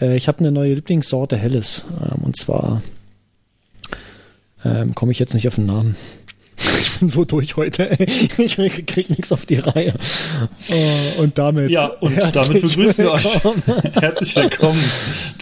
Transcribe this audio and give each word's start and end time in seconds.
Äh, 0.00 0.16
ich 0.16 0.28
habe 0.28 0.40
eine 0.40 0.52
neue 0.52 0.74
Lieblingssorte 0.74 1.36
Helles. 1.36 1.84
Ähm, 2.00 2.24
und 2.24 2.36
zwar 2.36 2.82
ähm, 4.64 4.94
komme 4.94 5.12
ich 5.12 5.18
jetzt 5.18 5.34
nicht 5.34 5.48
auf 5.48 5.56
den 5.56 5.66
Namen. 5.66 5.96
Ich 6.80 6.98
bin 6.98 7.08
so 7.08 7.24
durch 7.24 7.56
heute. 7.56 7.96
Ich 8.38 8.56
krieg 8.56 9.10
nichts 9.10 9.30
auf 9.30 9.46
die 9.46 9.56
Reihe. 9.56 9.94
Oh, 10.72 11.22
und 11.22 11.38
damit. 11.38 11.70
Ja, 11.70 11.86
und 11.86 12.18
damit 12.34 12.62
begrüßen 12.62 13.04
wir 13.04 13.12
euch. 13.12 13.44
Herzlich 13.94 14.34
willkommen 14.34 14.82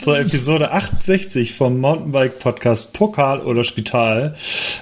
zur 0.02 0.18
Episode 0.18 0.72
68 0.72 1.54
vom 1.54 1.80
Mountainbike 1.80 2.38
Podcast 2.38 2.92
Pokal 2.92 3.40
oder 3.40 3.64
Spital. 3.64 4.34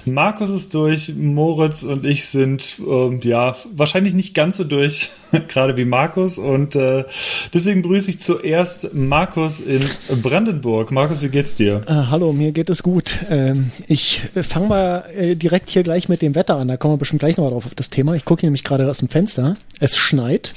Markus 0.03 0.49
ist 0.49 0.73
durch, 0.73 1.13
Moritz 1.15 1.83
und 1.83 2.05
ich 2.05 2.25
sind 2.25 2.75
ähm, 2.79 3.21
ja 3.23 3.55
wahrscheinlich 3.73 4.13
nicht 4.13 4.33
ganz 4.33 4.57
so 4.57 4.65
durch, 4.65 5.11
gerade 5.47 5.77
wie 5.77 5.85
Markus. 5.85 6.37
Und 6.37 6.75
äh, 6.75 7.05
deswegen 7.53 7.81
begrüße 7.81 8.11
ich 8.11 8.19
zuerst 8.19 8.93
Markus 8.93 9.59
in 9.59 9.81
Brandenburg. 10.21 10.91
Markus, 10.91 11.21
wie 11.21 11.29
geht's 11.29 11.55
dir? 11.55 11.81
Äh, 11.87 11.93
hallo, 12.09 12.33
mir 12.33 12.51
geht 12.51 12.69
es 12.69 12.83
gut. 12.83 13.19
Ähm, 13.29 13.71
ich 13.87 14.21
fange 14.41 14.67
mal 14.67 15.05
äh, 15.15 15.35
direkt 15.35 15.69
hier 15.69 15.83
gleich 15.83 16.09
mit 16.09 16.21
dem 16.21 16.35
Wetter 16.35 16.55
an. 16.55 16.67
Da 16.67 16.77
kommen 16.77 16.93
wir 16.93 16.97
bestimmt 16.97 17.19
gleich 17.19 17.37
noch 17.37 17.49
drauf 17.49 17.65
auf 17.65 17.75
das 17.75 17.89
Thema. 17.89 18.13
Ich 18.13 18.25
gucke 18.25 18.45
nämlich 18.45 18.63
gerade 18.63 18.89
aus 18.89 18.99
dem 18.99 19.09
Fenster. 19.09 19.57
Es 19.79 19.97
schneit. 19.97 20.53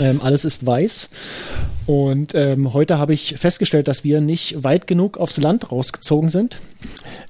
Ähm, 0.00 0.20
alles 0.20 0.44
ist 0.44 0.66
weiß. 0.66 1.10
Und 1.86 2.34
ähm, 2.34 2.72
heute 2.72 2.98
habe 2.98 3.14
ich 3.14 3.36
festgestellt, 3.38 3.88
dass 3.88 4.04
wir 4.04 4.20
nicht 4.20 4.64
weit 4.64 4.86
genug 4.86 5.18
aufs 5.18 5.38
Land 5.38 5.70
rausgezogen 5.70 6.28
sind. 6.28 6.56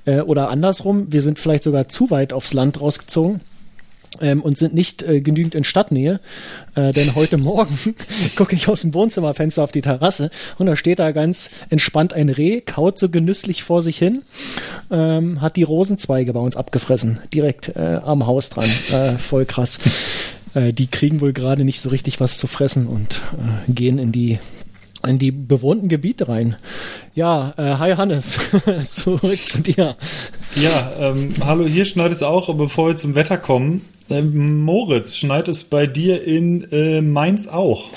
Äh, 0.05 0.21
oder 0.21 0.49
andersrum, 0.49 1.13
wir 1.13 1.23
sind 1.23 1.39
vielleicht 1.39 1.65
sogar 1.65 1.89
zu 1.89 2.11
weit 2.11 2.33
aufs 2.33 2.55
Land 2.55 2.81
rausgezogen 2.81 3.41
ähm, 4.21 4.43
und 4.43 4.59
sind 4.59 4.75
nicht 4.75 5.03
äh, 5.03 5.21
genügend 5.21 5.55
in 5.55 5.65
Stadtnähe. 5.65 6.21
Äh, 6.75 6.93
denn 6.93 7.15
heute 7.15 7.39
Morgen 7.45 7.79
gucke 8.37 8.55
ich 8.55 8.69
aus 8.69 8.83
dem 8.83 8.95
Wohnzimmerfenster 8.95 9.63
auf 9.63 9.73
die 9.73 9.83
Terrasse 9.83 10.31
und 10.59 10.67
da 10.67 10.77
steht 10.77 10.99
da 10.99 11.13
ganz 11.13 11.51
entspannt 11.71 12.13
ein 12.13 12.29
Reh, 12.29 12.61
kaut 12.61 12.99
so 12.99 13.09
genüsslich 13.09 13.63
vor 13.63 13.83
sich 13.83 13.99
hin, 13.99 14.23
ähm, 14.91 15.41
hat 15.41 15.57
die 15.57 15.63
Rosenzweige 15.63 16.33
bei 16.33 16.41
uns 16.41 16.57
abgefressen, 16.57 17.21
direkt 17.33 17.75
äh, 17.77 18.01
am 18.05 18.27
Haus 18.27 18.51
dran. 18.51 18.69
Äh, 18.93 19.19
voll 19.19 19.45
krass. 19.45 19.79
Äh, 20.55 20.73
die 20.73 20.87
kriegen 20.87 21.21
wohl 21.21 21.33
gerade 21.33 21.65
nicht 21.65 21.81
so 21.81 21.89
richtig 21.89 22.21
was 22.21 22.39
zu 22.39 22.47
fressen 22.47 22.87
und 22.87 23.23
äh, 23.33 23.73
gehen 23.73 23.99
in 23.99 24.13
die 24.13 24.39
in 25.07 25.19
die 25.19 25.33
bewohnten 25.33 25.89
Gebiete 25.89 26.29
rein. 26.29 26.57
Ja, 27.15 27.53
äh, 27.57 27.77
hi 27.79 27.93
Hannes, 27.93 28.39
zurück 28.91 29.39
zu 29.39 29.61
dir. 29.61 29.97
Ja, 30.57 30.93
ähm, 30.99 31.35
hallo, 31.45 31.67
hier 31.67 31.85
schneit 31.85 32.11
es 32.11 32.23
auch, 32.23 32.55
bevor 32.57 32.89
wir 32.89 32.97
zum 32.97 33.15
Wetter 33.15 33.37
kommen, 33.37 33.83
ähm, 34.11 34.61
Moritz, 34.63 35.17
schneit 35.17 35.49
es 35.49 35.65
bei 35.65 35.87
dir 35.87 36.23
in 36.25 36.71
äh, 36.73 37.01
Mainz 37.01 37.47
auch? 37.49 37.91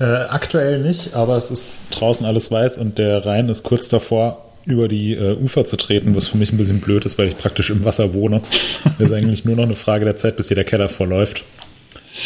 Äh, 0.00 0.04
aktuell 0.04 0.80
nicht, 0.80 1.14
aber 1.14 1.36
es 1.36 1.50
ist 1.50 1.80
draußen 1.90 2.26
alles 2.26 2.50
weiß 2.50 2.78
und 2.78 2.98
der 2.98 3.24
Rhein 3.24 3.48
ist 3.48 3.62
kurz 3.62 3.88
davor, 3.88 4.44
über 4.64 4.88
die 4.88 5.14
äh, 5.14 5.36
Ufer 5.36 5.64
zu 5.66 5.76
treten, 5.76 6.14
was 6.14 6.28
für 6.28 6.36
mich 6.36 6.52
ein 6.52 6.58
bisschen 6.58 6.80
blöd 6.80 7.04
ist, 7.06 7.16
weil 7.16 7.28
ich 7.28 7.38
praktisch 7.38 7.70
im 7.70 7.84
Wasser 7.84 8.12
wohne. 8.12 8.42
Ist 8.98 9.12
eigentlich 9.12 9.44
nur 9.44 9.56
noch 9.56 9.62
eine 9.62 9.74
Frage 9.74 10.04
der 10.04 10.16
Zeit, 10.16 10.36
bis 10.36 10.48
hier 10.48 10.56
der 10.56 10.64
Keller 10.64 10.90
vorläuft. 10.90 11.44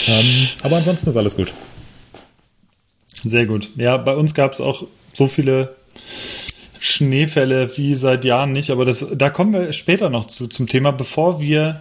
Ähm, 0.09 0.49
aber 0.63 0.77
ansonsten 0.77 1.11
ist 1.11 1.17
alles 1.17 1.37
gut. 1.37 1.53
Sehr 3.25 3.47
gut. 3.47 3.71
Ja, 3.77 3.97
bei 3.97 4.15
uns 4.17 4.35
gab 4.35 4.53
es 4.53 4.61
auch 4.61 4.87
so 5.13 5.29
viele 5.29 5.77
Schneefälle 6.81 7.77
wie 7.77 7.95
seit 7.95 8.25
Jahren 8.25 8.51
nicht, 8.53 8.71
aber 8.71 8.85
das, 8.85 9.07
da 9.15 9.31
kommen 9.31 9.53
wir 9.53 9.73
später 9.73 10.11
noch 10.11 10.27
zu 10.27 10.49
zum 10.49 10.67
Thema. 10.67 10.91
Bevor 10.91 11.41
wir 11.41 11.81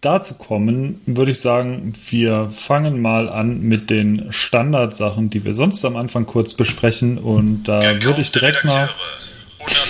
dazu 0.00 0.34
kommen, 0.34 1.00
würde 1.06 1.30
ich 1.30 1.40
sagen, 1.40 1.94
wir 2.08 2.50
fangen 2.50 3.00
mal 3.00 3.28
an 3.28 3.60
mit 3.60 3.90
den 3.90 4.32
Standardsachen, 4.32 5.30
die 5.30 5.44
wir 5.44 5.54
sonst 5.54 5.84
am 5.84 5.96
Anfang 5.96 6.26
kurz 6.26 6.54
besprechen. 6.54 7.18
Und 7.18 7.64
da 7.64 8.02
würde 8.02 8.22
ich 8.22 8.32
direkt 8.32 8.64
mal. 8.64 8.90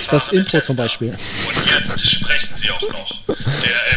Das 0.09 0.27
Intro 0.27 0.59
zum 0.61 0.75
Beispiel. 0.75 1.09
Und 1.09 1.17
jetzt 1.65 2.11
sprechen 2.11 2.53
Sie 2.57 2.69
auch 2.69 2.81
noch. 2.81 3.21
Der 3.27 3.35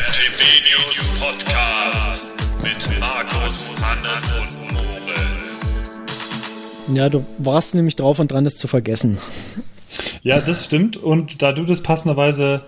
MTB 0.06 0.40
News 0.70 0.94
Podcast 1.18 2.22
mit 2.62 3.00
Markus, 3.00 3.56
Hannes 3.80 4.22
und 4.38 4.72
Moritz. 4.72 5.42
Ja, 6.94 7.08
du 7.08 7.26
warst 7.38 7.74
nämlich 7.74 7.96
drauf 7.96 8.20
und 8.20 8.30
dran, 8.30 8.44
das 8.44 8.56
zu 8.56 8.68
vergessen. 8.68 9.18
Ja, 10.22 10.40
das 10.40 10.64
stimmt. 10.64 10.96
Und 10.96 11.42
da 11.42 11.52
du 11.52 11.64
das 11.64 11.82
passenderweise 11.82 12.64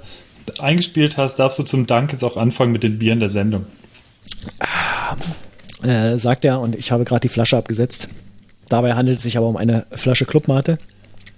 eingespielt 0.60 1.16
hast, 1.16 1.38
darfst 1.38 1.58
du 1.58 1.62
zum 1.62 1.86
Dank 1.86 2.12
jetzt 2.12 2.24
auch 2.24 2.36
anfangen 2.36 2.72
mit 2.72 2.82
den 2.82 2.98
Bieren 2.98 3.20
der 3.20 3.28
Sendung. 3.28 3.66
Äh, 5.82 6.18
sagt 6.18 6.44
er, 6.44 6.60
und 6.60 6.74
ich 6.74 6.92
habe 6.92 7.04
gerade 7.04 7.20
die 7.20 7.28
Flasche 7.28 7.56
abgesetzt. 7.56 8.08
Dabei 8.68 8.94
handelt 8.94 9.18
es 9.18 9.24
sich 9.24 9.36
aber 9.36 9.46
um 9.46 9.56
eine 9.56 9.86
Flasche 9.92 10.24
Clubmate. 10.24 10.78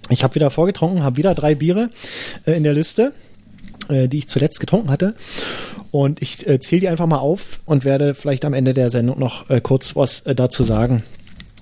Ich 0.09 0.23
habe 0.23 0.35
wieder 0.35 0.49
vorgetrunken, 0.49 1.03
habe 1.03 1.17
wieder 1.17 1.35
drei 1.35 1.55
Biere 1.55 1.89
äh, 2.45 2.53
in 2.53 2.63
der 2.63 2.73
Liste, 2.73 3.13
äh, 3.89 4.07
die 4.07 4.19
ich 4.19 4.27
zuletzt 4.27 4.59
getrunken 4.59 4.89
hatte. 4.89 5.15
Und 5.91 6.21
ich 6.21 6.47
äh, 6.47 6.59
zähle 6.59 6.81
die 6.81 6.89
einfach 6.89 7.05
mal 7.05 7.17
auf 7.17 7.59
und 7.65 7.85
werde 7.85 8.13
vielleicht 8.13 8.45
am 8.45 8.53
Ende 8.53 8.73
der 8.73 8.89
Sendung 8.89 9.19
noch 9.19 9.49
äh, 9.49 9.61
kurz 9.61 9.95
was 9.95 10.21
äh, 10.21 10.35
dazu 10.35 10.63
sagen. 10.63 11.03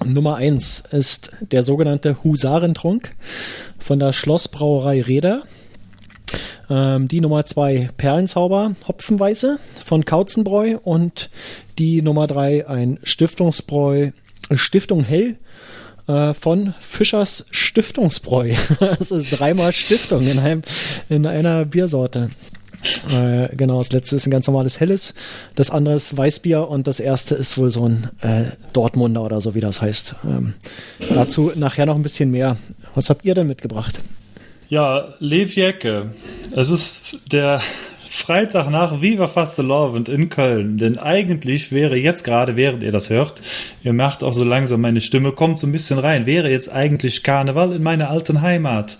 Nummer 0.06 0.36
eins 0.36 0.84
ist 0.92 1.32
der 1.52 1.64
sogenannte 1.64 2.24
Husarentrunk 2.24 3.16
von 3.80 4.00
der 4.00 4.14
Schlossbrauerei 4.14 5.02
Reder. 5.02 5.44
Ähm, 6.70 7.08
die 7.08 7.22
Nummer 7.22 7.46
zwei 7.46 7.90
Perlenzauber 7.98 8.76
Hopfenweiße 8.88 9.60
von 9.84 10.06
Kautzenbräu 10.06 10.78
und 10.84 11.30
die 11.78 12.02
Nummer 12.02 12.28
drei 12.28 12.68
ein 12.68 13.00
Stiftungsbräu 13.04 14.12
Stiftung 14.54 15.04
Hell 15.04 15.38
äh, 16.08 16.34
von 16.34 16.74
Fischers 16.80 17.48
Stiftungsbräu. 17.52 18.54
das 18.80 19.12
ist 19.12 19.40
dreimal 19.40 19.74
Stiftung 19.74 20.28
in, 20.28 20.40
einem, 20.40 20.62
in 21.10 21.26
einer 21.26 21.66
Biersorte. 21.66 22.30
Äh, 23.12 23.56
genau, 23.56 23.80
das 23.80 23.92
letzte 23.92 24.16
ist 24.16 24.28
ein 24.28 24.32
ganz 24.32 24.48
normales 24.48 24.80
Helles, 24.80 25.16
das 25.56 25.72
andere 25.72 25.96
ist 25.96 26.16
Weißbier 26.16 26.68
und 26.68 26.88
das 26.88 27.00
erste 27.00 27.36
ist 27.36 27.58
wohl 27.58 27.72
so 27.72 27.88
ein 27.88 28.10
äh, 28.22 28.46
Dortmunder 28.72 29.24
oder 29.24 29.42
so, 29.42 29.56
wie 29.56 29.60
das 29.60 29.82
heißt. 29.82 30.16
Ähm, 30.26 30.54
dazu 31.14 31.52
nachher 31.56 31.86
noch 31.86 31.96
ein 31.96 32.04
bisschen 32.04 32.32
mehr. 32.32 32.58
Was 32.94 33.10
habt 33.10 33.26
ihr 33.26 33.34
denn 33.34 33.48
mitgebracht? 33.48 34.00
Ja, 34.70 35.14
Lev 35.20 35.56
Jecke. 35.56 36.12
Es 36.52 36.70
ist 36.70 37.20
der 37.32 37.62
Freitag 38.06 38.70
nach 38.70 39.02
Viva 39.02 39.30
Fastelovend 39.30 40.10
in 40.10 40.28
Köln. 40.28 40.78
Denn 40.78 40.98
eigentlich 40.98 41.72
wäre 41.72 41.96
jetzt 41.96 42.26
gerade, 42.26 42.58
während 42.58 42.84
ihr 42.84 42.92
das 42.92 43.10
hört, 43.10 43.42
ihr 43.84 43.94
merkt 43.94 44.26
auch 44.26 44.34
so 44.34 44.44
langsam, 44.44 44.82
meine 44.82 45.00
Stimme 45.00 45.32
kommt 45.32 45.58
so 45.58 45.68
ein 45.68 45.72
bisschen 45.72 46.00
rein, 46.00 46.26
wäre 46.26 46.52
jetzt 46.52 46.70
eigentlich 46.70 47.24
Karneval 47.24 47.72
in 47.72 47.82
meiner 47.82 48.10
alten 48.10 48.42
Heimat. 48.42 48.98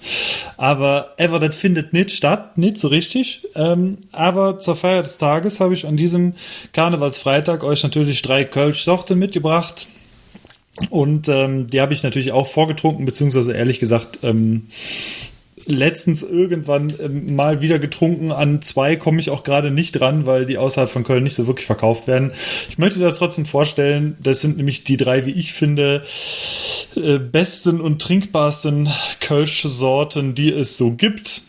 Aber 0.56 1.14
ever, 1.18 1.38
das 1.40 1.58
findet 1.58 1.92
nicht 1.92 2.12
statt, 2.12 2.58
nicht 2.58 2.78
so 2.78 2.88
richtig. 2.88 3.46
Ähm, 3.56 3.98
aber 4.14 4.60
zur 4.60 4.78
Feier 4.78 5.04
des 5.04 5.18
Tages 5.18 5.60
habe 5.60 5.74
ich 5.74 5.86
an 5.86 5.98
diesem 5.98 6.34
Karnevalsfreitag 6.72 7.66
euch 7.66 7.84
natürlich 7.84 8.22
drei 8.22 8.46
Kölsch-Sorten 8.46 9.20
mitgebracht. 9.20 9.88
Und 10.92 11.28
ähm, 11.28 11.68
die 11.68 11.82
habe 11.82 11.92
ich 11.92 12.04
natürlich 12.04 12.32
auch 12.32 12.48
vorgetrunken, 12.48 13.04
beziehungsweise 13.04 13.52
ehrlich 13.52 13.80
gesagt, 13.80 14.20
ähm, 14.24 14.68
letztens 15.68 16.24
irgendwann 16.24 16.94
ähm, 17.00 17.36
mal 17.36 17.62
wieder 17.62 17.78
getrunken. 17.78 18.32
An 18.32 18.62
zwei 18.62 18.96
komme 18.96 19.20
ich 19.20 19.30
auch 19.30 19.44
gerade 19.44 19.70
nicht 19.70 20.00
dran, 20.00 20.26
weil 20.26 20.46
die 20.46 20.58
außerhalb 20.58 20.90
von 20.90 21.04
Köln 21.04 21.24
nicht 21.24 21.36
so 21.36 21.46
wirklich 21.46 21.66
verkauft 21.66 22.08
werden. 22.08 22.32
Ich 22.70 22.78
möchte 22.78 23.00
dir 23.00 23.12
trotzdem 23.12 23.46
vorstellen, 23.46 24.18
das 24.24 24.40
sind 24.40 24.58
nämlich 24.58 24.86
die 24.86 24.98
drei, 24.98 25.26
wie 25.26 25.32
ich 25.32 25.54
finde, 25.54 26.04
äh, 26.96 27.20
besten 27.20 27.82
und 27.82 28.02
trinkbarsten 28.02 28.90
Kölsch-Sorten, 29.20 30.34
die 30.34 30.52
es 30.52 30.78
so 30.78 30.92
gibt. 30.92 31.42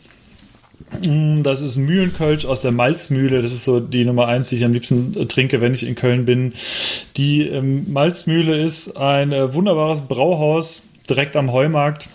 Mm, 1.07 1.43
das 1.43 1.61
ist 1.61 1.77
Mühlenkölsch 1.77 2.45
aus 2.45 2.63
der 2.63 2.73
Malzmühle. 2.73 3.41
Das 3.41 3.53
ist 3.53 3.65
so 3.65 3.79
die 3.79 4.05
Nummer 4.05 4.27
eins, 4.27 4.49
die 4.49 4.57
ich 4.57 4.65
am 4.65 4.73
liebsten 4.73 5.17
äh, 5.17 5.27
trinke, 5.27 5.61
wenn 5.61 5.75
ich 5.75 5.87
in 5.87 5.95
Köln 5.95 6.25
bin. 6.25 6.55
Die 7.17 7.43
ähm, 7.43 7.93
Malzmühle 7.93 8.59
ist 8.59 8.97
ein 8.97 9.33
äh, 9.33 9.55
wunderbares 9.55 10.03
Brauhaus 10.03 10.83
direkt 11.09 11.37
am 11.37 11.53
Heumarkt 11.53 12.09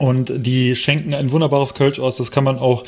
und 0.00 0.32
die 0.46 0.74
schenken 0.76 1.12
ein 1.12 1.30
wunderbares 1.30 1.74
Kölsch 1.74 1.98
aus. 1.98 2.16
Das 2.16 2.30
kann 2.30 2.42
man 2.42 2.58
auch 2.58 2.84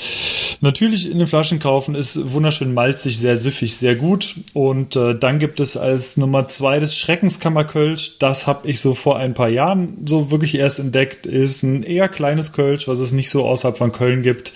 natürlich 0.63 1.11
in 1.11 1.19
den 1.19 1.27
Flaschen 1.27 1.59
kaufen. 1.59 1.95
Ist 1.95 2.33
wunderschön 2.33 2.73
malzig, 2.73 3.19
sehr 3.19 3.37
süffig, 3.37 3.77
sehr 3.77 3.97
gut. 3.97 4.37
Und 4.55 4.97
äh, 4.97 5.15
dann 5.15 5.39
gibt 5.39 5.61
es 5.61 5.77
als 5.77 6.17
Nummer 6.17 6.49
zwei 6.49 6.81
das 6.81 6.97
Schreckenskammerkölsch. 6.97 8.19
Das 8.19 8.47
habe 8.47 8.67
ich 8.71 8.81
so 8.81 8.95
vor 8.95 9.19
ein 9.19 9.35
paar 9.35 9.51
Jahren 9.51 9.99
so 10.07 10.31
wirklich 10.31 10.55
erst 10.55 10.79
entdeckt. 10.79 11.27
Ist 11.27 11.63
ein 11.65 11.83
eher 11.83 12.09
kleines 12.09 12.55
Kölsch, 12.55 12.89
was 12.89 12.99
es 12.99 13.13
nicht 13.13 13.29
so 13.29 13.45
außerhalb 13.45 13.77
von 13.77 13.93
Köln 13.93 14.23
gibt. 14.23 14.55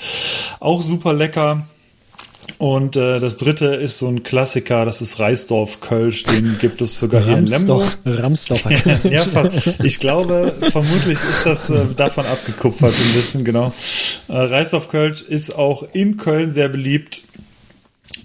Auch 0.59 0.81
super 0.81 1.13
lecker. 1.13 1.67
Und 2.59 2.97
äh, 2.97 3.21
das 3.21 3.37
dritte 3.37 3.67
ist 3.67 3.99
so 3.99 4.09
ein 4.09 4.23
Klassiker, 4.23 4.85
das 4.85 5.03
ist 5.03 5.19
Reisdorf 5.21 5.81
Kölsch, 5.81 6.25
den 6.25 6.57
gibt 6.59 6.81
es 6.81 6.99
sogar 6.99 7.23
hier 7.23 7.37
in 7.37 7.47
Lemgo. 7.47 7.83
Ramsdorfer 8.05 8.71
ja, 9.11 9.27
ich 9.83 10.01
glaube, 10.01 10.55
vermutlich 10.71 11.19
ist 11.19 11.45
das 11.45 11.71
äh, 11.71 11.85
davon 11.97 12.25
abgekupfert 12.25 12.93
so 12.93 13.03
ein 13.03 13.13
bisschen, 13.15 13.45
genau. 13.45 13.75
Äh, 14.29 14.33
Reisdorf 14.33 14.89
Kölsch 14.89 15.23
ist 15.23 15.55
auch 15.55 15.87
in 15.93 16.17
Köln 16.17 16.51
sehr 16.51 16.69
beliebt. 16.69 17.23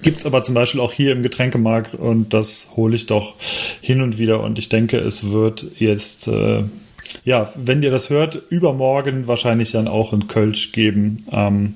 Gibt's 0.01 0.25
aber 0.25 0.43
zum 0.43 0.55
Beispiel 0.55 0.79
auch 0.79 0.93
hier 0.93 1.11
im 1.11 1.23
Getränkemarkt 1.23 1.95
und 1.95 2.33
das 2.33 2.71
hole 2.75 2.95
ich 2.95 3.07
doch 3.07 3.35
hin 3.81 4.01
und 4.01 4.17
wieder 4.17 4.41
und 4.41 4.57
ich 4.57 4.69
denke, 4.69 4.97
es 4.97 5.31
wird 5.31 5.65
jetzt 5.77 6.27
äh, 6.27 6.63
ja, 7.23 7.51
wenn 7.55 7.83
ihr 7.83 7.91
das 7.91 8.09
hört, 8.09 8.41
übermorgen 8.49 9.27
wahrscheinlich 9.27 9.71
dann 9.71 9.87
auch 9.87 10.13
in 10.13 10.27
Kölsch 10.27 10.71
geben. 10.71 11.17
Am 11.29 11.75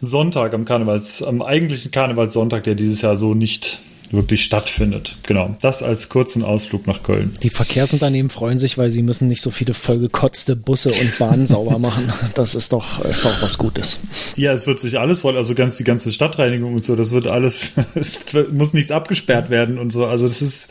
Sonntag, 0.00 0.54
am 0.54 0.64
Karnevals, 0.64 1.22
am 1.22 1.42
eigentlichen 1.42 1.90
Karnevalssonntag, 1.90 2.64
der 2.64 2.74
dieses 2.74 3.02
Jahr 3.02 3.16
so 3.16 3.34
nicht 3.34 3.80
wirklich 4.14 4.44
stattfindet. 4.44 5.16
Genau, 5.26 5.56
das 5.60 5.82
als 5.82 6.08
kurzen 6.08 6.42
Ausflug 6.42 6.86
nach 6.86 7.02
Köln. 7.02 7.36
Die 7.42 7.50
Verkehrsunternehmen 7.50 8.30
freuen 8.30 8.58
sich, 8.58 8.78
weil 8.78 8.90
sie 8.90 9.02
müssen 9.02 9.28
nicht 9.28 9.42
so 9.42 9.50
viele 9.50 9.74
vollgekotzte 9.74 10.56
Busse 10.56 10.90
und 10.90 11.18
Bahnen 11.18 11.46
sauber 11.46 11.78
machen. 11.78 12.12
Das 12.34 12.54
ist 12.54 12.72
doch, 12.72 13.04
ist 13.04 13.24
doch 13.24 13.42
was 13.42 13.58
Gutes. 13.58 13.98
Ja, 14.36 14.52
es 14.52 14.66
wird 14.66 14.78
sich 14.78 14.98
alles 14.98 15.20
voll, 15.20 15.36
also 15.36 15.54
ganz 15.54 15.76
die 15.76 15.84
ganze 15.84 16.12
Stadtreinigung 16.12 16.74
und 16.74 16.84
so, 16.84 16.96
das 16.96 17.12
wird 17.12 17.26
alles, 17.26 17.72
es 17.94 18.20
muss 18.52 18.72
nichts 18.72 18.90
abgesperrt 18.90 19.50
werden 19.50 19.78
und 19.78 19.90
so. 19.90 20.06
Also 20.06 20.26
das 20.26 20.42
ist 20.42 20.68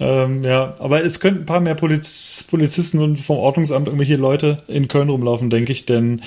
ähm, 0.00 0.42
ja, 0.42 0.74
aber 0.78 1.04
es 1.04 1.20
könnten 1.20 1.42
ein 1.42 1.46
paar 1.46 1.60
mehr 1.60 1.74
Poliz 1.74 2.44
Polizisten 2.48 2.98
und 2.98 3.18
vom 3.18 3.38
Ordnungsamt 3.38 3.86
irgendwelche 3.86 4.16
Leute 4.16 4.58
in 4.68 4.88
Köln 4.88 5.08
rumlaufen, 5.08 5.50
denke 5.50 5.72
ich, 5.72 5.86
denn 5.86 6.20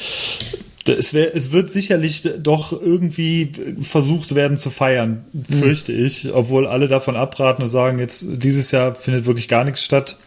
es, 0.94 1.14
wär, 1.14 1.36
es 1.36 1.52
wird 1.52 1.72
sicherlich 1.72 2.24
doch 2.40 2.72
irgendwie 2.72 3.52
versucht 3.82 4.36
werden 4.36 4.58
zu 4.58 4.70
feiern, 4.70 5.26
fürchte 5.50 5.92
mhm. 5.92 6.06
ich, 6.06 6.34
obwohl 6.34 6.68
alle 6.68 6.88
davon 6.88 7.16
abraten 7.16 7.64
und 7.64 7.70
sagen, 7.70 8.00
jetzt 8.00 8.44
dieses 8.44 8.72
Jahr 8.72 8.96
findet 8.96 9.26
wirklich 9.26 9.48
gar 9.48 9.64
nichts 9.64 9.84
statt. 9.84 10.18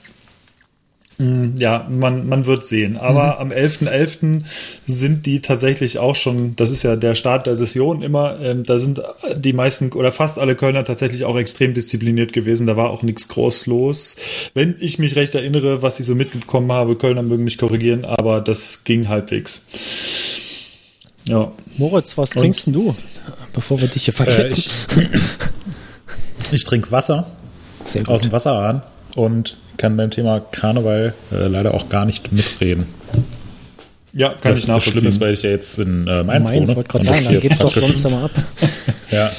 Mm, 1.22 1.54
ja, 1.56 1.86
man, 1.88 2.26
man 2.26 2.46
wird 2.46 2.66
sehen. 2.66 2.96
Aber 2.96 3.34
mhm. 3.34 3.52
am 3.52 3.58
11.11. 3.58 3.88
.11. 3.88 4.42
sind 4.86 5.26
die 5.26 5.40
tatsächlich 5.40 5.98
auch 5.98 6.16
schon, 6.16 6.56
das 6.56 6.70
ist 6.70 6.82
ja 6.82 6.96
der 6.96 7.14
Start 7.14 7.46
der 7.46 7.56
Session 7.56 8.02
immer, 8.02 8.40
ähm, 8.40 8.64
da 8.64 8.78
sind 8.78 9.02
die 9.36 9.52
meisten 9.52 9.92
oder 9.92 10.10
fast 10.10 10.38
alle 10.38 10.56
Kölner 10.56 10.84
tatsächlich 10.84 11.24
auch 11.24 11.36
extrem 11.36 11.74
diszipliniert 11.74 12.32
gewesen. 12.32 12.66
Da 12.66 12.76
war 12.76 12.90
auch 12.90 13.02
nichts 13.02 13.28
groß 13.28 13.66
los. 13.66 14.16
Wenn 14.54 14.74
ich 14.80 14.98
mich 14.98 15.16
recht 15.16 15.34
erinnere, 15.34 15.82
was 15.82 16.00
ich 16.00 16.06
so 16.06 16.14
mitbekommen 16.14 16.72
habe, 16.72 16.96
Kölner 16.96 17.22
mögen 17.22 17.44
mich 17.44 17.58
korrigieren, 17.58 18.04
aber 18.04 18.40
das 18.40 18.84
ging 18.84 19.08
halbwegs. 19.08 19.66
Ja. 21.28 21.52
Moritz, 21.78 22.18
was 22.18 22.32
Und, 22.32 22.42
trinkst 22.42 22.66
du, 22.68 22.94
bevor 23.52 23.80
wir 23.80 23.88
dich 23.88 24.04
hier 24.04 24.14
vergessen? 24.14 24.70
Äh, 24.96 25.02
ich, 25.02 26.52
ich 26.52 26.64
trinke 26.64 26.90
Wasser 26.90 27.26
aus 28.06 28.22
dem 28.22 28.32
Wasserhahn 28.32 28.82
und 29.14 29.56
kann 29.76 29.96
beim 29.96 30.10
Thema 30.10 30.40
Karneval 30.40 31.14
äh, 31.32 31.48
leider 31.48 31.74
auch 31.74 31.88
gar 31.88 32.04
nicht 32.04 32.32
mitreden. 32.32 32.86
Ja, 34.12 34.30
kann 34.30 34.52
das 34.52 34.60
ich 34.60 34.68
nachvollziehen. 34.68 35.00
Schlimm 35.00 35.08
ist, 35.08 35.20
weil 35.20 35.34
ich 35.34 35.42
ja 35.42 35.50
jetzt 35.50 35.78
in 35.78 36.06
äh, 36.06 36.22
Mainz, 36.22 36.50
Mainz 36.50 36.70
wohne. 36.70 36.84
Gerade 36.84 37.04
sagen, 37.04 37.24
dann 37.24 37.40
geht's 37.40 37.58
doch 37.58 37.70
sonst 37.70 38.04
immer 38.04 38.24
ab. 38.24 38.30
ja. 39.10 39.30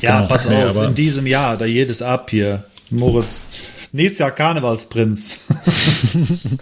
Ja, 0.00 0.16
genau. 0.18 0.28
pass 0.28 0.46
auf, 0.46 0.76
nee, 0.76 0.84
in 0.86 0.94
diesem 0.94 1.26
Jahr, 1.26 1.56
da 1.56 1.64
jedes 1.64 2.02
ab 2.02 2.28
hier. 2.30 2.64
Moritz, 2.90 3.44
nächstes 3.92 4.18
Jahr 4.18 4.32
Karnevalsprinz. 4.32 5.40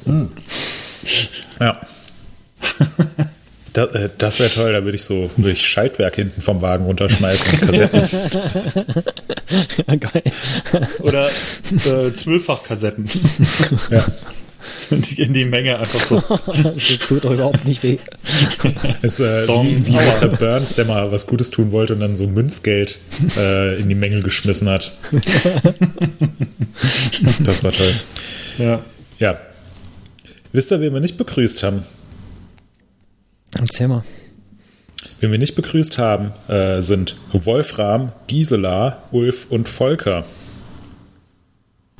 ja. 1.61 1.81
Das, 3.72 3.94
äh, 3.94 4.10
das 4.19 4.38
wäre 4.38 4.50
toll, 4.50 4.72
da 4.72 4.84
würde 4.84 4.96
ich 4.96 5.04
so 5.04 5.30
würd 5.36 5.54
ich 5.54 5.66
Schaltwerk 5.66 6.16
hinten 6.16 6.42
vom 6.42 6.60
Wagen 6.60 6.84
runterschmeißen 6.84 7.52
und 7.52 7.60
Kassetten. 7.60 8.08
ja, 9.86 9.94
geil. 9.96 10.22
Oder 11.00 11.28
äh, 11.28 12.12
Zwölffach-Kassetten. 12.12 13.08
ja. 13.90 14.04
In 15.16 15.32
die 15.32 15.44
Menge 15.44 15.78
einfach 15.78 16.00
so. 16.00 16.22
das 16.62 16.98
tut 16.98 17.24
doch 17.24 17.32
überhaupt 17.32 17.64
nicht 17.64 17.82
weh. 17.82 17.98
ist, 19.02 19.20
äh, 19.20 19.48
wie, 19.48 19.86
wie 19.86 19.90
Mr. 19.90 20.28
Burns, 20.28 20.74
der 20.74 20.84
mal 20.84 21.10
was 21.10 21.26
Gutes 21.26 21.50
tun 21.50 21.72
wollte 21.72 21.94
und 21.94 22.00
dann 22.00 22.14
so 22.14 22.26
Münzgeld 22.26 22.98
äh, 23.36 23.80
in 23.80 23.88
die 23.88 23.94
Menge 23.94 24.20
geschmissen 24.20 24.69
hat. 24.69 24.92
das 27.40 27.64
war 27.64 27.72
toll. 27.72 27.94
Ja. 28.58 28.80
Ja. 29.19 29.40
Wisst 30.52 30.70
ihr, 30.70 30.80
wen 30.80 30.92
wir 30.92 31.00
nicht 31.00 31.16
begrüßt 31.16 31.62
haben? 31.62 31.84
Erzähl 33.58 33.88
mal. 33.88 34.04
Wen 35.20 35.31
wir 35.31 35.38
nicht 35.38 35.54
begrüßt 35.54 35.99
haben, 35.99 36.32
äh, 36.49 36.81
sind 36.81 37.16
Wolfram, 37.32 38.12
Gisela, 38.26 39.02
Ulf 39.12 39.46
und 39.50 39.69
Volker. 39.69 40.25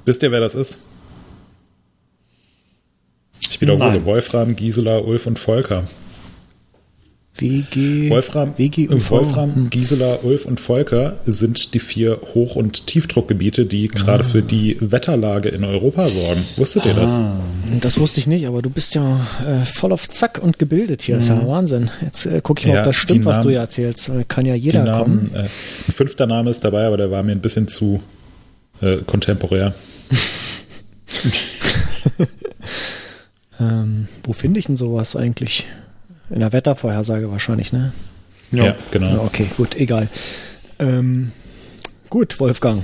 Wisst 0.05 0.23
ihr, 0.23 0.33
wer 0.33 0.41
das 0.41 0.55
ist? 0.55 0.81
Ich 3.49 3.61
wiederhole, 3.61 3.93
Nein. 3.93 4.05
Wolfram, 4.05 4.57
Gisela, 4.57 4.99
Ulf 4.99 5.27
und 5.27 5.39
Volker. 5.39 5.85
WG, 7.39 8.11
Wolfram, 8.11 8.53
WG 8.59 8.89
und 8.89 9.11
Wolfram, 9.11 9.55
hm. 9.55 9.71
Gisela, 9.71 10.19
Ulf 10.23 10.45
und 10.45 10.61
Volker 10.61 11.17
sind 11.25 11.73
die 11.73 11.81
vier 11.81 12.21
Hoch- 12.35 12.57
und 12.57 12.87
Tiefdruckgebiete, 12.87 13.65
die 13.65 13.89
gerade 13.89 14.23
ah. 14.23 14.27
für 14.27 14.43
die 14.43 14.77
Wetterlage 14.81 15.49
in 15.49 15.65
Europa 15.65 16.09
sorgen. 16.09 16.45
Wusstet 16.57 16.85
ihr 16.85 16.95
das? 16.95 17.23
Ah. 17.23 17.41
Das 17.81 17.99
wusste 17.99 18.21
ich 18.21 18.27
nicht, 18.27 18.47
aber 18.47 18.61
du 18.61 18.69
bist 18.69 18.95
ja 18.95 19.27
äh, 19.47 19.65
voll 19.65 19.93
auf 19.93 20.11
Zack 20.11 20.41
und 20.43 20.59
gebildet 20.59 21.01
hier. 21.03 21.15
Mhm. 21.15 21.21
ist 21.21 21.29
ja 21.29 21.37
mhm. 21.37 21.47
Wahnsinn. 21.47 21.91
Jetzt 22.03 22.27
äh, 22.27 22.43
gucke 22.43 22.61
ich 22.61 22.67
mal, 22.67 22.75
ja, 22.75 22.81
ob 22.81 22.87
das 22.87 22.97
stimmt, 22.97 23.25
was 23.25 23.41
du 23.41 23.49
ja 23.49 23.61
erzählst. 23.61 24.11
Äh, 24.11 24.25
kann 24.29 24.45
ja 24.45 24.55
jeder 24.55 24.85
Namen, 24.85 25.31
kommen. 25.31 25.35
Äh, 25.35 25.49
ein 25.89 25.93
fünfter 25.93 26.27
Name 26.27 26.51
ist 26.51 26.63
dabei, 26.65 26.87
aber 26.87 26.99
der 26.99 27.11
war 27.11 27.23
mir 27.23 27.33
ein 27.33 27.41
bisschen 27.41 27.69
zu 27.69 28.03
äh, 28.83 28.99
kontemporär. 29.07 29.75
ähm, 33.61 34.09
wo 34.25 34.35
finde 34.35 34.61
ich 34.61 34.67
denn 34.67 34.77
sowas 34.77 35.17
eigentlich? 35.17 35.65
In 36.31 36.41
der 36.41 36.53
Wettervorhersage 36.53 37.31
wahrscheinlich, 37.31 37.73
ne? 37.73 37.93
Ja, 38.51 38.67
ja 38.67 38.77
genau. 38.91 39.25
Okay, 39.25 39.47
gut, 39.57 39.75
egal. 39.77 40.09
Ähm, 40.79 41.33
gut, 42.11 42.39
Wolfgang. 42.41 42.83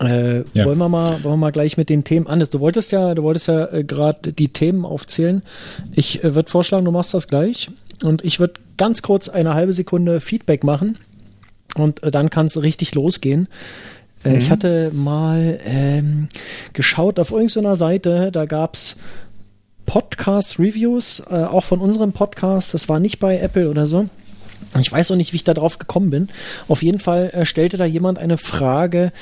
Äh, 0.00 0.38
ja. 0.52 0.64
wollen, 0.64 0.78
wir 0.78 0.88
mal, 0.88 1.22
wollen 1.22 1.34
wir 1.34 1.36
mal 1.36 1.52
gleich 1.52 1.76
mit 1.76 1.88
den 1.88 2.04
Themen 2.04 2.26
an. 2.26 2.40
Du 2.50 2.60
wolltest 2.60 2.92
ja, 2.92 3.14
du 3.14 3.22
wolltest 3.22 3.48
ja 3.48 3.66
äh, 3.66 3.84
gerade 3.84 4.32
die 4.32 4.48
Themen 4.48 4.84
aufzählen. 4.84 5.42
Ich 5.92 6.24
äh, 6.24 6.34
würde 6.34 6.50
vorschlagen, 6.50 6.84
du 6.84 6.90
machst 6.90 7.14
das 7.14 7.28
gleich. 7.28 7.70
Und 8.02 8.24
ich 8.24 8.40
würde 8.40 8.54
ganz 8.76 9.02
kurz 9.02 9.28
eine 9.28 9.54
halbe 9.54 9.72
Sekunde 9.72 10.20
Feedback 10.20 10.64
machen. 10.64 10.98
Und 11.76 12.02
äh, 12.02 12.10
dann 12.10 12.30
kann 12.30 12.46
es 12.46 12.60
richtig 12.60 12.94
losgehen. 12.94 13.48
Äh, 14.24 14.30
mhm. 14.30 14.38
Ich 14.38 14.50
hatte 14.50 14.90
mal 14.92 15.58
ähm, 15.64 16.28
geschaut 16.72 17.20
auf 17.20 17.30
irgendeiner 17.30 17.76
Seite, 17.76 18.30
da 18.32 18.46
gab's 18.46 18.96
Podcast-Reviews, 19.86 21.24
äh, 21.30 21.44
auch 21.44 21.64
von 21.64 21.80
unserem 21.80 22.12
Podcast. 22.12 22.74
Das 22.74 22.88
war 22.88 23.00
nicht 23.00 23.18
bei 23.18 23.38
Apple 23.38 23.68
oder 23.70 23.86
so. 23.86 24.06
Ich 24.80 24.90
weiß 24.90 25.10
auch 25.10 25.16
nicht, 25.16 25.32
wie 25.32 25.36
ich 25.36 25.44
da 25.44 25.54
drauf 25.54 25.78
gekommen 25.78 26.10
bin. 26.10 26.28
Auf 26.68 26.82
jeden 26.82 26.98
Fall 26.98 27.30
äh, 27.30 27.44
stellte 27.44 27.76
da 27.76 27.84
jemand 27.84 28.18
eine 28.18 28.38
Frage 28.38 29.12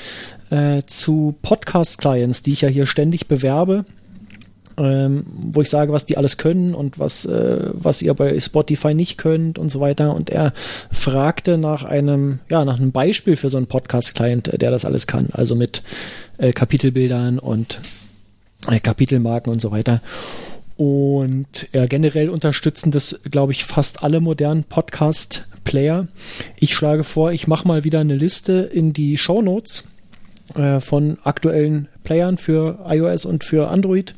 äh, 0.49 0.81
zu 0.85 1.35
Podcast-Clients, 1.41 2.41
die 2.41 2.53
ich 2.53 2.61
ja 2.61 2.69
hier 2.69 2.85
ständig 2.85 3.27
bewerbe. 3.27 3.85
Ähm, 4.75 5.27
wo 5.27 5.61
ich 5.61 5.69
sage, 5.69 5.91
was 5.91 6.07
die 6.07 6.17
alles 6.17 6.37
können 6.37 6.73
und 6.73 6.97
was, 6.97 7.25
äh, 7.25 7.69
was 7.73 8.01
ihr 8.01 8.15
bei 8.15 8.39
Spotify 8.39 8.95
nicht 8.95 9.19
könnt 9.19 9.59
und 9.59 9.69
so 9.69 9.79
weiter. 9.79 10.15
Und 10.15 10.31
er 10.31 10.51
fragte 10.91 11.59
nach 11.59 11.83
einem, 11.83 12.39
ja, 12.49 12.65
nach 12.65 12.79
einem 12.79 12.91
Beispiel 12.91 13.35
für 13.35 13.51
so 13.51 13.57
einen 13.57 13.67
Podcast-Client, 13.67 14.59
der 14.59 14.71
das 14.71 14.83
alles 14.83 15.05
kann. 15.05 15.27
Also 15.31 15.53
mit 15.53 15.83
äh, 16.39 16.53
Kapitelbildern 16.53 17.37
und 17.37 17.81
äh, 18.67 18.79
Kapitelmarken 18.79 19.53
und 19.53 19.61
so 19.61 19.69
weiter. 19.69 20.01
Und 20.77 21.67
ja, 21.71 21.85
generell 21.85 22.29
unterstützen 22.29 22.91
das, 22.91 23.21
glaube 23.29 23.51
ich, 23.51 23.65
fast 23.65 24.03
alle 24.03 24.19
modernen 24.19 24.63
Podcast-Player. 24.63 26.07
Ich 26.57 26.73
schlage 26.73 27.03
vor, 27.03 27.31
ich 27.31 27.47
mache 27.47 27.67
mal 27.67 27.83
wieder 27.83 27.99
eine 27.99 28.15
Liste 28.15 28.53
in 28.73 28.93
die 28.93 29.17
Show 29.17 29.41
Notes 29.41 29.83
äh, 30.55 30.79
von 30.79 31.17
aktuellen 31.23 31.87
Playern 32.03 32.37
für 32.37 32.79
iOS 32.87 33.25
und 33.25 33.43
für 33.43 33.69
Android. 33.69 34.15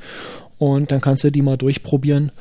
Und 0.58 0.92
dann 0.92 1.02
kannst 1.02 1.24
du 1.24 1.32
die 1.32 1.42
mal 1.42 1.58
durchprobieren 1.58 2.32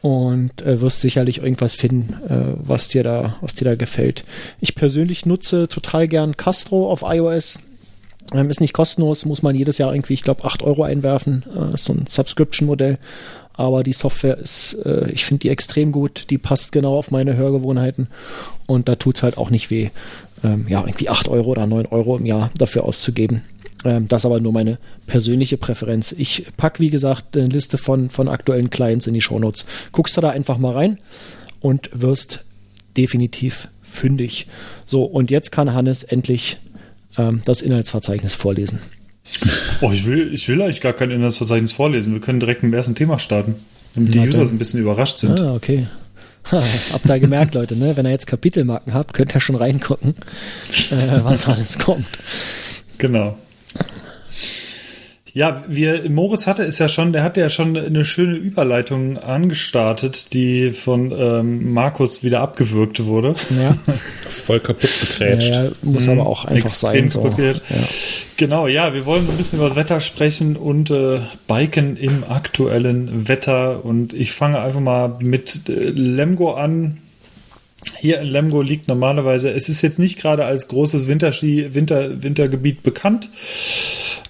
und 0.00 0.62
äh, 0.62 0.80
wirst 0.80 1.00
sicherlich 1.00 1.38
irgendwas 1.38 1.76
finden, 1.76 2.14
äh, 2.28 2.54
was 2.56 2.88
dir 2.88 3.04
da, 3.04 3.36
was 3.40 3.54
dir 3.54 3.64
da 3.64 3.76
gefällt. 3.76 4.24
Ich 4.60 4.74
persönlich 4.74 5.26
nutze 5.26 5.68
total 5.68 6.08
gern 6.08 6.36
Castro 6.36 6.90
auf 6.90 7.04
iOS. 7.06 7.60
Ähm, 8.34 8.50
ist 8.50 8.60
nicht 8.60 8.72
kostenlos, 8.72 9.24
muss 9.24 9.42
man 9.42 9.54
jedes 9.54 9.78
Jahr 9.78 9.94
irgendwie, 9.94 10.14
ich 10.14 10.24
glaube, 10.24 10.44
8 10.44 10.62
Euro 10.62 10.82
einwerfen. 10.82 11.44
Äh, 11.56 11.74
ist 11.74 11.84
so 11.84 11.92
ein 11.92 12.06
Subscription-Modell 12.08 12.98
aber 13.54 13.82
die 13.82 13.92
Software 13.92 14.38
ist, 14.38 14.74
äh, 14.84 15.10
ich 15.10 15.24
finde 15.24 15.40
die 15.40 15.48
extrem 15.50 15.92
gut, 15.92 16.26
die 16.30 16.38
passt 16.38 16.72
genau 16.72 16.96
auf 16.96 17.10
meine 17.10 17.36
Hörgewohnheiten 17.36 18.08
und 18.66 18.88
da 18.88 18.94
tut 18.94 19.16
es 19.16 19.22
halt 19.22 19.38
auch 19.38 19.50
nicht 19.50 19.70
weh, 19.70 19.90
ähm, 20.44 20.66
ja, 20.68 20.80
irgendwie 20.80 21.08
8 21.08 21.28
Euro 21.28 21.50
oder 21.50 21.66
9 21.66 21.86
Euro 21.86 22.16
im 22.16 22.26
Jahr 22.26 22.50
dafür 22.56 22.84
auszugeben. 22.84 23.42
Ähm, 23.84 24.08
das 24.08 24.24
aber 24.24 24.40
nur 24.40 24.52
meine 24.52 24.78
persönliche 25.06 25.56
Präferenz. 25.56 26.12
Ich 26.12 26.46
packe, 26.56 26.80
wie 26.80 26.90
gesagt, 26.90 27.36
eine 27.36 27.46
Liste 27.46 27.78
von, 27.78 28.10
von 28.10 28.28
aktuellen 28.28 28.70
Clients 28.70 29.06
in 29.06 29.14
die 29.14 29.20
Shownotes. 29.20 29.66
Guckst 29.90 30.16
du 30.16 30.20
da 30.20 30.30
einfach 30.30 30.58
mal 30.58 30.72
rein 30.72 30.98
und 31.60 31.90
wirst 31.92 32.44
definitiv 32.96 33.68
fündig. 33.82 34.46
So, 34.84 35.04
und 35.04 35.30
jetzt 35.30 35.52
kann 35.52 35.74
Hannes 35.74 36.04
endlich 36.04 36.58
ähm, 37.18 37.42
das 37.44 37.60
Inhaltsverzeichnis 37.60 38.34
vorlesen. 38.34 38.80
Oh, 39.80 39.90
ich 39.90 40.06
will, 40.06 40.32
ich 40.32 40.48
will 40.48 40.60
eigentlich 40.62 40.80
gar 40.80 40.92
kein 40.92 41.10
Inhaltsverzeichnis 41.10 41.72
vorlesen. 41.72 42.12
Wir 42.12 42.20
können 42.20 42.40
direkt 42.40 42.62
mit 42.62 42.72
dem 42.72 42.76
ersten 42.76 42.94
Thema 42.94 43.18
starten, 43.18 43.54
damit 43.94 44.14
die 44.14 44.20
Na, 44.20 44.26
User 44.26 44.42
ein 44.42 44.58
bisschen 44.58 44.80
überrascht 44.80 45.18
sind. 45.18 45.40
Ah, 45.40 45.54
okay. 45.54 45.86
Habt 46.44 47.06
ihr 47.08 47.20
gemerkt, 47.20 47.54
Leute, 47.54 47.76
ne? 47.76 47.96
Wenn 47.96 48.04
ihr 48.04 48.10
jetzt 48.10 48.26
Kapitelmarken 48.26 48.94
habt, 48.94 49.14
könnt 49.14 49.34
ihr 49.34 49.40
schon 49.40 49.54
reingucken, 49.54 50.16
äh, 50.90 51.22
was 51.22 51.46
alles 51.46 51.78
kommt. 51.78 52.06
Genau. 52.98 53.36
Ja, 55.34 55.62
wir, 55.66 56.10
Moritz 56.10 56.46
hatte 56.46 56.62
es 56.62 56.78
ja 56.78 56.88
schon, 56.90 57.12
der 57.14 57.22
hatte 57.22 57.40
ja 57.40 57.48
schon 57.48 57.74
eine 57.76 58.04
schöne 58.04 58.34
Überleitung 58.34 59.16
angestartet, 59.18 60.34
die 60.34 60.72
von 60.72 61.10
ähm, 61.10 61.72
Markus 61.72 62.22
wieder 62.22 62.40
abgewürgt 62.40 63.04
wurde. 63.06 63.34
Ja, 63.58 63.76
Voll 64.28 64.60
kaputt 64.60 64.90
gekrätscht. 65.00 65.54
ja, 65.54 65.70
muss 65.82 66.06
aber 66.08 66.26
auch 66.26 66.44
einfach 66.44 66.68
sein. 66.68 67.04
Extrem 67.06 67.10
So. 67.10 67.22
kaputt 67.22 67.36
geht. 67.36 67.62
Ja. 67.70 67.76
Genau, 68.36 68.66
ja, 68.66 68.92
wir 68.92 69.06
wollen 69.06 69.24
so 69.26 69.32
ein 69.32 69.36
bisschen 69.36 69.58
über 69.58 69.68
das 69.68 69.76
Wetter 69.76 70.00
sprechen 70.00 70.56
und 70.56 70.90
äh, 70.90 71.20
Biken 71.46 71.96
im 71.96 72.24
aktuellen 72.24 73.28
Wetter. 73.28 73.84
Und 73.84 74.12
ich 74.12 74.32
fange 74.32 74.60
einfach 74.60 74.80
mal 74.80 75.16
mit 75.20 75.68
äh, 75.68 75.72
Lemgo 75.90 76.52
an. 76.54 76.98
Hier 77.98 78.20
in 78.20 78.28
Lemgo 78.28 78.62
liegt 78.62 78.88
normalerweise, 78.88 79.50
es 79.50 79.68
ist 79.68 79.82
jetzt 79.82 79.98
nicht 79.98 80.18
gerade 80.18 80.44
als 80.44 80.68
großes 80.68 81.08
Winterski, 81.08 81.74
Winter, 81.74 82.22
Wintergebiet 82.22 82.82
bekannt, 82.82 83.30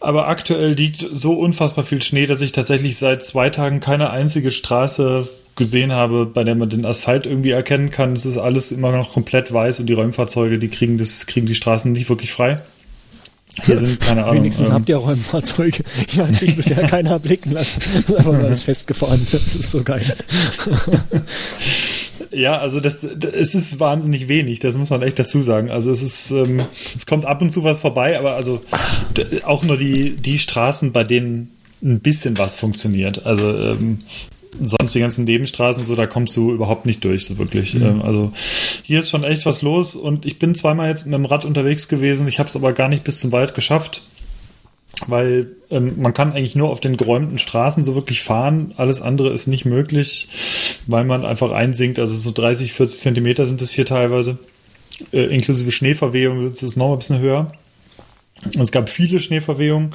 aber 0.01 0.29
aktuell 0.29 0.73
liegt 0.73 1.07
so 1.13 1.35
unfassbar 1.35 1.85
viel 1.85 2.03
Schnee, 2.03 2.27
dass 2.27 2.41
ich 2.41 2.53
tatsächlich 2.53 2.97
seit 2.97 3.25
zwei 3.25 3.51
Tagen 3.51 3.81
keine 3.81 4.11
einzige 4.11 4.51
Straße 4.51 5.29
gesehen 5.55 5.93
habe, 5.93 6.27
bei 6.27 6.45
der 6.45 6.55
man 6.55 6.71
den 6.71 6.87
Asphalt 6.87 7.27
irgendwie 7.27 7.51
erkennen 7.51 7.91
kann. 7.91 8.15
Es 8.15 8.25
ist 8.25 8.39
alles 8.39 8.73
immer 8.73 8.93
noch 8.93 9.13
komplett 9.13 9.53
weiß 9.53 9.81
und 9.81 9.87
die 9.87 9.93
Räumfahrzeuge, 9.93 10.59
die 10.59 10.69
kriegen 10.69 10.97
das, 10.97 11.27
kriegen 11.27 11.47
die 11.47 11.55
Straßen 11.55 11.93
nicht 11.93 12.09
wirklich 12.09 12.33
frei. 12.33 12.63
Hier 13.65 13.77
sind 13.77 14.01
keine 14.01 14.25
Ahnung. 14.25 14.37
Wenigstens 14.37 14.69
ähm, 14.69 14.75
habt 14.75 14.89
ihr 14.89 14.97
Räumfahrzeuge. 14.97 15.85
Hier 16.09 16.27
hat 16.27 16.35
sich 16.35 16.57
bisher 16.57 16.87
keiner 16.89 17.19
blicken 17.19 17.53
lassen. 17.53 17.81
Das 17.95 18.09
ist 18.09 18.17
einfach 18.17 18.33
mal 18.33 18.47
alles 18.47 18.63
festgefahren. 18.63 19.27
Das 19.31 19.55
ist 19.55 19.71
so 19.71 19.83
geil. 19.83 20.11
Ja, 22.33 22.59
also 22.59 22.81
das, 22.81 23.01
das, 23.17 23.35
es 23.35 23.55
ist 23.55 23.79
wahnsinnig 23.79 24.29
wenig, 24.29 24.61
das 24.61 24.77
muss 24.77 24.91
man 24.91 25.03
echt 25.03 25.19
dazu 25.19 25.43
sagen. 25.43 25.71
Also 25.71 25.91
es 25.91 26.03
ist, 26.03 26.31
ähm, 26.31 26.61
es 26.97 27.07
kommt 27.07 27.27
ab 27.27 27.43
und 27.43 27.51
zu 27.51 27.63
was 27.65 27.79
vorbei, 27.79 28.19
aber 28.19 28.35
also 28.35 28.63
auch 29.45 29.63
nur 29.63 29.77
die, 29.77 30.17
die 30.17 30.39
Straßen, 30.39 30.93
bei 30.93 31.05
denen 31.05 31.51
ein 31.83 32.01
bisschen 32.01 32.39
was 32.39 32.57
funktioniert. 32.57 33.27
Also 33.27 33.57
ähm, 33.57 34.01
sonst 34.61 34.95
die 34.95 35.01
ganzen 35.01 35.25
Nebenstraßen, 35.25 35.83
so 35.83 35.95
da 35.97 36.07
kommst 36.07 36.37
du 36.37 36.53
überhaupt 36.53 36.87
nicht 36.87 37.05
durch, 37.05 37.25
so 37.25 37.39
wirklich. 37.39 37.75
Ähm, 37.75 38.03
also 38.03 38.33
hier 38.83 39.01
ist 39.01 39.11
schon 39.11 39.25
echt 39.25 39.45
was 39.45 39.63
los 39.63 39.97
und 39.97 40.25
ich 40.25 40.39
bin 40.39 40.55
zweimal 40.55 40.89
jetzt 40.89 41.07
mit 41.07 41.15
dem 41.15 41.25
Rad 41.25 41.45
unterwegs 41.45 41.89
gewesen, 41.89 42.29
ich 42.29 42.39
habe 42.39 42.49
es 42.49 42.57
aber 42.57 42.73
gar 42.73 42.89
nicht 42.89 43.05
bis 43.05 43.19
zum 43.19 43.33
Wald 43.33 43.55
geschafft 43.55 44.03
weil 45.07 45.57
ähm, 45.71 46.01
man 46.01 46.15
kann 46.15 46.33
eigentlich 46.33 46.55
nur 46.55 46.71
auf 46.71 46.81
den 46.81 46.97
geräumten 46.97 47.39
Straßen 47.39 47.85
so 47.85 47.95
wirklich 47.95 48.23
fahren. 48.23 48.73
Alles 48.77 49.01
andere 49.01 49.31
ist 49.31 49.47
nicht 49.47 49.65
möglich, 49.65 50.29
weil 50.87 51.05
man 51.05 51.25
einfach 51.25 51.51
einsinkt. 51.51 51.99
Also 51.99 52.15
so 52.15 52.31
30, 52.31 52.73
40 52.73 53.01
Zentimeter 53.01 53.47
sind 53.47 53.63
es 53.63 53.73
hier 53.73 53.87
teilweise. 53.87 54.39
Äh, 55.13 55.35
inklusive 55.35 55.73
Schneeverwehung 55.73 56.47
ist 56.47 56.63
es 56.63 56.77
noch 56.77 56.93
ein 56.93 56.99
bisschen 56.99 57.21
höher. 57.21 57.53
Es 58.59 58.73
gab 58.73 58.91
viele 58.91 59.21
Schneeverwehungen. 59.21 59.93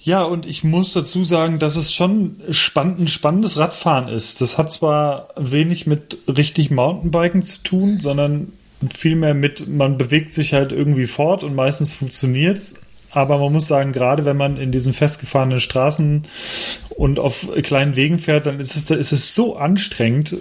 Ja, 0.00 0.22
und 0.22 0.46
ich 0.46 0.64
muss 0.64 0.92
dazu 0.92 1.24
sagen, 1.24 1.58
dass 1.58 1.76
es 1.76 1.92
schon 1.92 2.36
spann 2.50 2.96
ein 2.98 3.08
spannendes 3.08 3.58
Radfahren 3.58 4.08
ist. 4.08 4.40
Das 4.40 4.56
hat 4.56 4.72
zwar 4.72 5.28
wenig 5.36 5.86
mit 5.86 6.18
richtig 6.28 6.70
Mountainbiken 6.70 7.42
zu 7.42 7.62
tun, 7.62 8.00
sondern 8.00 8.52
vielmehr 8.96 9.34
mit, 9.34 9.68
man 9.68 9.98
bewegt 9.98 10.32
sich 10.32 10.54
halt 10.54 10.72
irgendwie 10.72 11.06
fort 11.06 11.44
und 11.44 11.54
meistens 11.54 11.92
funktioniert's. 11.92 12.76
Aber 13.10 13.38
man 13.38 13.52
muss 13.52 13.66
sagen, 13.66 13.92
gerade 13.92 14.24
wenn 14.24 14.36
man 14.36 14.58
in 14.58 14.70
diesen 14.70 14.92
festgefahrenen 14.92 15.60
Straßen 15.60 16.22
und 16.90 17.18
auf 17.18 17.48
kleinen 17.62 17.96
Wegen 17.96 18.18
fährt, 18.18 18.46
dann 18.46 18.60
ist 18.60 18.76
es, 18.76 18.90
ist 18.90 19.12
es 19.12 19.34
so 19.34 19.56
anstrengend, 19.56 20.36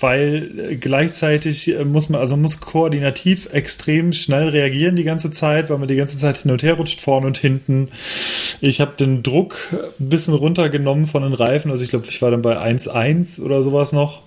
weil 0.00 0.78
gleichzeitig 0.80 1.74
muss 1.84 2.08
man, 2.08 2.20
also 2.20 2.36
muss 2.36 2.60
koordinativ 2.60 3.50
extrem 3.52 4.12
schnell 4.12 4.48
reagieren 4.48 4.96
die 4.96 5.04
ganze 5.04 5.30
Zeit, 5.30 5.68
weil 5.68 5.78
man 5.78 5.88
die 5.88 5.96
ganze 5.96 6.16
Zeit 6.16 6.38
hin 6.38 6.50
und 6.50 6.62
her 6.62 6.74
rutscht, 6.74 7.00
vorne 7.00 7.26
und 7.26 7.36
hinten. 7.36 7.88
Ich 8.62 8.80
habe 8.80 8.96
den 8.96 9.22
Druck 9.22 9.56
ein 10.00 10.08
bisschen 10.08 10.34
runtergenommen 10.34 11.06
von 11.06 11.22
den 11.22 11.34
Reifen, 11.34 11.70
also 11.70 11.84
ich 11.84 11.90
glaube, 11.90 12.06
ich 12.08 12.22
war 12.22 12.30
dann 12.30 12.42
bei 12.42 12.56
1,1 12.58 13.42
oder 13.42 13.62
sowas 13.62 13.92
noch 13.92 14.22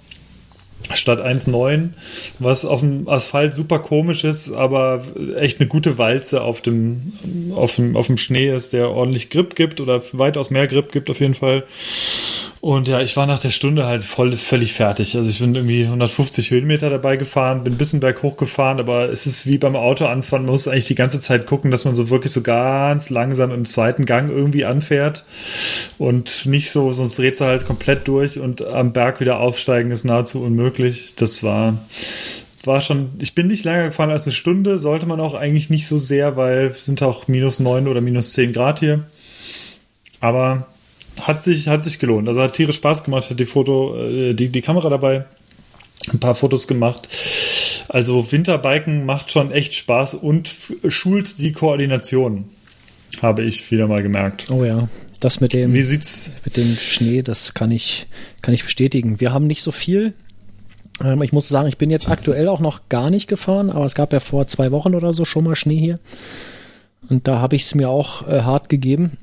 statt 0.93 1.21
1,9, 1.21 1.89
was 2.39 2.65
auf 2.65 2.79
dem 2.79 3.07
Asphalt 3.07 3.53
super 3.53 3.79
komisch 3.79 4.23
ist, 4.23 4.51
aber 4.51 5.03
echt 5.37 5.59
eine 5.59 5.67
gute 5.67 5.97
Walze 5.97 6.41
auf 6.41 6.61
dem, 6.61 7.13
auf 7.55 7.75
dem, 7.75 7.95
auf 7.95 8.07
dem 8.07 8.17
Schnee 8.17 8.49
ist, 8.49 8.73
der 8.73 8.91
ordentlich 8.91 9.29
Grip 9.29 9.55
gibt 9.55 9.81
oder 9.81 10.01
weitaus 10.13 10.49
mehr 10.49 10.67
Grip 10.67 10.91
gibt 10.91 11.09
auf 11.09 11.19
jeden 11.19 11.35
Fall. 11.35 11.63
Und 12.61 12.89
ja, 12.89 12.99
ich 12.99 13.15
war 13.15 13.25
nach 13.25 13.39
der 13.39 13.51
Stunde 13.51 13.85
halt 13.85 14.03
voll, 14.03 14.33
völlig 14.33 14.73
fertig. 14.73 15.15
Also 15.15 15.29
ich 15.29 15.39
bin 15.39 15.55
irgendwie 15.55 15.85
150 15.85 16.51
Höhenmeter 16.51 16.89
dabei 16.89 17.15
gefahren, 17.15 17.63
bin 17.63 17.73
ein 17.73 17.77
bisschen 17.77 18.01
berghoch 18.01 18.35
gefahren, 18.35 18.81
aber 18.81 19.09
es 19.09 19.25
ist 19.25 19.47
wie 19.47 19.57
beim 19.57 19.77
Auto 19.77 20.05
anfahren. 20.05 20.43
Man 20.43 20.51
muss 20.51 20.67
eigentlich 20.67 20.87
die 20.87 20.95
ganze 20.95 21.21
Zeit 21.21 21.45
gucken, 21.45 21.71
dass 21.71 21.85
man 21.85 21.95
so 21.95 22.09
wirklich 22.09 22.33
so 22.33 22.41
ganz 22.41 23.09
langsam 23.09 23.53
im 23.53 23.63
zweiten 23.63 24.05
Gang 24.05 24.29
irgendwie 24.29 24.65
anfährt 24.65 25.23
und 25.97 26.47
nicht 26.47 26.69
so, 26.71 26.91
sonst 26.91 27.17
dreht 27.17 27.35
es 27.35 27.41
halt 27.41 27.65
komplett 27.65 28.09
durch 28.09 28.39
und 28.39 28.65
am 28.65 28.91
Berg 28.91 29.21
wieder 29.21 29.39
aufsteigen 29.39 29.91
ist 29.91 30.03
nahezu 30.03 30.43
unmöglich. 30.43 31.15
Das 31.15 31.43
war, 31.43 31.77
war 32.65 32.81
schon, 32.81 33.11
ich 33.19 33.35
bin 33.35 33.47
nicht 33.47 33.63
länger 33.63 33.85
gefahren 33.85 34.11
als 34.11 34.27
eine 34.27 34.35
Stunde, 34.35 34.79
sollte 34.79 35.05
man 35.05 35.21
auch 35.21 35.33
eigentlich 35.33 35.69
nicht 35.69 35.87
so 35.87 35.97
sehr, 35.97 36.35
weil 36.35 36.73
sind 36.73 37.01
auch 37.03 37.29
minus 37.29 37.61
neun 37.61 37.87
oder 37.87 38.01
minus 38.01 38.33
zehn 38.33 38.51
Grad 38.51 38.79
hier. 38.79 39.05
Aber 40.19 40.67
hat 41.21 41.41
sich, 41.41 41.67
hat 41.67 41.83
sich 41.83 41.99
gelohnt. 41.99 42.27
Also 42.27 42.41
hat 42.41 42.53
tierisch 42.53 42.77
Spaß 42.77 43.03
gemacht, 43.03 43.29
hat 43.29 43.39
die 43.39 43.45
Foto, 43.45 43.95
äh, 43.97 44.33
die, 44.33 44.49
die 44.49 44.61
Kamera 44.61 44.89
dabei, 44.89 45.25
ein 46.11 46.19
paar 46.19 46.35
Fotos 46.35 46.67
gemacht. 46.67 47.07
Also 47.87 48.31
Winterbiken 48.31 49.05
macht 49.05 49.31
schon 49.31 49.51
echt 49.51 49.73
Spaß 49.73 50.15
und 50.15 50.53
schult 50.87 51.39
die 51.39 51.51
Koordination, 51.51 52.45
habe 53.21 53.43
ich 53.43 53.69
wieder 53.71 53.87
mal 53.87 54.03
gemerkt. 54.03 54.47
Oh 54.51 54.63
ja, 54.63 54.87
das 55.19 55.41
mit 55.41 55.53
dem, 55.53 55.73
Wie 55.73 55.81
sieht's? 55.81 56.31
mit 56.45 56.55
dem 56.55 56.75
Schnee, 56.75 57.21
das 57.21 57.53
kann 57.53 57.71
ich, 57.71 58.07
kann 58.41 58.53
ich 58.53 58.63
bestätigen. 58.63 59.19
Wir 59.19 59.33
haben 59.33 59.47
nicht 59.47 59.63
so 59.63 59.71
viel. 59.71 60.13
Ähm, 61.03 61.21
ich 61.23 61.33
muss 61.33 61.49
sagen, 61.49 61.67
ich 61.67 61.77
bin 61.77 61.89
jetzt 61.89 62.09
aktuell 62.09 62.47
auch 62.47 62.59
noch 62.59 62.89
gar 62.89 63.09
nicht 63.09 63.27
gefahren, 63.27 63.69
aber 63.69 63.85
es 63.85 63.95
gab 63.95 64.13
ja 64.13 64.19
vor 64.19 64.47
zwei 64.47 64.71
Wochen 64.71 64.95
oder 64.95 65.13
so 65.13 65.25
schon 65.25 65.43
mal 65.43 65.55
Schnee 65.55 65.77
hier. 65.77 65.99
Und 67.09 67.27
da 67.27 67.39
habe 67.39 67.55
ich 67.55 67.63
es 67.63 67.75
mir 67.75 67.89
auch 67.89 68.27
äh, 68.27 68.41
hart 68.41 68.69
gegeben. 68.69 69.17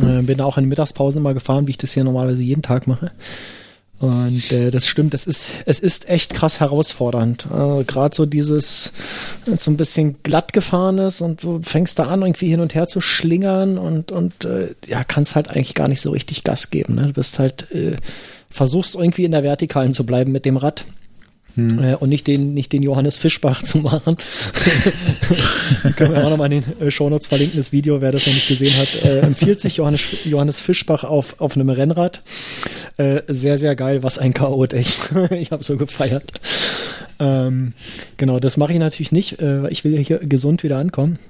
Äh, 0.00 0.22
bin 0.22 0.40
auch 0.40 0.58
in 0.58 0.66
Mittagspausen 0.66 1.20
immer 1.20 1.34
gefahren, 1.34 1.66
wie 1.66 1.72
ich 1.72 1.78
das 1.78 1.92
hier 1.92 2.04
normalerweise 2.04 2.42
jeden 2.42 2.62
Tag 2.62 2.86
mache. 2.86 3.12
Und 4.00 4.50
äh, 4.52 4.70
das 4.70 4.86
stimmt, 4.86 5.14
es 5.14 5.24
ist, 5.24 5.52
es 5.66 5.78
ist 5.78 6.08
echt 6.08 6.34
krass 6.34 6.60
herausfordernd. 6.60 7.46
Äh, 7.46 7.84
Gerade 7.84 8.14
so 8.14 8.26
dieses 8.26 8.92
wenn 9.44 9.54
es 9.54 9.64
so 9.64 9.70
ein 9.70 9.76
bisschen 9.76 10.16
glatt 10.22 10.52
gefahren 10.52 10.98
ist 10.98 11.20
und 11.20 11.42
du 11.42 11.60
fängst 11.62 11.98
da 11.98 12.04
an, 12.04 12.22
irgendwie 12.22 12.48
hin 12.48 12.60
und 12.60 12.74
her 12.74 12.86
zu 12.86 13.00
schlingern 13.00 13.78
und, 13.78 14.10
und 14.10 14.44
äh, 14.44 14.74
ja, 14.86 15.04
kannst 15.04 15.36
halt 15.36 15.48
eigentlich 15.48 15.74
gar 15.74 15.88
nicht 15.88 16.00
so 16.00 16.10
richtig 16.10 16.44
Gas 16.44 16.70
geben. 16.70 16.96
Ne? 16.96 17.06
Du 17.08 17.12
bist 17.14 17.38
halt, 17.38 17.70
äh, 17.70 17.96
versuchst 18.50 18.94
irgendwie 18.94 19.24
in 19.24 19.32
der 19.32 19.42
Vertikalen 19.42 19.94
zu 19.94 20.04
bleiben 20.04 20.32
mit 20.32 20.44
dem 20.44 20.56
Rad. 20.56 20.84
Äh, 21.56 21.94
und 21.94 22.08
nicht 22.08 22.26
den, 22.26 22.52
nicht 22.52 22.72
den 22.72 22.82
Johannes 22.82 23.16
Fischbach 23.16 23.62
zu 23.62 23.78
machen. 23.78 24.16
Können 25.96 26.12
wir 26.12 26.24
auch 26.24 26.30
nochmal 26.30 26.52
in 26.52 26.62
den 26.62 26.88
äh, 26.88 26.90
Shownotes 26.90 27.28
verlinken, 27.28 27.58
das 27.58 27.70
Video, 27.70 28.00
wer 28.00 28.10
das 28.10 28.26
noch 28.26 28.34
nicht 28.34 28.48
gesehen 28.48 28.76
hat. 28.76 29.04
Äh, 29.04 29.20
empfiehlt 29.20 29.60
sich 29.60 29.76
Johannes, 29.76 30.02
Johannes 30.24 30.58
Fischbach 30.58 31.04
auf, 31.04 31.40
auf 31.40 31.54
einem 31.54 31.70
Rennrad. 31.70 32.22
Äh, 32.96 33.22
sehr, 33.28 33.58
sehr 33.58 33.76
geil, 33.76 34.02
was 34.02 34.18
ein 34.18 34.34
Chaot, 34.34 34.72
echt. 34.72 34.98
ich 35.30 35.52
habe 35.52 35.62
so 35.62 35.76
gefeiert. 35.76 36.32
Ähm, 37.20 37.72
genau, 38.16 38.40
das 38.40 38.56
mache 38.56 38.72
ich 38.72 38.80
natürlich 38.80 39.12
nicht, 39.12 39.40
äh, 39.40 39.62
weil 39.62 39.72
ich 39.72 39.84
will 39.84 39.96
hier 39.96 40.18
gesund 40.18 40.64
wieder 40.64 40.78
ankommen. 40.78 41.20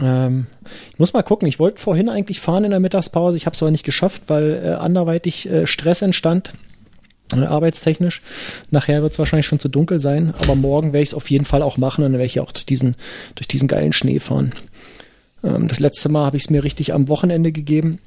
Ähm, 0.00 0.46
ich 0.92 0.98
muss 1.00 1.12
mal 1.12 1.22
gucken, 1.22 1.48
ich 1.48 1.58
wollte 1.58 1.80
vorhin 1.80 2.08
eigentlich 2.08 2.38
fahren 2.38 2.62
in 2.62 2.70
der 2.70 2.78
Mittagspause, 2.78 3.36
ich 3.36 3.46
habe 3.46 3.54
es 3.54 3.62
aber 3.62 3.72
nicht 3.72 3.82
geschafft, 3.82 4.22
weil 4.28 4.62
äh, 4.64 4.68
anderweitig 4.74 5.48
Stress 5.64 6.02
entstand 6.02 6.52
arbeitstechnisch. 7.32 8.22
Nachher 8.70 9.02
wird 9.02 9.12
es 9.12 9.18
wahrscheinlich 9.18 9.46
schon 9.46 9.60
zu 9.60 9.68
dunkel 9.68 9.98
sein, 9.98 10.34
aber 10.38 10.54
morgen 10.54 10.92
werde 10.92 11.02
ich 11.02 11.10
es 11.10 11.14
auf 11.14 11.30
jeden 11.30 11.44
Fall 11.44 11.62
auch 11.62 11.76
machen 11.76 12.04
und 12.04 12.12
dann 12.12 12.18
werde 12.18 12.26
ich 12.26 12.40
auch 12.40 12.52
durch 12.52 12.66
diesen, 12.66 12.96
durch 13.34 13.48
diesen 13.48 13.68
geilen 13.68 13.92
Schnee 13.92 14.18
fahren. 14.18 14.52
Ähm, 15.42 15.68
das 15.68 15.80
letzte 15.80 16.08
Mal 16.08 16.26
habe 16.26 16.36
ich 16.36 16.44
es 16.44 16.50
mir 16.50 16.64
richtig 16.64 16.92
am 16.92 17.08
Wochenende 17.08 17.52
gegeben. 17.52 17.98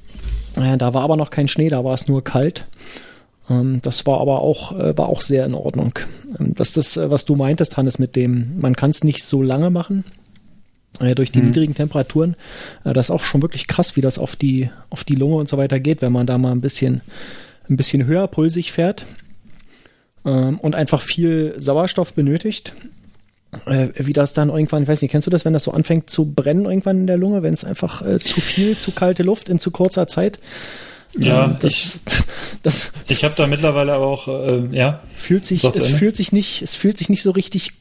Äh, 0.55 0.77
da 0.77 0.93
war 0.93 1.03
aber 1.03 1.17
noch 1.17 1.29
kein 1.29 1.47
Schnee, 1.47 1.69
da 1.69 1.83
war 1.83 1.93
es 1.93 2.07
nur 2.07 2.23
kalt. 2.23 2.65
Ähm, 3.49 3.79
das 3.81 4.05
war 4.05 4.19
aber 4.19 4.41
auch, 4.41 4.77
äh, 4.77 4.97
war 4.97 5.09
auch 5.09 5.21
sehr 5.21 5.45
in 5.45 5.55
Ordnung. 5.55 5.97
Ähm, 6.39 6.53
das 6.55 6.69
ist 6.69 6.77
das, 6.77 6.97
äh, 6.97 7.09
was 7.09 7.25
du 7.25 7.35
meintest, 7.35 7.77
Hannes, 7.77 7.99
mit 7.99 8.15
dem, 8.15 8.59
man 8.59 8.75
kann 8.75 8.91
es 8.91 9.03
nicht 9.03 9.23
so 9.23 9.41
lange 9.41 9.69
machen. 9.69 10.03
Äh, 10.99 11.15
durch 11.15 11.31
die 11.31 11.41
niedrigen 11.41 11.73
Temperaturen. 11.73 12.35
Äh, 12.83 12.93
das 12.93 13.07
ist 13.07 13.11
auch 13.11 13.23
schon 13.23 13.41
wirklich 13.41 13.67
krass, 13.67 13.95
wie 13.95 14.01
das 14.01 14.19
auf 14.19 14.35
die, 14.35 14.69
auf 14.91 15.03
die 15.03 15.15
Lunge 15.15 15.35
und 15.35 15.49
so 15.49 15.57
weiter 15.57 15.79
geht, 15.79 16.03
wenn 16.03 16.11
man 16.11 16.27
da 16.27 16.37
mal 16.37 16.51
ein 16.51 16.61
bisschen, 16.61 17.01
ein 17.69 17.77
bisschen 17.77 18.05
höher 18.05 18.27
pulsig 18.27 18.71
fährt 18.71 19.05
ähm, 20.25 20.59
und 20.59 20.75
einfach 20.75 21.01
viel 21.01 21.53
Sauerstoff 21.57 22.13
benötigt. 22.13 22.73
Äh, 23.65 23.89
wie 23.95 24.13
das 24.13 24.33
dann 24.33 24.49
irgendwann, 24.49 24.83
ich 24.83 24.89
weiß 24.89 25.01
nicht, 25.01 25.11
kennst 25.11 25.27
du 25.27 25.31
das, 25.31 25.45
wenn 25.45 25.53
das 25.53 25.65
so 25.65 25.71
anfängt 25.71 26.09
zu 26.09 26.33
brennen 26.33 26.65
irgendwann 26.65 27.01
in 27.01 27.07
der 27.07 27.17
Lunge, 27.17 27.43
wenn 27.43 27.53
es 27.53 27.63
einfach 27.63 28.01
äh, 28.01 28.19
zu 28.19 28.41
viel, 28.41 28.77
zu 28.77 28.91
kalte 28.91 29.23
Luft 29.23 29.47
in 29.47 29.59
zu 29.59 29.71
kurzer 29.71 30.07
Zeit? 30.07 30.39
Ja, 31.17 31.45
Ähm, 31.45 31.57
das, 31.61 32.01
das 32.63 32.91
Ich 33.07 33.23
habe 33.23 33.35
da 33.37 33.45
mittlerweile 33.45 33.93
aber 33.93 34.07
auch, 34.07 34.27
äh, 34.27 34.63
ja, 34.71 35.01
fühlt 35.15 35.45
sich, 35.45 35.63
es 35.63 35.87
fühlt 35.87 36.17
sich 36.17 36.31
nicht, 36.31 36.63
es 36.63 36.73
fühlt 36.73 36.97
sich 36.97 37.09
nicht 37.09 37.21
so 37.21 37.31
richtig 37.31 37.73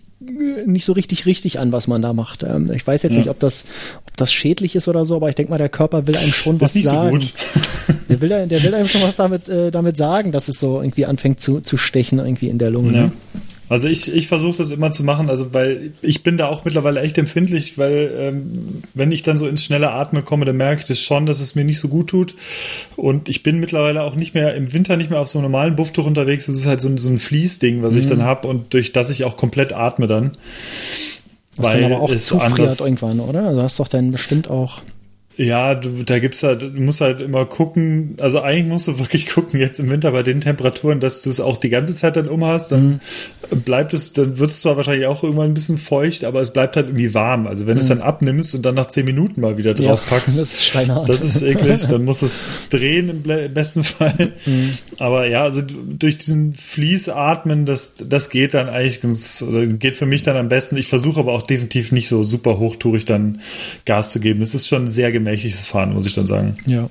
nicht 0.67 0.85
so 0.85 0.93
richtig 0.93 1.27
richtig 1.27 1.59
an, 1.59 1.73
was 1.73 1.87
man 1.89 2.03
da 2.03 2.13
macht. 2.13 2.43
Ähm, 2.43 2.71
ich 2.75 2.87
weiß 2.87 3.03
jetzt 3.03 3.13
Ja. 3.13 3.19
nicht, 3.19 3.29
ob 3.31 3.39
das, 3.41 3.65
ob 4.07 4.17
das 4.17 4.33
schädlich 4.33 4.75
ist 4.77 4.89
oder 4.89 5.05
so, 5.05 5.17
aber 5.17 5.29
ich 5.29 5.35
denke 5.35 5.51
mal, 5.51 5.59
der 5.59 5.69
Körper 5.69 6.07
will 6.07 6.17
einem 6.17 6.33
schon 6.33 6.61
was 6.61 6.75
so 6.75 6.81
sagen. 6.81 7.19
gut. 7.21 7.33
Der 8.09 8.21
will, 8.21 8.29
der 8.29 8.63
will 8.63 8.75
einem 8.75 8.89
schon 8.89 9.01
was 9.03 9.17
damit, 9.17 9.49
äh, 9.49 9.71
damit 9.71 9.97
sagen, 9.97 10.33
dass 10.33 10.49
es 10.49 10.61
so 10.61 10.83
irgendwie 10.83 11.07
anfängt 11.07 11.41
zu, 11.41 11.61
zu 11.61 11.79
stechen 11.79 12.19
irgendwie 12.19 12.49
in 12.49 12.59
der 12.59 12.69
Lunge. 12.71 12.93
Ja. 12.93 13.03
ne? 13.05 13.13
Also 13.73 13.89
ich, 13.89 14.13
ich 14.13 14.29
versuche 14.29 14.59
das 14.59 14.71
immer 14.71 14.91
zu 14.91 15.03
machen, 15.03 15.31
also 15.31 15.55
weil 15.55 15.93
ich 16.03 16.23
bin 16.23 16.37
da 16.37 16.49
auch 16.49 16.67
mittlerweile 16.67 17.01
echt 17.01 17.17
empfindlich, 17.17 17.79
weil 17.79 18.13
ähm, 18.19 18.53
wenn 18.93 19.11
ich 19.11 19.23
dann 19.23 19.39
so 19.39 19.49
ins 19.49 19.65
schnelle 19.65 19.93
Atmen 19.93 20.27
komme, 20.27 20.45
dann 20.45 20.59
merke 20.59 20.83
ich 20.83 20.87
das 20.89 21.01
schon, 21.01 21.25
dass 21.25 21.41
es 21.41 21.55
mir 21.55 21.65
nicht 21.65 21.81
so 21.81 21.89
gut 21.89 22.09
tut. 22.11 22.35
Und 22.97 23.31
ich 23.31 23.43
bin 23.43 23.61
mittlerweile 23.61 24.03
auch 24.03 24.15
nicht 24.15 24.35
mehr 24.35 24.55
im 24.55 24.75
Winter 24.75 24.99
nicht 24.99 25.09
mehr 25.09 25.21
auf 25.21 25.29
so 25.29 25.39
einem 25.39 25.51
normalen 25.51 25.75
Bufftuch 25.75 26.05
unterwegs. 26.05 26.45
Das 26.45 26.55
ist 26.57 26.67
halt 26.67 26.83
so 26.83 26.89
ein, 26.89 26.99
so 26.99 27.09
ein 27.09 27.19
Fließding, 27.19 27.83
was 27.83 27.95
ich 27.95 28.05
Mhm. 28.05 28.11
dann 28.11 28.23
habe 28.25 28.47
und 28.47 28.75
durch 28.75 28.93
das 28.93 29.09
ich 29.09 29.25
auch 29.25 29.39
komplett 29.39 29.73
atme 29.73 30.07
dann. 30.07 30.37
Was 31.57 31.73
dann 31.73 31.85
aber 31.85 32.01
auch 32.01 32.11
es 32.11 32.27
zufriert 32.27 32.79
irgendwann, 32.81 33.21
oder? 33.21 33.47
Also 33.47 33.63
hast 33.63 33.81
doch 33.81 33.89
dann 33.89 34.11
bestimmt 34.11 34.49
auch. 34.49 34.83
Ja, 35.37 35.75
du, 35.75 36.03
da 36.03 36.19
gibt's 36.19 36.43
halt, 36.43 36.63
du 36.63 36.81
musst 36.81 37.01
halt 37.01 37.21
immer 37.23 37.47
gucken, 37.47 38.17
also 38.21 38.43
eigentlich 38.43 38.67
musst 38.67 38.89
du 38.89 38.99
wirklich 38.99 39.27
gucken 39.35 39.59
jetzt 39.59 39.81
im 39.81 39.89
Winter 39.89 40.11
bei 40.13 40.23
den 40.23 40.41
Temperaturen, 40.41 41.01
dass 41.01 41.23
du 41.23 41.31
es 41.31 41.41
auch 41.41 41.57
die 41.57 41.71
ganze 41.71 41.95
Zeit 41.95 42.17
dann 42.17 42.29
um 42.29 42.45
hast, 42.45 42.73
dann 42.73 43.01
bleibt 43.51 43.95
es, 43.95 44.13
dann 44.13 44.39
wird 44.39 44.51
es 44.51 44.61
zwar 44.61 44.77
wahrscheinlich 44.77 45.07
auch 45.07 45.23
irgendwann 45.23 45.51
ein 45.51 45.55
bisschen 45.55 45.79
feucht, 45.79 46.25
aber 46.25 46.43
es 46.43 46.53
bleibt 46.53 46.77
halt 46.77 46.89
irgendwie 46.89 47.15
warm. 47.15 47.47
Also 47.47 47.67
wenn 47.67 47.77
du 47.77 47.81
es 47.81 47.89
dann 47.89 48.03
abnimmst 48.03 48.55
und 48.55 48.63
dann 48.63 48.75
nach 48.75 48.89
zehn 48.89 49.07
Minuten 49.07 49.41
mal 49.41 49.57
wieder 49.57 49.73
drauf 49.73 50.07
packst, 50.07 50.29
das 50.41 50.53
ist 50.53 50.65
steinhart. 50.65 51.09
das 51.09 51.23
ist 51.23 51.41
eklig, 51.43 51.87
dann 51.91 52.05
muss 52.05 52.21
es 52.21 52.65
drehen 52.69 53.09
im, 53.09 53.31
im 53.31 53.55
besten 53.55 53.85
Fall. 53.85 54.33
Aber 54.99 55.27
ja, 55.27 55.45
also 55.45 55.63
durch 55.63 56.19
diesen 56.19 56.55
Fließatmen, 56.55 57.65
das, 57.65 57.95
das 58.07 58.29
geht 58.29 58.55
dann 58.55 58.69
eigentlich 58.69 59.01
ganz, 59.01 59.45
geht 59.79 59.97
für 59.97 60.07
mich 60.07 60.23
dann 60.23 60.37
am 60.37 60.49
besten. 60.49 60.77
Ich 60.77 60.89
versuche 60.89 61.21
aber 61.21 61.33
auch 61.33 61.43
definitiv 61.43 61.91
nicht 61.93 62.09
so 62.09 62.23
super 62.25 62.59
hochtourig 62.59 63.05
dann 63.07 63.41
Gas 63.87 64.13
zu 64.13 64.21
geben. 64.21 64.43
Es 64.43 64.55
ist 64.55 64.69
schon 64.69 64.91
sehr 64.91 65.11
gemächliches 65.25 65.67
Fahren, 65.67 65.95
muss 65.95 66.07
ich 66.07 66.15
dann 66.15 66.27
sagen, 66.27 66.57
ja. 66.67 66.89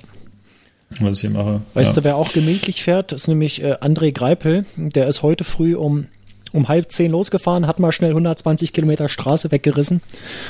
was 1.00 1.16
ich 1.16 1.22
hier 1.22 1.30
mache. 1.30 1.60
Weißt 1.74 1.96
ja. 1.96 2.00
du, 2.00 2.04
wer 2.04 2.16
auch 2.16 2.32
gemächlich 2.32 2.82
fährt, 2.82 3.12
ist 3.12 3.28
nämlich 3.28 3.62
äh, 3.62 3.74
André 3.80 4.12
Greipel. 4.12 4.64
Der 4.76 5.08
ist 5.08 5.22
heute 5.22 5.44
früh 5.44 5.74
um, 5.74 6.06
um 6.52 6.68
halb 6.68 6.92
zehn 6.92 7.10
losgefahren, 7.10 7.66
hat 7.66 7.78
mal 7.78 7.92
schnell 7.92 8.10
120 8.10 8.72
Kilometer 8.72 9.08
Straße 9.08 9.50
weggerissen 9.50 10.00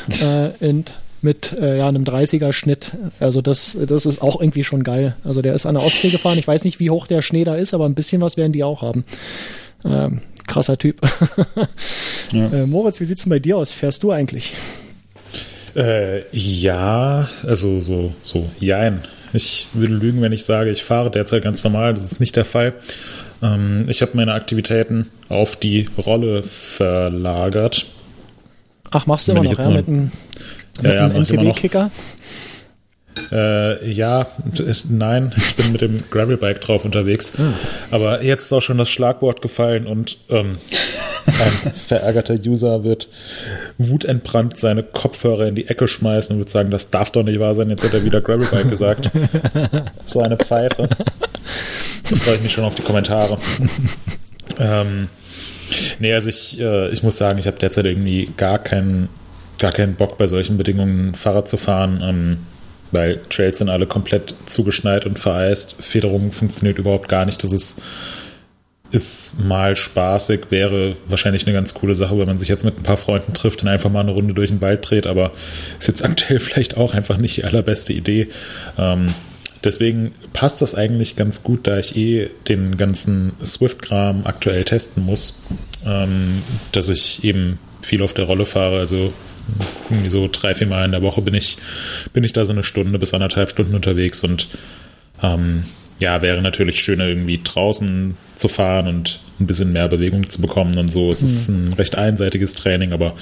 äh, 0.23 0.67
und 0.67 0.95
mit 1.23 1.53
äh, 1.53 1.79
ja, 1.79 1.89
einem 1.89 2.05
30er 2.05 2.53
Schnitt. 2.53 2.93
Also 3.21 3.41
das, 3.41 3.77
das 3.87 4.07
ist 4.07 4.23
auch 4.23 4.41
irgendwie 4.41 4.65
schon 4.65 4.83
geil. 4.83 5.15
Also 5.25 5.41
der 5.41 5.55
ist 5.55 5.67
an 5.67 5.75
der 5.75 5.85
Ostsee 5.85 6.11
gefahren. 6.11 6.39
Ich 6.39 6.49
weiß 6.49 6.65
nicht, 6.65 6.81
wie 6.81 6.91
hoch 6.91 7.07
der 7.07 7.23
Schnee 7.23 7.45
da 7.45 7.55
ist, 7.55 7.75
aber 7.75 7.87
ein 7.87 7.95
bisschen 7.95 8.21
was 8.21 8.37
werden 8.37 8.53
die 8.53 8.65
auch 8.65 8.83
haben. 8.83 9.05
Ähm, 9.85 10.23
krasser 10.47 10.79
Typ. 10.79 11.01
Ja. 12.33 12.47
äh, 12.47 12.67
Moritz, 12.67 12.99
wie 12.99 13.05
sieht's 13.05 13.25
denn 13.25 13.31
bei 13.31 13.41
dir 13.41 13.59
aus? 13.59 13.73
Fährst 13.73 14.03
du 14.03 14.11
eigentlich? 14.11 14.55
Äh, 15.75 16.25
ja, 16.33 17.29
also 17.47 17.79
so, 17.81 18.15
so, 18.21 18.51
jein. 18.59 19.03
Ich 19.33 19.69
würde 19.73 19.95
lügen, 19.95 20.21
wenn 20.21 20.33
ich 20.33 20.45
sage, 20.45 20.71
ich 20.71 20.85
fahre 20.85 21.11
derzeit 21.11 21.43
ganz 21.43 21.65
normal. 21.65 21.95
Das 21.95 22.05
ist 22.05 22.21
nicht 22.21 22.37
der 22.37 22.45
Fall. 22.45 22.75
Ähm, 23.43 23.87
ich 23.89 24.03
habe 24.03 24.13
meine 24.15 24.35
Aktivitäten 24.35 25.11
auf 25.29 25.57
die 25.57 25.89
Rolle 25.99 26.43
verlagert. 26.43 27.87
Ach, 28.91 29.07
machst 29.07 29.29
du 29.29 29.33
immer 29.33 29.43
noch, 29.43 29.59
ja, 29.59 29.71
mit 29.71 29.89
einem, 29.89 30.13
Ja, 30.83 30.93
ja, 30.95 31.05
einem 31.07 31.15
mach 31.15 31.23
ich 31.23 31.31
immer 31.31 31.43
noch. 31.45 31.51
NTB-Kicker? 31.57 31.91
Äh, 33.31 33.91
ja, 33.91 34.27
nein, 34.89 35.33
ich 35.37 35.57
bin 35.57 35.73
mit 35.73 35.81
dem 35.81 35.99
Gravelbike 36.11 36.61
drauf 36.61 36.85
unterwegs. 36.85 37.33
Aber 37.91 38.23
jetzt 38.23 38.45
ist 38.45 38.53
auch 38.53 38.61
schon 38.61 38.79
das 38.79 38.91
Schlagwort 38.91 39.43
gefallen 39.43 39.87
und 39.87 40.19
ähm, 40.29 40.59
ein 41.27 41.73
verärgerter 41.73 42.35
User 42.35 42.85
wird 42.85 43.09
wutentbrannt 43.79 44.59
seine 44.59 44.83
Kopfhörer 44.83 45.47
in 45.47 45.55
die 45.55 45.69
Ecke 45.69 45.89
schmeißen 45.89 46.35
und 46.35 46.41
wird 46.41 46.51
sagen, 46.51 46.71
das 46.71 46.91
darf 46.91 47.11
doch 47.11 47.23
nicht 47.23 47.39
wahr 47.39 47.55
sein, 47.55 47.71
jetzt 47.71 47.85
hat 47.85 47.95
er 47.95 48.05
wieder 48.05 48.21
Gravelbike 48.21 48.69
gesagt. 48.69 49.11
So 50.07 50.21
eine 50.21 50.37
Pfeife. 50.37 50.89
Da 52.09 52.17
freue 52.17 52.35
ich 52.37 52.43
mich 52.43 52.53
schon 52.53 52.65
auf 52.65 52.75
die 52.75 52.83
Kommentare. 52.83 53.39
ähm, 54.59 55.09
nee, 55.99 56.13
also 56.13 56.29
ich, 56.29 56.61
äh, 56.61 56.91
ich 56.91 57.03
muss 57.03 57.17
sagen, 57.17 57.39
ich 57.39 57.47
habe 57.47 57.59
derzeit 57.59 57.87
irgendwie 57.87 58.31
gar 58.37 58.59
keinen, 58.59 59.09
gar 59.59 59.73
keinen 59.73 59.95
Bock 59.95 60.19
bei 60.19 60.27
solchen 60.27 60.59
Bedingungen 60.59 61.15
Fahrrad 61.15 61.49
zu 61.49 61.57
fahren, 61.57 62.03
ähm, 62.03 62.39
weil 62.93 63.21
Trails 63.31 63.59
sind 63.59 63.69
alle 63.69 63.87
komplett 63.87 64.35
zugeschneit 64.47 65.07
und 65.07 65.19
vereist. 65.19 65.77
Federung 65.81 66.33
funktioniert 66.33 66.79
überhaupt 66.79 67.09
gar 67.09 67.25
nicht. 67.25 67.43
Das 67.43 67.53
ist, 67.53 67.83
ist 68.91 69.41
mal 69.43 69.75
spaßig, 69.75 70.51
wäre 70.51 70.97
wahrscheinlich 71.09 71.47
eine 71.47 71.55
ganz 71.55 71.75
coole 71.75 71.95
Sache, 71.95 72.19
wenn 72.19 72.27
man 72.27 72.39
sich 72.39 72.49
jetzt 72.49 72.65
mit 72.65 72.79
ein 72.79 72.83
paar 72.83 72.99
Freunden 72.99 73.35
trifft 73.35 73.63
und 73.63 73.69
einfach 73.69 73.91
mal 73.91 74.01
eine 74.01 74.13
Runde 74.13 74.35
durch 74.35 74.51
den 74.51 74.61
Wald 74.61 74.89
dreht, 74.89 75.07
aber 75.07 75.33
ist 75.79 75.89
jetzt 75.89 76.05
aktuell 76.05 76.39
vielleicht 76.41 76.77
auch 76.77 76.95
einfach 76.95 77.17
nicht 77.17 77.39
die 77.39 77.45
allerbeste 77.45 77.93
Idee. 77.93 78.29
Ähm, 78.79 79.15
Deswegen 79.65 80.13
passt 80.33 80.61
das 80.61 80.75
eigentlich 80.75 81.15
ganz 81.17 81.43
gut, 81.43 81.67
da 81.67 81.79
ich 81.79 81.97
eh 81.97 82.31
den 82.49 82.77
ganzen 82.77 83.35
Swift-Kram 83.45 84.23
aktuell 84.27 84.65
testen 84.65 85.05
muss, 85.05 85.41
ähm, 85.87 86.43
dass 86.73 86.89
ich 86.89 87.23
eben 87.23 87.59
viel 87.81 88.03
auf 88.03 88.13
der 88.13 88.25
Rolle 88.25 88.45
fahre. 88.45 88.79
Also 88.79 89.13
irgendwie 89.91 90.09
so 90.09 90.29
drei, 90.31 90.55
vier 90.55 90.67
Mal 90.67 90.85
in 90.85 90.93
der 90.93 91.03
Woche 91.03 91.23
bin 91.23 91.35
ich, 91.35 91.59
bin 92.13 92.25
ich 92.25 92.33
da 92.33 92.45
so 92.45 92.53
eine 92.53 92.63
Stunde 92.63 92.99
bis 92.99 93.15
anderthalb 93.15 93.51
Stunden 93.51 93.75
unterwegs 93.75 94.25
und 94.25 94.49
ähm, 95.23 95.65
ja, 95.99 96.23
wäre 96.23 96.43
natürlich 96.43 96.81
schöner, 96.81 97.07
irgendwie 97.07 97.41
draußen 97.43 98.17
zu 98.37 98.49
fahren 98.49 98.89
und 98.89 99.21
ein 99.43 99.47
bisschen 99.47 99.73
mehr 99.73 99.89
Bewegung 99.89 100.29
zu 100.29 100.41
bekommen 100.41 100.79
und 100.79 100.91
so. 100.91 101.11
Es 101.11 101.23
ist 101.23 101.49
ein 101.49 101.73
recht 101.75 101.97
einseitiges 101.97 102.55
Training, 102.55 102.93
aber 102.93 103.15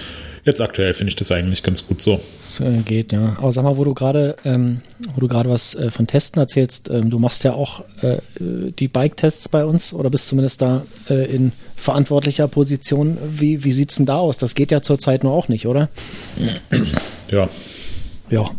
jetzt 0.45 0.61
aktuell 0.61 0.95
finde 0.95 1.11
ich 1.11 1.17
das 1.17 1.33
eigentlich 1.33 1.63
ganz 1.63 1.87
gut 1.87 2.01
so. 2.03 2.21
Das 2.39 2.61
äh, 2.61 2.79
geht, 2.79 3.13
ja. 3.13 3.37
Aber 3.39 3.53
sag 3.53 3.65
mal, 3.65 3.77
wo 3.77 3.85
du 3.85 3.95
gerade, 3.95 4.37
ähm, 4.45 4.81
wo 5.15 5.21
du 5.21 5.29
gerade 5.29 5.51
was 5.51 5.75
äh, 5.75 5.91
von 5.91 6.07
Testen 6.07 6.41
erzählst, 6.41 6.89
ähm, 6.91 7.11
du 7.11 7.19
machst 7.19 7.45
ja 7.45 7.55
auch 7.55 7.85
äh, 8.03 8.19
die 8.39 8.89
Bike-Tests 8.89 9.49
bei 9.49 9.65
uns 9.65 9.93
oder 9.93 10.11
bist 10.11 10.29
zumindest 10.29 10.63
da 10.63 10.85
äh, 11.09 11.27
in 11.27 11.53
verantwortlicher 11.77 12.49
Position. 12.49 13.19
Wie, 13.31 13.65
wie 13.65 13.73
sieht's 13.73 13.97
denn 13.97 14.07
da 14.07 14.19
aus? 14.19 14.39
Das 14.39 14.55
geht 14.55 14.71
ja 14.71 14.83
zurzeit 14.83 15.25
nur 15.25 15.33
auch 15.33 15.49
nicht, 15.49 15.67
oder? 15.67 15.89
Ja, 16.37 16.53
Ja. 17.31 17.49
Ja. 18.31 18.51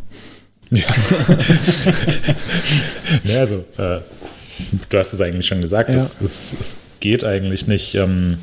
ja, 3.25 3.39
also, 3.39 3.65
äh, 3.77 3.99
du 4.89 4.97
hast 4.97 5.13
es 5.13 5.21
eigentlich 5.21 5.45
schon 5.47 5.61
gesagt, 5.61 5.89
Ja. 5.89 5.95
es, 5.95 6.19
es, 6.21 6.55
es 6.59 6.77
geht 6.99 7.23
eigentlich 7.23 7.67
nicht. 7.67 7.95
Ähm, 7.95 8.37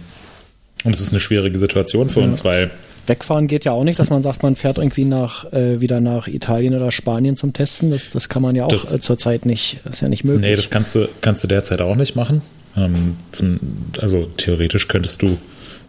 und 0.84 0.94
es 0.94 1.00
ist 1.00 1.10
eine 1.10 1.20
schwierige 1.20 1.58
Situation 1.58 2.08
für 2.08 2.20
uns, 2.20 2.44
weil 2.44 2.70
Wegfahren 3.08 3.46
geht 3.46 3.64
ja 3.64 3.72
auch 3.72 3.84
nicht, 3.84 3.98
dass 3.98 4.10
man 4.10 4.22
sagt, 4.22 4.42
man 4.42 4.54
fährt 4.54 4.78
irgendwie 4.78 5.04
nach, 5.06 5.50
äh, 5.52 5.80
wieder 5.80 6.00
nach 6.00 6.28
Italien 6.28 6.74
oder 6.76 6.92
Spanien 6.92 7.36
zum 7.36 7.52
Testen. 7.54 7.90
Das, 7.90 8.10
das 8.10 8.28
kann 8.28 8.42
man 8.42 8.54
ja 8.54 8.64
auch 8.66 8.68
Das- 8.68 8.92
äh, 8.92 9.00
zurzeit 9.00 9.46
nicht. 9.46 9.78
Das 9.84 9.94
ist 9.94 10.00
ja 10.02 10.08
nicht 10.08 10.24
möglich. 10.24 10.42
Nee, 10.42 10.56
das 10.56 10.68
kannst 10.70 10.94
du, 10.94 11.08
kannst 11.22 11.42
du 11.42 11.48
derzeit 11.48 11.80
auch 11.80 11.96
nicht 11.96 12.16
machen. 12.16 12.42
Ähm, 12.76 13.16
zum, 13.32 13.58
also 13.98 14.26
theoretisch 14.36 14.88
könntest 14.88 15.22
du 15.22 15.38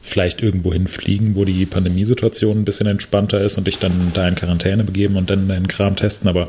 vielleicht 0.02 0.42
irgendwo 0.42 0.72
hinfliegen, 0.72 1.36
wo 1.36 1.44
die 1.44 1.65
Pandemiesituation 1.65 2.60
ein 2.60 2.65
bisschen 2.65 2.88
entspannter 2.88 3.42
ist 3.42 3.58
und 3.58 3.68
dich 3.68 3.80
dann 3.80 4.12
da 4.13 4.26
in 4.28 4.36
Quarantäne 4.36 4.86
begeben 4.86 5.18
und 5.18 5.30
dann 5.30 5.50
deinen 5.50 5.68
Kram 5.68 5.98
testen. 5.98 6.30
Aber 6.30 6.48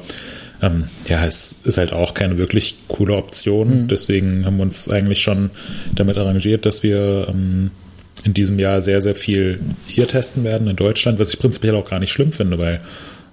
ähm, 0.62 0.88
ja, 1.06 1.24
es 1.24 1.56
ist 1.64 1.78
halt 1.78 1.92
auch 1.92 2.14
keine 2.14 2.38
wirklich 2.38 2.76
coole 2.88 3.14
Option. 3.14 3.88
Deswegen 3.88 4.44
haben 4.44 4.56
wir 4.58 4.64
uns 4.64 4.88
eigentlich 4.88 5.22
schon 5.22 5.50
damit 5.94 6.18
arrangiert, 6.18 6.66
dass 6.66 6.82
wir 6.82 7.28
ähm, 7.28 7.70
in 8.24 8.34
diesem 8.34 8.58
Jahr 8.58 8.80
sehr, 8.80 9.00
sehr 9.00 9.14
viel 9.14 9.60
hier 9.86 10.06
testen 10.06 10.44
werden 10.44 10.68
in 10.68 10.76
Deutschland, 10.76 11.18
was 11.18 11.32
ich 11.32 11.38
prinzipiell 11.38 11.74
auch 11.74 11.88
gar 11.88 11.98
nicht 11.98 12.12
schlimm 12.12 12.32
finde, 12.32 12.58
weil 12.58 12.80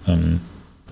ähm, 0.06 0.40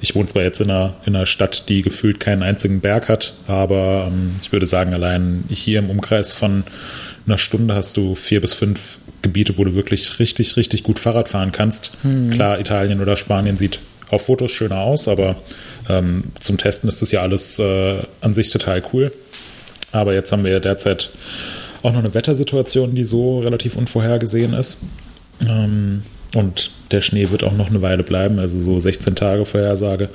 ich 0.01 0.15
wohne 0.15 0.27
zwar 0.27 0.43
jetzt 0.43 0.61
in 0.61 0.71
einer, 0.71 0.95
in 1.07 1.17
einer 1.17 1.27
Stadt, 1.27 1.69
die 1.71 1.81
gefühlt 1.81 2.21
keinen 2.21 2.43
einzigen 2.43 2.81
Berg 2.81 3.09
hat, 3.09 3.35
aber 3.47 4.11
ähm, 4.13 4.33
ich 4.43 4.53
würde 4.53 4.67
sagen, 4.67 4.93
allein 4.93 5.45
hier 5.49 5.79
im 5.79 5.89
Umkreis 5.89 6.33
von 6.33 6.65
einer 7.27 7.39
Stunde 7.39 7.75
hast 7.75 7.97
du 7.97 8.15
vier 8.15 8.41
bis 8.41 8.53
fünf 8.53 8.99
Gebiete, 9.23 9.57
wo 9.57 9.65
du 9.65 9.75
wirklich 9.75 10.19
richtig, 10.19 10.57
richtig 10.57 10.83
gut 10.83 10.99
Fahrrad 10.99 11.29
fahren 11.29 11.51
kannst. 11.51 11.93
Klar, 12.31 12.61
Italien 12.61 13.01
oder 13.01 13.17
Spanien 13.17 13.57
sieht 13.57 13.81
auf 14.11 14.27
Fotos 14.27 14.53
schöner 14.53 14.81
aus, 14.81 15.09
aber 15.09 15.37
ähm, 15.89 16.25
zum 16.41 16.59
Testen 16.59 16.89
ist 16.89 17.03
das 17.03 17.13
ja 17.13 17.23
alles 17.23 17.59
äh, 17.59 17.99
an 18.21 18.35
sich 18.35 18.51
total 18.51 18.83
cool. 18.93 19.13
Aber 19.93 20.15
jetzt 20.15 20.33
haben 20.33 20.45
wir 20.45 20.53
ja 20.53 20.61
derzeit 20.61 21.11
auch 21.83 21.93
noch 21.93 22.01
eine 22.01 22.15
Wettersituation, 22.15 22.95
die 22.95 23.05
so 23.05 23.41
relativ 23.41 23.77
unvorhergesehen 23.77 24.53
ist. 24.53 24.83
Ähm, 25.47 26.03
und 26.35 26.71
der 26.91 27.01
Schnee 27.01 27.31
wird 27.31 27.45
auch 27.45 27.53
noch 27.53 27.71
eine 27.71 27.83
Weile 27.83 28.03
bleiben, 28.03 28.39
also 28.39 28.59
so 28.59 28.79
16 28.79 29.15
Tage 29.15 29.45
Vorhersage. 29.45 30.11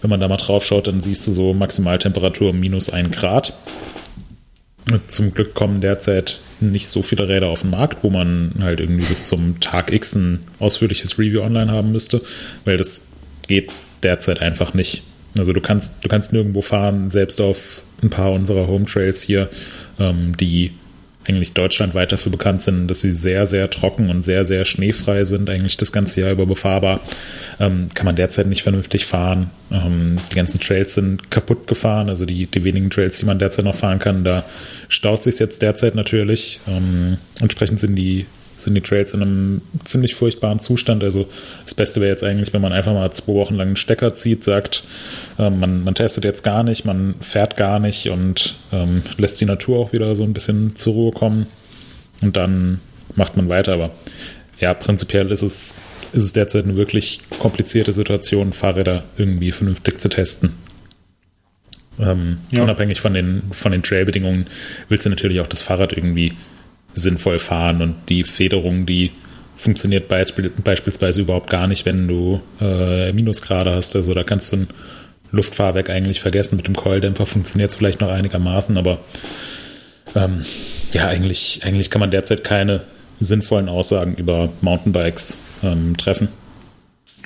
Wenn 0.00 0.10
man 0.10 0.20
da 0.20 0.28
mal 0.28 0.36
drauf 0.36 0.64
schaut, 0.64 0.86
dann 0.86 1.02
siehst 1.02 1.26
du 1.26 1.32
so 1.32 1.52
Maximaltemperatur 1.52 2.52
minus 2.52 2.90
1 2.90 3.16
Grad. 3.16 3.52
Zum 5.06 5.32
Glück 5.34 5.54
kommen 5.54 5.80
derzeit 5.80 6.40
nicht 6.60 6.88
so 6.88 7.02
viele 7.02 7.28
Räder 7.28 7.48
auf 7.48 7.60
den 7.60 7.70
Markt, 7.70 8.02
wo 8.02 8.10
man 8.10 8.54
halt 8.60 8.80
irgendwie 8.80 9.04
bis 9.04 9.28
zum 9.28 9.60
Tag 9.60 9.92
X 9.92 10.14
ein 10.14 10.40
ausführliches 10.58 11.18
Review 11.18 11.42
online 11.42 11.70
haben 11.70 11.92
müsste, 11.92 12.20
weil 12.64 12.76
das 12.76 13.06
geht 13.50 13.72
derzeit 14.02 14.40
einfach 14.40 14.72
nicht. 14.72 15.02
Also 15.36 15.52
du 15.52 15.60
kannst, 15.60 16.04
du 16.04 16.08
kannst 16.08 16.32
nirgendwo 16.32 16.62
fahren, 16.62 17.10
selbst 17.10 17.40
auf 17.40 17.82
ein 18.02 18.08
paar 18.08 18.32
unserer 18.32 18.66
Home 18.66 18.86
Trails 18.86 19.22
hier, 19.22 19.50
ähm, 19.98 20.36
die 20.38 20.72
eigentlich 21.26 21.52
deutschlandweit 21.52 22.12
dafür 22.12 22.32
bekannt 22.32 22.62
sind, 22.62 22.88
dass 22.88 23.02
sie 23.02 23.10
sehr, 23.10 23.46
sehr 23.46 23.68
trocken 23.68 24.08
und 24.08 24.24
sehr, 24.24 24.44
sehr 24.44 24.64
schneefrei 24.64 25.24
sind, 25.24 25.50
eigentlich 25.50 25.76
das 25.76 25.92
ganze 25.92 26.22
Jahr 26.22 26.32
über 26.32 26.46
befahrbar. 26.46 27.00
Ähm, 27.58 27.88
kann 27.94 28.06
man 28.06 28.16
derzeit 28.16 28.46
nicht 28.46 28.62
vernünftig 28.62 29.04
fahren. 29.04 29.50
Ähm, 29.70 30.16
die 30.30 30.36
ganzen 30.36 30.60
Trails 30.60 30.94
sind 30.94 31.30
kaputt 31.30 31.66
gefahren, 31.66 32.08
also 32.08 32.24
die, 32.24 32.46
die 32.46 32.64
wenigen 32.64 32.88
Trails, 32.88 33.18
die 33.18 33.26
man 33.26 33.38
derzeit 33.38 33.64
noch 33.64 33.74
fahren 33.74 33.98
kann, 33.98 34.24
da 34.24 34.44
staut 34.88 35.22
sich 35.22 35.38
jetzt 35.38 35.60
derzeit 35.60 35.94
natürlich. 35.94 36.60
Ähm, 36.66 37.18
entsprechend 37.40 37.80
sind 37.80 37.96
die 37.96 38.26
sind 38.64 38.74
die 38.74 38.80
Trails 38.80 39.14
in 39.14 39.22
einem 39.22 39.62
ziemlich 39.84 40.14
furchtbaren 40.14 40.60
Zustand. 40.60 41.04
Also 41.04 41.28
das 41.64 41.74
Beste 41.74 42.00
wäre 42.00 42.10
jetzt 42.10 42.24
eigentlich, 42.24 42.52
wenn 42.52 42.62
man 42.62 42.72
einfach 42.72 42.92
mal 42.92 43.10
zwei 43.12 43.34
Wochen 43.34 43.54
lang 43.54 43.68
einen 43.68 43.76
Stecker 43.76 44.14
zieht, 44.14 44.44
sagt, 44.44 44.84
äh, 45.38 45.50
man, 45.50 45.84
man 45.84 45.94
testet 45.94 46.24
jetzt 46.24 46.42
gar 46.42 46.62
nicht, 46.62 46.84
man 46.84 47.14
fährt 47.20 47.56
gar 47.56 47.78
nicht 47.78 48.08
und 48.08 48.56
ähm, 48.72 49.02
lässt 49.18 49.40
die 49.40 49.46
Natur 49.46 49.78
auch 49.78 49.92
wieder 49.92 50.14
so 50.14 50.22
ein 50.22 50.32
bisschen 50.32 50.76
zur 50.76 50.94
Ruhe 50.94 51.12
kommen 51.12 51.46
und 52.20 52.36
dann 52.36 52.80
macht 53.16 53.36
man 53.36 53.48
weiter. 53.48 53.74
Aber 53.74 53.90
ja, 54.58 54.74
prinzipiell 54.74 55.30
ist 55.30 55.42
es, 55.42 55.78
ist 56.12 56.24
es 56.24 56.32
derzeit 56.32 56.64
eine 56.64 56.76
wirklich 56.76 57.20
komplizierte 57.38 57.92
Situation, 57.92 58.52
Fahrräder 58.52 59.04
irgendwie 59.16 59.52
vernünftig 59.52 60.00
zu 60.00 60.08
testen. 60.08 60.54
Ähm, 61.98 62.38
ja. 62.50 62.62
Unabhängig 62.62 63.00
von 63.00 63.14
den, 63.14 63.42
von 63.52 63.72
den 63.72 63.82
Trailbedingungen 63.82 64.46
willst 64.88 65.06
du 65.06 65.10
natürlich 65.10 65.40
auch 65.40 65.46
das 65.46 65.62
Fahrrad 65.62 65.92
irgendwie 65.92 66.32
sinnvoll 66.94 67.38
fahren 67.38 67.82
und 67.82 67.94
die 68.08 68.24
Federung, 68.24 68.86
die 68.86 69.12
funktioniert 69.56 70.08
beisp 70.08 70.40
beispielsweise 70.64 71.20
überhaupt 71.20 71.50
gar 71.50 71.66
nicht, 71.66 71.84
wenn 71.84 72.08
du 72.08 72.40
äh, 72.60 73.12
Minusgrade 73.12 73.72
hast. 73.72 73.94
Also 73.94 74.14
da 74.14 74.22
kannst 74.22 74.52
du 74.52 74.56
ein 74.58 74.68
Luftfahrwerk 75.32 75.90
eigentlich 75.90 76.20
vergessen. 76.20 76.56
Mit 76.56 76.66
dem 76.66 76.76
Keuldämpfer 76.76 77.26
funktioniert 77.26 77.70
es 77.70 77.76
vielleicht 77.76 78.00
noch 78.00 78.08
einigermaßen, 78.08 78.78
aber 78.78 78.98
ähm, 80.14 80.44
ja, 80.92 81.06
eigentlich, 81.08 81.60
eigentlich 81.62 81.90
kann 81.90 82.00
man 82.00 82.10
derzeit 82.10 82.42
keine 82.42 82.82
sinnvollen 83.20 83.68
Aussagen 83.68 84.14
über 84.14 84.50
Mountainbikes 84.62 85.38
ähm, 85.62 85.96
treffen. 85.96 86.28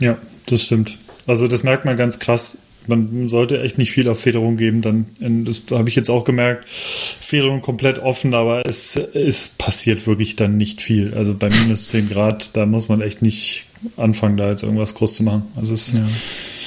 Ja, 0.00 0.18
das 0.46 0.62
stimmt. 0.62 0.98
Also 1.26 1.48
das 1.48 1.62
merkt 1.62 1.84
man 1.84 1.96
ganz 1.96 2.18
krass 2.18 2.58
man 2.88 3.28
sollte 3.28 3.62
echt 3.62 3.78
nicht 3.78 3.92
viel 3.92 4.08
auf 4.08 4.20
Federung 4.20 4.56
geben. 4.56 4.82
Dann, 4.82 5.06
das 5.44 5.62
habe 5.70 5.88
ich 5.88 5.96
jetzt 5.96 6.10
auch 6.10 6.24
gemerkt, 6.24 6.68
Federung 6.68 7.60
komplett 7.60 7.98
offen, 7.98 8.34
aber 8.34 8.62
es, 8.66 8.96
es 8.96 9.48
passiert 9.48 10.06
wirklich 10.06 10.36
dann 10.36 10.56
nicht 10.56 10.82
viel. 10.82 11.14
Also 11.14 11.34
bei 11.34 11.48
minus 11.48 11.88
10 11.88 12.08
Grad, 12.08 12.50
da 12.54 12.66
muss 12.66 12.88
man 12.88 13.00
echt 13.00 13.22
nicht 13.22 13.66
anfangen, 13.96 14.36
da 14.36 14.50
jetzt 14.50 14.62
irgendwas 14.62 14.94
groß 14.94 15.14
zu 15.14 15.22
machen. 15.22 15.42
Also 15.56 15.74
es, 15.74 15.92
ja. 15.92 16.06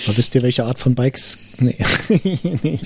Aber 0.07 0.17
wisst 0.17 0.35
ihr, 0.35 0.41
welche 0.41 0.63
Art 0.63 0.79
von 0.79 0.95
Bikes? 0.95 1.37
Nee. 1.59 1.75
nee. 2.63 2.79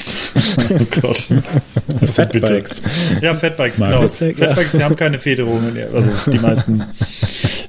oh 0.69 1.01
Gott. 1.01 1.27
Fatbikes. 2.13 2.81
Ja, 3.21 3.36
Fatbikes, 3.36 3.77
genau. 3.77 4.07
Fatbikes, 4.07 4.71
die 4.71 4.84
haben 4.84 4.95
keine 4.95 5.19
Federungen. 5.19 5.77
Also 5.93 6.10
die 6.31 6.39
meisten. 6.39 6.84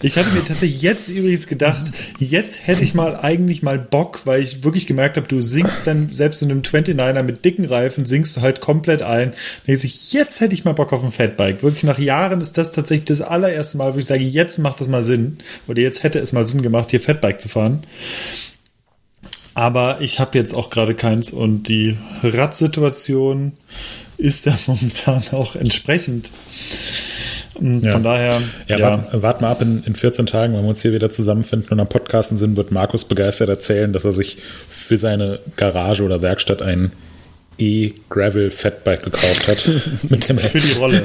Ich 0.01 0.17
hatte 0.17 0.31
mir 0.31 0.45
tatsächlich 0.45 0.81
jetzt 0.81 1.11
übrigens 1.11 1.47
gedacht, 1.47 1.93
jetzt 2.19 2.67
hätte 2.67 2.83
ich 2.83 2.95
mal 2.95 3.17
eigentlich 3.17 3.63
mal 3.63 3.79
Bock, 3.79 4.23
weil 4.25 4.43
ich 4.43 4.65
wirklich 4.65 4.87
gemerkt 4.87 5.17
habe, 5.17 5.29
du 5.29 5.43
sinkst 5.43 5.87
dann 5.87 6.11
selbst 6.11 6.41
in 6.41 6.51
einem 6.51 6.63
29er 6.63 7.23
mit 7.23 7.45
dicken 7.45 7.67
Reifen, 7.67 8.07
sinkst 8.07 8.37
du 8.37 8.41
halt 8.41 8.61
komplett 8.61 9.03
ein. 9.03 9.35
Ich, 9.67 10.13
jetzt 10.13 10.41
hätte 10.41 10.55
ich 10.55 10.65
mal 10.65 10.73
Bock 10.73 10.93
auf 10.93 11.05
ein 11.05 11.13
Fatbike. 11.13 11.63
Wirklich 11.63 11.85
nach 11.85 11.99
Jahren 11.99 12.41
ist 12.41 12.57
das 12.57 12.73
tatsächlich 12.73 13.07
das 13.07 13.21
allererste 13.21 13.77
Mal, 13.77 13.95
wo 13.95 13.99
ich 13.99 14.07
sage, 14.07 14.25
jetzt 14.25 14.59
macht 14.59 14.81
das 14.81 14.89
mal 14.89 15.05
Sinn. 15.05 15.39
Oder 15.69 15.83
jetzt 15.83 16.03
hätte 16.05 16.21
es 16.21 16.33
mal 16.33 16.47
Sinn 16.47 16.63
gemacht, 16.63 16.91
hier 16.91 17.01
Fatbike 17.01 17.41
zu 17.41 17.49
fahren. 17.49 17.85
Aber 19.55 20.01
ich 20.01 20.19
habe 20.19 20.39
jetzt 20.39 20.55
auch 20.55 20.71
gerade 20.71 20.95
keins 20.95 21.33
und 21.33 21.65
die 21.65 21.97
Radsituation 22.23 23.53
ist 24.17 24.47
ja 24.47 24.57
momentan 24.67 25.23
auch 25.33 25.57
entsprechend. 25.57 26.33
Und 27.55 27.85
ja. 27.85 27.93
Von 27.93 28.03
daher. 28.03 28.41
Ja, 28.67 28.77
ja. 28.79 28.91
Wart, 28.91 29.23
wart, 29.23 29.41
mal 29.43 29.51
ab 29.51 29.63
in, 29.63 29.85
in 29.85 29.95
14 29.95 30.27
Tagen, 30.27 30.55
wenn 30.55 30.63
wir 30.63 30.71
uns 30.71 30.83
hier 30.83 30.93
wieder 30.93 31.11
zusammenfinden 31.11 31.71
und 31.71 31.81
am 31.81 31.89
Podcasten 31.89 32.39
sind, 32.39 32.57
wird 32.57 32.71
Markus 32.71 33.05
begeistert 33.05 33.51
erzählen, 33.51 33.93
dass 33.93 34.05
er 34.05 34.13
sich 34.13 34.39
für 34.69 34.97
seine 34.97 35.41
Garage 35.57 36.03
oder 36.03 36.23
Werkstatt 36.23 36.63
einen 36.63 36.93
E-Gravel 37.59 38.51
Fatbike 38.51 39.03
gekauft 39.05 39.49
hat. 39.49 39.69
mit 40.09 40.29
dem 40.29 40.39
Für 40.39 40.59
die 40.61 40.73
Rolle. 40.73 41.03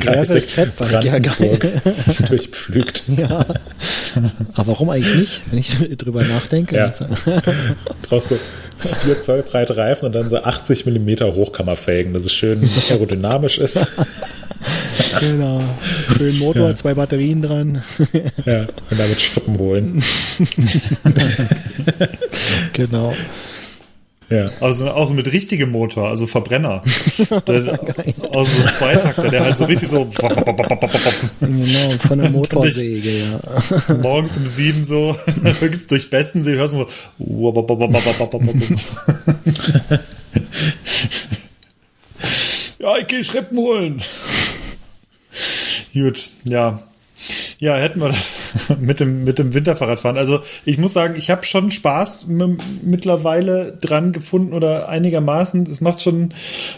Gravel 0.00 0.40
Fatbike, 0.40 1.04
ja 1.04 1.18
geil. 1.18 1.82
durchpflügt. 2.28 3.04
Ja. 3.16 3.44
Aber 4.54 4.66
warum 4.66 4.90
eigentlich 4.90 5.16
nicht, 5.16 5.40
wenn 5.50 5.58
ich 5.58 5.76
drüber 5.98 6.22
nachdenke? 6.22 6.76
Ja. 6.76 6.90
Brauchst 8.02 8.30
du 8.30 8.38
4 9.04 9.22
Zoll 9.22 9.42
breite 9.42 9.76
Reifen 9.76 10.06
und 10.06 10.14
dann 10.14 10.30
so 10.30 10.38
80 10.38 10.86
Millimeter 10.86 11.34
Hochkammerfelgen, 11.34 12.12
dass 12.12 12.24
es 12.24 12.32
schön 12.32 12.68
aerodynamisch 12.90 13.58
ist. 13.58 13.86
genau. 15.20 15.62
Schön 16.16 16.38
Motor, 16.38 16.70
ja. 16.70 16.76
zwei 16.76 16.94
Batterien 16.94 17.42
dran. 17.42 17.82
ja, 18.44 18.60
und 18.90 18.98
damit 18.98 19.20
Schuppen 19.20 19.58
holen. 19.58 20.02
genau. 22.72 23.14
Ja. 24.30 24.50
Also 24.60 24.90
auch 24.90 25.10
mit 25.10 25.30
richtigem 25.32 25.70
Motor, 25.70 26.08
also 26.08 26.26
Verbrenner. 26.26 26.82
der, 27.46 27.78
also 28.32 28.44
so 28.44 28.62
ein 28.62 28.72
Zweitakter, 28.72 29.28
der 29.28 29.44
halt 29.44 29.58
so 29.58 29.64
richtig 29.64 29.88
so. 29.88 30.06
genau, 31.40 31.90
von 32.06 32.18
der 32.18 32.30
Motorsäge, 32.30 33.18
ja. 33.18 33.40
Morgens 34.02 34.36
um 34.36 34.46
sieben 34.46 34.84
so, 34.84 35.16
wirklich 35.42 35.86
durch 35.86 36.08
Bestensee 36.08 36.54
hörst 36.54 36.74
du 36.74 36.78
so. 36.78 36.88
ja, 42.78 42.98
ich 42.98 43.06
gehe 43.06 43.22
Schrippen 43.22 43.58
holen. 43.58 44.02
Gut, 45.92 46.30
ja. 46.48 46.82
Ja, 47.58 47.76
hätten 47.76 48.00
wir 48.00 48.08
das 48.08 48.38
mit 48.80 49.00
dem, 49.00 49.24
mit 49.24 49.38
dem 49.38 49.54
Winterfahrradfahren. 49.54 50.18
Also 50.18 50.40
ich 50.64 50.78
muss 50.78 50.92
sagen, 50.92 51.14
ich 51.16 51.30
habe 51.30 51.44
schon 51.44 51.70
Spaß 51.70 52.28
mittlerweile 52.82 53.76
dran 53.80 54.12
gefunden 54.12 54.52
oder 54.52 54.88
einigermaßen. 54.88 55.66
Es 55.70 55.80
macht 55.80 56.02
schon 56.02 56.34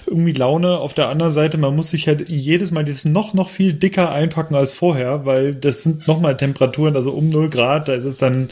irgendwie 0.06 0.32
Laune. 0.32 0.78
Auf 0.78 0.94
der 0.94 1.08
anderen 1.08 1.32
Seite, 1.32 1.58
man 1.58 1.74
muss 1.74 1.90
sich 1.90 2.08
halt 2.08 2.28
jedes 2.28 2.70
Mal 2.70 2.86
jetzt 2.88 3.06
noch, 3.06 3.34
noch 3.34 3.48
viel 3.48 3.72
dicker 3.72 4.12
einpacken 4.12 4.54
als 4.54 4.72
vorher, 4.72 5.24
weil 5.24 5.54
das 5.54 5.82
sind 5.82 6.06
nochmal 6.06 6.36
Temperaturen, 6.36 6.96
also 6.96 7.10
um 7.10 7.28
0 7.28 7.50
Grad, 7.50 7.88
da 7.88 7.94
ist 7.94 8.04
es 8.04 8.18
dann, 8.18 8.48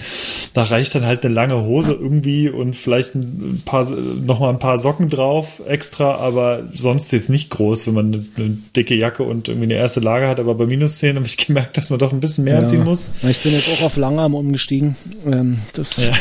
da 0.53 0.65
reicht 0.65 0.95
dann 0.95 1.07
halt 1.07 1.25
eine 1.25 1.35
lange 1.35 1.63
Hose 1.63 1.93
irgendwie 1.93 2.49
und 2.49 2.77
vielleicht 2.77 3.15
ein 3.15 3.63
paar, 3.65 3.91
nochmal 3.91 4.51
ein 4.51 4.59
paar 4.59 4.79
Socken 4.79 5.09
drauf 5.09 5.61
extra, 5.67 6.15
aber 6.17 6.65
sonst 6.73 7.13
jetzt 7.13 7.31
nicht 7.31 7.51
groß, 7.51 7.87
wenn 7.87 7.95
man 7.95 8.07
eine, 8.07 8.25
eine 8.37 8.59
dicke 8.77 8.95
Jacke 8.95 9.23
und 9.23 9.49
irgendwie 9.49 9.67
eine 9.67 9.75
erste 9.75 10.01
Lage 10.01 10.29
hat. 10.29 10.41
Aber 10.41 10.55
bei 10.55 10.67
minus 10.67 10.99
10 10.99 11.17
habe 11.17 11.27
ich 11.27 11.37
gemerkt, 11.47 11.77
dass 11.77 11.91
man 11.91 11.99
doch 11.99 12.13
ein 12.15 12.21
bisschen 12.21 12.45
mehr 12.45 12.55
ja. 12.55 12.61
anziehen 12.61 12.85
muss. 12.85 13.13
Ich 13.23 13.43
bin 13.43 13.53
jetzt 13.53 13.69
auch 13.73 13.83
auf 13.87 13.97
Langarm 13.97 14.35
umgestiegen. 14.35 14.97
Ähm, 15.27 15.59
das, 15.73 16.05
ja. 16.05 16.13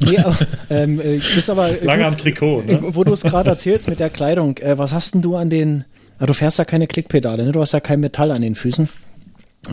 nee, 0.10 0.18
aber, 0.18 0.36
ähm, 0.70 1.00
äh, 1.00 1.20
das 1.34 1.50
aber 1.50 1.70
Langarm 1.82 2.16
Trikot. 2.16 2.62
Ne? 2.62 2.80
Wo 2.82 3.04
du 3.04 3.12
es 3.12 3.22
gerade 3.22 3.50
erzählst 3.50 3.88
mit 3.88 4.00
der 4.00 4.10
Kleidung, 4.10 4.58
äh, 4.58 4.78
was 4.78 4.92
hast 4.92 5.14
denn 5.14 5.22
du 5.22 5.36
an 5.36 5.50
den? 5.50 5.84
Ah, 6.18 6.26
du 6.26 6.34
fährst 6.34 6.58
ja 6.58 6.64
keine 6.64 6.86
Klickpedale, 6.86 7.44
ne? 7.44 7.52
Du 7.52 7.60
hast 7.60 7.72
ja 7.72 7.80
kein 7.80 8.00
Metall 8.00 8.32
an 8.32 8.42
den 8.42 8.54
Füßen. 8.54 8.88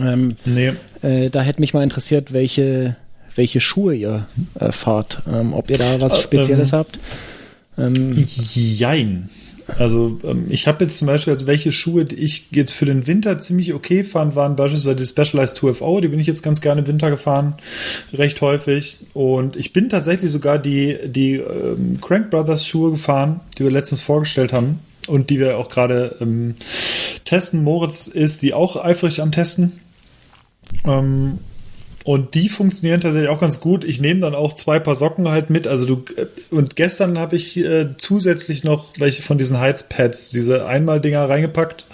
Ähm, 0.00 0.36
nee. 0.44 0.72
Äh, 1.02 1.30
da 1.30 1.42
hätte 1.42 1.60
mich 1.60 1.74
mal 1.74 1.82
interessiert, 1.82 2.32
welche 2.32 2.96
welche 3.36 3.60
Schuhe 3.60 3.94
ihr 3.94 4.26
äh, 4.58 4.72
fahrt, 4.72 5.22
ähm, 5.30 5.52
ob 5.52 5.70
ihr 5.70 5.78
da 5.78 6.00
was 6.00 6.14
äh, 6.14 6.22
Spezielles 6.22 6.72
ähm, 6.72 6.78
habt. 6.78 6.98
Ähm, 7.78 8.14
Jein. 8.16 9.28
Also 9.78 10.18
ähm, 10.24 10.46
ich 10.48 10.68
habe 10.68 10.84
jetzt 10.84 10.98
zum 10.98 11.06
Beispiel, 11.06 11.32
also 11.32 11.46
welche 11.46 11.72
Schuhe 11.72 12.04
ich 12.14 12.48
jetzt 12.52 12.72
für 12.72 12.86
den 12.86 13.06
Winter 13.06 13.40
ziemlich 13.40 13.74
okay 13.74 14.04
fand, 14.04 14.36
waren 14.36 14.56
beispielsweise 14.56 14.96
die 14.96 15.06
Specialized 15.06 15.58
2FO, 15.58 16.00
die 16.00 16.08
bin 16.08 16.20
ich 16.20 16.26
jetzt 16.26 16.42
ganz 16.42 16.60
gerne 16.60 16.82
im 16.82 16.86
Winter 16.86 17.10
gefahren, 17.10 17.54
recht 18.12 18.40
häufig. 18.40 18.98
Und 19.12 19.56
ich 19.56 19.72
bin 19.72 19.88
tatsächlich 19.88 20.30
sogar 20.30 20.58
die, 20.58 20.96
die 21.06 21.34
ähm, 21.34 22.00
Crank 22.00 22.30
Brothers 22.30 22.66
Schuhe 22.66 22.92
gefahren, 22.92 23.40
die 23.58 23.64
wir 23.64 23.70
letztens 23.70 24.00
vorgestellt 24.00 24.52
haben 24.52 24.80
und 25.08 25.30
die 25.30 25.40
wir 25.40 25.58
auch 25.58 25.68
gerade 25.68 26.16
ähm, 26.20 26.54
testen. 27.24 27.64
Moritz 27.64 28.06
ist 28.06 28.42
die 28.42 28.54
auch 28.54 28.76
eifrig 28.82 29.20
am 29.20 29.32
Testen. 29.32 29.80
Ähm, 30.84 31.38
und 32.06 32.34
die 32.34 32.48
funktionieren 32.48 33.00
tatsächlich 33.00 33.30
auch 33.30 33.40
ganz 33.40 33.58
gut. 33.58 33.82
Ich 33.82 34.00
nehme 34.00 34.20
dann 34.20 34.36
auch 34.36 34.54
zwei 34.54 34.78
Paar 34.78 34.94
Socken 34.94 35.28
halt 35.28 35.50
mit. 35.50 35.66
Also 35.66 35.86
du 35.86 36.04
und 36.52 36.76
gestern 36.76 37.18
habe 37.18 37.34
ich 37.34 37.56
äh, 37.56 37.96
zusätzlich 37.96 38.62
noch 38.62 38.90
welche 38.98 39.22
von 39.22 39.38
diesen 39.38 39.58
Heizpads, 39.58 40.30
diese 40.30 40.66
Einmal-Dinger 40.66 41.28
reingepackt. 41.28 41.84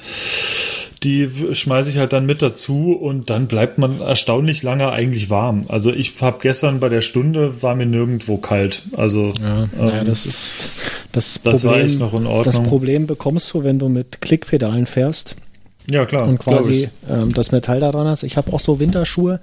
Die 1.02 1.30
schmeiße 1.52 1.88
ich 1.88 1.96
halt 1.96 2.12
dann 2.12 2.26
mit 2.26 2.42
dazu 2.42 2.92
und 2.92 3.30
dann 3.30 3.46
bleibt 3.46 3.78
man 3.78 4.02
erstaunlich 4.02 4.62
lange 4.62 4.92
eigentlich 4.92 5.30
warm. 5.30 5.64
Also 5.68 5.90
ich 5.90 6.12
habe 6.20 6.40
gestern 6.42 6.78
bei 6.78 6.90
der 6.90 7.00
Stunde 7.00 7.62
war 7.62 7.74
mir 7.74 7.86
nirgendwo 7.86 8.36
kalt. 8.36 8.82
Also 8.94 9.32
ja, 9.42 9.62
ähm, 9.62 9.70
naja, 9.78 10.04
das 10.04 10.26
ist 10.26 10.52
das, 11.12 11.40
das 11.42 11.62
Problem. 11.62 11.86
Das, 11.86 11.96
noch 11.96 12.12
in 12.12 12.26
Ordnung. 12.26 12.44
das 12.44 12.62
Problem 12.62 13.06
bekommst 13.06 13.54
du, 13.54 13.64
wenn 13.64 13.78
du 13.78 13.88
mit 13.88 14.20
Klickpedalen 14.20 14.84
fährst. 14.84 15.36
Ja 15.90 16.04
klar. 16.04 16.28
Und 16.28 16.38
quasi 16.38 16.90
ähm, 17.08 17.32
das 17.32 17.50
Metall 17.50 17.80
daran 17.80 18.06
hast. 18.06 18.24
Ich 18.24 18.36
habe 18.36 18.52
auch 18.52 18.60
so 18.60 18.78
Winterschuhe 18.78 19.40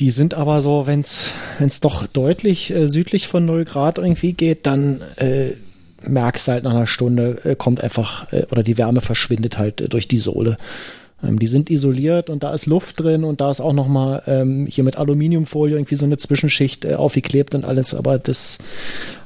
die 0.00 0.10
sind 0.10 0.34
aber 0.34 0.60
so, 0.60 0.86
wenn 0.86 1.00
es 1.00 1.80
doch 1.80 2.06
deutlich 2.06 2.70
äh, 2.70 2.88
südlich 2.88 3.28
von 3.28 3.44
0 3.44 3.64
Grad 3.64 3.98
irgendwie 3.98 4.32
geht, 4.32 4.66
dann 4.66 5.00
äh, 5.16 5.52
merkst 6.02 6.48
halt 6.48 6.64
nach 6.64 6.74
einer 6.74 6.86
Stunde, 6.86 7.40
äh, 7.44 7.54
kommt 7.54 7.80
einfach, 7.82 8.32
äh, 8.32 8.46
oder 8.50 8.62
die 8.62 8.78
Wärme 8.78 9.00
verschwindet 9.00 9.58
halt 9.58 9.80
äh, 9.80 9.88
durch 9.88 10.08
die 10.08 10.18
Sohle. 10.18 10.56
Ähm, 11.22 11.38
die 11.38 11.46
sind 11.46 11.70
isoliert 11.70 12.30
und 12.30 12.42
da 12.42 12.52
ist 12.52 12.66
Luft 12.66 13.00
drin 13.00 13.24
und 13.24 13.40
da 13.40 13.50
ist 13.50 13.60
auch 13.60 13.72
nochmal 13.72 14.22
ähm, 14.26 14.66
hier 14.66 14.84
mit 14.84 14.96
Aluminiumfolie 14.96 15.76
irgendwie 15.76 15.96
so 15.96 16.04
eine 16.04 16.16
Zwischenschicht 16.16 16.84
äh, 16.84 16.94
aufgeklebt 16.94 17.54
und 17.54 17.64
alles, 17.64 17.94
aber 17.94 18.18
das 18.18 18.58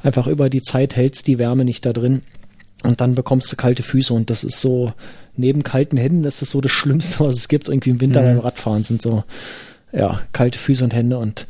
einfach 0.02 0.26
über 0.26 0.50
die 0.50 0.62
Zeit 0.62 0.96
hältst 0.96 1.26
die 1.26 1.38
Wärme 1.38 1.64
nicht 1.64 1.85
da 1.85 1.92
drin. 1.92 2.22
Und 2.85 3.00
dann 3.00 3.16
bekommst 3.16 3.50
du 3.50 3.57
kalte 3.57 3.83
Füße 3.83 4.14
und 4.14 4.31
das 4.31 4.44
ist 4.44 4.61
so, 4.61 4.92
neben 5.37 5.64
kalten 5.64 5.96
Händen, 5.96 6.22
das 6.22 6.42
ist 6.42 6.52
so 6.52 6.61
das 6.61 6.70
Schlimmste, 6.70 7.20
was 7.20 7.35
es 7.35 7.48
gibt. 7.48 7.68
Irgendwie 7.68 7.90
im 7.90 8.00
Winter 8.00 8.22
beim 8.22 8.38
Radfahren 8.38 8.85
sind 8.85 9.02
so, 9.02 9.24
ja, 9.92 10.22
kalte 10.33 10.59
Füße 10.59 10.85
und 10.85 10.94
Hände 10.94 11.18
und 11.18 11.46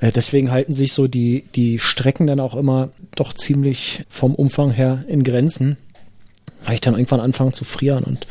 äh, 0.00 0.12
deswegen 0.12 0.50
halten 0.50 0.74
sich 0.74 0.92
so 0.92 1.08
die, 1.08 1.44
die 1.54 1.78
Strecken 1.78 2.26
dann 2.26 2.40
auch 2.40 2.54
immer 2.54 2.90
doch 3.14 3.32
ziemlich 3.32 4.04
vom 4.08 4.34
Umfang 4.34 4.70
her 4.70 5.04
in 5.08 5.24
Grenzen, 5.24 5.76
weil 6.64 6.74
ich 6.74 6.80
dann 6.80 6.94
irgendwann 6.94 7.20
anfange 7.20 7.52
zu 7.52 7.64
frieren 7.64 8.04
und 8.04 8.26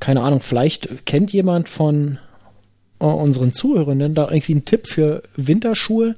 keine 0.00 0.22
Ahnung, 0.22 0.40
vielleicht 0.40 1.06
kennt 1.06 1.32
jemand 1.32 1.68
von 1.68 2.18
äh, 2.98 3.04
unseren 3.04 3.52
Zuhörenden 3.52 4.14
da 4.14 4.30
irgendwie 4.30 4.52
einen 4.52 4.64
Tipp 4.64 4.86
für 4.88 5.22
Winterschuhe, 5.36 6.16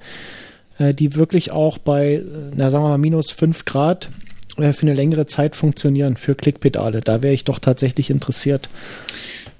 äh, 0.78 0.94
die 0.94 1.14
wirklich 1.14 1.50
auch 1.50 1.78
bei, 1.78 2.22
na 2.54 2.70
sagen 2.70 2.84
wir 2.84 2.90
mal, 2.90 2.98
minus 2.98 3.30
fünf 3.30 3.64
Grad 3.64 4.08
äh, 4.56 4.72
für 4.72 4.82
eine 4.82 4.94
längere 4.94 5.26
Zeit 5.26 5.56
funktionieren 5.56 6.16
für 6.16 6.34
Klickpedale. 6.34 7.00
Da 7.00 7.22
wäre 7.22 7.34
ich 7.34 7.44
doch 7.44 7.58
tatsächlich 7.58 8.10
interessiert. 8.10 8.68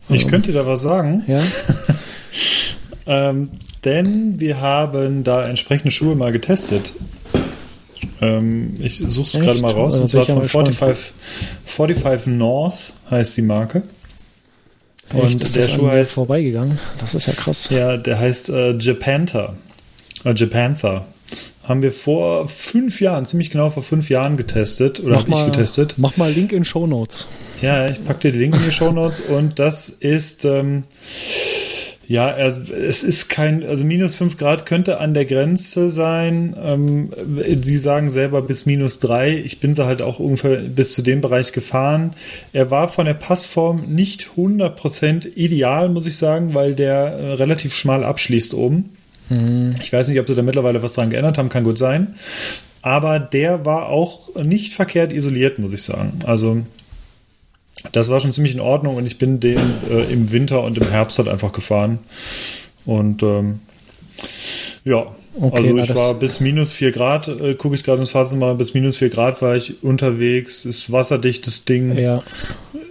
Ich 0.08 0.28
könnte 0.28 0.52
dir 0.52 0.58
da 0.58 0.66
was 0.66 0.82
sagen. 0.82 1.24
Ja, 1.26 1.42
Ähm, 3.06 3.50
denn 3.84 4.40
wir 4.40 4.60
haben 4.60 5.24
da 5.24 5.46
entsprechende 5.46 5.90
Schuhe 5.90 6.16
mal 6.16 6.32
getestet. 6.32 6.94
Ähm, 8.20 8.74
ich 8.80 8.98
suche 8.98 9.38
es 9.38 9.44
gerade 9.44 9.60
mal 9.60 9.72
raus. 9.72 9.98
Also 9.98 10.02
Und 10.02 10.08
zwar 10.08 10.26
von 10.26 10.34
mal 10.36 10.40
gespannt. 10.42 10.74
45, 10.74 11.12
45 11.66 12.26
North 12.28 12.92
heißt 13.10 13.36
die 13.36 13.42
Marke. 13.42 13.82
Und 15.12 15.42
Echt, 15.42 15.56
der 15.56 15.68
Schuh 15.68 15.88
heißt, 15.88 16.14
vorbeigegangen. 16.14 16.78
Das 16.98 17.14
ist 17.14 17.26
ja 17.26 17.34
krass. 17.34 17.68
ja, 17.70 17.96
der 17.96 18.18
heißt 18.18 18.48
äh, 18.48 18.72
Japanther. 18.72 19.54
Äh, 20.24 20.32
Japanther. 20.34 21.06
Haben 21.64 21.82
wir 21.82 21.92
vor 21.92 22.48
fünf 22.48 23.00
Jahren, 23.00 23.24
ziemlich 23.24 23.50
genau 23.50 23.70
vor 23.70 23.82
fünf 23.82 24.10
Jahren 24.10 24.36
getestet. 24.36 25.00
Oder 25.00 25.20
habe 25.20 25.30
ich 25.30 25.44
getestet. 25.46 25.94
Mach 25.96 26.16
mal 26.16 26.30
Link 26.30 26.52
in 26.52 26.64
Show 26.64 26.86
Notes. 26.86 27.26
Ja, 27.62 27.88
ich 27.88 28.04
packe 28.04 28.20
dir 28.20 28.32
den 28.32 28.40
Link 28.40 28.56
in 28.56 28.64
die 28.64 28.72
Show 28.72 28.92
Notes 28.92 29.20
und 29.20 29.58
das 29.58 29.88
ist, 29.88 30.44
ähm, 30.44 30.84
ja, 32.06 32.36
es, 32.36 32.68
es 32.68 33.02
ist 33.02 33.28
kein, 33.28 33.64
also 33.64 33.84
minus 33.84 34.14
5 34.16 34.36
Grad 34.36 34.66
könnte 34.66 35.00
an 35.00 35.14
der 35.14 35.24
Grenze 35.24 35.90
sein. 35.90 36.54
Ähm, 36.62 37.10
Sie 37.62 37.78
sagen 37.78 38.10
selber 38.10 38.42
bis 38.42 38.66
minus 38.66 38.98
3. 39.00 39.38
Ich 39.38 39.60
bin 39.60 39.74
sie 39.74 39.86
halt 39.86 40.02
auch 40.02 40.18
ungefähr 40.18 40.56
bis 40.56 40.92
zu 40.92 41.02
dem 41.02 41.20
Bereich 41.20 41.52
gefahren. 41.52 42.14
Er 42.52 42.70
war 42.70 42.88
von 42.88 43.06
der 43.06 43.14
Passform 43.14 43.84
nicht 43.88 44.28
100% 44.36 45.26
ideal, 45.34 45.88
muss 45.88 46.06
ich 46.06 46.16
sagen, 46.16 46.54
weil 46.54 46.74
der 46.74 46.94
äh, 46.94 47.32
relativ 47.34 47.74
schmal 47.74 48.04
abschließt 48.04 48.54
oben. 48.54 48.96
Ich 49.80 49.92
weiß 49.92 50.08
nicht, 50.08 50.20
ob 50.20 50.28
sie 50.28 50.34
da 50.34 50.42
mittlerweile 50.42 50.82
was 50.82 50.94
dran 50.94 51.10
geändert 51.10 51.38
haben, 51.38 51.48
kann 51.48 51.64
gut 51.64 51.78
sein. 51.78 52.14
Aber 52.82 53.18
der 53.18 53.64
war 53.64 53.88
auch 53.88 54.34
nicht 54.44 54.74
verkehrt 54.74 55.12
isoliert, 55.12 55.58
muss 55.58 55.72
ich 55.72 55.82
sagen. 55.82 56.18
Also 56.26 56.60
das 57.92 58.08
war 58.10 58.20
schon 58.20 58.32
ziemlich 58.32 58.54
in 58.54 58.60
Ordnung 58.60 58.96
und 58.96 59.06
ich 59.06 59.18
bin 59.18 59.40
den 59.40 59.58
äh, 59.90 60.12
im 60.12 60.30
Winter 60.32 60.62
und 60.62 60.76
im 60.78 60.88
Herbst 60.88 61.18
halt 61.18 61.28
einfach 61.28 61.52
gefahren. 61.52 61.98
Und 62.86 63.22
ähm, 63.22 63.60
ja, 64.84 65.06
Okay, 65.40 65.56
also 65.56 65.78
ich 65.78 65.94
war 65.96 66.14
bis 66.14 66.38
minus 66.38 66.72
4 66.72 66.92
Grad, 66.92 67.26
äh, 67.26 67.54
gucke 67.54 67.74
ich 67.74 67.82
gerade 67.82 67.98
ins 68.00 68.10
Fahrzeug 68.10 68.38
mal, 68.38 68.54
bis 68.54 68.72
minus 68.72 68.96
4 68.96 69.08
Grad 69.08 69.42
war 69.42 69.56
ich 69.56 69.82
unterwegs. 69.82 70.64
Ist 70.64 70.92
wasserdichtes 70.92 71.64
Ding, 71.64 71.98
Ja. 71.98 72.22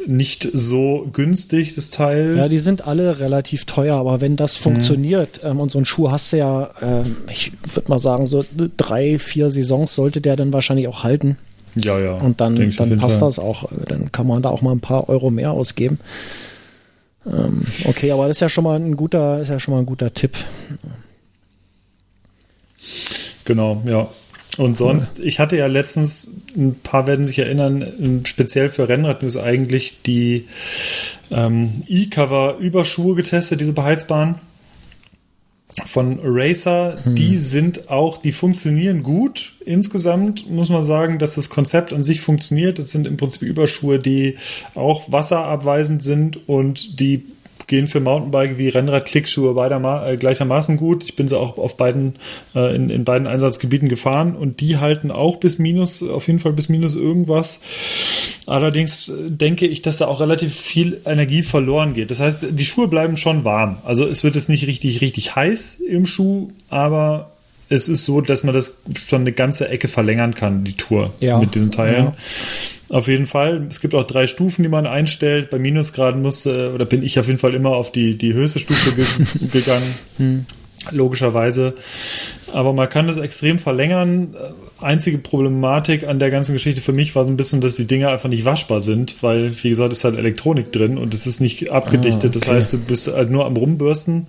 nicht 0.08 0.49
so 0.51 1.08
günstig, 1.13 1.75
das 1.75 1.89
Teil. 1.89 2.36
ja, 2.38 2.49
die 2.49 2.58
sind 2.60 2.86
alle 2.86 3.19
relativ 3.21 3.63
teuer, 3.63 3.95
aber 3.95 4.19
wenn 4.19 4.36
das 4.36 4.58
funktioniert 4.58 5.39
ähm, 5.45 5.60
und 5.62 5.71
so 5.71 5.79
ein 5.79 5.86
Schuh 5.86 6.12
hast 6.12 6.34
du 6.34 6.38
ja, 6.38 6.71
ähm, 6.82 7.15
ich 7.32 7.53
würde 7.73 7.89
mal 7.89 7.99
sagen, 7.99 8.27
so 8.27 8.43
drei, 8.75 9.19
vier 9.19 9.49
Saisons 9.49 9.95
sollte 9.95 10.19
der 10.19 10.36
dann 10.36 10.51
wahrscheinlich 10.51 10.89
auch 10.89 11.03
halten. 11.03 11.38
Ja, 11.75 11.99
ja. 11.99 12.13
Und 12.13 12.41
dann, 12.41 12.55
dann 12.55 12.97
passt 12.97 13.21
das 13.21 13.39
auch. 13.39 13.71
Dann 13.88 14.12
kann 14.12 14.27
man 14.27 14.41
da 14.41 14.49
auch 14.49 14.62
mal 14.62 14.71
ein 14.71 14.79
paar 14.79 15.09
Euro 15.09 15.31
mehr 15.31 15.51
ausgeben. 15.51 15.99
Ähm, 17.25 17.63
okay, 17.86 18.12
aber 18.12 18.27
das 18.27 18.38
ist 18.38 18.41
ja 18.41 18.49
schon 18.49 18.63
mal 18.63 18.79
ein 18.79 18.95
guter, 18.95 19.39
ist 19.39 19.49
ja 19.49 19.59
schon 19.59 19.73
mal 19.73 19.79
ein 19.79 19.86
guter 19.86 20.13
Tipp. 20.13 20.36
Genau, 23.45 23.81
ja. 23.86 24.09
Und 24.57 24.77
sonst, 24.77 25.19
ich 25.19 25.39
hatte 25.39 25.57
ja 25.57 25.65
letztens, 25.65 26.29
ein 26.55 26.75
paar 26.75 27.07
werden 27.07 27.25
sich 27.25 27.39
erinnern, 27.39 27.81
ähm, 27.81 28.25
speziell 28.25 28.69
für 28.69 28.88
Rennrad-News 28.88 29.38
eigentlich 29.38 30.03
die 30.03 30.47
ähm, 31.31 31.83
E-Cover-Überschuhe 31.88 33.15
getestet, 33.15 33.62
diese 33.62 33.73
beheizbaren 33.73 34.36
von 35.86 36.19
Racer. 36.23 36.97
Die 37.05 37.38
sind 37.38 37.89
auch, 37.89 38.17
die 38.17 38.31
funktionieren 38.31 39.03
gut. 39.03 39.53
Insgesamt 39.65 40.49
muss 40.49 40.69
man 40.69 40.83
sagen, 40.83 41.19
dass 41.19 41.36
das 41.36 41.49
Konzept 41.49 41.93
an 41.93 42.03
sich 42.03 42.21
funktioniert. 42.21 42.79
Das 42.79 42.91
sind 42.91 43.07
im 43.07 43.17
Prinzip 43.17 43.41
Überschuhe, 43.41 43.99
die 43.99 44.38
auch 44.75 45.12
wasserabweisend 45.12 46.03
sind 46.03 46.47
und 46.47 46.99
die 46.99 47.25
gehen 47.67 47.88
für 47.88 47.99
Mountainbike 47.99 48.58
wie 48.58 48.69
Rennrad-Klickschuhe 48.69 49.54
beider, 49.54 50.08
äh, 50.08 50.17
gleichermaßen 50.17 50.78
gut. 50.78 51.04
Ich 51.04 51.15
bin 51.15 51.28
sie 51.28 51.38
auch 51.38 51.58
auf 51.58 51.78
beiden, 51.78 52.15
äh, 52.56 52.76
in, 52.76 52.89
in 52.89 53.04
beiden 53.04 53.28
Einsatzgebieten 53.28 53.89
gefahren 53.89 54.36
und 54.36 54.62
die 54.62 54.78
halten 54.78 55.12
auch 55.12 55.38
bis 55.38 55.60
minus, 55.60 56.04
auf 56.04 56.28
jeden 56.28 56.39
Fall 56.39 56.54
bis 56.54 56.69
minus 56.69 56.95
irgendwas. 56.95 57.60
Allerdings 58.45 59.10
äh, 59.10 59.30
denke 59.30 59.67
ich, 59.67 59.82
dass 59.82 59.97
da 59.97 60.08
auch 60.08 60.21
relativ 60.21 60.56
viel 60.56 61.02
Energie 61.06 61.43
verloren 61.43 61.93
geht. 61.93 62.12
Das 62.12 62.19
heißt, 62.19 62.47
die 62.52 62.65
Schuhe 62.65 62.88
bleiben 62.88 63.17
schon 63.17 63.43
warm. 63.43 63.78
Also 63.84 64.08
es 64.08 64.23
wird 64.23 64.36
jetzt 64.36 64.49
nicht 64.49 64.67
richtig, 64.67 65.02
richtig 65.02 65.36
heiß 65.36 65.76
im 65.76 66.06
Schuh, 66.06 66.49
aber 66.69 67.32
es 67.73 67.88
ist 67.89 68.05
so, 68.05 68.21
dass 68.21 68.43
man 68.43 68.53
das 68.53 68.81
schon 69.07 69.21
eine 69.21 69.31
ganze 69.31 69.67
Ecke 69.69 69.88
verlängern 69.88 70.33
kann, 70.36 70.63
die 70.63 70.73
Tour 70.77 71.12
Ja. 71.19 71.39
mit 71.39 71.55
diesen 71.55 71.71
Teilen. 71.71 72.05
Ja. 72.05 72.15
Auf 72.89 73.07
jeden 73.07 73.25
Fall. 73.25 73.65
Es 73.69 73.79
gibt 73.81 73.95
auch 73.95 74.03
drei 74.05 74.27
Stufen, 74.27 74.62
die 74.63 74.69
man 74.69 74.86
einstellt. 74.86 75.49
Bei 75.49 75.57
Minusgraden 75.57 76.21
musste, 76.21 76.71
oder 76.73 76.86
bin 76.86 77.01
ich 77.03 77.19
auf 77.19 77.27
jeden 77.27 77.39
Fall 77.39 77.53
immer 77.55 77.71
auf 77.71 77.91
die, 77.91 78.17
die 78.17 78.33
höchste 78.33 78.59
Stufe 78.59 78.91
ge 78.93 79.05
gegangen. 79.51 80.45
Logischerweise. 80.91 81.73
Aber 82.51 82.73
man 82.73 82.89
kann 82.89 83.07
das 83.07 83.17
extrem 83.17 83.57
verlängern. 83.57 84.36
Einzige 84.83 85.17
Problematik 85.17 86.07
an 86.07 86.19
der 86.19 86.29
ganzen 86.29 86.53
Geschichte 86.53 86.81
für 86.81 86.93
mich 86.93 87.15
war 87.15 87.23
so 87.25 87.31
ein 87.31 87.37
bisschen, 87.37 87.61
dass 87.61 87.75
die 87.75 87.87
Dinger 87.87 88.09
einfach 88.09 88.29
nicht 88.29 88.45
waschbar 88.45 88.81
sind, 88.81 89.21
weil, 89.21 89.51
wie 89.63 89.69
gesagt, 89.69 89.93
ist 89.93 90.03
halt 90.03 90.17
Elektronik 90.17 90.71
drin 90.71 90.97
und 90.97 91.13
es 91.13 91.25
ist 91.25 91.39
nicht 91.39 91.71
abgedichtet. 91.71 92.35
Das 92.35 92.43
okay. 92.43 92.55
heißt, 92.55 92.73
du 92.73 92.77
bist 92.79 93.07
halt 93.07 93.29
nur 93.29 93.45
am 93.45 93.55
Rumbürsten 93.55 94.27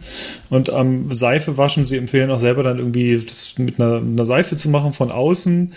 und 0.51 0.71
am 0.71 1.15
Seife 1.15 1.59
waschen. 1.59 1.85
Sie 1.85 1.97
empfehlen 1.97 2.31
auch 2.31 2.39
selber 2.39 2.63
dann 2.63 2.79
irgendwie 2.79 3.19
das 3.19 3.55
mit 3.59 3.81
einer, 3.81 3.97
einer 3.97 4.25
Seife 4.25 4.57
zu 4.57 4.69
machen 4.69 4.93
von 4.93 5.11
außen. 5.11 5.73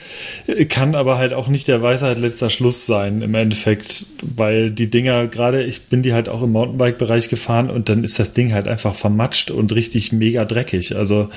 Kann 0.69 0.95
aber 0.95 1.17
halt 1.17 1.33
auch 1.33 1.47
nicht 1.47 1.67
der 1.67 1.81
Weisheit 1.81 2.19
letzter 2.19 2.49
Schluss 2.49 2.85
sein 2.85 3.21
im 3.21 3.33
Endeffekt, 3.35 4.05
weil 4.21 4.71
die 4.71 4.89
Dinger, 4.89 5.27
gerade 5.27 5.63
ich 5.63 5.83
bin 5.83 6.03
die 6.03 6.13
halt 6.13 6.29
auch 6.29 6.41
im 6.43 6.51
Mountainbike-Bereich 6.51 7.29
gefahren 7.29 7.69
und 7.69 7.89
dann 7.89 8.03
ist 8.03 8.19
das 8.19 8.33
Ding 8.33 8.53
halt 8.53 8.67
einfach 8.67 8.95
vermatscht 8.95 9.51
und 9.51 9.73
richtig 9.73 10.11
mega 10.11 10.45
dreckig. 10.45 10.95
Also, 10.95 11.29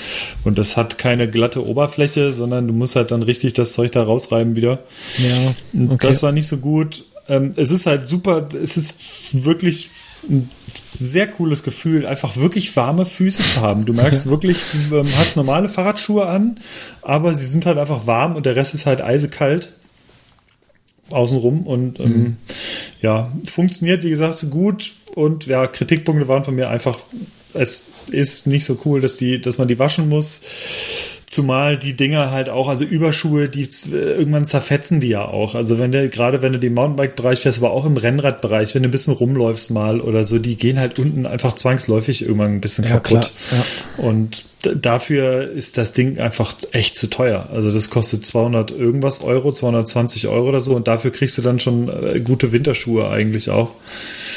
und 0.44 0.58
das 0.58 0.76
hat 0.76 0.98
keine 0.98 1.28
glatte 1.28 1.66
Oberfläche, 1.66 2.32
sondern 2.32 2.66
du 2.66 2.72
musst 2.72 2.96
halt 2.96 3.10
dann 3.10 3.22
richtig 3.30 3.54
das 3.54 3.72
Zeug 3.72 3.92
da 3.92 4.02
rausreiben 4.02 4.56
wieder. 4.56 4.80
Ja, 5.18 5.54
okay. 5.92 6.08
Das 6.08 6.22
war 6.22 6.32
nicht 6.32 6.46
so 6.46 6.58
gut. 6.58 7.04
Ähm, 7.28 7.52
es 7.56 7.70
ist 7.70 7.86
halt 7.86 8.06
super, 8.06 8.48
es 8.52 8.76
ist 8.76 8.94
wirklich 9.32 9.90
ein 10.28 10.50
sehr 10.96 11.26
cooles 11.28 11.62
Gefühl, 11.62 12.04
einfach 12.04 12.36
wirklich 12.36 12.74
warme 12.76 13.06
Füße 13.06 13.42
zu 13.42 13.60
haben. 13.60 13.86
Du 13.86 13.92
merkst 13.94 14.26
wirklich, 14.34 14.58
du 14.90 14.96
ähm, 14.98 15.08
hast 15.16 15.36
normale 15.36 15.68
Fahrradschuhe 15.68 16.26
an, 16.26 16.60
aber 17.02 17.34
sie 17.34 17.46
sind 17.46 17.64
halt 17.66 17.78
einfach 17.78 18.06
warm 18.06 18.36
und 18.36 18.44
der 18.46 18.56
Rest 18.56 18.74
ist 18.74 18.84
halt 18.84 19.00
eisekalt 19.00 19.72
außenrum 21.10 21.66
und 21.66 21.98
Mhm. 21.98 22.04
ähm, 22.04 22.36
ja, 23.00 23.32
funktioniert, 23.50 24.04
wie 24.04 24.10
gesagt, 24.10 24.44
gut 24.50 24.94
und 25.14 25.46
ja, 25.46 25.66
Kritikpunkte 25.66 26.28
waren 26.28 26.44
von 26.44 26.54
mir 26.54 26.68
einfach, 26.70 26.98
es 27.54 27.86
ist 28.12 28.46
nicht 28.46 28.64
so 28.64 28.78
cool, 28.84 29.00
dass 29.00 29.16
die, 29.16 29.40
dass 29.40 29.58
man 29.58 29.66
die 29.68 29.78
waschen 29.78 30.08
muss. 30.08 30.42
Zumal 31.32 31.78
die 31.78 31.94
Dinger 31.94 32.32
halt 32.32 32.48
auch, 32.48 32.68
also 32.68 32.84
Überschuhe, 32.84 33.48
die 33.48 33.68
z- 33.68 33.92
irgendwann 33.92 34.46
zerfetzen 34.46 34.98
die 34.98 35.06
ja 35.10 35.24
auch. 35.28 35.54
Also 35.54 35.78
wenn 35.78 35.92
du, 35.92 36.08
gerade 36.08 36.42
wenn 36.42 36.52
du 36.52 36.58
den 36.58 36.74
Mountainbike-Bereich 36.74 37.38
fährst, 37.38 37.58
aber 37.58 37.70
auch 37.70 37.86
im 37.86 37.96
Rennradbereich, 37.96 38.74
wenn 38.74 38.82
du 38.82 38.88
ein 38.88 38.90
bisschen 38.90 39.14
rumläufst 39.14 39.70
mal 39.70 40.00
oder 40.00 40.24
so, 40.24 40.40
die 40.40 40.56
gehen 40.56 40.80
halt 40.80 40.98
unten 40.98 41.26
einfach 41.26 41.52
zwangsläufig 41.54 42.22
irgendwann 42.22 42.54
ein 42.54 42.60
bisschen 42.60 42.82
Ja, 42.84 42.98
kaputt. 42.98 43.30
klar, 43.48 43.64
Und 43.98 44.44
dafür 44.74 45.48
ist 45.52 45.78
das 45.78 45.92
Ding 45.92 46.18
einfach 46.18 46.52
echt 46.72 46.96
zu 46.96 47.08
teuer. 47.08 47.48
Also 47.52 47.70
das 47.70 47.90
kostet 47.90 48.26
200 48.26 48.72
irgendwas 48.72 49.22
Euro, 49.22 49.52
220 49.52 50.26
Euro 50.26 50.48
oder 50.48 50.60
so 50.60 50.74
und 50.74 50.88
dafür 50.88 51.12
kriegst 51.12 51.38
du 51.38 51.42
dann 51.42 51.60
schon 51.60 51.88
äh, 51.88 52.18
gute 52.18 52.50
Winterschuhe 52.50 53.08
eigentlich 53.08 53.50
auch. 53.50 53.70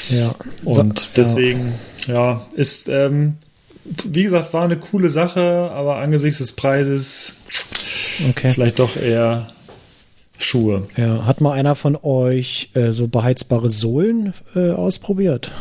ja. 0.09 0.35
Und 0.63 0.99
So, 0.99 1.05
deswegen, 1.15 1.73
ja, 2.05 2.45
ist, 2.55 2.87
ähm, 2.87 3.37
wie 3.85 4.23
gesagt, 4.23 4.53
war 4.53 4.63
eine 4.63 4.77
coole 4.77 5.09
Sache, 5.09 5.71
aber 5.73 5.97
angesichts 5.97 6.39
des 6.39 6.53
Preises 6.53 7.35
ja, 8.19 8.29
okay. 8.29 8.51
vielleicht 8.51 8.79
doch 8.79 8.95
eher 8.95 9.49
Schuhe. 10.37 10.87
Ja, 10.97 11.25
hat 11.25 11.41
mal 11.41 11.53
einer 11.53 11.75
von 11.75 11.97
euch 12.01 12.69
äh, 12.73 12.91
so 12.91 13.07
beheizbare 13.07 13.69
Sohlen 13.69 14.33
äh, 14.55 14.71
ausprobiert? 14.71 15.51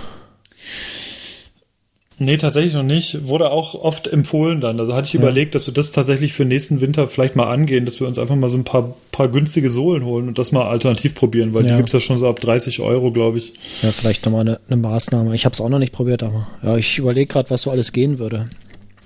Nee, 2.24 2.36
tatsächlich 2.36 2.74
noch 2.74 2.82
nicht. 2.82 3.26
Wurde 3.26 3.50
auch 3.50 3.74
oft 3.74 4.06
empfohlen 4.06 4.60
dann. 4.60 4.78
Also 4.80 4.94
hatte 4.94 5.06
ich 5.08 5.14
überlegt, 5.14 5.54
dass 5.54 5.66
wir 5.66 5.74
das 5.74 5.90
tatsächlich 5.90 6.32
für 6.32 6.44
nächsten 6.44 6.80
Winter 6.80 7.08
vielleicht 7.08 7.36
mal 7.36 7.50
angehen, 7.50 7.84
dass 7.84 8.00
wir 8.00 8.06
uns 8.06 8.18
einfach 8.18 8.36
mal 8.36 8.48
so 8.50 8.58
ein 8.58 8.64
paar, 8.64 8.94
paar 9.10 9.28
günstige 9.28 9.68
Sohlen 9.70 10.04
holen 10.04 10.28
und 10.28 10.38
das 10.38 10.52
mal 10.52 10.66
alternativ 10.66 11.14
probieren, 11.14 11.52
weil 11.54 11.64
Ja. 11.64 11.72
die 11.72 11.76
gibt's 11.78 11.92
ja 11.92 12.00
schon 12.00 12.18
so 12.18 12.28
ab 12.28 12.40
30 12.40 12.80
Euro, 12.80 13.10
glaube 13.12 13.38
ich. 13.38 13.52
Ja, 13.82 13.90
vielleicht 13.92 14.24
nochmal 14.24 14.42
eine, 14.42 14.60
eine 14.68 14.76
Maßnahme. 14.80 15.34
Ich 15.34 15.44
habe 15.44 15.52
es 15.54 15.60
auch 15.60 15.68
noch 15.68 15.78
nicht 15.78 15.92
probiert, 15.92 16.22
aber 16.22 16.46
ja, 16.62 16.76
ich 16.76 16.98
überlege 16.98 17.26
gerade, 17.26 17.50
was 17.50 17.62
so 17.62 17.70
alles 17.70 17.92
gehen 17.92 18.18
würde. 18.18 18.48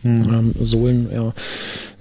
Ähm, 0.05 0.55
Sohlen, 0.61 1.09
ja. 1.13 1.33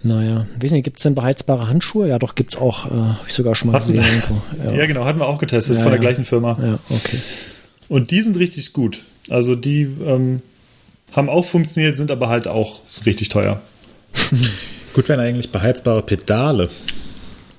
Naja, 0.04 0.46
weiß 0.62 0.72
nicht, 0.74 0.84
gibt's 0.84 1.02
denn 1.02 1.16
beheizbare 1.16 1.68
Handschuhe? 1.68 2.08
Ja, 2.08 2.20
doch, 2.20 2.36
gibt's 2.36 2.56
auch. 2.56 2.86
Äh, 2.86 2.90
hab 2.94 3.26
ich 3.28 3.34
sogar 3.34 3.56
schon 3.56 3.72
mal 3.72 3.80
Hatten 3.80 3.94
gesehen. 3.94 4.22
irgendwo. 4.62 4.76
Ja. 4.78 4.86
genau, 4.86 5.06
hatten 5.06 5.20
wir 5.20 5.28
auch 5.28 5.40
getestet 5.40 5.78
Ja, 5.78 5.82
von 5.82 5.92
der 5.92 6.00
ja. 6.00 6.02
gleichen 6.08 6.26
Firma. 6.26 6.58
Ja, 6.62 6.78
okay. 6.96 7.18
Und 7.90 8.12
die 8.12 8.22
sind 8.22 8.38
richtig 8.38 8.74
gut. 8.74 9.02
Also 9.30 9.56
die 9.56 9.88
ähm, 10.06 10.42
haben 11.14 11.30
auch 11.30 11.46
funktioniert, 11.46 11.96
sind 11.96 12.12
aber 12.12 12.30
halt 12.30 12.48
auch 12.48 12.82
richtig 13.06 13.30
teuer. 13.30 13.62
Gut 14.94 15.10
wären 15.10 15.20
eigentlich 15.20 15.52
beheizbare 15.52 16.02
Pedale. 16.02 16.70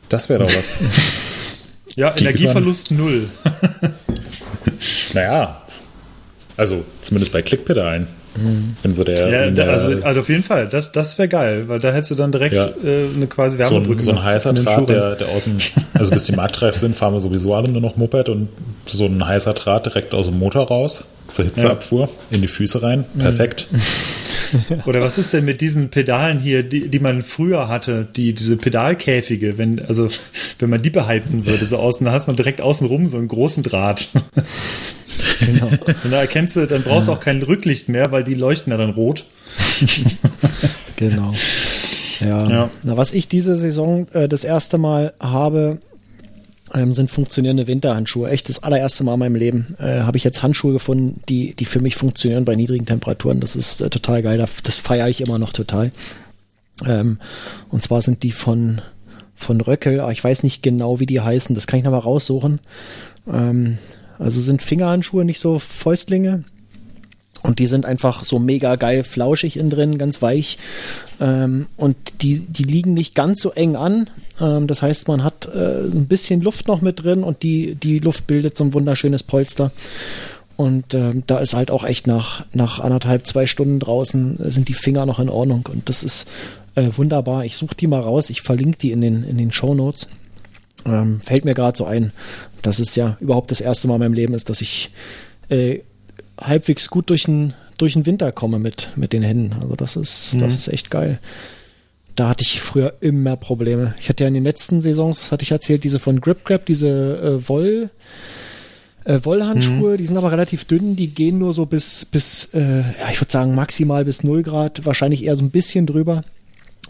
Das 0.09 0.29
wäre 0.29 0.45
doch 0.45 0.55
was. 0.55 0.79
Ja, 1.99 2.11
Die 2.11 2.25
Energieverlust 2.25 2.91
null. 2.91 3.27
naja. 5.15 5.63
Also, 6.57 6.85
zumindest 7.01 7.33
bei 7.33 7.41
Klickpedalen. 7.41 8.07
Wenn 8.83 8.95
so 8.95 9.03
der, 9.03 9.31
Ja, 9.31 9.51
der 9.51 9.71
also, 9.71 9.89
also 10.03 10.21
auf 10.21 10.29
jeden 10.29 10.43
Fall, 10.43 10.69
das, 10.69 10.93
das 10.93 11.17
wäre 11.17 11.27
geil, 11.29 11.69
weil 11.69 11.79
da 11.79 11.91
hättest 11.91 12.11
du 12.11 12.15
dann 12.17 12.33
direkt 12.33 12.55
Ja. 12.55 12.67
äh, 12.67 13.07
eine 13.15 13.27
quasi 13.29 13.57
so 13.57 13.65
ein, 13.65 13.71
Wärmebrücke. 13.71 14.03
so 14.03 14.11
ein 14.11 14.23
heißer 14.23 14.53
Draht, 14.53 14.91
der, 14.91 15.15
der 15.15 15.29
aus 15.29 15.45
dem, 15.45 15.57
also 15.95 16.11
bis 16.13 16.27
die 16.27 16.33
marktreif 16.33 16.77
sind, 16.77 16.95
fahren 16.95 17.15
wir 17.15 17.21
sowieso 17.21 17.55
alle 17.55 17.71
nur 17.71 17.81
noch 17.81 17.97
Moped 17.97 18.29
und 18.29 18.51
so 18.85 19.07
ein 19.07 19.27
heißer 19.27 19.55
Draht 19.55 19.87
direkt 19.87 20.13
aus 20.13 20.27
dem 20.27 20.39
Motor 20.39 20.69
raus, 20.69 21.05
zur 21.37 21.45
Hitzeabfuhr, 21.45 22.09
in 22.31 22.41
die 22.41 22.49
Füße 22.49 22.83
rein. 22.83 23.05
Perfekt. 23.19 23.69
Oder 24.87 25.01
was 25.01 25.19
ist 25.19 25.33
denn 25.33 25.45
mit 25.45 25.61
diesen 25.61 25.91
Pedalen 25.91 26.39
hier, 26.39 26.63
die, 26.63 26.89
die 26.89 26.99
man 26.99 27.23
früher 27.23 27.69
hatte, 27.69 28.07
die, 28.17 28.33
diese 28.33 28.57
Pedalkäfige, 28.57 29.59
wenn, 29.59 29.81
also, 29.81 30.09
wenn 30.59 30.71
man 30.71 30.83
die 30.83 30.91
beheizen 30.91 31.47
würde, 31.47 31.65
so 31.65 31.77
außen, 31.79 32.05
dann 32.05 32.15
hast 32.15 32.27
man 32.27 32.37
direkt 32.37 32.61
außenrum 32.61 33.07
so 33.07 33.17
einen 33.19 33.29
großen 33.29 33.63
Draht. 33.63 34.09
Genau. 35.41 35.69
Und 36.05 36.11
da 36.11 36.21
erkennst 36.21 36.57
du, 36.57 36.67
dann 36.67 36.83
brauchst 36.83 37.09
du 37.09 37.13
auch 37.13 37.21
kein 37.21 37.43
Rücklicht 37.43 37.89
mehr, 37.89 38.13
weil 38.13 38.23
die 38.23 38.35
leuchten 38.35 38.71
ja 38.71 38.77
dann 38.77 38.91
rot. 38.91 39.25
Genau. 40.97 41.35
Ja. 42.21 42.49
Ja. 42.49 42.71
Na, 42.83 42.97
was 42.97 43.13
ich 43.13 43.29
diese 43.29 43.57
Saison 43.57 44.09
äh, 44.13 44.29
das 44.29 44.45
erste 44.45 44.79
Mal 44.79 45.13
habe, 45.21 45.79
ähm, 46.77 46.93
sind 46.93 47.11
funktionierende 47.11 47.67
Winterhandschuhe. 47.67 48.29
Echt 48.29 48.49
das 48.51 48.63
allererste 48.63 49.03
Mal 49.03 49.15
in 49.15 49.21
meinem 49.21 49.35
Leben 49.35 49.75
äh, 49.79 50.01
habe 50.01 50.19
ich 50.19 50.25
jetzt 50.25 50.43
Handschuhe 50.43 50.75
gefunden, 50.75 51.23
die, 51.29 51.55
die 51.55 51.65
für 51.65 51.81
mich 51.81 51.97
funktionieren 51.97 52.45
bei 52.45 52.55
niedrigen 52.55 52.85
Temperaturen. 52.85 53.41
Das 53.41 53.57
ist 53.57 53.81
äh, 53.81 53.89
total 53.89 54.23
geil. 54.23 54.37
Das, 54.37 54.51
das 54.63 54.77
feiere 54.77 55.09
ich 55.09 55.23
immer 55.23 55.39
noch 55.39 55.53
total. 55.55 55.91
Ähm, 56.87 57.19
und 57.71 57.83
zwar 57.83 58.03
sind 58.03 58.23
die 58.23 58.33
von, 58.33 58.83
von 59.35 59.61
Röckel, 59.63 60.01
aber 60.01 60.13
ich 60.13 60.23
weiß 60.23 60.43
nicht 60.43 60.63
genau, 60.63 61.01
wie 61.01 61.07
die 61.07 61.21
heißen. 61.21 61.55
Das 61.55 61.67
kann 61.67 61.79
ich 61.79 61.85
nochmal 61.85 62.01
raussuchen. 62.01 62.61
Ähm, 63.33 63.79
also 64.19 64.41
sind 64.41 64.61
Fingerhandschuhe, 64.61 65.25
nicht 65.25 65.41
so 65.41 65.59
Fäustlinge. 65.59 66.45
Und 67.47 67.61
die 67.61 67.67
sind 67.69 67.87
einfach 67.87 68.25
so 68.25 68.39
mega 68.41 68.75
geil 68.75 69.05
flauschig 69.05 69.57
innen 69.57 69.71
drin, 69.71 69.99
ganz 69.99 70.21
weich. 70.21 70.59
Ähm, 71.21 71.67
und 71.77 71.97
die, 72.23 72.41
die 72.41 72.65
liegen 72.65 72.93
nicht 72.93 73.15
ganz 73.15 73.41
so 73.41 73.53
eng 73.53 73.77
an. 73.77 74.11
Ähm, 74.41 74.67
das 74.67 74.83
heißt, 74.83 75.07
man 75.07 75.23
hat 75.23 75.49
äh, 75.55 75.83
ein 75.85 76.07
bisschen 76.07 76.41
Luft 76.41 76.67
noch 76.67 76.81
mit 76.81 77.05
drin 77.05 77.23
und 77.23 77.45
die, 77.45 77.77
die 77.77 78.01
Luft 78.01 78.27
bildet 78.27 78.59
so 78.59 78.65
ein 78.65 78.75
wunderschönes 78.75 79.23
Polster. 79.23 79.71
Und 80.57 80.95
ähm, 80.95 81.23
da 81.27 81.39
ist 81.39 81.55
halt 81.55 81.71
auch 81.71 81.85
echt 81.85 82.07
nach, 82.07 82.45
nach 82.53 82.81
anderthalb, 82.81 83.27
zwei 83.27 83.47
Stunden 83.47 83.79
draußen 83.79 84.41
äh, 84.41 84.51
sind 84.51 84.69
die 84.69 84.75
Finger 84.75 85.07
noch 85.07 85.21
in 85.21 85.29
Ordnung. 85.29 85.69
Und 85.71 85.89
das 85.89 86.03
ist 86.03 86.29
äh, 86.75 86.91
wunderbar. 86.97 87.45
Ich 87.45 87.57
suche 87.57 87.77
die 87.77 87.87
mal 87.87 88.01
raus. 88.01 88.29
Ich 88.31 88.43
verlinke 88.43 88.79
die 88.79 88.91
in 88.91 89.03
den, 89.03 89.23
in 89.23 89.39
den 89.39 89.53
Show 89.53 89.75
Notes. 89.75 90.09
Ähm, 90.85 91.21
fällt 91.23 91.45
mir 91.45 91.55
gerade 91.55 91.77
so 91.77 91.85
ein, 91.85 92.13
dass 92.63 92.81
es 92.81 92.97
ja 92.97 93.17
überhaupt 93.21 93.51
das 93.51 93.61
erste 93.61 93.87
Mal 93.87 93.95
in 93.95 94.01
meinem 94.01 94.15
Leben 94.15 94.35
ist, 94.35 94.49
dass 94.49 94.61
ich 94.61 94.91
äh, 95.49 95.81
halbwegs 96.41 96.89
gut 96.91 97.11
durch 97.11 97.25
den, 97.25 97.55
durch 97.79 97.95
den 97.95 98.07
Winter 98.07 98.33
komme 98.33 98.59
mit, 98.59 98.91
mit 98.97 99.13
den 99.13 99.23
Händen. 99.23 99.55
Also 99.63 99.77
das 99.77 99.97
ist, 99.97 100.37
das 100.41 100.57
ist 100.57 100.69
echt 100.69 100.91
geil. 100.91 101.19
Da 102.15 102.31
hatte 102.31 102.43
ich 102.43 102.63
früher 102.63 102.95
immer 103.01 103.37
Probleme. 103.37 103.95
Ich 104.01 104.09
hatte 104.09 104.25
ja 104.25 104.29
in 104.29 104.35
den 104.35 104.45
letzten 104.45 104.81
Saisons, 104.81 105.33
hatte 105.33 105.43
ich 105.43 105.51
erzählt, 105.51 105.85
diese 105.85 105.99
von 105.99 106.21
Grip 106.21 106.45
Grab, 106.45 106.65
diese 106.65 106.89
äh, 106.89 107.49
Woll, 107.49 107.91
äh, 109.05 109.21
Wollhandschuhe, 109.23 109.99
die 109.99 110.07
sind 110.07 110.17
aber 110.17 110.33
relativ 110.33 110.65
dünn, 110.65 110.97
die 110.97 111.09
gehen 111.09 111.39
nur 111.39 111.53
so 111.53 111.67
bis, 111.67 112.07
bis 112.07 112.53
äh, 112.55 112.81
ja, 112.81 113.11
ich 113.13 113.21
würde 113.21 113.33
sagen 113.33 113.55
maximal 113.55 114.05
bis 114.05 114.25
0 114.25 114.43
Grad, 114.43 114.87
wahrscheinlich 114.87 115.25
eher 115.25 115.37
so 115.37 115.45
ein 115.45 115.51
bisschen 115.51 115.87
drüber. 115.87 116.25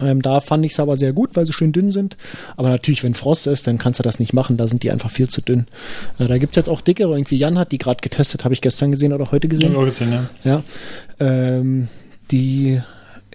Ähm, 0.00 0.20
da 0.22 0.40
fand 0.40 0.64
ich 0.64 0.72
es 0.72 0.80
aber 0.80 0.96
sehr 0.96 1.12
gut, 1.12 1.30
weil 1.34 1.46
sie 1.46 1.52
schön 1.52 1.72
dünn 1.72 1.90
sind. 1.90 2.16
Aber 2.56 2.68
natürlich, 2.68 3.02
wenn 3.02 3.14
Frost 3.14 3.46
ist, 3.46 3.66
dann 3.66 3.78
kannst 3.78 3.98
du 3.98 4.02
das 4.02 4.20
nicht 4.20 4.32
machen. 4.32 4.56
Da 4.56 4.68
sind 4.68 4.82
die 4.82 4.90
einfach 4.90 5.10
viel 5.10 5.28
zu 5.28 5.40
dünn. 5.40 5.66
Äh, 6.18 6.26
da 6.26 6.38
gibt's 6.38 6.56
jetzt 6.56 6.68
auch 6.68 6.80
dickere. 6.80 7.16
Irgendwie 7.16 7.36
Jan 7.36 7.58
hat 7.58 7.72
die 7.72 7.78
gerade 7.78 8.00
getestet, 8.00 8.44
habe 8.44 8.54
ich 8.54 8.60
gestern 8.60 8.90
gesehen 8.90 9.12
oder 9.12 9.30
heute 9.30 9.48
gesehen. 9.48 9.72
Ich 9.72 9.76
auch 9.76 9.84
gesehen, 9.84 10.12
ja. 10.12 10.28
Ja. 10.44 10.62
Ähm, 11.18 11.88
die 12.30 12.80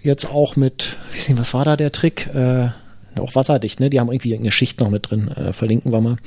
jetzt 0.04 0.30
auch 0.30 0.56
mit, 0.56 0.98
wie 1.14 1.20
sehen, 1.20 1.38
was 1.38 1.54
war 1.54 1.66
da 1.66 1.76
der 1.76 1.92
Trick? 1.92 2.28
Äh, 2.34 2.70
auch 3.20 3.36
wasserdicht, 3.36 3.80
ne? 3.80 3.90
Die 3.90 4.00
haben 4.00 4.12
irgendwie 4.12 4.36
eine 4.36 4.52
Schicht 4.52 4.80
noch 4.80 4.90
mit 4.90 5.10
drin. 5.10 5.30
Äh, 5.30 5.54
verlinken 5.54 5.92
wir 5.92 6.02
mal. 6.02 6.18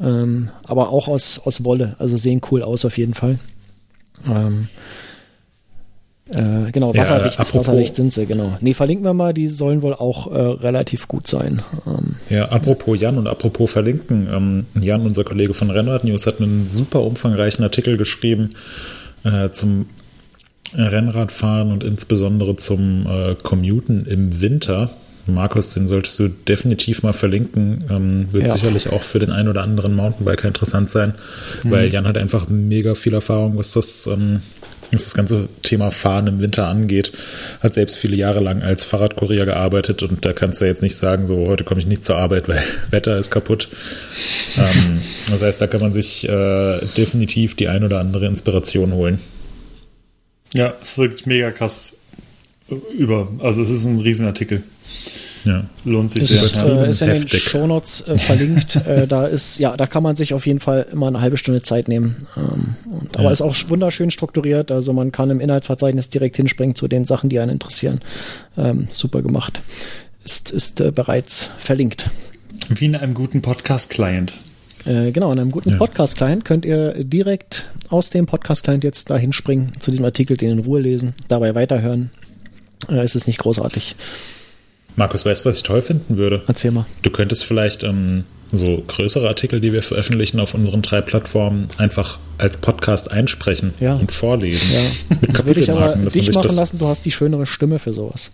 Ähm, 0.00 0.50
aber 0.64 0.90
auch 0.90 1.08
aus, 1.08 1.38
aus 1.38 1.64
Wolle. 1.64 1.96
Also 1.98 2.16
sehen 2.16 2.40
cool 2.50 2.62
aus 2.62 2.84
auf 2.84 2.98
jeden 2.98 3.14
Fall. 3.14 3.38
Ähm, 4.26 4.68
äh, 6.34 6.70
genau, 6.72 6.92
Ja, 6.92 7.00
wasserdicht, 7.02 7.38
apropos- 7.40 7.66
wasserdicht 7.68 7.96
sind 7.96 8.12
sie, 8.12 8.26
genau. 8.26 8.56
Nee, 8.60 8.74
verlinken 8.74 9.04
wir 9.04 9.14
mal, 9.14 9.32
die 9.34 9.48
sollen 9.48 9.82
wohl 9.82 9.94
auch 9.94 10.30
äh, 10.32 10.38
relativ 10.38 11.08
gut 11.08 11.26
sein. 11.26 11.62
Ähm, 11.86 12.16
Ja, 12.28 12.46
apropos 12.50 13.00
Jan 13.00 13.16
und 13.18 13.26
apropos 13.26 13.70
verlinken. 13.70 14.28
Ähm, 14.32 14.66
Jan, 14.80 15.06
unser 15.06 15.24
Kollege 15.24 15.54
von 15.54 15.70
Rennrad 15.70 16.04
News, 16.04 16.26
hat 16.26 16.40
einen 16.40 16.68
super 16.68 17.02
umfangreichen 17.02 17.64
Artikel 17.64 17.96
geschrieben 17.96 18.50
äh, 19.24 19.50
zum 19.50 19.86
Rennradfahren 20.74 21.72
und 21.72 21.82
insbesondere 21.84 22.56
zum 22.56 23.06
äh, 23.06 23.34
Commuten 23.42 24.04
im 24.06 24.40
Winter. 24.40 24.90
Markus, 25.26 25.74
den 25.74 25.86
solltest 25.86 26.18
du 26.20 26.28
definitiv 26.28 27.02
mal 27.02 27.12
verlinken. 27.12 27.84
Ähm, 27.90 28.28
wird 28.32 28.44
Ja. 28.44 28.48
sicherlich 28.50 28.90
auch 28.90 29.02
für 29.02 29.18
den 29.18 29.30
einen 29.30 29.48
oder 29.48 29.62
anderen 29.62 29.94
Mountainbiker 29.94 30.48
interessant 30.48 30.90
sein, 30.90 31.14
weil 31.64 31.92
Jan 31.92 32.06
hat 32.06 32.16
einfach 32.16 32.48
mega 32.48 32.94
viel 32.94 33.12
Erfahrung, 33.12 33.56
was 33.58 33.72
das, 33.72 34.06
ähm, 34.06 34.40
was 34.90 35.04
das 35.04 35.14
ganze 35.14 35.48
Thema 35.62 35.90
Fahren 35.90 36.26
im 36.26 36.40
Winter 36.40 36.66
angeht. 36.68 37.12
Hat 37.60 37.74
selbst 37.74 37.96
viele 37.96 38.16
Jahre 38.16 38.40
lang 38.40 38.62
als 38.62 38.84
Fahrradkurier 38.84 39.44
gearbeitet 39.44 40.02
und 40.02 40.24
da 40.24 40.32
kannst 40.32 40.60
du 40.60 40.64
jetzt 40.64 40.82
nicht 40.82 40.96
sagen, 40.96 41.26
so 41.26 41.46
heute 41.46 41.64
komme 41.64 41.80
ich 41.80 41.86
nicht 41.86 42.04
zur 42.04 42.16
Arbeit, 42.16 42.48
weil 42.48 42.62
Wetter 42.90 43.18
ist 43.18 43.30
kaputt. 43.30 43.68
ähm, 44.56 45.00
das 45.30 45.42
heißt, 45.42 45.60
da 45.60 45.66
kann 45.66 45.80
man 45.80 45.92
sich 45.92 46.28
äh, 46.28 46.78
definitiv 46.96 47.54
die 47.54 47.68
ein 47.68 47.84
oder 47.84 48.00
andere 48.00 48.26
Inspiration 48.26 48.92
holen. 48.92 49.20
Ja, 50.54 50.74
es 50.80 50.96
wirkt 50.96 51.26
mega 51.26 51.50
krass 51.50 51.96
über. 52.96 53.28
Also 53.40 53.62
es 53.62 53.70
ist 53.70 53.84
ein 53.84 54.00
Riesenartikel. 54.00 54.62
Ja. 55.44 55.64
Lohnt 55.84 56.10
sich 56.10 56.22
Ist, 56.22 56.28
sehr. 56.28 56.38
übertrieben. 56.42 56.76
Ja. 56.78 56.84
äh, 56.84 56.90
ist 56.90 57.02
in 57.02 57.08
den. 57.10 57.28
Shownotes 57.28 58.06
äh, 58.08 58.18
verlinkt. 58.18 58.76
äh, 58.86 59.06
da 59.06 59.26
ist, 59.26 59.58
ja, 59.58 59.76
da 59.76 59.86
kann 59.86 60.02
man 60.02 60.16
sich 60.16 60.34
auf 60.34 60.46
jeden 60.46 60.60
Fall 60.60 60.86
immer 60.92 61.06
eine 61.08 61.20
halbe 61.20 61.36
Stunde 61.36 61.62
Zeit 61.62 61.88
nehmen. 61.88 62.26
Ähm, 62.36 62.74
und, 62.90 63.14
aber 63.16 63.24
Ja. 63.26 63.30
ist 63.30 63.40
auch 63.42 63.54
wunderschön 63.68 64.10
strukturiert. 64.10 64.70
Also 64.70 64.92
man 64.92 65.12
kann 65.12 65.30
im 65.30 65.40
Inhaltsverzeichnis 65.40 66.10
direkt 66.10 66.36
hinspringen 66.36 66.74
zu 66.74 66.88
den 66.88 67.04
Sachen, 67.06 67.30
die 67.30 67.38
einen 67.38 67.52
interessieren. 67.52 68.00
Ähm, 68.56 68.88
super 68.90 69.22
gemacht. 69.22 69.60
Ist, 70.24 70.50
ist 70.50 70.80
äh, 70.80 70.90
bereits 70.90 71.50
verlinkt. 71.58 72.10
Wie 72.68 72.86
in 72.86 72.96
einem 72.96 73.14
guten 73.14 73.40
Podcast-Client. 73.40 74.38
Äh, 74.84 75.10
genau, 75.12 75.32
in 75.32 75.38
einem 75.38 75.50
guten 75.50 75.70
Ja. 75.70 75.76
Podcast-Client 75.76 76.44
könnt 76.44 76.64
ihr 76.64 77.04
direkt 77.04 77.64
aus 77.88 78.10
dem 78.10 78.26
Podcast-Client 78.26 78.84
jetzt 78.84 79.10
da 79.10 79.16
hinspringen, 79.16 79.72
zu 79.80 79.90
diesem 79.90 80.04
Artikel, 80.04 80.36
den 80.36 80.50
in 80.50 80.58
Ruhe 80.60 80.80
lesen, 80.80 81.14
dabei 81.28 81.54
weiterhören. 81.54 82.10
Äh, 82.88 83.00
es 83.00 83.14
ist 83.14 83.26
nicht 83.26 83.38
großartig. 83.38 83.96
Markus, 84.96 85.24
weißt 85.24 85.44
du, 85.44 85.48
was 85.48 85.58
ich 85.58 85.62
toll 85.62 85.82
finden 85.82 86.16
würde? 86.16 86.42
Erzähl 86.46 86.70
mal. 86.72 86.86
Du 87.02 87.10
könntest 87.10 87.44
vielleicht 87.44 87.84
ähm, 87.84 88.24
so 88.52 88.82
größere 88.86 89.28
Artikel, 89.28 89.60
die 89.60 89.72
wir 89.72 89.82
veröffentlichen 89.82 90.40
auf 90.40 90.54
unseren 90.54 90.82
drei 90.82 91.00
Plattformen, 91.02 91.68
einfach 91.76 92.18
als 92.38 92.56
Podcast 92.58 93.10
einsprechen 93.10 93.74
Ja. 93.80 93.94
und 93.94 94.10
vorlesen. 94.12 94.68
Ja, 94.72 95.16
Mit 95.20 95.38
das 95.38 95.46
würde 95.46 95.60
ich 95.60 95.70
aber 95.70 95.94
dich 95.96 96.32
machen 96.32 96.56
lassen. 96.56 96.78
Du 96.78 96.86
hast 96.88 97.04
die 97.04 97.12
schönere 97.12 97.46
Stimme 97.46 97.78
für 97.78 97.92
sowas. 97.92 98.32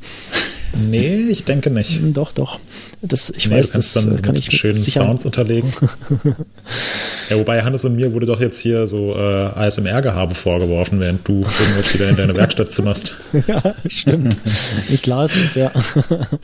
Nee, 0.89 1.17
ich 1.29 1.45
denke 1.45 1.71
nicht. 1.71 1.99
Hm, 2.01 2.15
Doch, 2.15 2.33
doch. 2.33 2.59
Das, 3.07 3.29
ich 3.31 3.49
Nee, 3.49 3.57
weiß, 3.57 3.67
du 3.69 3.73
kannst 3.75 3.97
das 3.97 4.05
dann 4.05 4.19
äh, 4.19 4.23
kann 4.23 4.35
mit 4.35 4.49
ich 4.49 4.57
schönen. 4.57 4.75
Sounds 4.75 5.27
unterlegen. 5.27 5.73
ja, 7.31 7.37
wobei 7.39 7.63
Hannes 7.63 7.85
und 7.85 7.97
mir 7.97 8.13
wurde 8.15 8.25
doch 8.27 8.41
jetzt 8.41 8.59
hier 8.61 8.87
so 8.87 9.15
äh, 9.15 9.19
ASMR-Gehabe 9.19 10.35
vorgeworfen, 10.35 11.01
während 11.01 11.27
du 11.29 11.45
irgendwas 11.61 11.93
wieder 11.93 12.09
in 12.09 12.17
deine 12.17 12.35
Werkstatt 12.37 12.73
zimmerst. 12.73 13.17
ja, 13.47 13.63
stimmt. 13.89 14.37
ich 14.89 15.05
las 15.07 15.35
es, 15.37 15.55
ja. 15.55 15.71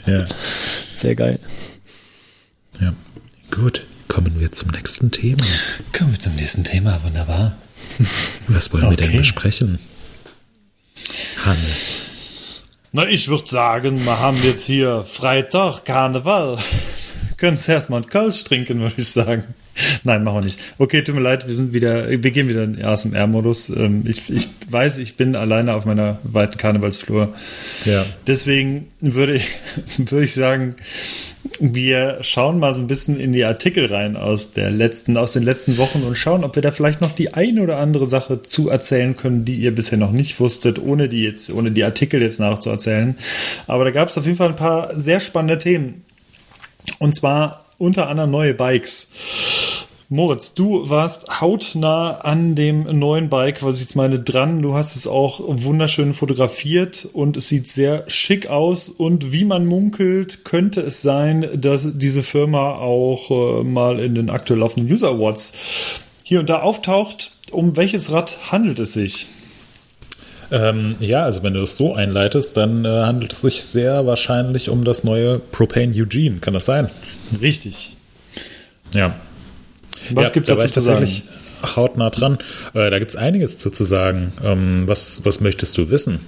Ja, 0.07 0.25
Sehr 0.95 1.15
geil. 1.15 1.39
ja. 2.81 2.93
Gut. 3.51 3.87
kommen 4.09 4.39
wir 4.39 4.53
zum 4.53 4.69
nächsten 4.71 5.11
Thema. 5.11 5.43
Kommen 5.97 6.13
wir 6.13 6.19
zum 6.21 6.35
nächsten 6.37 6.65
Thema, 6.65 7.01
wunderbar. 7.05 7.57
Was 8.49 8.73
wollen 8.73 8.91
wir 8.91 8.97
denn 8.97 9.09
Okay. 9.09 9.19
besprechen? 9.19 9.79
Hannes. 11.45 12.00
Na, 12.93 13.09
ich 13.09 13.29
würde 13.29 13.47
sagen, 13.47 14.05
wir 14.05 14.19
haben 14.19 14.37
jetzt 14.43 14.67
hier 14.67 15.05
Freitag, 15.07 15.85
Karneval. 15.85 16.59
Können 17.37 17.59
zuerst 17.59 17.89
mal 17.89 17.99
einen 17.99 18.07
Kölsch 18.07 18.43
trinken, 18.43 18.81
würde 18.81 18.97
ich 18.99 19.09
sagen. 19.09 19.45
Nein, 20.03 20.25
machen 20.25 20.39
wir 20.39 20.45
nicht. 20.45 20.59
Okay, 20.77 21.03
tut 21.03 21.15
mir 21.15 21.21
leid, 21.21 21.47
wir 21.47 21.55
sind 21.55 21.73
wieder, 21.73 22.11
wir 22.11 22.19
gehen 22.19 22.49
wieder 22.49 22.65
in 22.65 22.75
den 22.75 22.85
ASMR-Modus. 22.85 23.69
Ähm, 23.71 24.03
Ich, 24.07 24.29
ich 24.29 24.49
weiß, 24.69 24.99
ich 24.99 25.17
bin 25.17 25.37
alleine 25.37 25.75
auf 25.75 25.87
meiner 25.87 26.19
weiten 26.25 26.59
Karnevalsflur. 26.59 27.33
Ja. 27.85 28.05
Deswegen 28.27 28.89
würde 28.99 29.35
ich, 29.35 29.49
würde 29.99 30.25
ich 30.25 30.35
sagen, 30.35 30.75
wir 31.59 32.19
schauen 32.21 32.59
mal 32.59 32.75
so 32.75 32.81
ein 32.81 32.87
bisschen 32.87 33.19
in 33.19 33.33
die 33.33 33.45
Artikel 33.45 33.87
rein 33.87 34.17
aus 34.17 34.53
der 34.53 34.71
letzten, 34.71 35.17
aus 35.17 35.33
den 35.33 35.43
letzten 35.43 35.79
Wochen 35.79 36.03
und 36.03 36.15
schauen, 36.15 36.45
ob 36.45 36.55
wir 36.55 36.63
da 36.63 36.71
vielleicht 36.71 37.01
noch 37.01 37.13
die 37.13 37.33
eine 37.35 37.63
oder 37.63 37.79
andere 37.79 38.07
Sache 38.07 38.43
zu 38.43 38.69
erzählen 38.69 39.17
können, 39.17 39.45
die 39.45 39.57
ihr 39.57 39.75
bisher 39.75 39.99
noch 39.99 40.13
nicht 40.13 40.39
wusstet, 40.39 40.79
ohne 40.79 41.09
die 41.09 41.23
jetzt, 41.23 41.51
ohne 41.51 41.71
die 41.71 41.85
Artikel 41.85 42.21
jetzt 42.21 42.41
nachzuerzählen. 42.41 43.17
Aber 43.67 43.85
da 43.85 43.91
gab 43.91 44.09
es 44.09 44.19
auf 44.19 44.27
jeden 44.27 44.37
Fall 44.37 44.51
ein 44.51 44.57
paar 44.57 44.99
sehr 44.99 45.21
spannende 45.21 45.59
Themen. 45.59 46.05
Und 46.99 47.15
zwar 47.15 47.65
unter 47.79 48.09
anderem 48.09 48.31
neue 48.31 48.55
Bikes. 48.55 49.09
Moritz, 50.13 50.55
du 50.55 50.91
warst 50.91 51.41
hautnah 51.41 52.23
an 52.23 52.57
dem 52.57 52.83
neuen 52.99 53.29
Bike, 53.29 53.63
was 53.63 53.77
ich 53.77 53.83
jetzt 53.83 53.95
meine, 53.95 54.19
dran. 54.19 54.61
Du 54.61 54.75
hast 54.75 54.97
es 54.97 55.07
auch 55.07 55.41
wunderschön 55.47 56.15
fotografiert 56.15 57.07
und 57.13 57.37
es 57.37 57.47
sieht 57.47 57.69
sehr 57.69 58.03
schick 58.09 58.51
aus. 58.51 58.89
Und 58.89 59.33
wie 59.33 59.45
man 59.45 59.67
munkelt, 59.67 60.45
könnte 60.45 60.81
es 60.81 61.01
sein, 61.01 61.49
dass 61.55 61.97
diese 61.97 62.25
Firma 62.25 62.73
auch 62.73 63.31
äh, 63.31 63.63
mal 63.63 64.01
in 64.01 64.17
den 64.17 64.31
aktuell 64.31 64.59
laufenden 64.59 64.93
User 64.93 65.11
Awards 65.11 65.53
hier 66.25 66.41
und 66.41 66.51
da 66.51 66.59
auftaucht. 66.59 67.31
Um 67.53 67.77
welches 67.77 68.11
Rad 68.11 68.37
handelt 68.51 68.81
es 68.81 68.95
sich? 68.95 69.29
Ähm, 70.51 70.97
ja, 70.99 71.23
also 71.23 71.45
wenn 71.45 71.55
du 71.55 71.63
es 71.63 71.77
so 71.77 71.95
einleitest, 71.95 72.57
dann 72.57 72.85
äh, 72.85 72.89
handelt 72.89 73.33
es 73.33 73.43
sich 73.43 73.63
sehr 73.63 74.05
wahrscheinlich 74.07 74.71
um 74.71 74.83
das 74.83 75.05
neue 75.05 75.39
Propane 75.39 75.95
Eugene. 75.95 76.41
Kann 76.41 76.55
das 76.55 76.67
sein? 76.67 76.91
Richtig. 77.41 77.97
Ja. 78.93 79.15
Was 80.15 80.29
ja, 80.29 80.31
gibt's 80.31 80.49
dazu 80.49 80.69
zu 80.69 80.81
sagen? 80.81 81.07
hautnah 81.77 82.11
dran. 82.11 82.39
Äh, 82.75 82.91
da 82.91 82.99
gibt 82.99 83.11
es 83.11 83.17
einiges 83.17 83.59
zu, 83.59 83.71
zu 83.71 83.85
sagen. 83.85 84.33
Ähm, 84.43 84.85
was, 84.87 85.25
was 85.25 85.41
möchtest 85.41 85.77
du 85.77 85.91
wissen? 85.91 86.21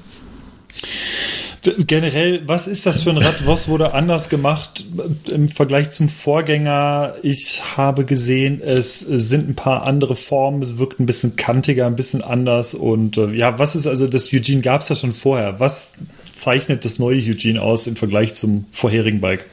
Generell, 1.63 2.43
was 2.47 2.67
ist 2.67 2.87
das 2.87 3.03
für 3.03 3.11
ein 3.11 3.19
Rad? 3.19 3.47
Was 3.47 3.69
wurde 3.69 3.95
anders 3.95 4.29
gemacht 4.29 4.85
im 5.31 5.49
Vergleich 5.49 5.91
zum 5.91 6.09
Vorgänger? 6.09 7.15
Ich 7.23 7.63
habe 7.77 8.05
gesehen, 8.05 8.61
es 8.61 8.99
sind 8.99 9.49
ein 9.49 9.55
paar 9.55 9.85
andere 9.85 10.17
Formen, 10.17 10.61
es 10.61 10.79
wirkt 10.79 10.99
ein 10.99 11.07
bisschen 11.07 11.37
kantiger, 11.37 11.87
ein 11.87 11.95
bisschen 11.95 12.23
anders. 12.23 12.75
Und 12.75 13.17
äh, 13.17 13.31
ja, 13.35 13.61
was 13.61 13.77
ist 13.77 13.87
also 13.87 14.09
das 14.09 14.33
Eugene 14.33 14.61
gab 14.61 14.81
es 14.81 14.89
ja 14.89 14.97
schon 14.97 15.13
vorher? 15.13 15.61
Was 15.61 15.99
zeichnet 16.35 16.85
das 16.85 16.99
neue 16.99 17.19
Eugene 17.19 17.63
aus 17.63 17.87
im 17.87 17.95
Vergleich 17.95 18.35
zum 18.35 18.65
vorherigen 18.73 19.21
Bike? 19.21 19.47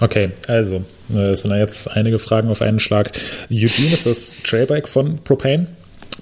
Okay, 0.00 0.30
also, 0.46 0.82
äh, 1.12 1.30
es 1.30 1.42
sind 1.42 1.54
jetzt 1.54 1.90
einige 1.90 2.18
Fragen 2.18 2.48
auf 2.48 2.62
einen 2.62 2.80
Schlag. 2.80 3.12
Eugene 3.50 3.92
ist 3.92 4.06
das 4.06 4.34
Trailbike 4.42 4.88
von 4.88 5.18
Propane 5.18 5.66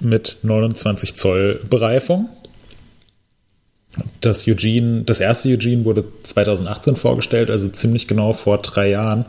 mit 0.01 0.39
29 0.43 1.15
Zoll 1.15 1.61
Bereifung. 1.69 2.29
Das 4.21 4.47
Eugene, 4.47 5.03
das 5.03 5.21
erste 5.21 5.49
Eugene 5.49 5.85
wurde 5.85 6.05
2018 6.25 6.97
vorgestellt, 6.97 7.51
also 7.51 7.69
ziemlich 7.69 8.09
genau 8.09 8.33
vor 8.33 8.59
drei 8.59 8.91
Jahren. 8.91 9.25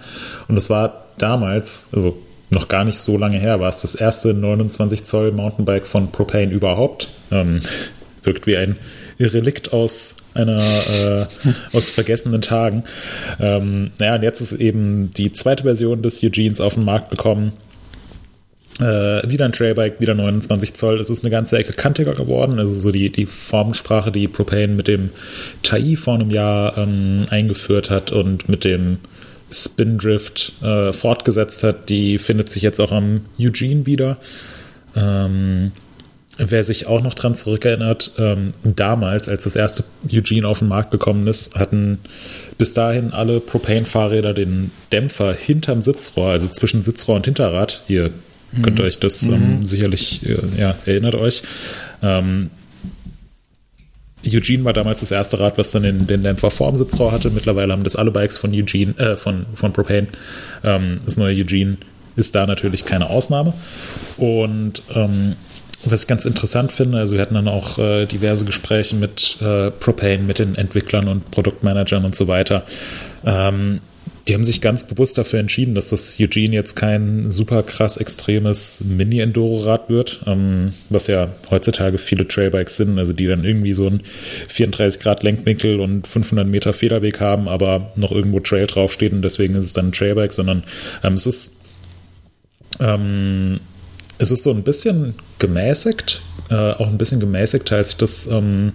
Und 0.47 0.55
das 0.55 0.69
war 0.69 1.05
damals, 1.17 1.87
also 1.91 2.17
noch 2.49 2.67
gar 2.67 2.83
nicht 2.83 2.97
so 2.97 3.17
lange 3.17 3.39
her, 3.39 3.59
war 3.59 3.69
es 3.69 3.81
das 3.81 3.93
erste 3.93 4.33
29 4.33 5.05
Zoll 5.05 5.31
Mountainbike 5.31 5.85
von 5.85 6.11
Propane 6.11 6.51
überhaupt. 6.51 7.09
Ähm, 7.31 7.61
wirkt 8.23 8.47
wie 8.47 8.57
ein 8.57 8.77
Relikt 9.19 9.73
aus 9.73 10.15
einer 10.33 10.61
äh, 10.61 11.25
aus 11.73 11.89
vergessenen 11.89 12.41
Tagen. 12.41 12.83
Ähm, 13.39 13.91
naja, 13.99 14.15
und 14.15 14.23
jetzt 14.23 14.41
ist 14.41 14.53
eben 14.53 15.11
die 15.11 15.33
zweite 15.33 15.63
Version 15.63 16.01
des 16.01 16.23
Eugenes 16.23 16.61
auf 16.61 16.75
den 16.75 16.85
Markt 16.85 17.11
gekommen. 17.11 17.53
Äh, 18.79 19.29
wieder 19.29 19.43
ein 19.43 19.51
Trailbike, 19.51 19.99
wieder 19.99 20.15
29 20.15 20.75
Zoll. 20.75 21.01
Es 21.01 21.09
ist 21.09 21.23
eine 21.23 21.31
ganze 21.31 21.57
Ecke 21.57 21.73
kantiger 21.73 22.13
geworden. 22.13 22.59
Also 22.59 22.73
so 22.73 22.91
die, 22.91 23.11
die 23.11 23.25
Formensprache, 23.25 24.11
die 24.11 24.29
Propane 24.29 24.69
mit 24.69 24.87
dem 24.87 25.09
Tai 25.63 25.97
vor 25.97 26.13
einem 26.13 26.31
Jahr 26.31 26.77
ähm, 26.77 27.25
eingeführt 27.29 27.89
hat 27.89 28.13
und 28.13 28.47
mit 28.47 28.63
dem 28.63 28.99
Spindrift 29.51 30.53
äh, 30.61 30.93
fortgesetzt 30.93 31.63
hat, 31.63 31.89
die 31.89 32.19
findet 32.19 32.49
sich 32.49 32.63
jetzt 32.63 32.79
auch 32.79 32.93
am 32.93 33.25
Eugene 33.37 33.85
wieder. 33.85 34.17
Ähm, 34.95 35.73
Wer 36.41 36.63
sich 36.63 36.87
auch 36.87 37.01
noch 37.01 37.15
dran 37.15 37.35
zurückerinnert, 37.35 38.13
ähm, 38.17 38.53
damals, 38.63 39.27
als 39.27 39.43
das 39.43 39.57
erste 39.57 39.83
Eugene 40.09 40.47
auf 40.47 40.59
den 40.59 40.69
Markt 40.69 40.89
gekommen 40.91 41.27
ist, 41.27 41.55
hatten 41.55 41.99
bis 42.57 42.73
dahin 42.73 43.11
alle 43.11 43.41
Propane-Fahrräder 43.41 44.33
den 44.33 44.71
Dämpfer 44.93 45.33
hinterm 45.33 45.81
Sitzrohr, 45.81 46.31
also 46.31 46.47
zwischen 46.47 46.81
Sitzrohr 46.81 47.17
und 47.17 47.25
Hinterrad. 47.25 47.83
Ihr 47.89 48.11
könnt 48.61 48.79
euch 48.79 48.99
das 48.99 49.27
ähm, 49.27 49.65
sicherlich, 49.65 50.21
äh, 50.27 50.37
ja, 50.57 50.75
erinnert 50.85 51.15
euch. 51.15 51.43
Ähm, 52.01 52.49
Eugene 54.25 54.65
war 54.65 54.73
damals 54.73 55.01
das 55.01 55.11
erste 55.11 55.39
Rad, 55.39 55.57
was 55.57 55.71
dann 55.71 55.83
den, 55.83 56.07
den 56.07 56.23
Dämpfer 56.23 56.51
vorm 56.51 56.77
Sitzrohr 56.77 57.11
hatte. 57.11 57.29
Mittlerweile 57.29 57.73
haben 57.73 57.83
das 57.83 57.95
alle 57.95 58.11
Bikes 58.11 58.37
von 58.37 58.53
Eugene, 58.53 58.97
äh, 58.97 59.17
von, 59.17 59.45
von 59.55 59.73
Propane. 59.73 60.07
Ähm, 60.63 61.01
das 61.03 61.17
neue 61.17 61.35
Eugene 61.35 61.77
ist 62.15 62.35
da 62.35 62.45
natürlich 62.45 62.85
keine 62.85 63.09
Ausnahme. 63.09 63.53
Und 64.17 64.83
ähm, 64.93 65.35
was 65.85 66.01
ich 66.01 66.07
ganz 66.07 66.25
interessant 66.25 66.71
finde, 66.71 66.97
also 66.97 67.15
wir 67.15 67.21
hatten 67.21 67.35
dann 67.35 67.47
auch 67.47 67.77
äh, 67.77 68.05
diverse 68.05 68.45
Gespräche 68.45 68.95
mit 68.95 69.37
äh, 69.41 69.71
Propane, 69.71 70.19
mit 70.19 70.39
den 70.39 70.55
Entwicklern 70.55 71.07
und 71.07 71.31
Produktmanagern 71.31 72.05
und 72.05 72.15
so 72.15 72.27
weiter. 72.27 72.63
Ähm, 73.25 73.81
die 74.29 74.35
haben 74.35 74.43
sich 74.43 74.61
ganz 74.61 74.85
bewusst 74.85 75.17
dafür 75.17 75.39
entschieden, 75.39 75.73
dass 75.73 75.89
das 75.89 76.19
Eugene 76.19 76.53
jetzt 76.53 76.75
kein 76.75 77.31
super 77.31 77.63
krass 77.63 77.97
extremes 77.97 78.83
Mini-Enduro-Rad 78.85 79.89
wird, 79.89 80.21
ähm, 80.27 80.73
was 80.89 81.07
ja 81.07 81.29
heutzutage 81.49 81.97
viele 81.97 82.27
Trailbikes 82.27 82.77
sind, 82.77 82.99
also 82.99 83.13
die 83.13 83.25
dann 83.25 83.43
irgendwie 83.43 83.73
so 83.73 83.87
einen 83.87 84.03
34 84.47 85.01
Grad 85.01 85.23
Lenkwinkel 85.23 85.79
und 85.79 86.07
500 86.07 86.47
Meter 86.47 86.73
Federweg 86.73 87.19
haben, 87.19 87.47
aber 87.47 87.91
noch 87.95 88.11
irgendwo 88.11 88.39
Trail 88.39 88.67
draufsteht 88.67 89.13
und 89.13 89.23
deswegen 89.23 89.55
ist 89.55 89.65
es 89.65 89.73
dann 89.73 89.87
ein 89.87 89.93
Trailbike, 89.93 90.33
sondern 90.33 90.63
ähm, 91.03 91.15
es 91.15 91.25
ist 91.25 91.55
ähm, 92.79 93.59
es 94.19 94.31
ist 94.31 94.43
so 94.43 94.51
ein 94.51 94.63
bisschen 94.63 95.15
gemäßigt, 95.39 96.21
äh, 96.49 96.73
auch 96.73 96.87
ein 96.87 96.97
bisschen 96.97 97.19
gemäßigter, 97.19 97.77
als 97.77 97.91
ich 97.91 97.97
das 97.97 98.27
ähm, 98.27 98.73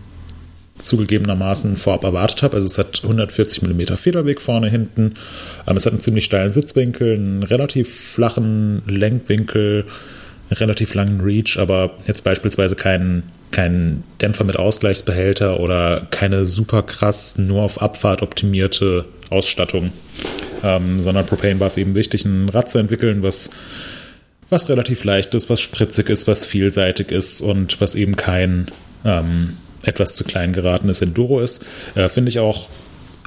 zugegebenermaßen 0.79 1.77
vorab 1.77 2.03
erwartet 2.03 2.43
habe. 2.43 2.57
Also 2.57 2.67
es 2.67 2.79
hat 2.79 3.03
140 3.05 3.63
mm 3.63 3.95
Federweg 3.97 4.41
vorne, 4.41 4.69
hinten. 4.69 5.15
Ähm, 5.67 5.77
es 5.77 5.87
hat 5.87 5.93
einen 5.93 6.03
ziemlich 6.03 6.25
steilen 6.25 6.53
Sitzwinkel, 6.53 7.15
einen 7.15 7.43
relativ 7.43 7.95
flachen 7.95 8.83
Lenkwinkel, 8.87 9.85
einen 10.51 10.57
relativ 10.59 10.95
langen 10.95 11.21
Reach, 11.21 11.59
aber 11.59 11.91
jetzt 12.07 12.25
beispielsweise 12.25 12.75
keinen 12.75 13.23
keinen 13.51 14.03
Dämpfer 14.21 14.43
mit 14.43 14.59
Ausgleichsbehälter 14.59 15.61
oder 15.61 16.09
keine 16.11 16.45
super 16.45 16.83
krass 16.83 17.39
nur 17.39 17.63
auf 17.63 17.81
Abfahrt 17.81 18.21
optimierte 18.21 19.05
Ausstattung, 19.31 19.93
ähm, 20.65 21.01
sondern 21.01 21.25
Propane 21.25 21.61
war 21.61 21.69
es 21.69 21.77
eben 21.77 21.95
wichtig, 21.95 22.25
ein 22.25 22.49
Rad 22.49 22.71
zu 22.73 22.79
entwickeln, 22.79 23.23
was 23.23 23.51
was 24.51 24.69
relativ 24.69 25.05
leicht 25.05 25.35
ist, 25.35 25.51
was 25.51 25.61
spritzig 25.61 26.09
ist, 26.11 26.27
was 26.27 26.45
vielseitig 26.45 27.11
ist 27.11 27.41
und 27.41 27.81
was 27.81 27.95
eben 27.95 28.17
kein 28.17 28.71
ähm, 29.05 29.57
etwas 29.83 30.15
zu 30.15 30.25
klein 30.25 30.53
geratenes 30.53 31.03
Enduro 31.03 31.41
ist. 31.41 31.65
Äh, 31.95 32.09
Finde 32.09 32.29
ich 32.31 32.39
auch 32.39 32.69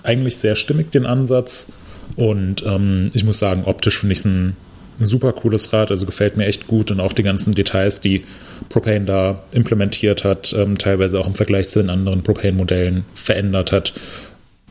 eigentlich 0.04 0.38
sehr 0.38 0.56
stimmig 0.56 0.92
den 0.92 1.06
Ansatz. 1.06 1.68
Und 2.16 2.64
ähm, 2.66 3.10
ich 3.14 3.24
muss 3.24 3.40
sagen, 3.40 3.64
optisch 3.66 4.00
finde 4.00 4.14
ich 4.14 4.20
es 4.20 4.26
ein 4.26 4.56
super 5.00 5.34
cooles 5.34 5.74
Rad, 5.74 5.92
also 5.92 6.06
gefällt 6.06 6.38
mir 6.38 6.46
echt 6.46 6.68
gut 6.68 6.90
und 6.90 7.00
auch 7.00 7.14
die 7.14 7.24
ganzen 7.24 7.54
Details, 7.54 8.00
die 8.00 8.24
Propane 8.70 9.06
da 9.06 9.44
implementiert 9.52 10.24
hat, 10.24 10.54
ähm, 10.54 10.78
teilweise 10.78 11.20
auch 11.20 11.28
im 11.28 11.36
Vergleich 11.36 11.70
zu 11.70 11.80
den 11.80 11.90
anderen 11.90 12.24
Propane-Modellen 12.24 13.06
verändert 13.14 13.72
hat, 13.72 13.94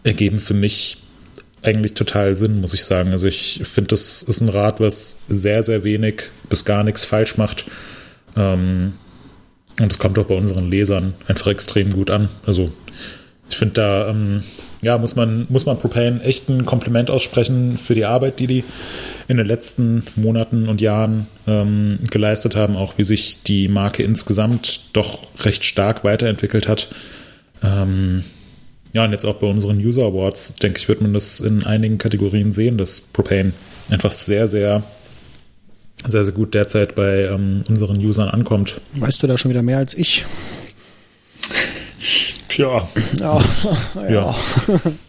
ergeben 0.03 0.41
für 0.41 0.55
mich 0.55 0.99
eigentlich 1.67 1.95
total 1.95 2.37
Sinn, 2.37 2.61
muss 2.61 2.75
ich 2.75 2.85
sagen. 2.85 3.11
Also 3.11 3.27
ich 3.27 3.61
finde, 3.65 3.89
das 3.89 4.23
ist 4.23 4.41
ein 4.41 4.49
Rad, 4.49 4.81
was 4.81 5.19
sehr, 5.29 5.63
sehr 5.63 5.83
wenig 5.83 6.23
bis 6.49 6.65
gar 6.65 6.85
nichts 6.85 7.05
falsch 7.05 7.37
macht. 7.37 7.67
Ähm, 8.37 8.93
und 9.81 9.93
das 9.93 9.99
kommt 9.99 10.19
auch 10.19 10.27
bei 10.27 10.37
unseren 10.37 10.71
Lesern 10.71 11.15
einfach 11.27 11.49
extrem 11.49 11.91
gut 11.91 12.11
an. 12.11 12.29
Also 12.47 12.71
ich 13.51 13.57
finde, 13.57 13.75
da 13.75 14.09
ähm, 14.09 14.43
ja, 14.81 14.97
muss 14.97 15.17
man, 15.17 15.47
muss 15.49 15.67
man 15.67 15.79
Propane 15.79 16.23
echt 16.23 16.49
ein 16.49 16.65
Kompliment 16.65 17.11
aussprechen 17.11 17.79
für 17.79 17.95
die 17.95 18.05
Arbeit, 18.05 18.39
die 18.39 18.47
die 18.47 18.65
in 19.29 19.37
den 19.37 19.47
letzten 19.47 20.05
Monaten 20.15 20.69
und 20.69 20.81
Jahren 20.81 21.27
ähm, 21.49 21.99
geleistet 22.11 22.55
haben, 22.55 22.77
auch 22.77 22.97
wie 22.97 23.05
sich 23.05 23.43
die 23.43 23.67
Marke 23.67 24.05
insgesamt 24.05 24.83
doch 24.93 25.19
recht 25.45 25.65
stark 25.65 26.05
weiterentwickelt 26.05 26.69
hat. 26.69 26.89
Ähm, 27.63 28.25
ja, 28.97 29.05
und 29.05 29.13
jetzt 29.13 29.27
auch 29.27 29.35
bei 29.35 29.47
unseren 29.47 29.77
User 29.77 30.05
Awards, 30.07 30.55
denke 30.55 30.79
ich, 30.79 30.89
wird 30.89 31.03
man 31.03 31.13
das 31.13 31.41
in 31.41 31.65
einigen 31.65 31.99
Kategorien 31.99 32.53
sehen, 32.53 32.79
dass 32.79 32.99
Propane 33.03 33.53
einfach 33.91 34.11
sehr, 34.11 34.49
sehr, 34.49 34.85
sehr, 36.07 36.25
sehr 36.25 36.33
gut 36.33 36.55
derzeit 36.55 36.95
bei 36.95 37.25
ähm, 37.25 37.63
unseren 37.69 37.99
Usern 37.99 38.31
ankommt. 38.31 38.81
Weißt 38.95 39.23
du 39.23 39.27
da 39.27 39.37
schon 39.37 39.51
wieder 39.51 39.63
mehr 39.63 39.77
als 39.77 39.93
ich? 39.93 40.25
Tja, 42.49 42.89
Ja. 43.21 43.45
Ja. 44.09 44.35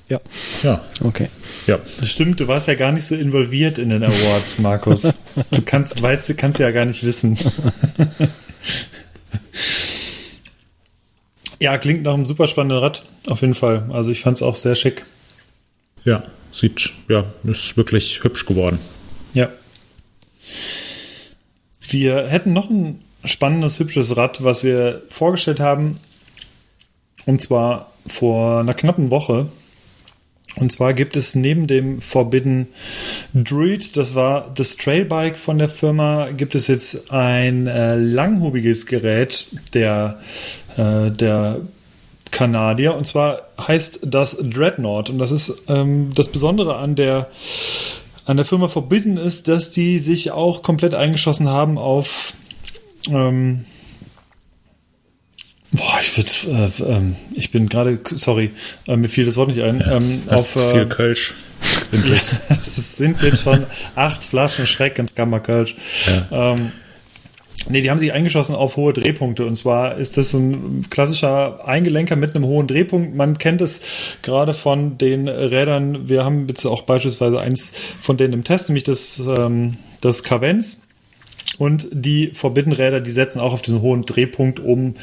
ja. 0.09 0.19
Ja, 0.63 0.81
Okay. 1.01 1.29
ja. 1.65 1.79
das 1.97 2.09
stimmt, 2.09 2.41
du 2.41 2.47
warst 2.49 2.67
ja 2.67 2.75
gar 2.75 2.91
nicht 2.91 3.05
so 3.05 3.15
involviert 3.15 3.77
in 3.77 3.87
den 3.89 4.03
Awards, 4.03 4.59
Markus. 4.59 5.13
Du 5.51 5.61
kannst, 5.65 6.01
weißt 6.01 6.27
du, 6.27 6.33
kannst 6.33 6.59
ja 6.59 6.71
gar 6.71 6.83
nicht 6.83 7.05
wissen. 7.05 7.37
Ja, 11.59 11.77
klingt 11.77 12.03
nach 12.03 12.13
einem 12.13 12.25
super 12.25 12.47
spannenden 12.47 12.79
Rad, 12.79 13.05
auf 13.29 13.41
jeden 13.41 13.55
Fall. 13.55 13.89
Also 13.91 14.11
ich 14.11 14.21
fand 14.21 14.37
es 14.37 14.43
auch 14.43 14.55
sehr 14.55 14.75
schick. 14.75 15.05
Ja, 16.03 16.23
sieht, 16.51 16.93
ja, 17.09 17.25
ist 17.43 17.77
wirklich 17.77 18.23
hübsch 18.23 18.45
geworden. 18.45 18.79
Ja. 19.33 19.49
Wir 21.89 22.27
hätten 22.27 22.53
noch 22.53 22.69
ein 22.69 23.01
spannendes, 23.23 23.79
hübsches 23.79 24.15
Rad, 24.17 24.43
was 24.43 24.63
wir 24.63 25.03
vorgestellt 25.09 25.59
haben. 25.59 25.99
Und 27.25 27.41
zwar 27.41 27.91
vor 28.05 28.61
einer 28.61 28.73
knappen 28.73 29.11
Woche. 29.11 29.49
Und 30.55 30.71
zwar 30.71 30.93
gibt 30.93 31.15
es 31.15 31.35
neben 31.35 31.67
dem 31.67 32.01
Forbidden 32.01 32.67
Druid, 33.33 33.95
das 33.95 34.15
war 34.15 34.51
das 34.55 34.75
Trailbike 34.75 35.37
von 35.37 35.59
der 35.59 35.69
Firma, 35.69 36.31
gibt 36.31 36.55
es 36.55 36.65
jetzt 36.65 37.11
ein 37.11 37.67
äh, 37.67 37.95
langhubiges 37.95 38.87
Gerät 38.87 39.47
der, 39.75 40.19
äh, 40.77 41.11
der 41.11 41.61
Kanadier. 42.31 42.95
Und 42.95 43.05
zwar 43.05 43.41
heißt 43.59 44.01
das 44.03 44.37
Dreadnought. 44.37 45.09
Und 45.09 45.17
das 45.17 45.31
ist 45.31 45.53
ähm, 45.67 46.11
das 46.15 46.29
Besondere 46.29 46.77
an 46.77 46.95
der 46.95 47.29
an 48.25 48.35
der 48.35 48.45
Firma 48.45 48.67
Forbidden 48.67 49.15
ist, 49.15 49.47
dass 49.47 49.71
die 49.71 49.99
sich 49.99 50.31
auch 50.31 50.61
komplett 50.61 50.93
eingeschossen 50.93 51.47
haben 51.47 51.77
auf 51.77 52.33
ähm, 53.09 53.65
Boah, 55.71 55.99
ich 56.01 56.17
würde, 56.17 56.71
äh, 56.79 56.83
ähm, 56.83 57.15
ich 57.35 57.51
bin 57.51 57.67
gerade, 57.67 57.99
sorry, 58.13 58.51
äh, 58.87 58.95
mir 58.95 59.09
fiel 59.09 59.25
das 59.25 59.35
Wort 59.35 59.49
nicht 59.49 59.61
ein. 59.61 59.83
Ähm, 59.89 60.23
Das 60.25 60.55
ist 60.55 60.61
auf, 60.61 60.71
viel 60.71 60.81
äh, 60.81 60.85
Kölsch. 60.85 61.35
Es 62.49 62.97
sind 62.97 63.21
jetzt 63.21 63.43
schon 63.43 63.65
acht 63.95 64.23
Flaschen 64.23 64.65
Schreck 64.65 64.97
ins 64.99 65.13
Kammerkölsch. 65.13 65.75
Ähm, 66.31 66.71
nee, 67.69 67.81
die 67.81 67.89
haben 67.89 67.99
sich 67.99 68.13
eingeschossen 68.13 68.55
auf 68.55 68.77
hohe 68.77 68.93
Drehpunkte. 68.93 69.45
Und 69.45 69.55
zwar 69.55 69.97
ist 69.97 70.17
das 70.17 70.33
ein 70.33 70.85
klassischer 70.89 71.67
Eingelenker 71.67 72.15
mit 72.15 72.35
einem 72.35 72.45
hohen 72.45 72.67
Drehpunkt. 72.67 73.15
Man 73.15 73.37
kennt 73.37 73.61
es 73.61 73.81
gerade 74.21 74.53
von 74.53 74.97
den 74.97 75.27
Rädern. 75.27 76.09
Wir 76.09 76.23
haben 76.23 76.47
jetzt 76.47 76.65
auch 76.65 76.83
beispielsweise 76.83 77.39
eins 77.39 77.73
von 77.99 78.17
denen 78.17 78.33
im 78.33 78.43
Test, 78.43 78.69
nämlich 78.69 78.83
das, 78.83 79.19
ähm, 79.19 79.77
das 80.01 80.23
Cavenz. 80.23 80.86
Und 81.57 81.87
die 81.91 82.31
Forbidden-Räder, 82.33 82.99
die 82.99 83.11
setzen 83.11 83.39
auch 83.39 83.53
auf 83.53 83.61
diesen 83.61 83.81
hohen 83.81 84.03
Drehpunkt, 84.03 84.59
um, 84.59 84.93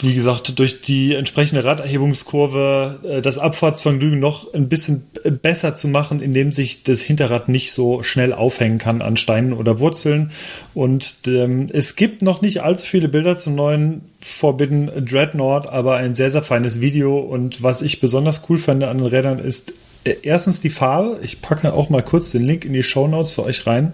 wie 0.00 0.14
gesagt, 0.14 0.58
durch 0.58 0.80
die 0.80 1.14
entsprechende 1.14 1.64
Raderhebungskurve 1.64 3.00
äh, 3.04 3.22
das 3.22 3.38
Abfahrtsvergnügen 3.38 4.18
noch 4.18 4.52
ein 4.52 4.68
bisschen 4.68 5.06
besser 5.42 5.74
zu 5.74 5.88
machen, 5.88 6.20
indem 6.20 6.52
sich 6.52 6.82
das 6.82 7.00
Hinterrad 7.00 7.48
nicht 7.48 7.72
so 7.72 8.02
schnell 8.02 8.32
aufhängen 8.32 8.78
kann 8.78 9.02
an 9.02 9.16
Steinen 9.16 9.52
oder 9.52 9.80
Wurzeln. 9.80 10.30
Und 10.74 11.20
ähm, 11.26 11.66
es 11.72 11.96
gibt 11.96 12.22
noch 12.22 12.42
nicht 12.42 12.62
allzu 12.62 12.86
viele 12.86 13.08
Bilder 13.08 13.36
zum 13.36 13.54
neuen 13.54 14.02
Forbidden 14.20 14.90
Dreadnought, 15.06 15.68
aber 15.68 15.96
ein 15.96 16.14
sehr, 16.14 16.30
sehr 16.30 16.42
feines 16.42 16.80
Video. 16.80 17.18
Und 17.18 17.62
was 17.62 17.82
ich 17.82 18.00
besonders 18.00 18.42
cool 18.48 18.58
fand 18.58 18.84
an 18.84 18.98
den 18.98 19.06
Rädern 19.06 19.38
ist, 19.38 19.72
Erstens 20.04 20.60
die 20.60 20.70
Farbe. 20.70 21.18
Ich 21.22 21.42
packe 21.42 21.72
auch 21.72 21.90
mal 21.90 22.02
kurz 22.02 22.30
den 22.32 22.44
Link 22.44 22.64
in 22.64 22.72
die 22.72 22.82
Show 22.82 23.08
Notes 23.08 23.32
für 23.32 23.44
euch 23.44 23.66
rein. 23.66 23.92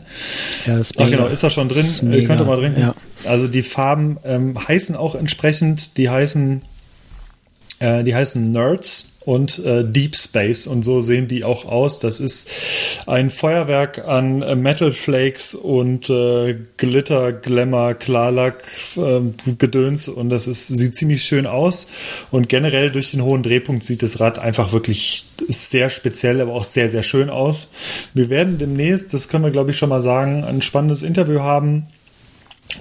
Ja, 0.66 0.76
das 0.78 0.90
ist 0.90 1.00
Ach 1.00 1.04
mega. 1.06 1.16
genau, 1.16 1.28
ist 1.28 1.42
da 1.42 1.50
schon 1.50 1.68
drin. 1.68 1.80
Ist 1.80 2.02
Äh. 2.02 2.24
Könnt 2.24 2.40
ihr 2.40 2.44
mal 2.44 2.56
drin. 2.56 2.74
Ja. 2.78 2.94
Also 3.24 3.46
die 3.46 3.62
Farben 3.62 4.18
ähm, 4.24 4.54
heißen 4.68 4.96
auch 4.96 5.14
entsprechend, 5.14 5.96
die 5.96 6.10
heißen, 6.10 6.62
äh, 7.84 8.02
die 8.02 8.14
heißen 8.14 8.50
Nerds 8.50 9.10
und 9.26 9.58
äh, 9.58 9.84
Deep 9.84 10.16
Space 10.16 10.66
und 10.66 10.84
so 10.84 11.02
sehen 11.02 11.28
die 11.28 11.44
auch 11.44 11.64
aus. 11.64 11.98
Das 11.98 12.20
ist 12.20 12.50
ein 13.06 13.30
Feuerwerk 13.30 14.06
an 14.06 14.42
äh, 14.42 14.56
Metal 14.56 14.92
Flakes 14.92 15.54
und 15.54 16.08
äh, 16.10 16.56
Glitter, 16.76 17.32
Glamour, 17.32 17.94
Klarlack, 17.94 18.64
äh, 18.96 19.20
Gedöns 19.58 20.08
und 20.08 20.30
das 20.30 20.46
ist, 20.46 20.68
sieht 20.68 20.96
ziemlich 20.96 21.24
schön 21.24 21.46
aus 21.46 21.86
und 22.30 22.48
generell 22.48 22.90
durch 22.90 23.10
den 23.10 23.22
hohen 23.22 23.42
Drehpunkt 23.42 23.84
sieht 23.84 24.02
das 24.02 24.20
Rad 24.20 24.38
einfach 24.38 24.72
wirklich 24.72 25.26
sehr 25.48 25.90
speziell, 25.90 26.40
aber 26.40 26.52
auch 26.52 26.64
sehr, 26.64 26.88
sehr 26.88 27.02
schön 27.02 27.30
aus. 27.30 27.68
Wir 28.14 28.30
werden 28.30 28.58
demnächst, 28.58 29.12
das 29.12 29.28
können 29.28 29.44
wir 29.44 29.50
glaube 29.50 29.70
ich 29.70 29.78
schon 29.78 29.90
mal 29.90 30.02
sagen, 30.02 30.44
ein 30.44 30.62
spannendes 30.62 31.02
Interview 31.02 31.40
haben 31.40 31.86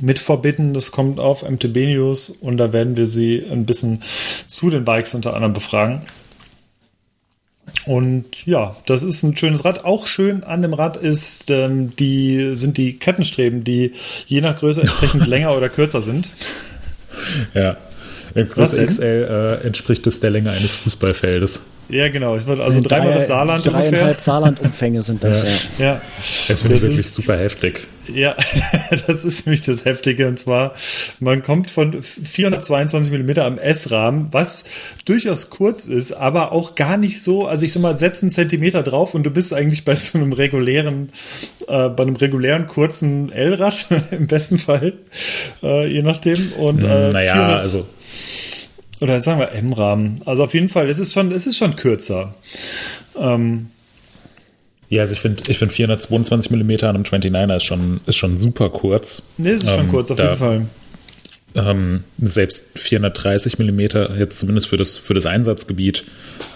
mit 0.02 0.20
Forbidden. 0.20 0.74
Das 0.74 0.92
kommt 0.92 1.20
auf 1.20 1.48
MTB 1.48 1.96
News 1.96 2.30
und 2.30 2.58
da 2.58 2.74
werden 2.74 2.98
wir 2.98 3.08
sie 3.08 3.46
ein 3.50 3.66
bisschen 3.66 4.02
zu 4.48 4.70
den 4.70 4.86
Bikes 4.86 5.16
unter 5.16 5.34
anderem 5.34 5.54
befragen. 5.54 6.02
Und 7.86 8.46
ja, 8.46 8.76
das 8.86 9.04
ist 9.04 9.24
ein 9.24 9.36
schönes 9.36 9.66
Rad. 9.66 9.86
Auch 9.86 10.08
schön 10.08 10.44
an 10.44 10.62
dem 10.62 10.74
Rad 10.74 10.98
ist, 10.98 11.50
ähm, 11.50 11.96
die 11.96 12.56
sind 12.56 12.78
die 12.78 12.98
Kettenstreben, 12.98 13.64
die 13.64 13.94
je 14.28 14.42
nach 14.42 14.58
Größe 14.58 14.82
entsprechend 14.82 15.28
länger 15.28 15.56
oder 15.56 15.70
kürzer 15.70 16.02
sind. 16.02 16.30
Ja. 17.54 17.78
Im 18.36 18.50
Größe? 18.50 18.86
XL 18.86 19.60
äh, 19.62 19.66
entspricht 19.68 20.08
es 20.08 20.20
der 20.20 20.32
Länge 20.32 20.52
eines 20.52 20.76
Fußballfeldes. 20.76 21.62
Ja, 21.90 22.08
genau. 22.10 22.38
Ich 22.38 22.48
wollte 22.48 22.64
also 22.64 22.80
dreimal 22.82 23.10
Drei- 23.10 23.16
das 23.16 23.28
Saarland 23.28 23.66
Dreieinhalb 23.66 23.94
ungefähr. 23.94 24.16
Saarland-Umfänge 24.20 25.02
sind 25.04 25.24
das, 25.24 25.44
Ja. 25.44 25.50
ja. 25.50 25.86
Ja, 25.86 26.02
Das 26.48 26.62
finde 26.62 26.76
ich 26.78 26.82
Das 26.82 26.90
wirklich 26.90 27.06
ist- 27.06 27.16
super 27.16 27.38
heftig. 27.38 27.88
Ja, 28.14 28.36
das 29.08 29.24
ist 29.24 29.46
nämlich 29.46 29.62
das 29.64 29.86
Heftige. 29.86 30.28
Und 30.28 30.38
zwar, 30.38 30.74
man 31.20 31.42
kommt 31.42 31.72
von 31.72 32.04
422 32.04 33.14
mm 33.14 33.40
am 33.40 33.58
S-Rahmen, 33.58 34.28
was 34.32 34.66
durchaus 35.06 35.50
kurz 35.50 35.86
ist, 35.86 36.12
aber 36.12 36.52
auch 36.52 36.76
gar 36.76 36.98
nicht 36.98 37.22
so, 37.24 37.48
also 37.48 37.64
ich 37.64 37.72
sag 37.72 37.82
mal, 37.82 37.98
setz 37.98 38.22
einen 38.22 38.30
Zentimeter 38.32 38.84
drauf 38.84 39.14
und 39.14 39.24
du 39.24 39.30
bist 39.30 39.54
eigentlich 39.54 39.86
bei 39.86 39.96
so 39.96 40.18
einem 40.18 40.34
regulären, 40.34 41.12
äh, 41.70 41.88
bei 41.90 42.04
einem 42.04 42.18
regulären 42.18 42.68
kurzen 42.68 43.32
L-Rad, 43.32 43.86
im 44.12 44.28
besten 44.28 44.58
Fall, 44.60 44.94
äh, 45.62 45.88
je 45.88 46.02
nachdem. 46.02 46.52
Und, 46.54 46.84
äh, 46.84 47.10
naja, 47.12 47.34
400 47.34 47.60
also 47.60 47.86
oder 49.04 49.22
sagen 49.22 49.40
wir 49.40 49.52
M-Rahmen. 49.52 50.16
Also 50.26 50.44
auf 50.44 50.54
jeden 50.54 50.70
Fall, 50.70 50.90
es 50.90 50.98
ist 50.98 51.14
schon, 51.14 51.32
es 51.32 51.46
ist 51.46 51.58
schon 51.58 51.76
kürzer. 51.76 52.34
Ähm, 53.18 53.68
Ja, 54.90 55.02
also 55.02 55.14
ich 55.14 55.20
finde 55.20 55.44
ich 55.48 55.58
find 55.58 55.72
422 55.74 56.52
mm 56.52 56.72
an 56.86 56.96
einem 56.96 57.04
29er 57.04 57.56
ist 57.58 57.64
schon, 57.64 58.02
ist 58.06 58.16
schon 58.18 58.38
super 58.38 58.70
kurz. 58.70 59.24
nee, 59.38 59.50
es 59.52 59.64
ist 59.64 59.70
schon 59.70 59.82
Ähm, 59.82 59.88
kurz, 59.90 60.10
auf 60.12 60.18
da- 60.18 60.24
jeden 60.26 60.38
Fall. 60.38 60.66
Ähm, 61.56 62.04
selbst 62.20 62.66
430 62.80 63.60
mm, 63.60 63.80
jetzt 64.18 64.40
zumindest 64.40 64.68
für 64.68 64.78
das, 64.78 64.98
für 64.98 65.14
das 65.14 65.28
Einsatzgebiet, 65.28 66.04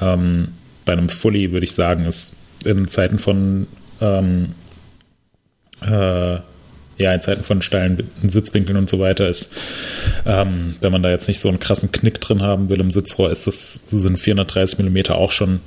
ähm, 0.01 0.47
bei 0.85 0.93
einem 0.93 1.09
Fully 1.09 1.51
würde 1.51 1.65
ich 1.65 1.73
sagen, 1.73 2.05
ist 2.05 2.35
in 2.65 2.87
Zeiten 2.87 3.19
von 3.19 3.67
ähm, 4.01 4.53
äh, 5.81 6.37
ja, 6.97 7.13
in 7.13 7.21
Zeiten 7.21 7.43
von 7.43 7.61
steilen 7.61 8.09
Sitzwinkeln 8.23 8.77
und 8.77 8.89
so 8.89 8.99
weiter 8.99 9.27
ist, 9.29 9.51
ähm, 10.25 10.75
wenn 10.81 10.91
man 10.91 11.03
da 11.03 11.09
jetzt 11.09 11.27
nicht 11.27 11.39
so 11.39 11.49
einen 11.49 11.59
krassen 11.59 11.91
Knick 11.91 12.19
drin 12.21 12.41
haben 12.41 12.69
will 12.69 12.79
im 12.79 12.91
Sitzrohr, 12.91 13.31
ist 13.31 13.47
das, 13.47 13.83
sind 13.87 14.19
430 14.19 14.79
mm 14.79 15.11
auch 15.11 15.31
schon 15.31 15.59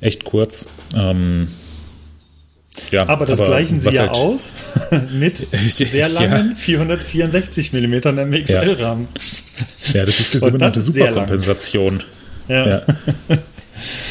echt 0.00 0.24
kurz. 0.24 0.66
Ähm, 0.94 1.48
ja, 2.92 3.08
Aber 3.08 3.26
das 3.26 3.38
gleichen 3.38 3.80
sie 3.80 3.90
ja 3.90 4.02
halt- 4.02 4.10
aus 4.16 4.52
mit 5.12 5.46
sehr 5.50 6.08
langen 6.08 6.54
464 6.54 7.72
mm 7.72 7.94
im 8.18 8.32
XL-Rahmen. 8.44 9.08
Ja, 9.92 10.04
das 10.04 10.20
ist 10.20 10.34
die 10.34 10.38
sogenannte. 10.38 10.80
Superkompensation. 10.80 12.02
Ja. 12.48 12.66
Ja. 12.68 12.82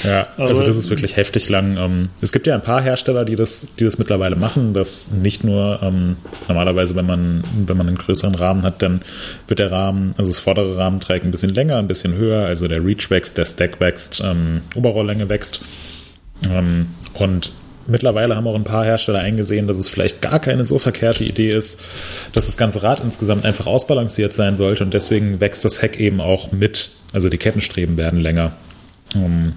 Ja, 0.03 0.27
also 0.37 0.63
das 0.63 0.75
ist 0.75 0.89
wirklich 0.89 1.17
heftig 1.17 1.49
lang. 1.49 1.77
Ähm, 1.77 2.09
Es 2.21 2.31
gibt 2.31 2.47
ja 2.47 2.55
ein 2.55 2.61
paar 2.61 2.81
Hersteller, 2.81 3.25
die 3.25 3.35
das, 3.35 3.67
die 3.79 3.83
das 3.83 3.97
mittlerweile 3.97 4.35
machen, 4.35 4.73
dass 4.73 5.11
nicht 5.11 5.43
nur 5.43 5.79
ähm, 5.81 6.17
normalerweise, 6.47 6.95
wenn 6.95 7.05
man, 7.05 7.43
wenn 7.65 7.77
man 7.77 7.87
einen 7.87 7.97
größeren 7.97 8.35
Rahmen 8.35 8.63
hat, 8.63 8.81
dann 8.81 9.01
wird 9.47 9.59
der 9.59 9.71
Rahmen, 9.71 10.13
also 10.17 10.29
das 10.29 10.39
vordere 10.39 10.77
Rahmenträg 10.77 11.23
ein 11.23 11.31
bisschen 11.31 11.53
länger, 11.53 11.77
ein 11.77 11.87
bisschen 11.87 12.15
höher, 12.15 12.45
also 12.45 12.67
der 12.67 12.83
Reach 12.83 13.09
wächst, 13.09 13.37
der 13.37 13.45
Stack 13.45 13.79
wächst, 13.79 14.21
ähm, 14.25 14.61
Oberrohrlänge 14.75 15.29
wächst. 15.29 15.61
Ähm, 16.49 16.87
und 17.13 17.51
mittlerweile 17.87 18.35
haben 18.35 18.47
auch 18.47 18.55
ein 18.55 18.63
paar 18.63 18.85
Hersteller 18.85 19.19
eingesehen, 19.19 19.67
dass 19.67 19.77
es 19.77 19.89
vielleicht 19.89 20.21
gar 20.21 20.39
keine 20.39 20.63
so 20.65 20.79
verkehrte 20.79 21.23
Idee 21.23 21.49
ist, 21.49 21.81
dass 22.33 22.45
das 22.45 22.55
ganze 22.57 22.83
Rad 22.83 23.01
insgesamt 23.01 23.45
einfach 23.45 23.65
ausbalanciert 23.67 24.35
sein 24.35 24.57
sollte 24.57 24.83
und 24.83 24.93
deswegen 24.93 25.39
wächst 25.41 25.65
das 25.65 25.81
Heck 25.81 25.99
eben 25.99 26.21
auch 26.21 26.51
mit. 26.51 26.91
Also 27.11 27.29
die 27.29 27.37
Kettenstreben 27.37 27.97
werden 27.97 28.19
länger. 28.19 28.53
Ähm, 29.15 29.53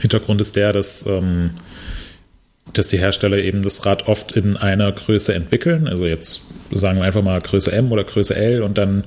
Hintergrund 0.00 0.40
ist 0.40 0.56
der, 0.56 0.72
dass, 0.72 1.06
ähm, 1.06 1.50
dass 2.72 2.88
die 2.88 2.98
Hersteller 2.98 3.38
eben 3.38 3.62
das 3.62 3.84
Rad 3.84 4.08
oft 4.08 4.32
in 4.32 4.56
einer 4.56 4.90
Größe 4.90 5.34
entwickeln. 5.34 5.88
Also 5.88 6.06
jetzt 6.06 6.42
sagen 6.70 6.98
wir 6.98 7.04
einfach 7.04 7.22
mal 7.22 7.40
Größe 7.40 7.72
M 7.72 7.92
oder 7.92 8.04
Größe 8.04 8.34
L 8.34 8.62
und 8.62 8.78
dann 8.78 9.04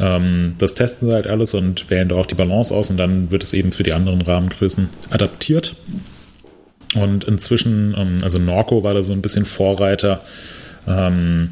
ähm, 0.00 0.54
das 0.58 0.74
testen 0.74 1.08
sie 1.08 1.14
halt 1.14 1.26
alles 1.26 1.54
und 1.54 1.90
wählen 1.90 2.08
da 2.08 2.16
auch 2.16 2.26
die 2.26 2.34
Balance 2.34 2.74
aus 2.74 2.90
und 2.90 2.96
dann 2.96 3.30
wird 3.30 3.42
es 3.42 3.52
eben 3.52 3.72
für 3.72 3.82
die 3.82 3.92
anderen 3.92 4.22
Rahmengrößen 4.22 4.88
adaptiert. 5.10 5.76
Und 6.96 7.24
inzwischen, 7.24 7.94
ähm, 7.96 8.18
also 8.22 8.38
Norco 8.38 8.82
war 8.82 8.94
da 8.94 9.02
so 9.02 9.12
ein 9.12 9.22
bisschen 9.22 9.44
Vorreiter. 9.44 10.22
Ähm, 10.88 11.50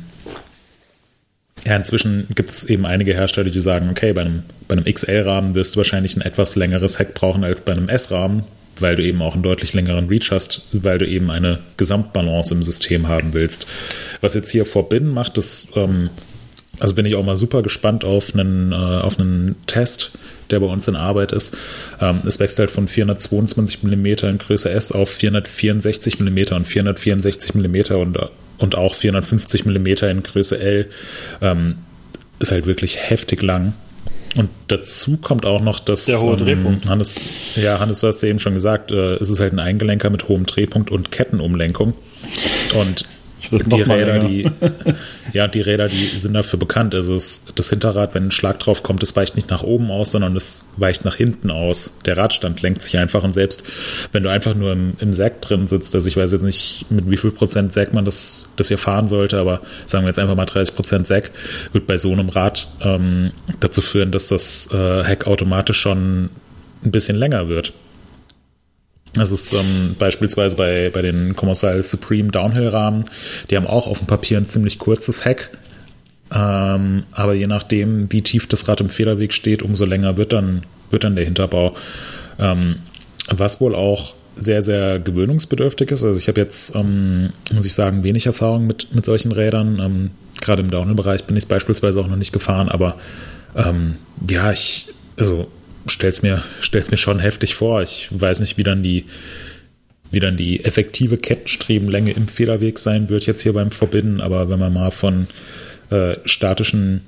ja, 1.64 1.76
inzwischen 1.76 2.28
gibt 2.34 2.50
es 2.50 2.64
eben 2.64 2.86
einige 2.86 3.14
Hersteller, 3.14 3.50
die 3.50 3.60
sagen, 3.60 3.88
okay, 3.90 4.12
bei 4.12 4.22
einem, 4.22 4.42
bei 4.68 4.76
einem 4.76 4.84
XL-Rahmen 4.84 5.54
wirst 5.54 5.74
du 5.74 5.78
wahrscheinlich 5.78 6.16
ein 6.16 6.22
etwas 6.22 6.56
längeres 6.56 6.98
Heck 6.98 7.14
brauchen 7.14 7.44
als 7.44 7.60
bei 7.60 7.72
einem 7.72 7.88
S-Rahmen, 7.88 8.44
weil 8.78 8.96
du 8.96 9.02
eben 9.02 9.22
auch 9.22 9.34
einen 9.34 9.42
deutlich 9.42 9.74
längeren 9.74 10.08
Reach 10.08 10.30
hast, 10.30 10.62
weil 10.72 10.98
du 10.98 11.06
eben 11.06 11.30
eine 11.30 11.58
Gesamtbalance 11.76 12.54
im 12.54 12.62
System 12.62 13.08
haben 13.08 13.34
willst. 13.34 13.66
Was 14.20 14.34
jetzt 14.34 14.50
hier 14.50 14.64
Forbidden 14.64 15.12
macht, 15.12 15.36
das, 15.36 15.68
ähm, 15.74 16.10
also 16.78 16.94
bin 16.94 17.06
ich 17.06 17.16
auch 17.16 17.24
mal 17.24 17.36
super 17.36 17.62
gespannt 17.62 18.04
auf 18.04 18.34
einen, 18.34 18.72
äh, 18.72 18.74
auf 18.74 19.18
einen 19.18 19.56
Test, 19.66 20.12
der 20.50 20.60
bei 20.60 20.66
uns 20.66 20.86
in 20.88 20.96
Arbeit 20.96 21.32
ist. 21.32 21.56
Ähm, 22.00 22.20
es 22.24 22.38
wechselt 22.38 22.70
von 22.70 22.88
422 22.88 23.82
mm 23.82 24.06
in 24.06 24.38
Größe 24.38 24.70
S 24.70 24.92
auf 24.92 25.10
464 25.10 26.20
mm 26.20 26.54
und 26.54 26.66
464 26.66 27.54
mm 27.54 27.94
und 27.94 28.18
und 28.58 28.76
auch 28.76 28.94
450 28.94 29.64
mm 29.64 29.86
in 29.86 30.22
Größe 30.22 30.58
L. 30.58 30.90
Ähm, 31.40 31.78
ist 32.40 32.52
halt 32.52 32.66
wirklich 32.66 33.10
heftig 33.10 33.42
lang. 33.42 33.72
Und 34.36 34.50
dazu 34.68 35.16
kommt 35.16 35.46
auch 35.46 35.60
noch, 35.60 35.80
dass 35.80 36.04
Der 36.04 36.20
hohe 36.20 36.34
ähm, 36.34 36.44
Drehpunkt. 36.44 36.86
Hannes, 36.86 37.56
ja, 37.56 37.80
Hannes, 37.80 38.00
du 38.00 38.08
hast 38.08 38.22
ja 38.22 38.28
eben 38.28 38.38
schon 38.38 38.54
gesagt, 38.54 38.92
äh, 38.92 39.14
es 39.14 39.30
ist 39.30 39.40
halt 39.40 39.52
ein 39.52 39.58
Eingelenker 39.58 40.10
mit 40.10 40.28
hohem 40.28 40.46
Drehpunkt 40.46 40.90
und 40.90 41.10
Kettenumlenkung. 41.10 41.94
Und 42.78 43.06
Wird 43.50 43.72
die 43.72 43.84
mal 43.84 43.98
Räder, 43.98 44.18
die, 44.18 44.50
ja, 45.32 45.46
die 45.46 45.60
Räder, 45.60 45.88
die 45.88 46.18
sind 46.18 46.34
dafür 46.34 46.58
bekannt. 46.58 46.94
Also 46.94 47.14
es, 47.14 47.42
das 47.54 47.70
Hinterrad, 47.70 48.14
wenn 48.14 48.26
ein 48.26 48.30
Schlag 48.30 48.58
drauf 48.58 48.82
kommt, 48.82 49.02
das 49.02 49.14
weicht 49.16 49.36
nicht 49.36 49.48
nach 49.50 49.62
oben 49.62 49.90
aus, 49.90 50.12
sondern 50.12 50.36
es 50.36 50.64
weicht 50.76 51.04
nach 51.04 51.16
hinten 51.16 51.50
aus. 51.50 51.94
Der 52.04 52.16
Radstand 52.16 52.62
lenkt 52.62 52.82
sich 52.82 52.96
einfach 52.98 53.22
und 53.22 53.34
selbst 53.34 53.62
wenn 54.12 54.22
du 54.22 54.30
einfach 54.30 54.54
nur 54.54 54.72
im, 54.72 54.94
im 55.00 55.14
Sack 55.14 55.40
drin 55.40 55.68
sitzt, 55.68 55.94
also 55.94 56.08
ich 56.08 56.16
weiß 56.16 56.32
jetzt 56.32 56.42
nicht, 56.42 56.86
mit 56.90 57.10
wie 57.10 57.16
viel 57.16 57.30
Prozent 57.30 57.72
Sack 57.72 57.92
man 57.92 58.04
das, 58.04 58.48
das 58.56 58.68
hier 58.68 58.78
fahren 58.78 59.08
sollte, 59.08 59.38
aber 59.38 59.60
sagen 59.86 60.04
wir 60.04 60.08
jetzt 60.08 60.18
einfach 60.18 60.36
mal 60.36 60.46
30 60.46 60.74
Prozent 60.74 61.06
Sack, 61.06 61.30
wird 61.72 61.86
bei 61.86 61.96
so 61.96 62.12
einem 62.12 62.28
Rad 62.28 62.68
ähm, 62.80 63.32
dazu 63.60 63.80
führen, 63.80 64.10
dass 64.10 64.28
das 64.28 64.68
äh, 64.72 65.04
Heck 65.04 65.26
automatisch 65.26 65.78
schon 65.78 66.30
ein 66.84 66.90
bisschen 66.90 67.16
länger 67.16 67.48
wird. 67.48 67.72
Das 69.14 69.30
ist 69.30 69.52
ähm, 69.52 69.96
beispielsweise 69.98 70.56
bei, 70.56 70.90
bei 70.92 71.02
den 71.02 71.34
Kommissal 71.34 71.82
Supreme 71.82 72.30
Downhill-Rahmen. 72.30 73.04
Die 73.50 73.56
haben 73.56 73.66
auch 73.66 73.86
auf 73.86 73.98
dem 73.98 74.06
Papier 74.06 74.38
ein 74.38 74.46
ziemlich 74.46 74.78
kurzes 74.78 75.24
Heck. 75.24 75.50
Ähm, 76.32 77.04
aber 77.12 77.34
je 77.34 77.46
nachdem, 77.46 78.12
wie 78.12 78.22
tief 78.22 78.46
das 78.46 78.68
Rad 78.68 78.80
im 78.80 78.90
Federweg 78.90 79.32
steht, 79.32 79.62
umso 79.62 79.86
länger 79.86 80.16
wird 80.16 80.32
dann, 80.32 80.62
wird 80.90 81.04
dann 81.04 81.16
der 81.16 81.24
Hinterbau. 81.24 81.74
Ähm, 82.38 82.76
was 83.30 83.60
wohl 83.60 83.74
auch 83.74 84.14
sehr, 84.36 84.62
sehr 84.62 84.98
gewöhnungsbedürftig 84.98 85.90
ist. 85.90 86.04
Also 86.04 86.18
ich 86.18 86.28
habe 86.28 86.40
jetzt, 86.40 86.74
ähm, 86.74 87.30
muss 87.52 87.66
ich 87.66 87.74
sagen, 87.74 88.04
wenig 88.04 88.26
Erfahrung 88.26 88.66
mit, 88.66 88.94
mit 88.94 89.04
solchen 89.04 89.32
Rädern. 89.32 89.80
Ähm, 89.80 90.10
Gerade 90.40 90.62
im 90.62 90.70
Downhill-Bereich 90.70 91.24
bin 91.24 91.36
ich 91.36 91.48
beispielsweise 91.48 92.00
auch 92.00 92.06
noch 92.06 92.16
nicht 92.16 92.32
gefahren, 92.32 92.68
aber 92.68 92.96
ähm, 93.56 93.96
ja, 94.28 94.52
ich, 94.52 94.86
also 95.16 95.50
stell's 95.90 96.22
mir, 96.22 96.42
stell's 96.60 96.90
mir 96.90 96.96
schon 96.96 97.18
heftig 97.18 97.54
vor. 97.54 97.82
Ich 97.82 98.08
weiß 98.10 98.40
nicht, 98.40 98.56
wie 98.56 98.62
dann 98.62 98.82
die, 98.82 99.04
wie 100.10 100.20
dann 100.20 100.36
die 100.36 100.64
effektive 100.64 101.18
Kettenstrebenlänge 101.18 102.12
im 102.12 102.28
Federweg 102.28 102.78
sein 102.78 103.08
wird 103.08 103.26
jetzt 103.26 103.42
hier 103.42 103.52
beim 103.52 103.70
Forbidden, 103.70 104.20
aber 104.20 104.48
wenn 104.48 104.58
man 104.58 104.72
mal 104.72 104.90
von 104.90 105.26
äh, 105.90 106.16
statischen, 106.24 107.02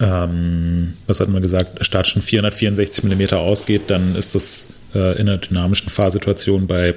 ähm, 0.00 0.94
was 1.06 1.20
hat 1.20 1.28
man 1.28 1.42
gesagt, 1.42 1.84
statischen 1.84 2.22
464 2.22 3.04
mm 3.04 3.34
ausgeht, 3.34 3.82
dann 3.88 4.14
ist 4.16 4.34
das 4.34 4.68
äh, 4.94 5.18
in 5.18 5.28
einer 5.28 5.38
dynamischen 5.38 5.90
Fahrsituation 5.90 6.66
bei 6.66 6.94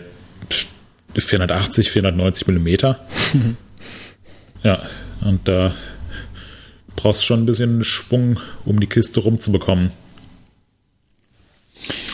480, 1.17 1.91
490 1.91 2.47
mm. 2.47 2.67
ja, 4.63 4.83
und 5.21 5.47
da 5.47 5.73
brauchst 6.95 7.21
du 7.21 7.25
schon 7.25 7.43
ein 7.43 7.45
bisschen 7.45 7.83
Schwung, 7.83 8.39
um 8.65 8.79
die 8.79 8.87
Kiste 8.87 9.21
rumzubekommen. 9.21 9.91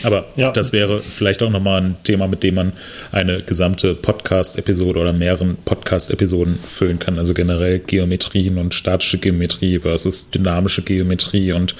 Aber 0.04 0.26
Ja. 0.36 0.52
das 0.52 0.72
wäre 0.72 1.00
vielleicht 1.00 1.42
auch 1.42 1.50
nochmal 1.50 1.80
ein 1.82 1.96
Thema, 2.04 2.26
mit 2.28 2.42
dem 2.42 2.54
man 2.54 2.72
eine 3.12 3.42
gesamte 3.42 3.94
Podcast-Episode 3.94 4.98
oder 5.00 5.12
mehreren 5.12 5.56
Podcast-Episoden 5.64 6.58
füllen 6.64 6.98
kann. 6.98 7.18
Also 7.18 7.34
generell 7.34 7.78
Geometrien 7.80 8.58
und 8.58 8.74
statische 8.74 9.18
Geometrie 9.18 9.78
versus 9.80 10.30
dynamische 10.30 10.82
Geometrie 10.82 11.52
und 11.52 11.74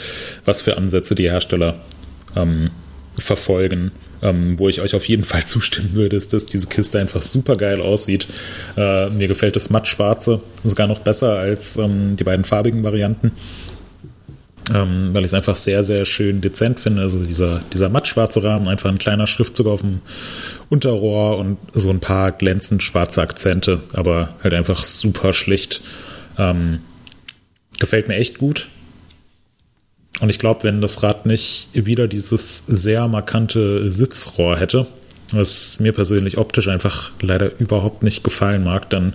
was 0.45 0.63
für 0.63 0.77
Ansätze 0.77 1.15
die 1.15 1.31
Hersteller 1.31 1.77
ähm, 2.37 2.71
verfolgen. 3.19 3.93
Ähm, 4.23 4.59
wo 4.59 4.67
ich 4.71 4.81
euch 4.81 4.95
auf 4.95 5.07
jeden 5.07 5.25
Fall 5.25 5.45
zustimmen 5.47 5.91
würde, 5.93 6.17
ist, 6.17 6.33
dass 6.33 6.47
diese 6.47 6.69
Kiste 6.69 6.99
einfach 6.99 7.21
super 7.21 7.57
geil 7.57 7.81
aussieht. 7.83 8.27
Äh, 8.77 9.11
mir 9.11 9.29
gefällt 9.29 9.57
das 9.57 9.69
matt-schwarze 9.69 10.41
sogar 10.65 10.87
noch 10.87 11.01
besser 11.01 11.39
als 11.39 11.77
ähm, 11.77 12.17
die 12.17 12.25
beiden 12.25 12.45
farbigen 12.45 12.83
Varianten 12.83 13.33
ähm, 14.75 15.11
weil 15.13 15.23
ich 15.23 15.29
es 15.29 15.35
einfach 15.35 15.57
sehr, 15.57 15.83
sehr 15.83 16.05
schön 16.05 16.41
dezent 16.41 16.81
finde. 16.81 17.03
Also 17.03 17.23
dieser, 17.23 17.63
dieser 17.73 17.89
mattschwarze 17.89 18.43
Rahmen, 18.43 18.69
einfach 18.69 18.91
ein 18.91 18.99
kleiner 18.99 19.27
Schriftzug 19.27 19.67
auf 19.67 19.81
dem 19.81 20.01
Unterrohr 20.69 21.39
und 21.39 21.59
so 21.75 21.91
ein 21.91 22.01
paar 22.01 22.33
glänzend 22.33 22.83
schwarze 22.83 23.23
Akzente, 23.23 23.81
aber 23.93 24.35
halt 24.43 24.55
einfach 24.55 24.83
super 24.85 25.33
schlicht. 25.33 25.83
Ähm, 26.39 26.81
gefällt 27.79 28.09
mir 28.09 28.17
echt 28.17 28.39
gut. 28.39 28.69
Und 30.21 30.31
ich 30.31 30.39
glaube, 30.39 30.65
wenn 30.65 30.81
das 30.81 31.03
Rad 31.03 31.27
nicht 31.27 31.69
wieder 31.75 32.09
dieses 32.09 32.65
sehr 32.67 33.07
markante 33.07 33.91
Sitzrohr 33.91 34.59
hätte, 34.59 34.87
was 35.33 35.79
mir 35.81 35.93
persönlich 35.93 36.39
optisch 36.39 36.69
einfach 36.69 37.11
leider 37.21 37.51
überhaupt 37.59 38.03
nicht 38.03 38.25
gefallen 38.25 38.65
mag, 38.65 38.89
dann 38.91 39.13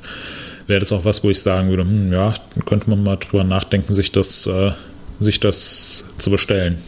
wäre 0.67 0.79
das 0.79 0.91
auch 0.91 1.05
was, 1.05 1.23
wo 1.23 1.29
ich 1.29 1.41
sagen 1.41 1.69
würde, 1.69 1.83
hm, 1.83 2.13
ja, 2.13 2.33
könnte 2.65 2.89
man 2.89 3.03
mal 3.03 3.15
drüber 3.15 3.43
nachdenken, 3.43 3.93
sich 3.93 4.11
das, 4.11 4.45
äh, 4.47 4.71
sich 5.21 5.39
das 5.39 6.05
zu 6.17 6.29
bestellen. 6.31 6.81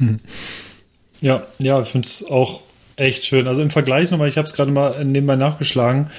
Ja, 1.22 1.46
ja, 1.58 1.82
ich 1.82 1.88
finde 1.88 2.06
es 2.06 2.24
auch 2.24 2.62
echt 3.00 3.24
schön. 3.24 3.48
Also 3.48 3.62
im 3.62 3.70
Vergleich 3.70 4.10
nochmal, 4.10 4.28
ich 4.28 4.36
habe 4.36 4.46
es 4.46 4.52
gerade 4.52 4.70
mal 4.70 5.04
nebenbei 5.04 5.36
nachgeschlagen. 5.36 6.10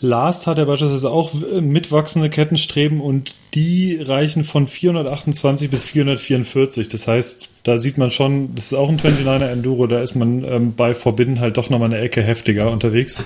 Last 0.00 0.46
hat 0.46 0.58
ja 0.58 0.64
beispielsweise 0.64 1.10
auch 1.10 1.32
äh, 1.34 1.60
mitwachsende 1.60 2.30
Kettenstreben 2.30 3.00
und 3.00 3.34
die 3.54 3.98
reichen 4.00 4.44
von 4.44 4.66
428 4.68 5.70
bis 5.70 5.84
444. 5.84 6.88
Das 6.88 7.06
heißt, 7.06 7.48
da 7.62 7.78
sieht 7.78 7.96
man 7.96 8.10
schon, 8.10 8.54
das 8.54 8.66
ist 8.66 8.74
auch 8.74 8.88
ein 8.88 8.98
29er 8.98 9.46
Enduro, 9.46 9.86
da 9.86 10.02
ist 10.02 10.16
man 10.16 10.44
ähm, 10.44 10.74
bei 10.74 10.94
Forbidden 10.94 11.40
halt 11.40 11.56
doch 11.56 11.70
nochmal 11.70 11.92
eine 11.92 12.02
Ecke 12.02 12.22
heftiger 12.22 12.70
unterwegs. 12.70 13.24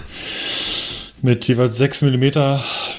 Mit 1.22 1.46
jeweils 1.48 1.76
6 1.76 2.02
mm 2.02 2.24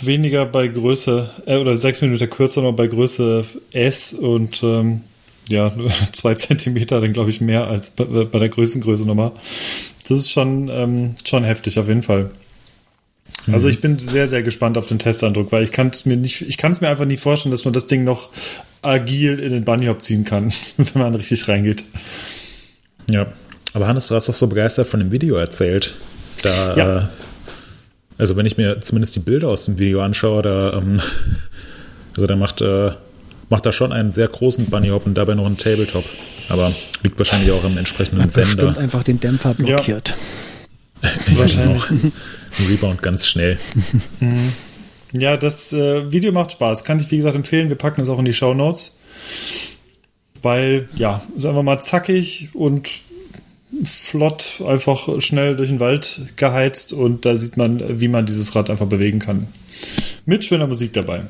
weniger 0.02 0.46
bei 0.46 0.68
Größe, 0.68 1.30
äh, 1.48 1.58
oder 1.58 1.76
6 1.76 2.02
mm 2.02 2.18
kürzer 2.30 2.62
noch 2.62 2.74
bei 2.74 2.88
Größe 2.88 3.44
S 3.72 4.14
und 4.14 4.62
ähm, 4.64 5.02
ja, 5.50 5.72
zwei 6.12 6.36
Zentimeter, 6.36 7.02
dann 7.02 7.14
glaube 7.14 7.32
ich 7.32 7.42
mehr 7.42 7.68
als 7.68 7.90
bei, 7.92 8.04
bei 8.06 8.40
der 8.40 8.50
Größengröße 8.50 9.06
nochmal. 9.08 9.32
Das 10.08 10.20
ist 10.20 10.32
schon, 10.32 10.70
ähm, 10.70 11.16
schon 11.26 11.44
heftig, 11.44 11.80
auf 11.80 11.88
jeden 11.88 12.04
Fall. 12.04 12.30
Also 13.52 13.70
ich 13.70 13.82
bin 13.82 13.98
sehr, 13.98 14.28
sehr 14.28 14.44
gespannt 14.44 14.78
auf 14.78 14.86
den 14.86 15.00
Testeindruck, 15.00 15.52
weil 15.52 15.64
ich 15.64 15.72
kann 15.72 15.88
es 15.88 16.06
mir 16.06 16.16
nicht, 16.16 16.42
ich 16.44 16.58
kann 16.58 16.72
es 16.74 16.82
mir 16.82 16.90
einfach 16.90 17.06
nie 17.06 17.18
vorstellen, 17.18 17.52
dass 17.52 17.66
man 17.66 17.74
das 17.74 17.88
Ding 17.88 18.04
noch 18.04 18.30
agil 18.84 19.40
in 19.40 19.52
den 19.52 19.64
Bunny 19.64 19.88
Hop 19.88 20.02
ziehen 20.04 20.26
kann, 20.26 20.54
wenn 20.78 21.02
man 21.02 21.16
richtig 21.16 21.48
reingeht. 21.48 21.84
Ja. 23.10 23.28
Aber 23.74 23.88
Hannes, 23.88 24.08
du 24.08 24.16
hast 24.16 24.30
doch 24.30 24.34
so 24.34 24.46
begeistert 24.48 24.88
von 24.88 25.00
dem 25.00 25.12
Video 25.12 25.38
erzählt. 25.38 25.96
Da, 26.44 26.76
Ja. 26.76 26.98
äh, 27.00 27.02
also 28.18 28.36
wenn 28.36 28.46
ich 28.46 28.58
mir 28.58 28.82
zumindest 28.82 29.16
die 29.16 29.20
Bilder 29.20 29.50
aus 29.50 29.66
dem 29.66 29.80
Video 29.80 30.02
anschaue, 30.02 30.42
da, 30.42 30.74
ähm, 30.74 31.02
also 32.16 32.28
der 32.28 32.36
macht, 32.36 32.62
äh, 32.62 32.92
macht 33.50 33.66
da 33.66 33.72
schon 33.72 33.92
einen 33.92 34.12
sehr 34.12 34.28
großen 34.28 34.66
Bunny 34.66 34.90
Hop 34.90 35.06
und 35.06 35.16
dabei 35.16 35.36
noch 35.36 35.46
einen 35.46 35.58
Tabletop. 35.58 36.06
Aber 36.50 36.74
liegt 37.04 37.18
wahrscheinlich 37.18 37.52
auch 37.52 37.64
im 37.64 37.78
entsprechenden 37.78 38.28
Bestimmt 38.28 38.48
Sender. 38.48 38.78
einfach 38.78 39.04
den 39.04 39.20
Dämpfer 39.20 39.54
blockiert. 39.54 40.16
Wahrscheinlich. 41.36 41.90
Ein 41.90 42.12
Rebound 42.70 43.02
ganz 43.02 43.26
schnell. 43.26 43.58
Ja, 45.14 45.38
das 45.38 45.74
äh, 45.74 46.12
Video 46.12 46.32
macht 46.32 46.52
Spaß. 46.52 46.84
Kann 46.84 47.00
ich, 47.00 47.10
wie 47.12 47.18
gesagt, 47.18 47.36
empfehlen. 47.36 47.70
Wir 47.70 47.76
packen 47.76 48.02
es 48.02 48.10
auch 48.10 48.20
in 48.20 48.26
die 48.26 48.34
Show 48.34 48.54
Notes. 48.54 49.00
Weil, 50.42 50.90
ja, 50.96 51.22
ist 51.36 51.46
einfach 51.46 51.64
mal 51.64 51.82
zackig 51.82 52.50
und 52.54 52.90
flott, 53.86 54.62
einfach 54.66 55.22
schnell 55.22 55.56
durch 55.56 55.70
den 55.70 55.80
Wald 55.80 56.22
geheizt 56.36 56.94
und 56.94 57.26
da 57.26 57.38
sieht 57.38 57.58
man, 57.58 58.00
wie 58.02 58.08
man 58.08 58.26
dieses 58.26 58.54
Rad 58.56 58.70
einfach 58.70 58.88
bewegen 58.88 59.20
kann. 59.20 59.48
Mit 60.26 60.44
schöner 60.44 60.68
Musik 60.68 60.94
dabei. 60.94 61.24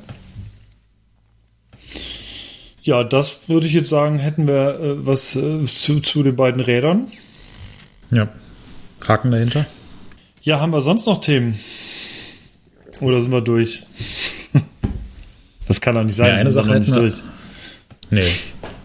Ja, 2.83 3.03
das 3.03 3.41
würde 3.47 3.67
ich 3.67 3.73
jetzt 3.73 3.89
sagen, 3.89 4.17
hätten 4.17 4.47
wir 4.47 4.79
äh, 4.79 5.05
was 5.05 5.35
äh, 5.35 5.65
zu, 5.65 5.99
zu 5.99 6.23
den 6.23 6.35
beiden 6.35 6.61
Rädern. 6.61 7.07
Ja. 8.09 8.27
Haken 9.07 9.31
dahinter. 9.31 9.65
Ja, 10.41 10.59
haben 10.59 10.71
wir 10.73 10.81
sonst 10.81 11.05
noch 11.05 11.21
Themen? 11.21 11.59
Oder 12.99 13.21
sind 13.21 13.31
wir 13.31 13.41
durch? 13.41 13.83
Das 15.67 15.79
kann 15.79 15.95
doch 15.95 16.03
nicht 16.03 16.15
sein. 16.15 16.27
Ja, 16.27 16.33
eine 16.33 16.51
Sache 16.51 16.73
hätten 16.73 16.87
wir- 16.87 16.93
durch. 16.95 17.13
Nee. 18.09 18.25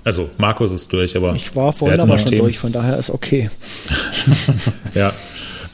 Also 0.07 0.31
Markus 0.39 0.71
ist 0.71 0.93
durch, 0.93 1.17
aber 1.17 1.35
Ich 1.35 1.57
war 1.57 1.73
vorhin 1.73 1.99
aber 1.99 2.13
noch 2.13 2.21
schon 2.21 2.29
Themen. 2.29 2.43
durch, 2.43 2.61
von 2.61 2.71
daher 2.71 2.97
ist 2.97 3.11
okay. 3.11 3.51
Ja. 4.95 5.13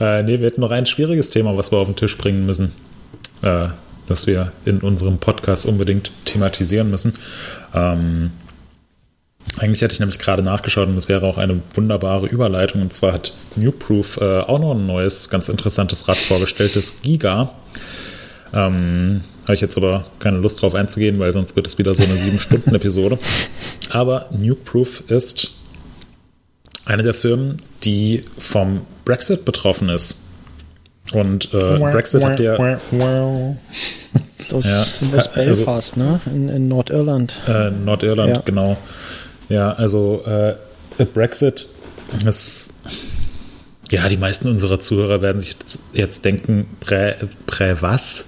Äh, 0.00 0.22
nee, 0.22 0.38
wir 0.40 0.46
hätten 0.46 0.62
noch 0.62 0.70
ein 0.70 0.86
schwieriges 0.86 1.28
Thema, 1.28 1.54
was 1.54 1.70
wir 1.70 1.76
auf 1.76 1.86
den 1.86 1.96
Tisch 1.96 2.16
bringen 2.16 2.46
müssen, 2.46 2.72
äh, 3.42 3.66
das 4.08 4.26
wir 4.26 4.50
in 4.64 4.80
unserem 4.80 5.18
Podcast 5.18 5.66
unbedingt 5.66 6.12
thematisieren 6.24 6.90
müssen. 6.90 7.12
Ähm, 7.74 8.30
eigentlich 9.58 9.82
hätte 9.82 9.92
ich 9.92 10.00
nämlich 10.00 10.18
gerade 10.18 10.42
nachgeschaut 10.42 10.88
und 10.88 10.96
es 10.96 11.10
wäre 11.10 11.26
auch 11.26 11.36
eine 11.36 11.60
wunderbare 11.74 12.26
Überleitung. 12.26 12.80
Und 12.80 12.94
zwar 12.94 13.12
hat 13.12 13.34
Newproof 13.54 14.16
äh, 14.16 14.40
auch 14.40 14.58
noch 14.58 14.74
ein 14.74 14.86
neues, 14.86 15.28
ganz 15.28 15.50
interessantes 15.50 16.08
Rad 16.08 16.16
vorgestellt, 16.16 16.74
das 16.74 17.02
Giga. 17.02 17.52
Ähm, 18.54 19.24
Habe 19.42 19.54
ich 19.54 19.60
jetzt 19.60 19.76
aber 19.76 20.04
keine 20.18 20.38
Lust 20.38 20.62
drauf 20.62 20.74
einzugehen, 20.74 21.18
weil 21.18 21.32
sonst 21.32 21.56
wird 21.56 21.66
es 21.66 21.76
wieder 21.78 21.94
so 21.94 22.04
eine 22.04 22.14
7-Stunden-Episode. 22.14 23.18
Aber 23.90 24.26
Nukeproof 24.30 25.02
ist 25.08 25.54
eine 26.84 27.02
der 27.02 27.14
Firmen, 27.14 27.56
die 27.84 28.24
vom 28.38 28.82
Brexit 29.04 29.44
betroffen 29.44 29.88
ist. 29.88 30.20
Und 31.12 31.52
äh, 31.52 31.78
Brexit 31.78 32.24
habt 32.24 32.40
ihr. 32.40 32.78
Das, 34.48 34.64
Ja, 35.00 35.08
das 35.12 35.28
also- 35.28 35.30
Belfast, 35.64 35.96
ne? 35.96 36.20
In, 36.26 36.48
in 36.48 36.68
Nordirland. 36.68 37.34
Äh, 37.48 37.70
Nordirland, 37.70 38.36
Ja. 38.36 38.42
genau. 38.44 38.76
Ja, 39.48 39.72
also 39.72 40.22
äh, 40.24 40.54
Brexit 41.14 41.66
ist. 42.26 42.70
Ja, 43.90 44.08
die 44.08 44.16
meisten 44.16 44.48
unserer 44.48 44.80
Zuhörer 44.80 45.20
werden 45.20 45.40
sich 45.40 45.50
jetzt- 45.54 45.78
jetzt 45.92 46.24
denken, 46.24 46.66
Prä, 46.80 47.14
Prä 47.46 47.76
was? 47.80 48.24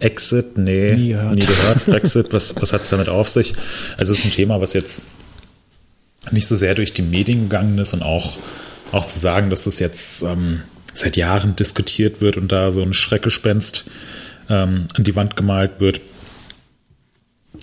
Exit? 0.00 0.58
Nee, 0.58 0.92
Nie 0.94 1.08
gehört. 1.10 1.34
nie 1.34 1.46
gehört. 1.46 1.86
Brexit, 1.86 2.32
was, 2.32 2.56
was 2.60 2.72
hat 2.72 2.82
es 2.82 2.90
damit 2.90 3.08
auf 3.08 3.28
sich? 3.28 3.52
Also 3.96 4.12
es 4.12 4.20
ist 4.20 4.24
ein 4.26 4.30
Thema, 4.32 4.60
was 4.60 4.72
jetzt 4.72 5.04
nicht 6.30 6.46
so 6.46 6.56
sehr 6.56 6.74
durch 6.74 6.92
die 6.92 7.02
Medien 7.02 7.42
gegangen 7.48 7.78
ist 7.78 7.92
und 7.94 8.02
auch, 8.02 8.38
auch 8.92 9.06
zu 9.06 9.18
sagen, 9.18 9.50
dass 9.50 9.66
es 9.66 9.78
jetzt 9.78 10.22
ähm, 10.22 10.62
seit 10.94 11.16
Jahren 11.16 11.56
diskutiert 11.56 12.20
wird 12.20 12.36
und 12.36 12.50
da 12.52 12.70
so 12.70 12.82
ein 12.82 12.92
Schreckgespenst 12.92 13.84
ähm, 14.48 14.86
an 14.94 15.04
die 15.04 15.14
Wand 15.16 15.36
gemalt 15.36 15.72
wird, 15.78 16.00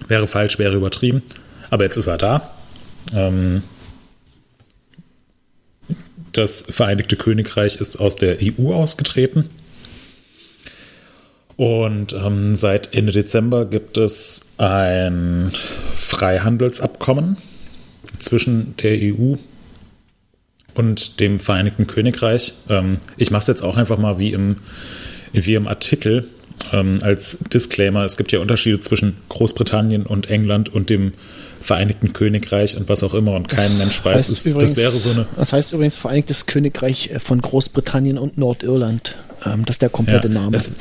wäre 0.08 0.28
falsch, 0.28 0.58
wäre 0.60 0.76
übertrieben. 0.76 1.22
Aber 1.70 1.84
jetzt 1.84 1.98
ist 1.98 2.08
er 2.08 2.18
da. 2.18 2.52
Ähm, 3.14 3.64
das 6.32 6.66
Vereinigte 6.70 7.16
Königreich 7.16 7.78
ist 7.78 7.98
aus 7.98 8.16
der 8.16 8.38
EU 8.42 8.74
ausgetreten. 8.74 9.50
Und 11.58 12.14
ähm, 12.14 12.54
seit 12.54 12.94
Ende 12.94 13.12
Dezember 13.12 13.66
gibt 13.66 13.98
es 13.98 14.54
ein 14.60 15.52
Freihandelsabkommen 15.96 17.38
zwischen 18.20 18.76
der 18.78 18.98
EU 19.02 19.36
und 20.76 21.20
dem 21.20 21.40
Vereinigten 21.40 21.88
Königreich. 21.88 22.54
Ähm, 22.70 23.00
ich 23.18 23.32
mache 23.32 23.42
es 23.42 23.48
jetzt 23.48 23.64
auch 23.64 23.76
einfach 23.76 23.98
mal 23.98 24.20
wie 24.20 24.34
im, 24.34 24.58
wie 25.34 25.56
im 25.56 25.68
Artikel 25.68 26.28
ähm, 26.72 27.00
als 27.02 27.40
Disclaimer. 27.40 28.06
Es 28.06 28.18
gibt 28.18 28.32
ja 28.32 28.40
Unterschiede 28.40 28.80
zwischen 28.80 29.18
Großbritannien 29.30 30.06
und 30.06 30.30
England 30.30 30.70
und 30.70 30.92
dem 30.92 31.14
Vereinigten 31.62 32.14
Königreich 32.14 32.78
und 32.78 32.88
was 32.90 33.04
auch 33.04 33.14
immer 33.14 33.34
und 33.34 33.50
kein 33.50 33.78
Mensch 33.78 34.04
weiß. 34.04 34.30
Es, 34.30 34.46
übrigens- 34.46 34.72
das 34.74 34.78
wäre 34.78 34.92
so 34.92 35.12
eine. 35.12 35.28
Das 35.36 35.54
heißt 35.54 35.74
übrigens 35.74 35.96
Vereinigtes 35.96 36.46
Königreich 36.46 37.12
von 37.20 37.42
Großbritannien 37.42 38.18
und 38.18 38.38
Nordirland. 38.38 39.16
Ähm, 39.46 39.66
das 39.66 39.76
ist 39.76 39.82
der 39.82 39.90
komplette 39.90 40.30
Name. 40.30 40.56
Es, 40.58 40.72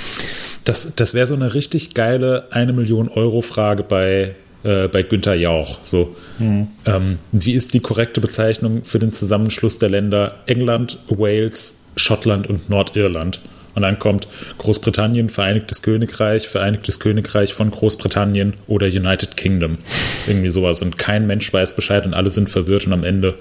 das 0.65 0.89
das 0.97 1.15
wäre 1.15 1.27
so 1.27 1.35
eine 1.35 1.55
richtig 1.55 1.95
geile 1.95 2.47
eine 2.51 2.73
Million 2.73 3.09
Euro 3.09 3.41
Frage 3.43 3.83
bei, 3.83 4.35
äh, 4.65 4.89
bei 4.89 5.03
Günther 5.03 5.35
Jauch. 5.35 5.79
So, 5.83 6.17
Hm. 6.39 6.67
ähm, 6.87 7.19
wie 7.33 7.53
ist 7.53 7.75
die 7.75 7.81
korrekte 7.81 8.21
Bezeichnung 8.21 8.85
für 8.85 8.99
den 8.99 9.13
Zusammenschluss 9.13 9.79
der 9.79 9.91
Länder 9.91 10.37
England, 10.47 10.99
Wales, 11.09 11.77
Schottland 11.97 12.47
und 12.49 12.69
Nordirland? 12.69 13.41
Und 13.77 13.83
dann 13.83 13.99
kommt 14.01 14.27
Großbritannien, 14.59 15.29
Vereinigtes 15.29 15.83
Königreich, 15.83 16.49
Vereinigtes 16.49 16.99
Königreich 16.99 17.55
von 17.55 17.71
Großbritannien 17.71 18.55
oder 18.67 18.87
United 18.89 19.37
Kingdom. 19.37 19.79
Irgendwie 20.27 20.49
sowas. 20.49 20.83
Und 20.83 20.99
kein 20.99 21.27
Mensch 21.29 21.53
weiß 21.53 21.77
Bescheid 21.77 22.05
und 22.05 22.15
alle 22.15 22.31
sind 22.33 22.51
verwirrt 22.51 22.87
und 22.87 22.93
am 22.95 23.05
Ende, 23.05 23.35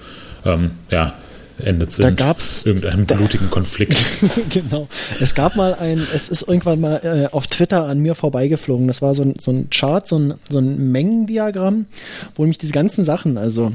ähm, 0.44 0.72
ja, 0.90 1.14
endet 1.64 1.88
es 1.90 1.96
Da 1.96 2.08
in 2.08 2.16
gab's- 2.16 2.66
irgendeinem 2.66 3.06
blutigen 3.06 3.48
Konflikt. 3.48 3.96
genau. 4.50 4.88
Es 5.20 5.34
gab 5.34 5.56
mal 5.56 5.74
ein, 5.74 5.98
es 6.14 6.28
ist 6.28 6.42
irgendwann 6.46 6.80
mal 6.82 7.00
äh, 7.02 7.34
auf 7.34 7.46
Twitter 7.46 7.86
an 7.86 7.98
mir 8.00 8.14
vorbeigeflogen. 8.14 8.86
Das 8.86 9.00
war 9.00 9.14
so 9.14 9.22
ein, 9.22 9.36
so 9.40 9.50
ein 9.52 9.70
Chart, 9.70 10.06
so 10.06 10.18
ein, 10.18 10.34
so 10.50 10.58
ein 10.58 10.92
Mengendiagramm, 10.92 11.86
wo 12.34 12.42
nämlich 12.42 12.58
diese 12.58 12.74
ganzen 12.74 13.04
Sachen, 13.04 13.38
also 13.38 13.72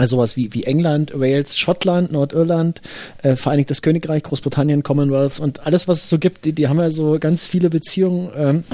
also 0.00 0.16
sowas 0.16 0.34
wie, 0.34 0.52
wie 0.54 0.64
England, 0.64 1.12
Wales, 1.14 1.58
Schottland, 1.58 2.10
Nordirland, 2.10 2.80
äh, 3.22 3.36
Vereinigtes 3.36 3.82
Königreich, 3.82 4.22
Großbritannien, 4.22 4.82
Commonwealth 4.82 5.40
und 5.40 5.66
alles, 5.66 5.88
was 5.88 6.04
es 6.04 6.08
so 6.08 6.18
gibt, 6.18 6.46
die, 6.46 6.54
die 6.54 6.68
haben 6.68 6.78
ja 6.78 6.90
so 6.90 7.18
ganz 7.20 7.46
viele 7.46 7.68
Beziehungen 7.68 8.30
ähm, 8.34 8.64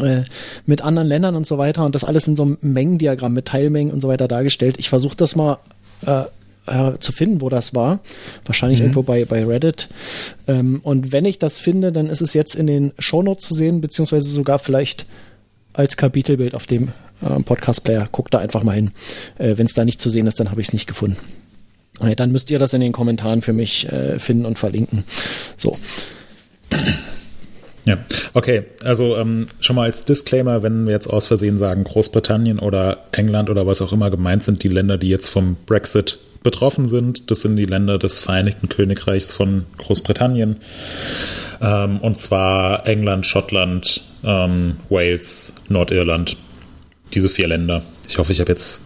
äh, 0.00 0.22
mit 0.64 0.82
anderen 0.82 1.08
Ländern 1.08 1.34
und 1.34 1.48
so 1.48 1.58
weiter 1.58 1.84
und 1.84 1.96
das 1.96 2.04
alles 2.04 2.28
in 2.28 2.36
so 2.36 2.44
einem 2.44 2.58
Mengendiagramm 2.60 3.32
mit 3.32 3.46
Teilmengen 3.46 3.92
und 3.92 4.00
so 4.00 4.06
weiter 4.06 4.28
dargestellt. 4.28 4.76
Ich 4.78 4.88
versuche 4.88 5.16
das 5.16 5.34
mal 5.34 5.58
äh, 6.06 6.22
äh, 6.66 6.96
zu 7.00 7.10
finden, 7.10 7.40
wo 7.40 7.48
das 7.48 7.74
war. 7.74 7.98
Wahrscheinlich 8.44 8.78
irgendwo 8.78 9.02
bei, 9.02 9.24
bei 9.24 9.44
Reddit. 9.44 9.88
Ähm, 10.46 10.78
und 10.84 11.10
wenn 11.10 11.24
ich 11.24 11.40
das 11.40 11.58
finde, 11.58 11.90
dann 11.90 12.08
ist 12.08 12.22
es 12.22 12.34
jetzt 12.34 12.54
in 12.54 12.68
den 12.68 12.92
Shownotes 13.00 13.48
zu 13.48 13.54
sehen, 13.54 13.80
beziehungsweise 13.80 14.30
sogar 14.30 14.60
vielleicht 14.60 15.06
als 15.72 15.96
Kapitelbild 15.96 16.54
auf 16.54 16.66
dem 16.66 16.92
äh, 17.22 17.42
Podcast-Player. 17.42 18.08
Guckt 18.12 18.34
da 18.34 18.38
einfach 18.38 18.62
mal 18.62 18.72
hin. 18.72 18.92
Äh, 19.38 19.56
wenn 19.56 19.66
es 19.66 19.74
da 19.74 19.84
nicht 19.84 20.00
zu 20.00 20.10
sehen 20.10 20.26
ist, 20.26 20.40
dann 20.40 20.50
habe 20.50 20.60
ich 20.60 20.68
es 20.68 20.72
nicht 20.72 20.86
gefunden. 20.86 21.16
Äh, 22.00 22.16
dann 22.16 22.32
müsst 22.32 22.50
ihr 22.50 22.58
das 22.58 22.72
in 22.72 22.80
den 22.80 22.92
Kommentaren 22.92 23.42
für 23.42 23.52
mich 23.52 23.90
äh, 23.90 24.18
finden 24.18 24.46
und 24.46 24.58
verlinken. 24.58 25.04
So. 25.56 25.78
Ja, 27.84 27.98
okay. 28.32 28.64
Also 28.84 29.16
ähm, 29.16 29.46
schon 29.60 29.76
mal 29.76 29.84
als 29.84 30.04
Disclaimer, 30.04 30.62
wenn 30.62 30.86
wir 30.86 30.92
jetzt 30.92 31.08
aus 31.08 31.26
Versehen 31.26 31.58
sagen, 31.58 31.84
Großbritannien 31.84 32.58
oder 32.58 33.04
England 33.12 33.50
oder 33.50 33.66
was 33.66 33.82
auch 33.82 33.92
immer 33.92 34.10
gemeint 34.10 34.44
sind, 34.44 34.62
die 34.62 34.68
Länder, 34.68 34.98
die 34.98 35.08
jetzt 35.08 35.28
vom 35.28 35.56
Brexit 35.66 36.18
betroffen 36.42 36.88
sind, 36.88 37.30
das 37.30 37.42
sind 37.42 37.56
die 37.56 37.66
Länder 37.66 37.98
des 37.98 38.18
Vereinigten 38.18 38.68
Königreichs 38.68 39.32
von 39.32 39.66
Großbritannien. 39.78 40.56
Ähm, 41.60 41.98
und 42.00 42.20
zwar 42.20 42.86
England, 42.86 43.26
Schottland, 43.26 44.02
ähm, 44.24 44.76
Wales, 44.88 45.54
Nordirland. 45.68 46.36
Diese 47.14 47.28
vier 47.28 47.48
Länder. 47.48 47.82
Ich 48.08 48.18
hoffe, 48.18 48.32
ich 48.32 48.40
habe 48.40 48.50
jetzt 48.52 48.80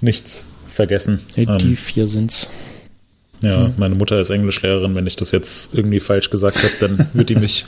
nichts 0.00 0.44
vergessen. 0.68 1.20
Äh, 1.36 1.42
Ähm, 1.44 1.58
Die 1.58 1.76
vier 1.76 2.08
sind's. 2.08 2.48
ja, 3.42 3.70
meine 3.76 3.94
Mutter 3.94 4.18
ist 4.20 4.30
Englischlehrerin. 4.30 4.94
Wenn 4.94 5.06
ich 5.06 5.16
das 5.16 5.30
jetzt 5.32 5.74
irgendwie 5.74 6.00
falsch 6.00 6.30
gesagt 6.30 6.58
habe, 6.62 6.72
dann 6.80 7.08
wird 7.14 7.28
die 7.28 7.36
mich, 7.36 7.64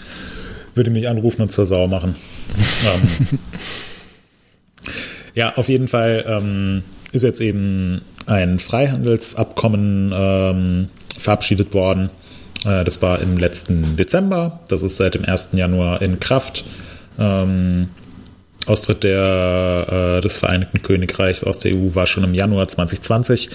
würde 0.74 0.90
die 0.90 0.98
mich 0.98 1.08
anrufen 1.08 1.42
und 1.42 1.52
zur 1.52 1.66
Sau 1.66 1.86
machen. 1.86 2.14
ähm, 2.86 3.38
ja, 5.34 5.54
auf 5.56 5.68
jeden 5.68 5.88
Fall 5.88 6.24
ähm, 6.26 6.82
ist 7.12 7.22
jetzt 7.22 7.40
eben 7.40 8.00
ein 8.26 8.58
Freihandelsabkommen 8.58 10.12
ähm, 10.14 10.88
verabschiedet 11.18 11.74
worden. 11.74 12.10
Äh, 12.64 12.84
das 12.84 13.02
war 13.02 13.20
im 13.20 13.36
letzten 13.36 13.96
Dezember. 13.96 14.60
Das 14.68 14.82
ist 14.82 14.96
seit 14.96 15.14
dem 15.14 15.24
1. 15.24 15.50
Januar 15.52 16.02
in 16.02 16.18
Kraft. 16.20 16.64
Ähm, 17.18 17.88
Austritt 18.66 19.04
der, 19.04 20.18
äh, 20.18 20.20
des 20.20 20.36
Vereinigten 20.36 20.82
Königreichs 20.82 21.44
aus 21.44 21.58
der 21.58 21.74
EU 21.74 21.94
war 21.94 22.06
schon 22.06 22.24
im 22.24 22.34
Januar 22.34 22.68
2020. 22.68 23.50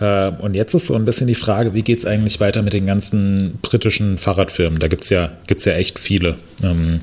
Äh, 0.00 0.28
und 0.28 0.54
jetzt 0.54 0.74
ist 0.74 0.86
so 0.86 0.94
ein 0.94 1.04
bisschen 1.04 1.26
die 1.26 1.34
Frage, 1.34 1.74
wie 1.74 1.82
geht 1.82 1.98
es 1.98 2.06
eigentlich 2.06 2.40
weiter 2.40 2.62
mit 2.62 2.74
den 2.74 2.86
ganzen 2.86 3.58
britischen 3.62 4.18
Fahrradfirmen? 4.18 4.78
Da 4.78 4.88
gibt 4.88 5.04
es 5.04 5.10
ja, 5.10 5.32
gibt's 5.46 5.64
ja 5.64 5.72
echt 5.74 5.98
viele. 5.98 6.36
Ähm, 6.62 7.00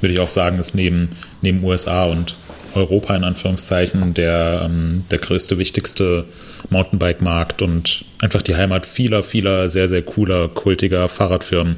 würde 0.00 0.14
ich 0.14 0.20
auch 0.20 0.28
sagen, 0.28 0.58
ist 0.58 0.74
neben, 0.74 1.10
neben 1.42 1.62
USA 1.62 2.04
und 2.04 2.36
Europa 2.74 3.14
in 3.14 3.24
Anführungszeichen 3.24 4.14
der, 4.14 4.62
ähm, 4.64 5.04
der 5.10 5.18
größte, 5.18 5.58
wichtigste 5.58 6.24
Mountainbike-Markt 6.70 7.62
und 7.62 8.04
einfach 8.20 8.42
die 8.42 8.54
Heimat 8.54 8.86
vieler, 8.86 9.22
vieler 9.22 9.68
sehr, 9.68 9.88
sehr 9.88 10.02
cooler, 10.02 10.48
kultiger 10.48 11.08
Fahrradfirmen. 11.08 11.76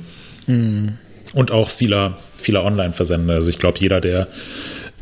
Und 1.34 1.50
auch 1.50 1.70
vieler, 1.70 2.18
vieler 2.36 2.64
Online-Versender. 2.64 3.34
Also 3.34 3.50
ich 3.50 3.58
glaube, 3.58 3.78
jeder, 3.78 4.00
der 4.00 4.28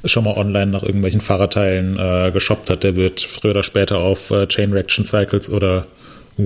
schon 0.04 0.24
mal 0.24 0.36
online 0.36 0.70
nach 0.70 0.82
irgendwelchen 0.82 1.20
Fahrradteilen 1.20 1.98
äh, 1.98 2.30
geshoppt 2.32 2.70
hat, 2.70 2.84
der 2.84 2.96
wird 2.96 3.20
früher 3.20 3.52
oder 3.52 3.62
später 3.62 3.98
auf 3.98 4.30
äh, 4.30 4.46
Chain 4.46 4.72
Reaction 4.72 5.04
Cycles 5.04 5.50
oder 5.50 5.86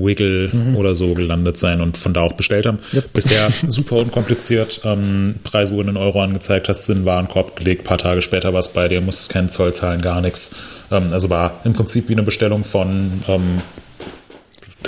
Wiggle 0.03 0.75
oder 0.77 0.95
so 0.95 1.15
gelandet 1.15 1.59
sein 1.59 1.81
und 1.81 1.97
von 1.97 2.15
da 2.15 2.23
auch 2.23 2.33
bestellt 2.33 2.67
haben. 2.67 2.79
Bisher 3.13 3.51
super 3.67 3.97
unkompliziert. 3.97 4.81
Ähm, 4.85 5.37
Preise 5.45 5.75
wurden 5.75 5.91
in 5.91 5.97
Euro 5.97 6.23
angezeigt, 6.23 6.69
hast 6.69 6.89
du 6.89 6.93
in 6.93 7.01
den 7.01 7.05
Warenkorb 7.05 7.57
gelegt, 7.57 7.85
paar 7.85 7.99
Tage 7.99 8.23
später 8.23 8.53
war 8.53 8.61
es 8.61 8.69
bei 8.69 8.89
dir, 8.89 9.01
musstest 9.01 9.33
keinen 9.33 9.51
Zoll 9.51 9.73
zahlen, 9.75 10.03
gar 10.03 10.21
nichts. 10.21 10.55
Ähm, 10.91 11.13
also 11.13 11.31
war 11.31 11.61
im 11.65 11.73
Prinzip 11.75 12.09
wie 12.09 12.15
eine 12.15 12.23
Bestellung 12.23 12.65
von 12.65 13.23
ähm, 13.29 13.63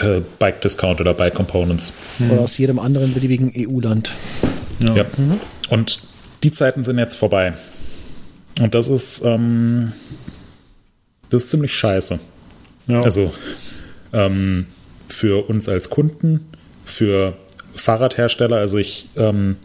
äh, 0.00 0.20
Bike 0.38 0.60
Discount 0.62 1.00
oder 1.00 1.14
Bike 1.14 1.34
Components. 1.34 1.92
Oder 2.30 2.40
aus 2.40 2.58
jedem 2.58 2.78
anderen 2.78 3.14
beliebigen 3.14 3.52
EU-Land. 3.56 4.12
Ja. 4.80 5.06
Und 5.70 6.00
die 6.42 6.52
Zeiten 6.52 6.84
sind 6.84 6.98
jetzt 6.98 7.14
vorbei. 7.14 7.54
Und 8.60 8.74
das 8.74 8.88
ist, 8.88 9.22
ähm, 9.24 9.92
das 11.30 11.44
ist 11.44 11.50
ziemlich 11.50 11.74
scheiße. 11.74 12.18
Ja. 12.86 13.00
Also 13.00 13.32
ähm, 14.12 14.66
für 15.08 15.48
uns 15.48 15.68
als 15.68 15.90
Kunden, 15.90 16.46
für 16.84 17.36
Fahrradhersteller. 17.74 18.56
Also 18.56 18.78
ich 18.78 19.08
ähm, 19.16 19.56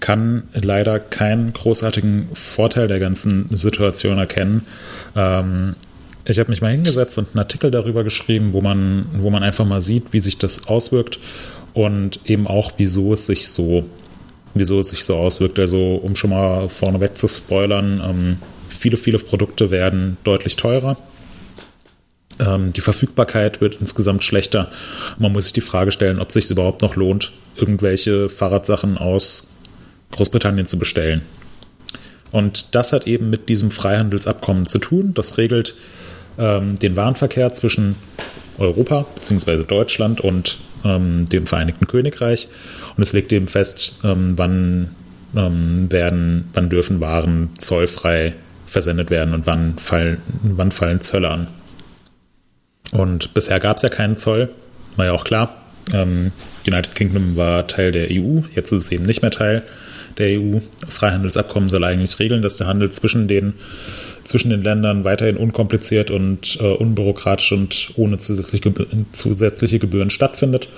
kann 0.00 0.44
leider 0.54 0.98
keinen 0.98 1.52
großartigen 1.52 2.28
Vorteil 2.32 2.88
der 2.88 2.98
ganzen 2.98 3.54
Situation 3.54 4.18
erkennen. 4.18 4.66
Ähm, 5.14 5.76
ich 6.24 6.38
habe 6.38 6.50
mich 6.50 6.62
mal 6.62 6.70
hingesetzt 6.70 7.18
und 7.18 7.28
einen 7.28 7.40
Artikel 7.40 7.70
darüber 7.70 8.04
geschrieben, 8.04 8.52
wo 8.52 8.60
man, 8.60 9.06
wo 9.18 9.30
man 9.30 9.42
einfach 9.42 9.66
mal 9.66 9.80
sieht, 9.80 10.12
wie 10.12 10.20
sich 10.20 10.38
das 10.38 10.68
auswirkt 10.68 11.18
und 11.74 12.20
eben 12.24 12.46
auch, 12.46 12.72
wieso 12.76 13.12
es 13.12 13.26
sich 13.26 13.48
so, 13.48 13.84
wieso 14.54 14.78
es 14.80 14.90
sich 14.90 15.04
so 15.04 15.16
auswirkt. 15.16 15.58
Also, 15.58 15.96
um 15.96 16.16
schon 16.16 16.30
mal 16.30 16.68
vorneweg 16.68 17.18
zu 17.18 17.28
spoilern, 17.28 18.02
ähm, 18.04 18.36
viele, 18.68 18.96
viele 18.96 19.18
Produkte 19.18 19.70
werden 19.70 20.16
deutlich 20.24 20.56
teurer. 20.56 20.96
Ähm, 22.38 22.72
die 22.72 22.80
Verfügbarkeit 22.80 23.60
wird 23.60 23.78
insgesamt 23.80 24.24
schlechter. 24.24 24.70
Man 25.18 25.32
muss 25.32 25.44
sich 25.44 25.52
die 25.52 25.60
Frage 25.60 25.92
stellen, 25.92 26.18
ob 26.18 26.28
es 26.28 26.34
sich 26.34 26.50
überhaupt 26.50 26.82
noch 26.82 26.96
lohnt, 26.96 27.32
irgendwelche 27.56 28.28
Fahrradsachen 28.28 28.98
aus 28.98 29.48
Großbritannien 30.12 30.66
zu 30.66 30.78
bestellen. 30.78 31.22
Und 32.30 32.74
das 32.74 32.92
hat 32.92 33.06
eben 33.06 33.30
mit 33.30 33.48
diesem 33.48 33.70
Freihandelsabkommen 33.70 34.66
zu 34.66 34.78
tun. 34.78 35.12
Das 35.14 35.36
regelt 35.38 35.74
ähm, 36.38 36.78
den 36.78 36.96
Warenverkehr 36.96 37.52
zwischen 37.52 37.96
Europa 38.58 39.06
bzw. 39.16 39.64
Deutschland 39.64 40.20
und 40.20 40.58
ähm, 40.84 41.28
dem 41.28 41.46
Vereinigten 41.46 41.86
Königreich. 41.86 42.48
Und 42.96 43.02
es 43.02 43.12
legt 43.12 43.32
eben 43.32 43.48
fest, 43.48 44.00
ähm, 44.04 44.34
wann 44.36 44.90
ähm, 45.36 45.90
werden, 45.90 46.48
wann 46.54 46.70
dürfen 46.70 47.00
Waren 47.00 47.50
zollfrei 47.58 48.34
versendet 48.66 49.10
werden 49.10 49.34
und 49.34 49.46
wann 49.46 49.78
fallen, 49.78 50.18
wann 50.42 50.70
fallen 50.70 51.00
Zölle 51.00 51.30
an. 51.30 51.48
Und 52.92 53.34
bisher 53.34 53.60
gab 53.60 53.78
es 53.78 53.82
ja 53.82 53.88
keinen 53.88 54.16
Zoll, 54.16 54.50
war 54.96 55.06
ja 55.06 55.12
auch 55.12 55.24
klar. 55.24 55.56
Ähm, 55.92 56.32
United 56.66 56.94
Kingdom 56.94 57.36
war 57.36 57.66
Teil 57.66 57.92
der 57.92 58.08
EU, 58.10 58.40
jetzt 58.54 58.72
ist 58.72 58.84
es 58.84 58.92
eben 58.92 59.04
nicht 59.04 59.22
mehr 59.22 59.30
Teil 59.30 59.62
der 60.18 60.38
EU. 60.38 60.58
Freihandelsabkommen 60.88 61.68
soll 61.68 61.84
eigentlich 61.84 62.18
regeln, 62.18 62.42
dass 62.42 62.56
der 62.56 62.66
Handel 62.66 62.90
zwischen 62.90 63.28
den, 63.28 63.54
zwischen 64.24 64.50
den 64.50 64.62
Ländern 64.62 65.04
weiterhin 65.04 65.36
unkompliziert 65.36 66.10
und 66.10 66.58
äh, 66.60 66.64
unbürokratisch 66.64 67.52
und 67.52 67.92
ohne 67.96 68.18
zusätzliche, 68.18 68.72
zusätzliche 69.12 69.78
Gebühren 69.78 70.10
stattfindet. 70.10 70.68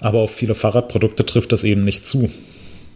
Aber 0.00 0.20
auf 0.20 0.34
viele 0.34 0.54
Fahrradprodukte 0.54 1.24
trifft 1.24 1.52
das 1.52 1.64
eben 1.64 1.84
nicht 1.84 2.06
zu, 2.06 2.30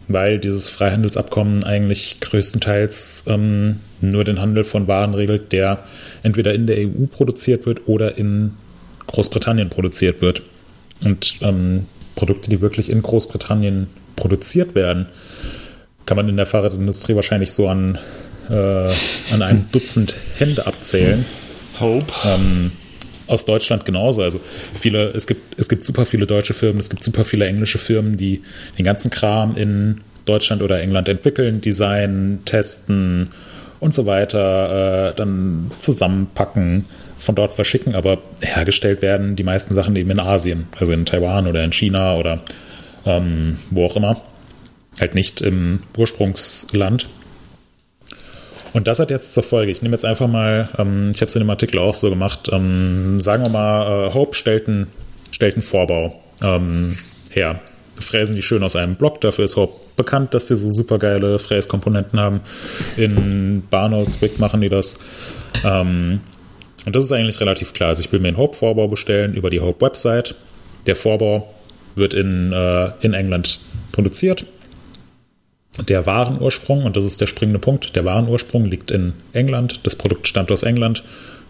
weil 0.07 0.39
dieses 0.39 0.69
Freihandelsabkommen 0.69 1.63
eigentlich 1.63 2.19
größtenteils 2.19 3.25
ähm, 3.27 3.79
nur 4.01 4.23
den 4.23 4.39
Handel 4.39 4.63
von 4.63 4.87
Waren 4.87 5.13
regelt, 5.13 5.51
der 5.51 5.79
entweder 6.23 6.53
in 6.53 6.67
der 6.67 6.77
EU 6.77 7.05
produziert 7.09 7.65
wird 7.65 7.87
oder 7.87 8.17
in 8.17 8.53
Großbritannien 9.07 9.69
produziert 9.69 10.21
wird. 10.21 10.43
Und 11.03 11.39
ähm, 11.41 11.85
Produkte, 12.15 12.49
die 12.49 12.61
wirklich 12.61 12.91
in 12.91 13.01
Großbritannien 13.01 13.87
produziert 14.15 14.75
werden, 14.75 15.07
kann 16.05 16.17
man 16.17 16.27
in 16.27 16.37
der 16.37 16.45
Fahrradindustrie 16.45 17.15
wahrscheinlich 17.15 17.51
so 17.51 17.67
an, 17.69 17.97
äh, 18.49 19.33
an 19.33 19.41
einem 19.41 19.67
Dutzend 19.71 20.15
Hände 20.37 20.65
abzählen. 20.65 21.25
Hope. 21.79 22.11
Ähm, 22.25 22.71
aus 23.29 23.45
Deutschland 23.45 23.85
genauso. 23.85 24.23
Also 24.23 24.41
viele, 24.73 25.09
es 25.09 25.27
gibt, 25.27 25.59
es 25.59 25.69
gibt 25.69 25.85
super 25.85 26.05
viele 26.05 26.25
deutsche 26.25 26.53
Firmen, 26.53 26.79
es 26.79 26.89
gibt 26.89 27.03
super 27.03 27.23
viele 27.23 27.45
englische 27.45 27.77
Firmen, 27.77 28.17
die 28.17 28.41
den 28.77 28.85
ganzen 28.85 29.11
Kram 29.11 29.55
in 29.55 30.01
Deutschland 30.25 30.61
oder 30.61 30.81
England 30.81 31.09
entwickeln, 31.09 31.61
designen, 31.61 32.43
testen 32.45 33.29
und 33.79 33.93
so 33.93 34.05
weiter, 34.05 35.11
äh, 35.11 35.15
dann 35.15 35.71
zusammenpacken, 35.79 36.85
von 37.17 37.35
dort 37.35 37.51
verschicken, 37.51 37.95
aber 37.95 38.19
hergestellt 38.41 39.01
werden 39.01 39.35
die 39.35 39.43
meisten 39.43 39.75
Sachen 39.75 39.95
eben 39.95 40.09
in 40.09 40.19
Asien, 40.19 40.67
also 40.79 40.93
in 40.93 41.05
Taiwan 41.05 41.47
oder 41.47 41.63
in 41.63 41.73
China 41.73 42.15
oder 42.15 42.41
ähm, 43.05 43.57
wo 43.71 43.85
auch 43.85 43.95
immer. 43.95 44.21
Halt 44.99 45.15
nicht 45.15 45.41
im 45.41 45.81
Ursprungsland. 45.97 47.07
Und 48.73 48.87
das 48.87 48.99
hat 48.99 49.09
jetzt 49.09 49.33
zur 49.33 49.43
Folge, 49.43 49.71
ich 49.71 49.81
nehme 49.81 49.95
jetzt 49.95 50.05
einfach 50.05 50.27
mal, 50.27 50.69
ähm, 50.77 51.11
ich 51.13 51.21
habe 51.21 51.27
es 51.27 51.35
in 51.35 51.41
dem 51.41 51.49
Artikel 51.49 51.79
auch 51.79 51.93
so 51.93 52.09
gemacht, 52.09 52.49
ähm, 52.51 53.19
sagen 53.19 53.45
wir 53.45 53.51
mal, 53.51 54.07
äh, 54.07 54.13
Hope 54.13 54.35
stellt 54.35 54.67
einen, 54.67 54.87
stellt 55.31 55.55
einen 55.55 55.63
Vorbau 55.63 56.21
ähm, 56.41 56.97
her. 57.29 57.59
Fräsen 57.99 58.35
die 58.35 58.41
schön 58.41 58.63
aus 58.63 58.75
einem 58.75 58.95
Block, 58.95 59.19
dafür 59.21 59.45
ist 59.45 59.57
Hope 59.57 59.73
bekannt, 59.97 60.33
dass 60.33 60.47
sie 60.47 60.55
so 60.55 60.69
super 60.69 60.97
geile 60.99 61.37
Fräskomponenten 61.37 62.19
haben. 62.19 62.41
In 62.95 63.63
Barnolds 63.69 64.21
Wick 64.21 64.39
machen 64.39 64.61
die 64.61 64.69
das. 64.69 64.97
Ähm, 65.65 66.21
und 66.85 66.95
das 66.95 67.03
ist 67.03 67.11
eigentlich 67.11 67.41
relativ 67.41 67.73
klar. 67.73 67.89
Also 67.89 68.01
ich 68.01 68.11
will 68.11 68.19
mir 68.19 68.29
einen 68.29 68.37
Hope-Vorbau 68.37 68.87
bestellen 68.87 69.33
über 69.33 69.49
die 69.49 69.59
Hope-Website. 69.59 70.35
Der 70.87 70.95
Vorbau 70.95 71.53
wird 71.95 72.13
in, 72.13 72.53
äh, 72.53 72.91
in 73.01 73.13
England 73.13 73.59
produziert. 73.91 74.45
Der 75.87 76.05
Warenursprung, 76.05 76.85
und 76.85 76.97
das 76.97 77.03
ist 77.03 77.21
der 77.21 77.27
springende 77.27 77.59
Punkt, 77.59 77.95
der 77.95 78.05
Warenursprung 78.05 78.65
liegt 78.65 78.91
in 78.91 79.13
England, 79.33 79.81
das 79.83 79.95
Produkt 79.95 80.27
stammt 80.27 80.51
aus 80.51 80.63
England. 80.63 81.03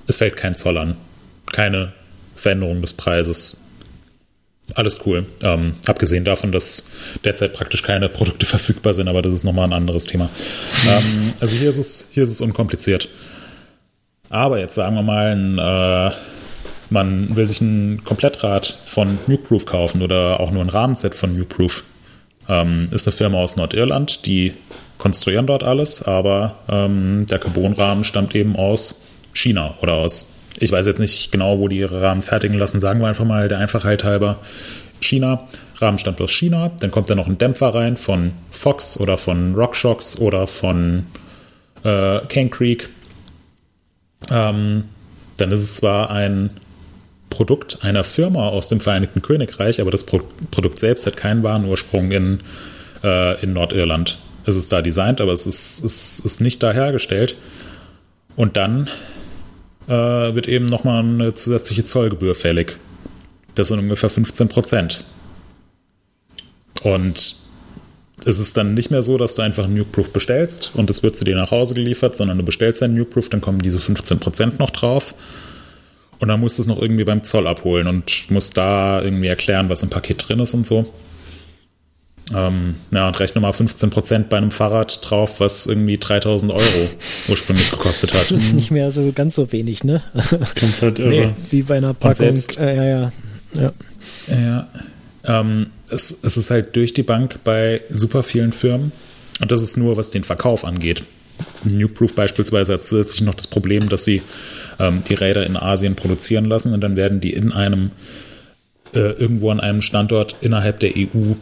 Es 0.07 0.17
fällt 0.17 0.38
kein 0.38 0.55
Zoll 0.55 0.77
an, 0.77 0.97
keine 1.51 1.93
Veränderung 2.36 2.82
des 2.82 2.93
Preises. 2.93 3.57
Alles 4.75 4.99
cool. 5.05 5.25
Ähm, 5.43 5.73
abgesehen 5.88 6.25
davon, 6.25 6.51
dass 6.51 6.86
derzeit 7.23 7.53
praktisch 7.53 7.84
keine 7.84 8.07
Produkte 8.09 8.45
verfügbar 8.45 8.93
sind, 8.93 9.07
aber 9.07 9.21
das 9.21 9.34
ist 9.34 9.43
nochmal 9.43 9.65
ein 9.65 9.73
anderes 9.73 10.05
Thema. 10.05 10.30
ähm, 10.88 11.34
also 11.39 11.57
hier 11.57 11.69
ist, 11.69 11.77
es, 11.77 12.07
hier 12.11 12.23
ist 12.23 12.30
es 12.30 12.41
unkompliziert. 12.41 13.09
Aber 14.30 14.59
jetzt 14.59 14.75
sagen 14.75 14.95
wir 14.95 15.01
mal, 15.01 15.36
ein, 15.36 15.57
äh, 15.57 16.11
man 16.91 17.36
will 17.36 17.47
sich 17.47 17.61
ein 17.61 18.03
Komplettrad 18.03 18.77
von 18.86 19.17
Nukeproof 19.27 19.65
kaufen 19.65 20.01
oder 20.01 20.39
auch 20.39 20.51
nur 20.51 20.63
ein 20.63 20.69
Rahmenset 20.69 21.15
von 21.15 21.36
Nukeproof. 21.36 21.84
Ähm, 22.50 22.89
ist 22.91 23.08
eine 23.08 23.16
Firma 23.16 23.38
aus 23.38 23.56
Nordirland, 23.56 24.26
die 24.26 24.54
konstruieren 24.97 25.47
dort 25.47 25.64
alles, 25.64 26.04
aber 26.04 26.56
ähm, 26.68 27.26
der 27.30 27.39
Carbonrahmen 27.39 28.04
stammt 28.04 28.36
eben 28.36 28.56
aus 28.56 29.06
China 29.34 29.76
oder 29.82 29.93
aus, 29.93 30.34
ich 30.60 30.72
weiß 30.72 30.88
jetzt 30.88 31.00
nicht 31.00 31.32
genau, 31.32 31.60
wo 31.60 31.68
die 31.68 31.78
ihre 31.78 32.02
Rahmen 32.02 32.24
fertigen 32.24 32.58
lassen, 32.58 32.82
sagen 32.82 33.00
wir 33.00 33.08
einfach 33.08 33.26
mal 33.26 33.47
der 33.47 33.60
Einfachheit 33.60 34.04
halber 34.04 34.39
China. 35.00 35.47
Rahmen 35.78 35.97
stammt 35.97 36.20
aus 36.20 36.32
China, 36.32 36.72
dann 36.82 36.91
kommt 36.91 37.10
da 37.10 37.16
noch 37.16 37.28
ein 37.28 37.38
Dämpfer 37.38 37.74
rein 37.74 37.95
von 37.95 38.34
Fox 38.52 39.00
oder 39.00 39.18
von 39.18 39.56
RockShox 39.56 40.18
oder 40.20 40.45
von 40.45 41.06
äh, 41.84 42.20
Cane 42.28 42.50
Creek. 42.50 42.89
Ähm, 44.30 44.86
dann 45.38 45.52
ist 45.52 45.62
es 45.62 45.76
zwar 45.76 46.10
ein 46.10 46.50
Produkt 47.30 47.80
einer 47.82 48.03
Firma 48.03 48.49
aus 48.49 48.69
dem 48.69 48.80
Vereinigten 48.80 49.21
Königreich, 49.21 49.82
aber 49.82 49.91
das 49.91 50.03
Pro 50.03 50.21
Produkt 50.51 50.80
selbst 50.80 51.05
hat 51.05 51.17
keinen 51.17 51.43
Warenursprung 51.43 52.11
in, 52.11 52.39
äh, 53.03 53.41
in 53.43 53.53
Nordirland. 53.53 54.17
Es 54.45 54.55
ist 54.55 54.71
da 54.71 54.82
designt, 54.82 55.21
aber 55.21 55.32
es 55.32 55.45
ist, 55.45 55.84
es 55.84 56.19
ist 56.19 56.41
nicht 56.41 56.63
da 56.63 56.71
hergestellt. 56.71 57.36
Und 58.36 58.57
dann 58.57 58.89
äh, 59.88 59.91
wird 59.91 60.47
eben 60.47 60.65
nochmal 60.65 61.03
eine 61.03 61.36
zusätzliche 61.36 61.86
Zollgebühr 61.86 62.36
fällig. 62.36 62.77
Das 63.55 63.67
sind 63.67 63.80
ungefähr 63.80 64.09
15 64.09 64.47
Prozent. 64.47 65.05
Und 66.84 67.36
es 68.25 68.39
ist 68.39 68.57
dann 68.57 68.73
nicht 68.73 68.91
mehr 68.91 69.01
so, 69.01 69.17
dass 69.17 69.36
du 69.36 69.41
einfach 69.41 69.65
ein 69.65 69.73
Nukeproof 69.73 70.11
bestellst 70.11 70.71
und 70.75 70.89
es 70.89 71.03
wird 71.03 71.17
zu 71.17 71.23
dir 71.23 71.36
nach 71.36 71.51
Hause 71.51 71.73
geliefert, 71.73 72.17
sondern 72.17 72.38
du 72.38 72.43
bestellst 72.43 72.84
ein 72.84 72.93
Nukeproof, 72.93 73.30
dann 73.30 73.41
kommen 73.41 73.59
diese 73.59 73.80
15 73.80 74.19
Prozent 74.19 74.59
noch 74.59 74.69
drauf. 74.69 75.13
Und 76.20 76.28
dann 76.28 76.39
musst 76.39 76.57
du 76.57 76.61
es 76.63 76.67
noch 76.67 76.82
irgendwie 76.82 77.05
beim 77.05 77.24
Zoll 77.24 77.47
abholen 77.47 77.88
und 77.88 78.30
musst 78.30 78.57
da 78.57 79.01
irgendwie 79.01 79.28
erklären, 79.28 79.70
was 79.70 79.84
im 79.84 79.89
Paket 79.89 80.28
drin 80.28 80.39
ist 80.39 80.53
und 80.53 80.67
so. 80.67 80.86
Ähm, 82.36 82.76
ja, 82.91 83.07
und 83.07 83.20
rechne 83.20 83.41
mal 83.41 83.51
15% 83.51 84.26
bei 84.26 84.38
einem 84.38 84.51
Fahrrad 84.51 84.99
drauf, 85.09 85.39
was 85.39 85.65
irgendwie 85.65 85.97
3000 85.97 86.51
Euro 86.53 86.89
ursprünglich 87.28 87.72
gekostet 87.72 88.13
hat. 88.13 88.22
Das 88.22 88.32
ist 88.32 88.53
nicht 88.53 88.70
mehr 88.70 88.91
so 88.91 89.11
ganz 89.15 89.34
so 89.36 89.51
wenig, 89.51 89.84
ne? 89.84 90.03
Komplett 90.59 90.99
irre. 90.99 91.09
Nee, 91.09 91.30
wie 91.49 91.63
bei 91.63 91.78
einer 91.78 91.93
Packung. 91.95 92.36
selbst- 92.36 92.57
Äh, 92.59 92.76
ja, 92.76 92.84
ja, 92.86 93.11
ja. 93.55 93.74
Ja, 94.28 94.67
ähm, 95.24 95.67
es, 95.89 96.15
es 96.22 96.38
ist 96.38 96.51
halt 96.51 96.76
durch 96.76 96.93
die 96.93 97.01
Bank 97.01 97.39
bei 97.43 97.82
super 97.89 98.22
vielen 98.22 98.51
Firmen. 98.51 98.91
Und 99.41 99.51
das 99.51 99.61
ist 99.63 99.76
nur, 99.78 99.97
was 99.97 100.11
den 100.11 100.24
Verkauf 100.24 100.65
angeht. 100.65 101.03
Nukeproof 101.63 102.13
beispielsweise 102.13 102.74
hat 102.74 102.86
zusätzlich 102.86 103.22
noch 103.22 103.34
das 103.34 103.47
Problem, 103.47 103.89
dass 103.89 104.05
sie 104.05 104.22
ähm, 104.80 105.01
die 105.07 105.13
Räder 105.13 105.45
in 105.45 105.57
Asien 105.57 105.95
produzieren 105.95 106.45
lassen 106.45 106.73
und 106.73 106.82
dann 106.82 106.95
werden 106.95 107.21
die 107.21 107.34
in 107.34 107.51
einem, 107.51 107.91
äh, 108.93 108.99
irgendwo 108.99 109.51
an 109.51 109.59
einem 109.59 109.82
Standort 109.82 110.36
innerhalb 110.41 110.80
der 110.80 110.91
EU 110.95 111.34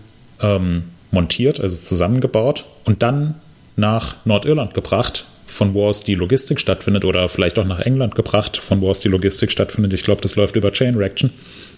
ähm, 0.41 0.83
montiert, 1.11 1.59
also 1.59 1.81
zusammengebaut 1.81 2.65
und 2.85 3.03
dann 3.03 3.35
nach 3.75 4.17
Nordirland 4.25 4.73
gebracht, 4.73 5.25
von 5.45 5.73
wo 5.73 5.87
aus 5.87 6.03
die 6.03 6.15
Logistik 6.15 6.59
stattfindet 6.59 7.05
oder 7.05 7.29
vielleicht 7.29 7.57
auch 7.57 7.65
nach 7.65 7.79
England 7.79 8.15
gebracht, 8.15 8.57
von 8.57 8.81
wo 8.81 8.89
aus 8.89 8.99
die 8.99 9.07
Logistik 9.07 9.51
stattfindet. 9.51 9.93
Ich 9.93 10.03
glaube, 10.03 10.21
das 10.21 10.35
läuft 10.35 10.55
über 10.55 10.71
Chain 10.71 10.95
Reaction. 10.95 11.31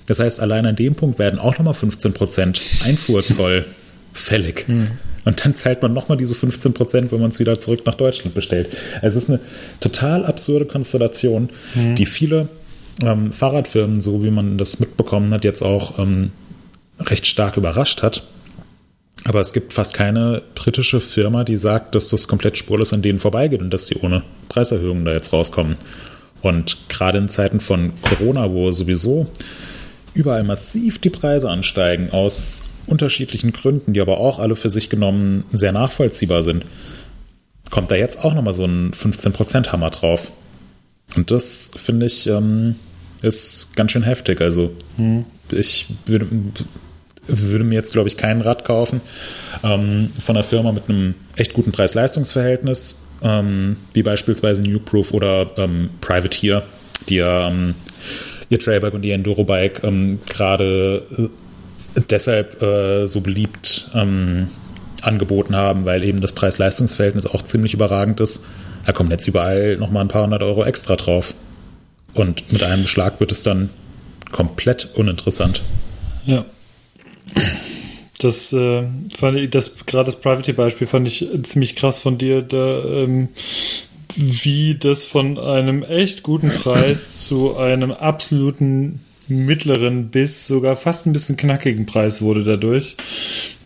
Das 0.07 0.20
heißt, 0.20 0.39
allein 0.39 0.66
an 0.66 0.76
dem 0.76 0.95
Punkt 0.95 1.20
werden 1.20 1.39
auch 1.39 1.57
nochmal 1.57 1.76
15% 1.76 2.84
Einfuhrzoll 2.84 3.66
fällig. 4.14 4.66
Und 5.26 5.44
dann 5.44 5.56
zahlt 5.56 5.82
man 5.82 5.94
nochmal 5.94 6.18
diese 6.18 6.34
15%, 6.34 7.12
wenn 7.12 7.20
man 7.22 7.32
es 7.32 7.40
wieder 7.40 7.60
zurück 7.60 7.82
nach 7.86 7.96
Deutschland 7.96 8.34
bestellt. 8.34 8.70
Also 9.02 9.18
es 9.18 9.26
ist 9.26 9.30
eine 9.30 9.40
total 9.80 10.26
absurde 10.26 10.66
Konstellation, 10.66 11.50
die 11.76 12.06
viele 12.06 12.48
ähm, 13.02 13.32
Fahrradfirmen, 13.32 14.02
so 14.02 14.24
wie 14.24 14.32
man 14.32 14.58
das 14.58 14.80
mitbekommen 14.80 15.32
hat, 15.34 15.44
jetzt 15.44 15.62
auch 15.62 16.00
ähm, 16.00 16.32
recht 17.00 17.28
stark 17.28 17.58
überrascht 17.58 18.04
hat. 18.04 18.24
Aber 19.26 19.42
es 19.42 19.54
gibt 19.54 19.74
fast 19.74 19.94
keine 19.94 20.42
britische 20.56 21.02
Firma, 21.02 21.44
die 21.44 21.58
sagt, 21.58 21.94
dass 21.94 22.10
das 22.10 22.28
komplett 22.28 22.58
spurlos 22.58 22.94
an 22.94 23.02
denen 23.02 23.20
vorbeigeht 23.20 23.62
und 23.62 23.72
dass 23.72 23.86
die 23.86 23.98
ohne 23.98 24.24
Preiserhöhungen 24.48 25.06
da 25.06 25.12
jetzt 25.12 25.34
rauskommen. 25.34 25.76
Und 26.42 26.78
gerade 26.88 27.18
in 27.18 27.30
Zeiten 27.30 27.60
von 27.60 27.92
Corona, 28.02 28.52
wo 28.52 28.72
sowieso 28.72 29.28
überall 30.14 30.44
massiv 30.44 31.00
die 31.00 31.10
Preise 31.10 31.50
ansteigen, 31.50 32.12
aus 32.12 32.64
unterschiedlichen 32.90 33.54
Gründen, 33.54 33.94
die 33.94 34.02
aber 34.02 34.18
auch 34.20 34.40
alle 34.40 34.56
für 34.56 34.70
sich 34.70 34.90
genommen 34.90 35.46
sehr 35.52 35.72
nachvollziehbar 35.72 36.44
sind, 36.44 36.66
kommt 37.70 37.92
da 37.92 37.96
jetzt 37.96 38.24
auch 38.24 38.34
nochmal 38.34 38.54
so 38.54 38.66
ein 38.66 38.92
15%-Hammer 38.92 39.90
drauf. 39.92 40.32
Und 41.16 41.32
das 41.32 41.72
finde 41.76 42.06
ich 42.06 42.28
ähm, 42.28 42.76
ist 43.22 43.76
ganz 43.76 43.92
schön 43.92 44.04
heftig. 44.04 44.42
Also 44.42 44.72
hm. 44.98 45.26
ich 45.52 45.88
würde, 46.06 46.28
würde, 47.28 47.64
mir 47.64 47.76
jetzt, 47.76 47.92
glaube 47.92 48.08
ich, 48.08 48.18
kein 48.18 48.42
Rad 48.42 48.66
kaufen 48.66 49.02
ähm, 49.64 50.10
von 50.20 50.36
einer 50.36 50.44
Firma 50.44 50.72
mit 50.72 50.90
einem 50.90 51.16
echt 51.36 51.54
guten 51.54 51.72
Preis-Leistungs-Verhältnis, 51.72 53.02
ähm, 53.22 53.78
wie 53.94 54.04
beispielsweise 54.04 54.62
Newproof 54.62 55.14
oder 55.14 55.52
ähm, 55.58 55.90
Privateer, 56.02 56.64
die 57.08 57.16
ja 57.16 57.50
ähm, 57.50 57.76
ihr 58.50 58.60
Trailbike 58.60 58.94
und 58.94 59.04
ihr 59.04 59.16
Enduro-Bike 59.16 59.84
ähm, 59.84 60.20
gerade 60.28 61.04
äh, 61.18 61.28
deshalb 62.10 62.62
äh, 62.62 63.06
so 63.08 63.22
beliebt 63.22 63.90
ähm, 63.94 64.50
angeboten 65.02 65.56
haben, 65.56 65.86
weil 65.86 66.04
eben 66.04 66.22
das 66.22 66.34
Preis-Leistungs-Verhältnis 66.34 67.28
auch 67.28 67.42
ziemlich 67.44 67.74
überragend 67.74 68.20
ist. 68.20 68.44
Da 68.86 68.92
kommen 68.92 69.12
jetzt 69.12 69.28
überall 69.28 69.78
nochmal 69.78 70.04
ein 70.04 70.08
paar 70.08 70.24
hundert 70.24 70.44
Euro 70.44 70.64
extra 70.64 70.96
drauf. 70.96 71.34
Und 72.14 72.52
mit 72.52 72.64
einem 72.64 72.88
Schlag 72.88 73.20
wird 73.20 73.32
es 73.32 73.44
dann 73.44 73.70
komplett 74.32 74.90
uninteressant. 74.96 75.62
Ja. 76.26 76.46
Das 78.18 78.52
äh, 78.52 78.84
fand 79.16 79.38
ich, 79.38 79.50
das 79.50 79.86
gerade 79.86 80.06
das 80.06 80.20
Privacy-Beispiel 80.20 80.88
fand 80.88 81.08
ich 81.08 81.28
ziemlich 81.44 81.76
krass 81.76 82.00
von 82.00 82.18
dir, 82.18 82.42
da, 82.42 82.84
ähm, 82.84 83.30
wie 84.16 84.76
das 84.76 85.06
von 85.06 85.40
einem 85.40 85.84
echt 85.84 86.24
guten 86.24 86.50
Preis 86.50 87.22
zu 87.22 87.58
einem 87.58 87.92
absoluten 87.92 89.02
mittleren 89.30 90.10
bis 90.10 90.48
sogar 90.48 90.76
fast 90.76 91.06
ein 91.06 91.14
bisschen 91.14 91.38
knackigen 91.38 91.86
Preis 91.86 92.22
wurde 92.22 92.44
dadurch. 92.44 92.98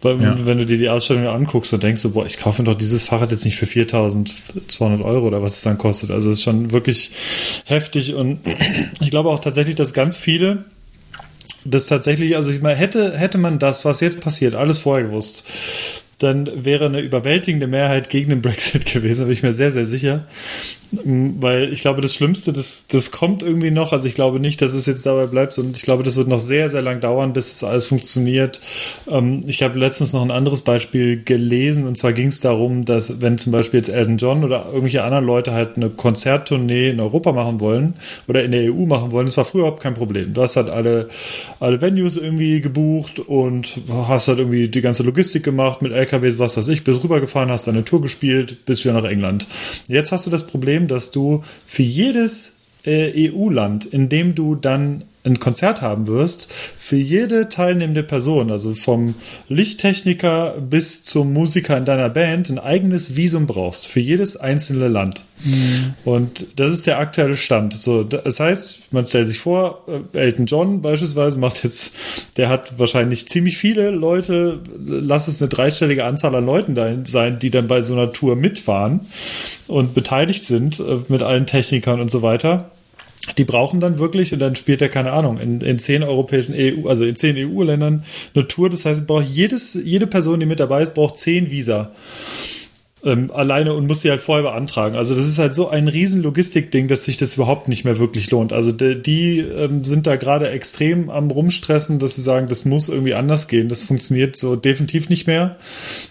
Weil, 0.01 0.21
ja. 0.21 0.35
Wenn 0.45 0.57
du 0.57 0.65
dir 0.65 0.77
die 0.77 0.89
Ausstellung 0.89 1.27
anguckst, 1.27 1.71
dann 1.71 1.79
denkst 1.79 2.01
du, 2.01 2.11
boah, 2.11 2.25
ich 2.25 2.37
kaufe 2.37 2.61
mir 2.61 2.65
doch 2.65 2.77
dieses 2.77 3.05
Fahrrad 3.05 3.31
jetzt 3.31 3.45
nicht 3.45 3.55
für 3.55 3.65
4200 3.65 5.01
Euro 5.01 5.27
oder 5.27 5.41
was 5.41 5.57
es 5.57 5.61
dann 5.61 5.77
kostet. 5.77 6.11
Also 6.11 6.29
es 6.29 6.35
ist 6.35 6.43
schon 6.43 6.71
wirklich 6.71 7.11
heftig 7.65 8.13
und 8.13 8.39
ich 8.99 9.11
glaube 9.11 9.29
auch 9.29 9.39
tatsächlich, 9.39 9.75
dass 9.75 9.93
ganz 9.93 10.17
viele 10.17 10.65
das 11.65 11.85
tatsächlich, 11.85 12.35
also 12.35 12.49
ich 12.49 12.61
meine, 12.61 12.77
hätte, 12.77 13.17
hätte 13.17 13.37
man 13.37 13.59
das, 13.59 13.85
was 13.85 14.01
jetzt 14.01 14.19
passiert, 14.19 14.55
alles 14.55 14.79
vorher 14.79 15.07
gewusst, 15.07 15.45
dann 16.19 16.49
wäre 16.55 16.85
eine 16.85 17.01
überwältigende 17.01 17.67
Mehrheit 17.67 18.09
gegen 18.09 18.29
den 18.29 18.41
Brexit 18.41 18.85
gewesen, 18.93 19.21
da 19.21 19.25
bin 19.25 19.33
ich 19.33 19.43
mir 19.43 19.53
sehr, 19.53 19.71
sehr 19.71 19.85
sicher. 19.85 20.25
Weil 21.05 21.73
ich 21.73 21.81
glaube, 21.81 22.01
das 22.01 22.13
Schlimmste, 22.13 22.53
das, 22.53 22.85
das 22.87 23.09
kommt 23.09 23.41
irgendwie 23.41 23.71
noch. 23.71 23.93
Also 23.93 24.07
ich 24.07 24.13
glaube 24.13 24.39
nicht, 24.39 24.61
dass 24.61 24.73
es 24.73 24.85
jetzt 24.85 25.07
dabei 25.07 25.25
bleibt 25.25 25.57
und 25.57 25.75
ich 25.75 25.81
glaube, 25.81 26.03
das 26.03 26.17
wird 26.17 26.27
noch 26.27 26.39
sehr, 26.39 26.69
sehr 26.69 26.83
lang 26.83 26.99
dauern, 26.99 27.33
bis 27.33 27.51
es 27.51 27.63
alles 27.63 27.87
funktioniert. 27.87 28.61
Ähm, 29.09 29.43
ich 29.47 29.63
habe 29.63 29.79
letztens 29.79 30.13
noch 30.13 30.21
ein 30.21 30.29
anderes 30.29 30.61
Beispiel 30.61 31.23
gelesen 31.23 31.87
und 31.87 31.97
zwar 31.97 32.13
ging 32.13 32.27
es 32.27 32.41
darum, 32.41 32.85
dass 32.85 33.21
wenn 33.21 33.39
zum 33.39 33.51
Beispiel 33.51 33.79
jetzt 33.79 33.89
Elton 33.89 34.17
John 34.17 34.43
oder 34.43 34.65
irgendwelche 34.67 35.03
anderen 35.03 35.25
Leute 35.25 35.53
halt 35.53 35.77
eine 35.77 35.89
Konzerttournee 35.89 36.91
in 36.91 36.99
Europa 36.99 37.31
machen 37.31 37.59
wollen 37.59 37.95
oder 38.27 38.43
in 38.43 38.51
der 38.51 38.71
EU 38.71 38.85
machen 38.85 39.11
wollen, 39.11 39.25
das 39.25 39.37
war 39.37 39.45
früher 39.45 39.61
überhaupt 39.61 39.81
kein 39.81 39.95
Problem. 39.95 40.33
Du 40.33 40.43
hast 40.43 40.57
halt 40.57 40.69
alle, 40.69 41.09
alle 41.59 41.81
Venues 41.81 42.17
irgendwie 42.17 42.61
gebucht 42.61 43.19
und 43.19 43.79
hast 43.89 44.27
halt 44.27 44.37
irgendwie 44.37 44.67
die 44.67 44.81
ganze 44.81 45.01
Logistik 45.01 45.43
gemacht 45.43 45.81
mit 45.81 45.91
LKWs, 46.03 46.39
was 46.39 46.57
weiß 46.57 46.67
ich, 46.69 46.83
bist 46.83 47.03
rübergefahren, 47.03 47.51
hast 47.51 47.67
deine 47.67 47.85
Tour 47.85 48.01
gespielt, 48.01 48.65
bis 48.65 48.83
wieder 48.83 48.93
nach 48.93 49.09
England. 49.09 49.47
Jetzt 49.87 50.11
hast 50.11 50.25
du 50.25 50.29
das 50.29 50.47
Problem, 50.47 50.87
dass 50.87 51.11
du 51.11 51.43
für 51.65 51.83
jedes 51.83 52.57
äh, 52.85 53.31
EU-Land, 53.31 53.85
in 53.85 54.09
dem 54.09 54.35
du 54.35 54.55
dann 54.55 55.03
ein 55.25 55.39
Konzert 55.39 55.81
haben 55.81 56.07
wirst, 56.07 56.51
für 56.77 56.97
jede 56.97 57.47
teilnehmende 57.47 58.03
Person, 58.03 58.51
also 58.51 58.73
vom 58.73 59.15
Lichttechniker 59.47 60.55
bis 60.59 61.05
zum 61.05 61.31
Musiker 61.31 61.77
in 61.77 61.85
deiner 61.85 62.09
Band, 62.09 62.49
ein 62.49 62.59
eigenes 62.59 63.15
Visum 63.15 63.47
brauchst, 63.47 63.87
für 63.87 64.01
jedes 64.01 64.35
einzelne 64.35 64.89
Land. 64.89 65.23
Mhm. 65.45 65.93
Und 66.03 66.45
das 66.57 66.71
ist 66.71 66.87
der 66.87 66.99
aktuelle 66.99 67.37
Stand. 67.37 67.77
So, 67.77 68.03
das 68.03 68.39
heißt, 68.39 68.91
man 68.91 69.07
stellt 69.07 69.29
sich 69.29 69.39
vor, 69.39 69.85
äh, 70.13 70.17
Elton 70.17 70.45
John 70.45 70.81
beispielsweise 70.81 71.39
macht 71.39 71.63
jetzt, 71.63 71.95
der 72.35 72.49
hat 72.49 72.77
wahrscheinlich 72.77 73.29
ziemlich 73.29 73.57
viele 73.57 73.91
Leute, 73.91 74.59
lass 74.85 75.27
es 75.27 75.41
eine 75.41 75.49
dreistellige 75.49 76.03
Anzahl 76.03 76.35
an 76.35 76.45
Leuten 76.45 76.75
da 76.75 76.89
sein, 77.05 77.39
die 77.39 77.49
dann 77.49 77.67
bei 77.67 77.81
so 77.81 77.93
einer 77.93 78.11
Tour 78.11 78.35
mitfahren 78.35 79.01
und 79.67 79.93
beteiligt 79.93 80.43
sind 80.43 80.79
äh, 80.81 80.99
mit 81.07 81.23
allen 81.23 81.45
Technikern 81.45 82.01
und 82.01 82.11
so 82.11 82.21
weiter 82.21 82.69
die 83.37 83.45
brauchen 83.45 83.79
dann 83.79 83.99
wirklich, 83.99 84.33
und 84.33 84.39
dann 84.39 84.55
spielt 84.55 84.81
er, 84.81 84.89
keine 84.89 85.11
Ahnung, 85.11 85.39
in, 85.39 85.61
in 85.61 85.79
zehn 85.79 86.03
europäischen 86.03 86.55
EU, 86.57 86.87
also 86.89 87.03
in 87.03 87.15
zehn 87.15 87.37
EU-Ländern 87.37 88.03
eine 88.35 88.47
Tour. 88.47 88.69
Das 88.69 88.85
heißt, 88.85 89.07
braucht 89.07 89.25
jedes, 89.25 89.73
jede 89.73 90.07
Person, 90.07 90.39
die 90.39 90.45
mit 90.45 90.59
dabei 90.59 90.83
ist, 90.83 90.93
braucht 90.93 91.17
zehn 91.17 91.49
Visa 91.49 91.91
ähm, 93.05 93.31
alleine 93.31 93.73
und 93.73 93.87
muss 93.87 94.01
sie 94.01 94.09
halt 94.09 94.21
vorher 94.21 94.43
beantragen. 94.43 94.95
Also 94.95 95.13
das 95.13 95.27
ist 95.27 95.37
halt 95.37 95.53
so 95.53 95.67
ein 95.67 95.89
riesen 95.89 96.23
Logistikding, 96.23 96.87
dass 96.87 97.03
sich 97.03 97.17
das 97.17 97.35
überhaupt 97.35 97.67
nicht 97.67 97.83
mehr 97.83 97.99
wirklich 97.99 98.31
lohnt. 98.31 98.53
Also 98.53 98.71
die, 98.71 99.01
die 99.01 99.39
ähm, 99.39 99.83
sind 99.83 100.07
da 100.07 100.15
gerade 100.15 100.49
extrem 100.49 101.09
am 101.09 101.29
rumstressen, 101.29 101.99
dass 101.99 102.15
sie 102.15 102.21
sagen, 102.21 102.47
das 102.47 102.63
muss 102.63 102.87
irgendwie 102.87 103.13
anders 103.13 103.47
gehen. 103.49 103.67
Das 103.67 103.83
funktioniert 103.83 104.37
so 104.37 104.55
definitiv 104.55 105.09
nicht 105.09 105.27
mehr. 105.27 105.57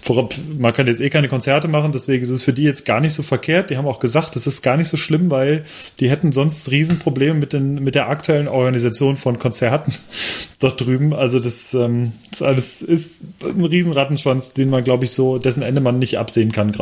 Vorab, 0.02 0.34
man 0.58 0.72
kann 0.74 0.86
jetzt 0.86 1.00
eh 1.00 1.08
keine 1.08 1.28
Konzerte 1.28 1.66
machen, 1.66 1.92
deswegen 1.92 2.22
ist 2.22 2.28
es 2.28 2.42
für 2.42 2.52
die 2.52 2.64
jetzt 2.64 2.84
gar 2.84 3.00
nicht 3.00 3.14
so 3.14 3.22
verkehrt. 3.22 3.70
Die 3.70 3.78
haben 3.78 3.86
auch 3.88 3.98
gesagt, 3.98 4.36
das 4.36 4.46
ist 4.46 4.60
gar 4.60 4.76
nicht 4.76 4.88
so 4.88 4.98
schlimm, 4.98 5.30
weil 5.30 5.64
die 5.98 6.10
hätten 6.10 6.32
sonst 6.32 6.70
Riesenprobleme 6.70 7.34
mit, 7.34 7.54
den, 7.54 7.82
mit 7.82 7.94
der 7.94 8.10
aktuellen 8.10 8.48
Organisation 8.48 9.16
von 9.16 9.38
Konzerten 9.38 9.94
dort 10.58 10.78
drüben. 10.80 11.14
Also 11.14 11.40
das, 11.40 11.72
ähm, 11.72 12.12
das 12.30 12.42
alles 12.42 12.82
ist 12.82 13.24
ein 13.42 13.64
riesen 13.64 13.92
Rattenschwanz, 13.92 14.52
den 14.52 14.68
man, 14.68 14.84
glaube 14.84 15.06
ich, 15.06 15.12
so, 15.12 15.38
dessen 15.38 15.62
Ende 15.62 15.80
man 15.80 15.98
nicht 15.98 16.18
absehen 16.18 16.52
kann 16.52 16.70
gerade. 16.70 16.81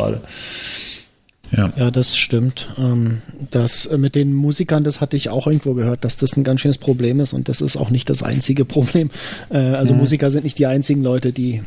Ja. 1.57 1.73
ja, 1.77 1.91
das 1.91 2.17
stimmt. 2.17 2.69
Ähm, 2.79 3.23
das 3.51 3.87
äh, 3.87 3.99
mit 3.99 4.15
den 4.15 4.35
Musikern, 4.35 4.85
das 4.85 5.01
hatte 5.01 5.17
ich 5.17 5.31
auch 5.31 5.47
irgendwo 5.47 5.75
gehört, 5.75 6.05
dass 6.05 6.17
das 6.17 6.37
ein 6.37 6.45
ganz 6.45 6.61
schönes 6.61 6.79
Problem 6.79 7.19
ist 7.21 7.33
und 7.33 7.49
das 7.49 7.61
ist 7.61 7.77
auch 7.77 7.91
nicht 7.91 8.09
das 8.09 8.23
einzige 8.23 8.65
Problem. 8.65 9.11
Äh, 9.51 9.59
also 9.59 9.93
mhm. 9.93 10.01
Musiker 10.01 10.31
sind 10.31 10.45
nicht 10.45 10.59
die 10.59 10.67
einzigen 10.67 11.03
Leute, 11.03 11.33
die, 11.33 11.63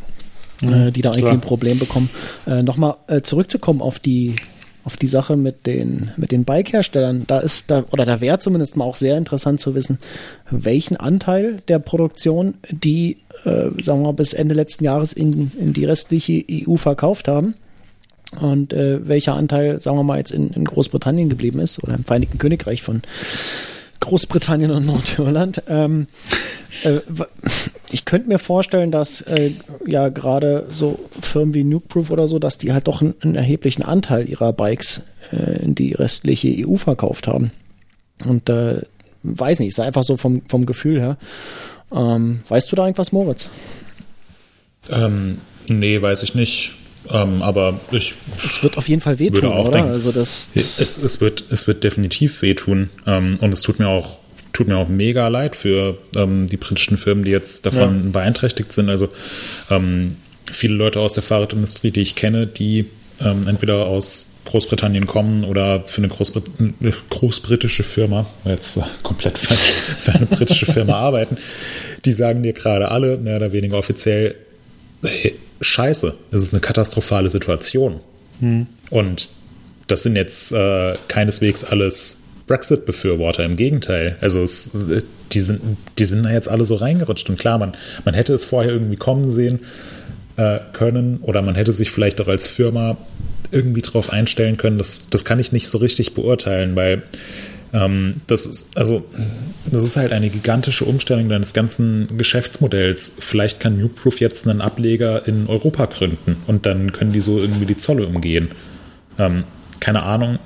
äh, 0.61 0.65
mhm, 0.65 0.93
die 0.93 1.01
da 1.01 1.11
irgendwie 1.11 1.33
ein 1.33 1.41
Problem 1.41 1.79
bekommen. 1.79 2.09
Nochmal 2.45 2.95
zurückzukommen 3.23 3.81
auf 3.81 3.99
die 3.99 4.35
auf 4.85 4.97
die 4.97 5.07
Sache 5.07 5.37
mit 5.37 5.65
den 5.65 6.11
mit 6.17 6.31
den 6.31 6.43
Bike-Herstellern. 6.43 7.23
Da 7.27 7.39
ist 7.39 7.71
da 7.71 7.85
oder 7.91 8.05
da 8.05 8.21
wäre 8.21 8.39
zumindest 8.39 8.75
mal 8.75 8.85
auch 8.85 8.97
sehr 8.97 9.17
interessant 9.17 9.61
zu 9.61 9.75
wissen, 9.75 9.97
welchen 10.49 10.97
Anteil 10.97 11.61
der 11.67 11.79
Produktion 11.79 12.55
die 12.69 13.17
äh, 13.45 13.69
sagen 13.81 14.01
wir 14.01 14.07
mal 14.07 14.11
bis 14.13 14.33
Ende 14.33 14.55
letzten 14.55 14.83
Jahres 14.83 15.13
in, 15.13 15.51
in 15.59 15.73
die 15.73 15.85
restliche 15.85 16.43
EU 16.49 16.75
verkauft 16.75 17.27
haben 17.27 17.55
und 18.39 18.73
äh, 18.73 19.07
welcher 19.07 19.35
Anteil, 19.35 19.79
sagen 19.81 19.97
wir 19.97 20.03
mal, 20.03 20.17
jetzt 20.17 20.31
in, 20.31 20.49
in 20.51 20.65
Großbritannien 20.65 21.29
geblieben 21.29 21.59
ist 21.59 21.83
oder 21.83 21.95
im 21.95 22.03
Vereinigten 22.03 22.37
Königreich 22.37 22.81
von 22.81 23.01
Großbritannien 23.99 24.71
und 24.71 24.85
Nordirland. 24.85 25.63
Ähm, 25.67 26.07
äh, 26.83 26.99
ich 27.91 28.05
könnte 28.05 28.27
mir 28.27 28.39
vorstellen, 28.39 28.91
dass 28.91 29.21
äh, 29.21 29.51
ja 29.85 30.09
gerade 30.09 30.67
so 30.71 30.99
Firmen 31.21 31.53
wie 31.53 31.63
Nukeproof 31.63 32.11
oder 32.11 32.27
so, 32.27 32.39
dass 32.39 32.57
die 32.57 32.73
halt 32.73 32.87
doch 32.87 33.01
einen, 33.01 33.15
einen 33.21 33.35
erheblichen 33.35 33.83
Anteil 33.83 34.27
ihrer 34.27 34.51
Bikes 34.51 35.07
äh, 35.31 35.63
in 35.63 35.75
die 35.75 35.93
restliche 35.93 36.67
EU 36.67 36.75
verkauft 36.75 37.27
haben. 37.27 37.51
Und 38.25 38.49
äh, 38.49 38.81
weiß 39.23 39.59
nicht, 39.59 39.69
ist 39.69 39.79
einfach 39.79 40.03
so 40.03 40.17
vom, 40.17 40.41
vom 40.47 40.65
Gefühl 40.65 40.99
her. 40.99 41.17
Ähm, 41.93 42.41
weißt 42.47 42.71
du 42.71 42.75
da 42.75 42.85
irgendwas, 42.85 43.11
Moritz? 43.11 43.47
Ähm, 44.89 45.39
nee, 45.69 46.01
weiß 46.01 46.23
ich 46.23 46.35
nicht. 46.35 46.73
Ähm, 47.11 47.41
aber 47.41 47.79
ich. 47.91 48.15
Es 48.45 48.63
wird 48.63 48.77
auf 48.77 48.87
jeden 48.87 49.01
Fall 49.01 49.19
wehtun, 49.19 49.45
oder? 49.45 49.71
Denken, 49.71 49.91
also 49.91 50.11
das, 50.11 50.51
das 50.53 50.79
es, 50.79 50.97
es, 50.97 51.21
wird, 51.21 51.45
es 51.49 51.67
wird 51.67 51.83
definitiv 51.83 52.41
wehtun. 52.41 52.89
Ähm, 53.05 53.37
und 53.41 53.51
es 53.51 53.61
tut 53.61 53.79
mir 53.79 53.87
auch 53.87 54.19
tut 54.53 54.67
mir 54.67 54.77
auch 54.77 54.87
mega 54.87 55.27
leid 55.29 55.55
für 55.55 55.97
ähm, 56.15 56.45
die 56.45 56.57
britischen 56.57 56.95
Firmen, 56.95 57.25
die 57.25 57.31
jetzt 57.31 57.65
davon 57.65 58.05
ja. 58.05 58.11
beeinträchtigt 58.11 58.71
sind. 58.71 58.87
Also 58.87 59.09
ähm, 59.71 60.17
viele 60.51 60.75
Leute 60.75 60.99
aus 60.99 61.15
der 61.15 61.23
Fahrradindustrie, 61.23 61.89
die 61.89 62.01
ich 62.01 62.15
kenne, 62.15 62.45
die 62.45 62.85
ähm, 63.19 63.47
entweder 63.47 63.87
aus 63.87 64.27
Großbritannien 64.45 65.07
kommen 65.07 65.45
oder 65.45 65.83
für 65.87 65.99
eine 65.99 66.09
Großbrit 66.09 66.45
großbritische 67.09 67.83
Firma, 67.83 68.25
jetzt 68.45 68.77
äh, 68.77 68.81
komplett 69.01 69.37
falsch, 69.37 69.71
für 69.97 70.13
eine 70.13 70.25
britische 70.25 70.65
Firma 70.65 70.93
arbeiten, 70.99 71.37
die 72.05 72.11
sagen 72.11 72.43
dir 72.43 72.53
gerade 72.53 72.91
alle, 72.91 73.17
mehr 73.17 73.37
oder 73.37 73.51
weniger 73.51 73.77
offiziell, 73.77 74.35
hey, 75.01 75.33
scheiße, 75.63 76.13
es 76.31 76.41
ist 76.41 76.53
eine 76.53 76.61
katastrophale 76.61 77.29
Situation. 77.29 77.99
Hm. 78.39 78.67
Und 78.89 79.29
das 79.87 80.03
sind 80.03 80.15
jetzt 80.15 80.51
äh, 80.51 80.95
keineswegs 81.07 81.63
alles 81.63 82.19
Brexit-Befürworter. 82.47 83.43
Im 83.43 83.55
Gegenteil. 83.55 84.17
Also 84.21 84.41
es, 84.41 84.71
die, 85.31 85.39
sind, 85.39 85.77
die 85.97 86.05
sind 86.05 86.23
da 86.23 86.31
jetzt 86.31 86.49
alle 86.49 86.65
so 86.65 86.75
reingerutscht. 86.75 87.29
Und 87.29 87.39
klar, 87.39 87.57
man, 87.57 87.73
man 88.05 88.13
hätte 88.13 88.33
es 88.33 88.45
vorher 88.45 88.71
irgendwie 88.71 88.95
kommen 88.95 89.31
sehen 89.31 89.59
äh, 90.37 90.59
können 90.73 91.19
oder 91.21 91.41
man 91.41 91.55
hätte 91.55 91.71
sich 91.71 91.91
vielleicht 91.91 92.19
auch 92.21 92.27
als 92.27 92.47
Firma 92.47 92.97
irgendwie 93.51 93.81
drauf 93.81 94.11
einstellen 94.11 94.57
können. 94.57 94.77
Das, 94.77 95.05
das 95.09 95.25
kann 95.25 95.39
ich 95.39 95.51
nicht 95.51 95.67
so 95.67 95.77
richtig 95.77 96.13
beurteilen, 96.13 96.75
weil 96.75 97.03
ähm, 97.73 98.21
das 98.27 98.45
ist, 98.45 98.67
also, 98.75 99.03
das 99.65 99.83
ist 99.83 99.97
halt 99.97 100.11
eine 100.11 100.29
gigantische 100.29 100.85
Umstellung 100.85 101.27
deines 101.27 101.53
ganzen 101.53 102.07
Geschäftsmodells. 102.17 103.13
Vielleicht 103.17 103.59
kann 103.59 103.77
Newproof 103.77 104.19
jetzt 104.19 104.47
einen 104.47 104.61
Ableger 104.61 105.27
in 105.27 105.47
Europa 105.47 105.87
gründen 105.87 106.37
und 106.45 106.67
dann 106.67 106.91
können 106.91 107.11
die 107.11 107.19
so 107.19 107.39
irgendwie 107.39 107.65
die 107.65 107.77
Zolle 107.77 108.05
umgehen. 108.05 108.49
Ähm, 109.17 109.45
keine 109.79 110.03
Ahnung, 110.03 110.37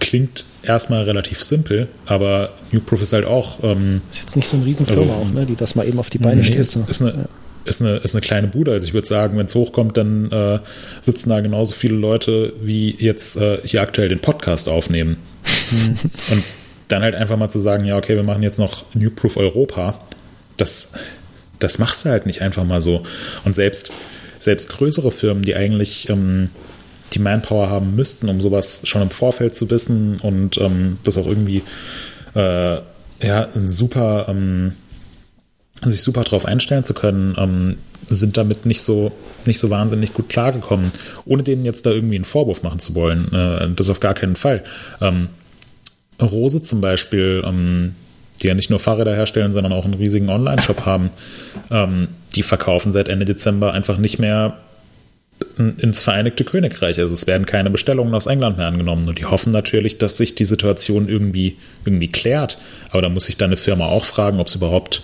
klingt 0.00 0.46
erstmal 0.62 1.02
relativ 1.02 1.42
simpel, 1.42 1.88
aber 2.06 2.52
Newproof 2.72 3.02
ist 3.02 3.12
halt 3.12 3.26
auch. 3.26 3.62
Ähm, 3.62 4.00
ist 4.10 4.20
jetzt 4.20 4.36
nicht 4.36 4.48
so 4.48 4.56
eine 4.56 4.64
Riesenfirma 4.64 5.02
also, 5.02 5.12
auch, 5.12 5.30
ne, 5.30 5.44
die 5.44 5.56
das 5.56 5.74
mal 5.74 5.86
eben 5.86 5.98
auf 5.98 6.08
die 6.08 6.18
Beine 6.18 6.36
nee, 6.36 6.44
stößt. 6.44 6.76
ist, 6.76 6.88
ist, 6.88 7.02
eine, 7.02 7.10
ja. 7.10 7.28
ist, 7.66 7.82
eine, 7.82 7.96
ist 7.98 8.14
eine 8.14 8.22
kleine 8.22 8.48
Bude. 8.48 8.72
Also 8.72 8.86
ich 8.86 8.94
würde 8.94 9.06
sagen, 9.06 9.36
wenn 9.36 9.46
es 9.46 9.54
hochkommt, 9.54 9.98
dann 9.98 10.32
äh, 10.32 10.60
sitzen 11.02 11.28
da 11.28 11.40
genauso 11.40 11.74
viele 11.74 11.96
Leute, 11.96 12.54
wie 12.62 12.96
jetzt 12.98 13.36
äh, 13.36 13.58
hier 13.62 13.82
aktuell 13.82 14.08
den 14.08 14.20
Podcast 14.20 14.70
aufnehmen. 14.70 15.18
Und 16.30 16.44
dann 16.88 17.02
halt 17.02 17.14
einfach 17.14 17.36
mal 17.36 17.48
zu 17.48 17.58
sagen, 17.58 17.84
ja, 17.84 17.96
okay, 17.96 18.16
wir 18.16 18.22
machen 18.22 18.42
jetzt 18.42 18.58
noch 18.58 18.84
Newproof 18.94 19.36
Europa, 19.36 20.00
das, 20.56 20.88
das 21.58 21.78
machst 21.78 22.04
du 22.04 22.10
halt 22.10 22.26
nicht 22.26 22.42
einfach 22.42 22.64
mal 22.64 22.80
so. 22.80 23.02
Und 23.44 23.56
selbst, 23.56 23.90
selbst 24.38 24.68
größere 24.68 25.10
Firmen, 25.10 25.42
die 25.42 25.54
eigentlich 25.54 26.08
ähm, 26.08 26.50
die 27.12 27.18
Manpower 27.18 27.68
haben 27.68 27.94
müssten, 27.94 28.28
um 28.28 28.40
sowas 28.40 28.82
schon 28.84 29.02
im 29.02 29.10
Vorfeld 29.10 29.56
zu 29.56 29.70
wissen 29.70 30.20
und 30.20 30.58
ähm, 30.58 30.98
das 31.02 31.18
auch 31.18 31.26
irgendwie 31.26 31.62
äh, 32.34 32.78
ja, 33.22 33.48
super, 33.54 34.26
ähm, 34.28 34.72
sich 35.82 36.02
super 36.02 36.24
darauf 36.24 36.44
einstellen 36.44 36.84
zu 36.84 36.94
können, 36.94 37.34
ähm, 37.38 37.78
sind 38.08 38.36
damit 38.36 38.66
nicht 38.66 38.82
so, 38.82 39.12
nicht 39.46 39.58
so 39.58 39.70
wahnsinnig 39.70 40.14
gut 40.14 40.28
klargekommen, 40.28 40.92
ohne 41.24 41.42
denen 41.42 41.64
jetzt 41.64 41.86
da 41.86 41.90
irgendwie 41.90 42.16
einen 42.16 42.24
Vorwurf 42.24 42.62
machen 42.62 42.80
zu 42.80 42.94
wollen. 42.94 43.32
Äh, 43.32 43.68
das 43.74 43.90
auf 43.90 44.00
gar 44.00 44.14
keinen 44.14 44.36
Fall. 44.36 44.64
Ähm, 45.00 45.28
Rose 46.20 46.62
zum 46.62 46.80
Beispiel, 46.80 47.42
ähm, 47.44 47.94
die 48.42 48.48
ja 48.48 48.54
nicht 48.54 48.70
nur 48.70 48.78
Fahrräder 48.78 49.14
herstellen, 49.14 49.52
sondern 49.52 49.72
auch 49.72 49.84
einen 49.84 49.94
riesigen 49.94 50.28
Online-Shop 50.28 50.80
haben, 50.86 51.10
ähm, 51.70 52.08
die 52.34 52.42
verkaufen 52.42 52.92
seit 52.92 53.08
Ende 53.08 53.24
Dezember 53.24 53.72
einfach 53.72 53.98
nicht 53.98 54.18
mehr 54.18 54.58
ins 55.58 56.00
Vereinigte 56.00 56.44
Königreich. 56.44 56.98
Also 56.98 57.14
es 57.14 57.26
werden 57.26 57.46
keine 57.46 57.70
Bestellungen 57.70 58.14
aus 58.14 58.26
England 58.26 58.58
mehr 58.58 58.66
angenommen. 58.66 59.08
Und 59.08 59.18
die 59.18 59.24
hoffen 59.24 59.52
natürlich, 59.52 59.98
dass 59.98 60.16
sich 60.16 60.34
die 60.34 60.44
Situation 60.44 61.08
irgendwie, 61.08 61.56
irgendwie 61.84 62.08
klärt. 62.08 62.58
Aber 62.90 63.02
da 63.02 63.08
muss 63.08 63.26
sich 63.26 63.36
deine 63.36 63.56
Firma 63.56 63.86
auch 63.86 64.04
fragen, 64.04 64.40
ob 64.40 64.48
es 64.48 64.54
überhaupt 64.54 65.02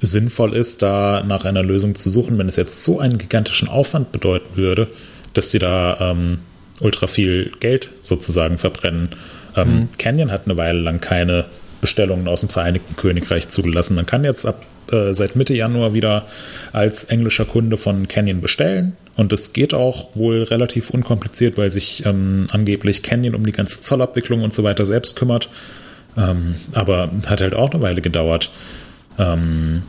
sinnvoll 0.00 0.54
ist, 0.54 0.82
da 0.82 1.22
nach 1.26 1.44
einer 1.44 1.62
Lösung 1.62 1.94
zu 1.94 2.10
suchen, 2.10 2.36
wenn 2.38 2.48
es 2.48 2.56
jetzt 2.56 2.82
so 2.82 2.98
einen 2.98 3.18
gigantischen 3.18 3.68
Aufwand 3.68 4.12
bedeuten 4.12 4.56
würde, 4.56 4.88
dass 5.32 5.52
sie 5.52 5.58
da 5.58 5.98
ähm, 6.00 6.38
ultra 6.80 7.06
viel 7.06 7.52
Geld 7.60 7.88
sozusagen 8.02 8.58
verbrennen. 8.58 9.10
Ähm, 9.56 9.74
mhm. 9.74 9.88
Canyon 9.98 10.30
hat 10.30 10.42
eine 10.46 10.56
Weile 10.56 10.80
lang 10.80 11.00
keine 11.00 11.46
Bestellungen 11.80 12.28
aus 12.28 12.40
dem 12.40 12.48
Vereinigten 12.48 12.96
Königreich 12.96 13.48
zugelassen. 13.48 13.94
Man 13.96 14.06
kann 14.06 14.24
jetzt 14.24 14.46
ab 14.46 14.64
äh, 14.90 15.12
seit 15.12 15.36
Mitte 15.36 15.54
Januar 15.54 15.94
wieder 15.94 16.26
als 16.72 17.04
englischer 17.04 17.44
Kunde 17.44 17.76
von 17.76 18.08
Canyon 18.08 18.40
bestellen. 18.40 18.96
Und 19.16 19.32
es 19.32 19.52
geht 19.52 19.74
auch 19.74 20.14
wohl 20.14 20.42
relativ 20.42 20.90
unkompliziert, 20.90 21.58
weil 21.58 21.70
sich 21.70 22.06
ähm, 22.06 22.44
angeblich 22.50 23.02
Canyon 23.02 23.34
um 23.34 23.44
die 23.44 23.52
ganze 23.52 23.80
Zollabwicklung 23.80 24.42
und 24.42 24.54
so 24.54 24.62
weiter 24.62 24.86
selbst 24.86 25.16
kümmert. 25.16 25.50
Ähm, 26.16 26.54
aber 26.74 27.10
hat 27.26 27.40
halt 27.40 27.54
auch 27.54 27.70
eine 27.70 27.82
Weile 27.82 28.00
gedauert. 28.00 28.50
Ähm, 29.18 29.82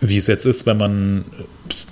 wie 0.00 0.18
es 0.18 0.26
jetzt 0.26 0.44
ist, 0.44 0.66
wenn 0.66 0.76
man, 0.76 1.24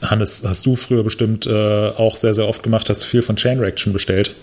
Hannes, 0.03 0.43
hast 0.47 0.67
du 0.67 0.77
früher 0.77 1.03
bestimmt 1.03 1.47
äh, 1.47 1.89
auch 1.89 2.17
sehr, 2.17 2.35
sehr 2.35 2.47
oft 2.47 2.63
gemacht, 2.63 2.91
hast 2.91 3.03
du 3.03 3.07
viel 3.07 3.23
von 3.23 3.37
Chain 3.37 3.59
Reaction 3.59 3.93
bestellt. 3.93 4.35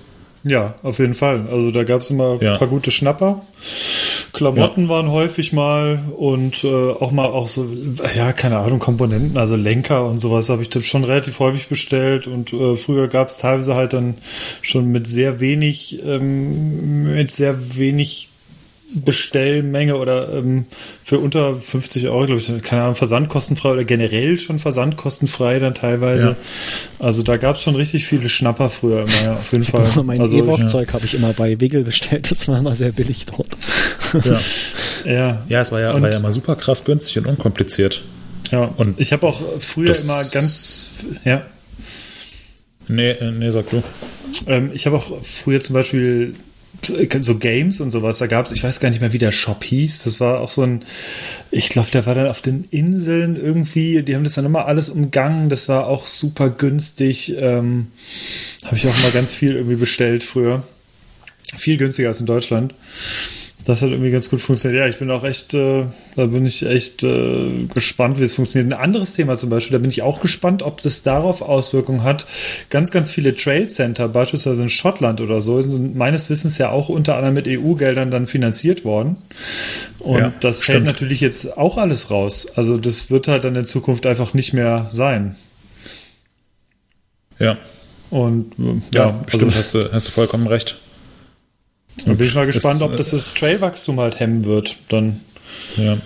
Ja, 0.43 0.75
auf 0.81 0.99
jeden 0.99 1.13
Fall. 1.13 1.47
Also 1.51 1.71
da 1.71 1.83
gab 1.83 2.01
es 2.01 2.09
immer 2.09 2.41
ja. 2.41 2.53
ein 2.53 2.57
paar 2.57 2.67
gute 2.67 2.91
Schnapper. 2.91 3.41
Klamotten 4.33 4.83
ja. 4.83 4.89
waren 4.89 5.11
häufig 5.11 5.53
mal 5.53 5.99
und 6.17 6.63
äh, 6.63 6.91
auch 6.91 7.11
mal 7.11 7.27
auch 7.27 7.47
so, 7.47 7.67
ja, 8.15 8.33
keine 8.33 8.57
Ahnung, 8.57 8.79
Komponenten, 8.79 9.37
also 9.37 9.55
Lenker 9.55 10.07
und 10.07 10.17
sowas 10.17 10.49
habe 10.49 10.63
ich 10.63 10.87
schon 10.87 11.03
relativ 11.03 11.39
häufig 11.39 11.67
bestellt 11.67 12.27
und 12.27 12.53
äh, 12.53 12.75
früher 12.75 13.07
gab 13.07 13.27
es 13.27 13.37
teilweise 13.37 13.75
halt 13.75 13.93
dann 13.93 14.15
schon 14.61 14.91
mit 14.91 15.05
sehr 15.05 15.39
wenig, 15.41 16.01
ähm, 16.03 17.13
mit 17.13 17.29
sehr 17.29 17.77
wenig 17.77 18.30
Bestellmenge 18.93 19.95
oder 19.95 20.33
ähm, 20.33 20.65
für 21.03 21.19
unter 21.19 21.55
50 21.55 22.07
Euro, 22.07 22.25
glaube 22.25 22.41
ich, 22.41 22.61
keine 22.61 22.83
Ahnung, 22.83 22.95
versandkostenfrei 22.95 23.71
oder 23.71 23.83
generell 23.85 24.37
schon 24.37 24.59
versandkostenfrei 24.59 25.59
dann 25.59 25.73
teilweise. 25.73 26.27
Ja. 26.27 26.35
Also 26.99 27.23
da 27.23 27.37
gab 27.37 27.55
es 27.55 27.61
schon 27.61 27.75
richtig 27.75 28.05
viele 28.05 28.27
Schnapper 28.29 28.69
früher 28.69 29.03
immer, 29.03 29.23
ja, 29.23 29.33
auf 29.33 29.51
jeden 29.51 29.63
Fall. 29.63 29.89
Mein 30.03 30.21
also, 30.21 30.37
E-Rock-Zeug 30.37 30.87
ja. 30.87 30.93
habe 30.93 31.05
ich 31.05 31.13
immer 31.13 31.33
bei 31.33 31.59
Wiggle 31.59 31.83
bestellt, 31.83 32.29
das 32.31 32.47
war 32.47 32.57
immer 32.57 32.75
sehr 32.75 32.91
billig 32.91 33.25
dort. 33.25 33.47
Ja, 34.25 34.39
ja. 35.11 35.43
ja 35.47 35.61
es 35.61 35.71
war 35.71 35.79
ja, 35.79 35.99
war 35.99 36.11
ja 36.11 36.19
mal 36.19 36.31
super 36.31 36.55
krass 36.55 36.83
günstig 36.83 37.17
und 37.19 37.27
unkompliziert. 37.27 38.03
Ja, 38.51 38.65
und 38.65 38.99
ich 38.99 39.13
habe 39.13 39.25
auch 39.27 39.41
früher 39.59 39.95
immer 39.97 40.23
ganz, 40.25 40.91
ja. 41.23 41.43
Nee, 42.87 43.11
äh, 43.11 43.31
nee, 43.31 43.49
sag 43.51 43.69
du. 43.69 43.81
Ähm, 44.47 44.71
ich 44.73 44.85
habe 44.85 44.97
auch 44.97 45.23
früher 45.23 45.61
zum 45.61 45.75
Beispiel 45.75 46.35
so 47.19 47.37
Games 47.37 47.81
und 47.81 47.91
sowas, 47.91 48.17
da 48.17 48.27
gab 48.27 48.45
es, 48.45 48.51
ich 48.51 48.63
weiß 48.63 48.79
gar 48.79 48.89
nicht 48.89 49.01
mehr, 49.01 49.13
wie 49.13 49.17
der 49.17 49.31
Shop 49.31 49.63
hieß. 49.63 50.03
Das 50.03 50.19
war 50.19 50.39
auch 50.39 50.51
so 50.51 50.63
ein, 50.63 50.83
ich 51.51 51.69
glaube, 51.69 51.91
der 51.91 52.05
war 52.05 52.15
dann 52.15 52.27
auf 52.27 52.41
den 52.41 52.65
Inseln 52.71 53.35
irgendwie, 53.35 54.01
die 54.03 54.15
haben 54.15 54.23
das 54.23 54.33
dann 54.33 54.45
immer 54.45 54.65
alles 54.65 54.89
umgangen, 54.89 55.49
das 55.49 55.69
war 55.69 55.87
auch 55.87 56.07
super 56.07 56.49
günstig. 56.49 57.35
Ähm, 57.37 57.87
Habe 58.65 58.75
ich 58.75 58.87
auch 58.87 59.03
mal 59.03 59.11
ganz 59.11 59.33
viel 59.33 59.55
irgendwie 59.55 59.75
bestellt 59.75 60.23
früher. 60.23 60.63
Viel 61.57 61.77
günstiger 61.77 62.09
als 62.09 62.19
in 62.19 62.25
Deutschland. 62.25 62.73
Das 63.65 63.81
hat 63.81 63.89
irgendwie 63.89 64.09
ganz 64.09 64.29
gut 64.29 64.41
funktioniert. 64.41 64.81
Ja, 64.81 64.87
ich 64.87 64.97
bin 64.97 65.11
auch 65.11 65.23
echt, 65.23 65.53
äh, 65.53 65.85
da 66.15 66.25
bin 66.25 66.45
ich 66.45 66.65
echt 66.65 67.03
äh, 67.03 67.67
gespannt, 67.73 68.19
wie 68.19 68.23
es 68.23 68.33
funktioniert. 68.33 68.73
Ein 68.73 68.79
anderes 68.79 69.13
Thema 69.13 69.37
zum 69.37 69.49
Beispiel, 69.49 69.73
da 69.73 69.79
bin 69.79 69.89
ich 69.89 70.01
auch 70.01 70.19
gespannt, 70.19 70.63
ob 70.63 70.81
das 70.81 71.03
darauf 71.03 71.41
Auswirkungen 71.41 72.03
hat. 72.03 72.25
Ganz, 72.69 72.89
ganz 72.91 73.11
viele 73.11 73.35
Trade 73.35 73.67
Center, 73.67 74.07
beispielsweise 74.07 74.63
in 74.63 74.69
Schottland 74.69 75.21
oder 75.21 75.41
so, 75.41 75.61
sind 75.61 75.95
meines 75.95 76.29
Wissens 76.29 76.57
ja 76.57 76.69
auch 76.69 76.89
unter 76.89 77.15
anderem 77.15 77.35
mit 77.35 77.47
EU-Geldern 77.47 78.09
dann 78.09 78.25
finanziert 78.25 78.83
worden. 78.83 79.17
Und 79.99 80.17
ja, 80.17 80.33
das 80.39 80.57
fällt 80.57 80.77
stimmt. 80.77 80.85
natürlich 80.87 81.21
jetzt 81.21 81.57
auch 81.57 81.77
alles 81.77 82.09
raus. 82.09 82.47
Also 82.55 82.77
das 82.77 83.11
wird 83.11 83.27
halt 83.27 83.43
dann 83.43 83.55
in 83.55 83.65
Zukunft 83.65 84.07
einfach 84.07 84.33
nicht 84.33 84.53
mehr 84.53 84.87
sein. 84.89 85.35
Ja. 87.37 87.57
Und 88.09 88.53
äh, 88.59 88.81
ja, 88.95 89.07
ja 89.07 89.21
stimmt, 89.27 89.55
also, 89.55 89.57
hast, 89.57 89.73
du, 89.73 89.93
hast 89.93 90.07
du 90.07 90.11
vollkommen 90.11 90.47
recht. 90.47 90.77
Dann 92.05 92.17
bin 92.17 92.27
ich 92.27 92.35
mal 92.35 92.45
gespannt, 92.45 92.81
das, 92.81 92.89
ob 92.89 92.97
das 92.97 93.11
das 93.11 93.33
Trailwachstum 93.33 93.99
halt 93.99 94.19
hemmen 94.19 94.45
wird. 94.45 94.77
Dann. 94.89 95.19
Ja. 95.77 95.97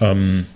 Ähm, 0.00 0.46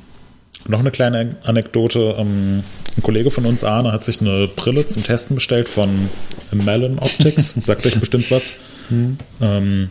noch 0.66 0.80
eine 0.80 0.90
kleine 0.90 1.36
Anekdote. 1.42 2.16
Ähm, 2.18 2.64
ein 2.96 3.02
Kollege 3.02 3.30
von 3.30 3.46
uns, 3.46 3.64
Arne, 3.64 3.92
hat 3.92 4.04
sich 4.04 4.20
eine 4.20 4.48
Brille 4.48 4.86
zum 4.86 5.02
Testen 5.02 5.36
bestellt 5.36 5.68
von 5.68 6.08
Melon 6.52 6.98
Optics. 6.98 7.54
Sagt 7.62 7.86
euch 7.86 7.98
bestimmt 7.98 8.30
was. 8.30 8.54
Hm. 8.88 9.18
Ähm, 9.40 9.90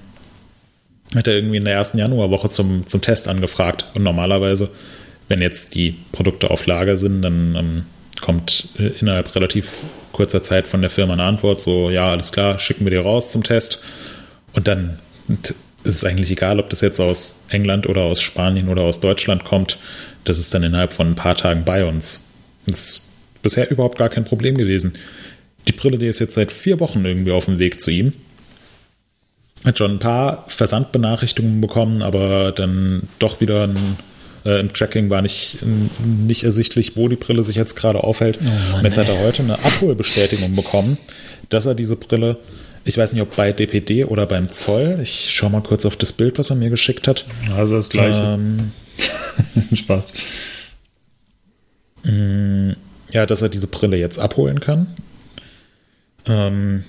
hat 1.15 1.27
er 1.27 1.35
irgendwie 1.35 1.57
in 1.57 1.65
der 1.65 1.73
ersten 1.73 1.97
Januarwoche 1.97 2.49
zum, 2.49 2.87
zum 2.87 3.01
Test 3.01 3.27
angefragt. 3.27 3.85
Und 3.95 4.03
normalerweise, 4.03 4.69
wenn 5.27 5.41
jetzt 5.41 5.75
die 5.75 5.95
Produkte 6.11 6.51
auf 6.51 6.65
Lager 6.67 6.95
sind, 6.95 7.21
dann 7.21 7.55
ähm, 7.55 7.85
kommt 8.21 8.69
äh, 8.77 8.91
innerhalb 8.99 9.35
relativ 9.35 9.83
kurzer 10.11 10.43
Zeit 10.43 10.67
von 10.67 10.81
der 10.81 10.89
Firma 10.89 11.13
eine 11.13 11.23
Antwort, 11.23 11.61
so, 11.61 11.89
ja, 11.89 12.09
alles 12.09 12.31
klar, 12.31 12.59
schicken 12.59 12.85
wir 12.85 12.91
dir 12.91 13.01
raus 13.01 13.31
zum 13.31 13.43
Test. 13.43 13.81
Und 14.53 14.67
dann 14.67 14.99
ist 15.83 15.95
es 15.95 16.03
eigentlich 16.03 16.31
egal, 16.31 16.59
ob 16.59 16.69
das 16.69 16.81
jetzt 16.81 16.99
aus 16.99 17.41
England 17.49 17.87
oder 17.87 18.01
aus 18.01 18.21
Spanien 18.21 18.69
oder 18.69 18.83
aus 18.83 18.99
Deutschland 18.99 19.43
kommt. 19.43 19.79
Das 20.23 20.37
ist 20.37 20.53
dann 20.53 20.63
innerhalb 20.63 20.93
von 20.93 21.07
ein 21.07 21.15
paar 21.15 21.35
Tagen 21.35 21.63
bei 21.65 21.85
uns. 21.85 22.25
Das 22.67 22.87
ist 22.87 23.09
bisher 23.41 23.71
überhaupt 23.71 23.97
gar 23.97 24.09
kein 24.09 24.25
Problem 24.25 24.57
gewesen. 24.57 24.93
Die 25.67 25.71
Brille, 25.71 25.97
die 25.97 26.07
ist 26.07 26.19
jetzt 26.19 26.35
seit 26.35 26.51
vier 26.51 26.79
Wochen 26.79 27.03
irgendwie 27.05 27.31
auf 27.31 27.45
dem 27.45 27.59
Weg 27.59 27.81
zu 27.81 27.91
ihm. 27.91 28.13
Hat 29.63 29.77
schon 29.77 29.91
ein 29.91 29.99
paar 29.99 30.45
Versandbenachrichtigungen 30.47 31.61
bekommen, 31.61 32.01
aber 32.01 32.51
dann 32.51 33.03
doch 33.19 33.41
wieder 33.41 33.67
ein, 33.67 33.97
äh, 34.43 34.59
im 34.59 34.73
Tracking 34.73 35.09
war 35.11 35.21
nicht, 35.21 35.59
nicht 35.99 36.43
ersichtlich, 36.43 36.95
wo 36.95 37.07
die 37.07 37.15
Brille 37.15 37.43
sich 37.43 37.55
jetzt 37.55 37.75
gerade 37.75 38.03
aufhält. 38.03 38.39
Oh 38.41 38.45
Mann, 38.71 38.79
Und 38.79 38.85
jetzt 38.85 38.97
hat 38.97 39.09
er 39.09 39.19
heute 39.19 39.43
eine 39.43 39.63
Abholbestätigung 39.63 40.55
bekommen, 40.55 40.97
dass 41.49 41.67
er 41.67 41.75
diese 41.75 41.95
Brille 41.95 42.37
ich 42.83 42.97
weiß 42.97 43.13
nicht, 43.13 43.21
ob 43.21 43.35
bei 43.35 43.51
DPD 43.51 44.05
oder 44.05 44.25
beim 44.25 44.49
Zoll. 44.49 44.99
Ich 45.01 45.31
schaue 45.31 45.51
mal 45.51 45.61
kurz 45.61 45.85
auf 45.85 45.95
das 45.95 46.13
Bild, 46.13 46.39
was 46.39 46.49
er 46.49 46.55
mir 46.55 46.69
geschickt 46.69 47.07
hat. 47.07 47.25
Also 47.55 47.75
das 47.75 47.89
gleiche. 47.89 48.21
Ähm, 48.21 48.71
Spaß. 49.75 50.13
Mm, 52.03 52.71
ja, 53.11 53.25
dass 53.25 53.41
er 53.41 53.49
diese 53.49 53.67
Brille 53.67 53.97
jetzt 53.97 54.19
abholen 54.19 54.59
kann. 54.59 54.87
Ähm, 56.25 56.83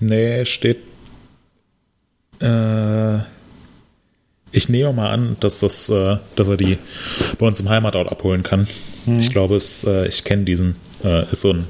nee, 0.00 0.44
steht. 0.44 0.78
Äh, 2.40 3.18
ich 4.52 4.68
nehme 4.68 4.92
mal 4.92 5.10
an, 5.10 5.36
dass, 5.40 5.60
das, 5.60 5.90
äh, 5.90 6.18
dass 6.36 6.48
er 6.48 6.56
die 6.56 6.78
bei 7.38 7.46
uns 7.46 7.60
im 7.60 7.68
Heimatort 7.68 8.10
abholen 8.10 8.42
kann. 8.42 8.66
Ich 9.18 9.30
glaube, 9.30 9.56
es, 9.56 9.84
äh, 9.84 10.06
ich 10.06 10.24
kenne 10.24 10.44
diesen. 10.44 10.76
Äh, 11.02 11.30
ist 11.30 11.42
so 11.42 11.52
ein, 11.52 11.66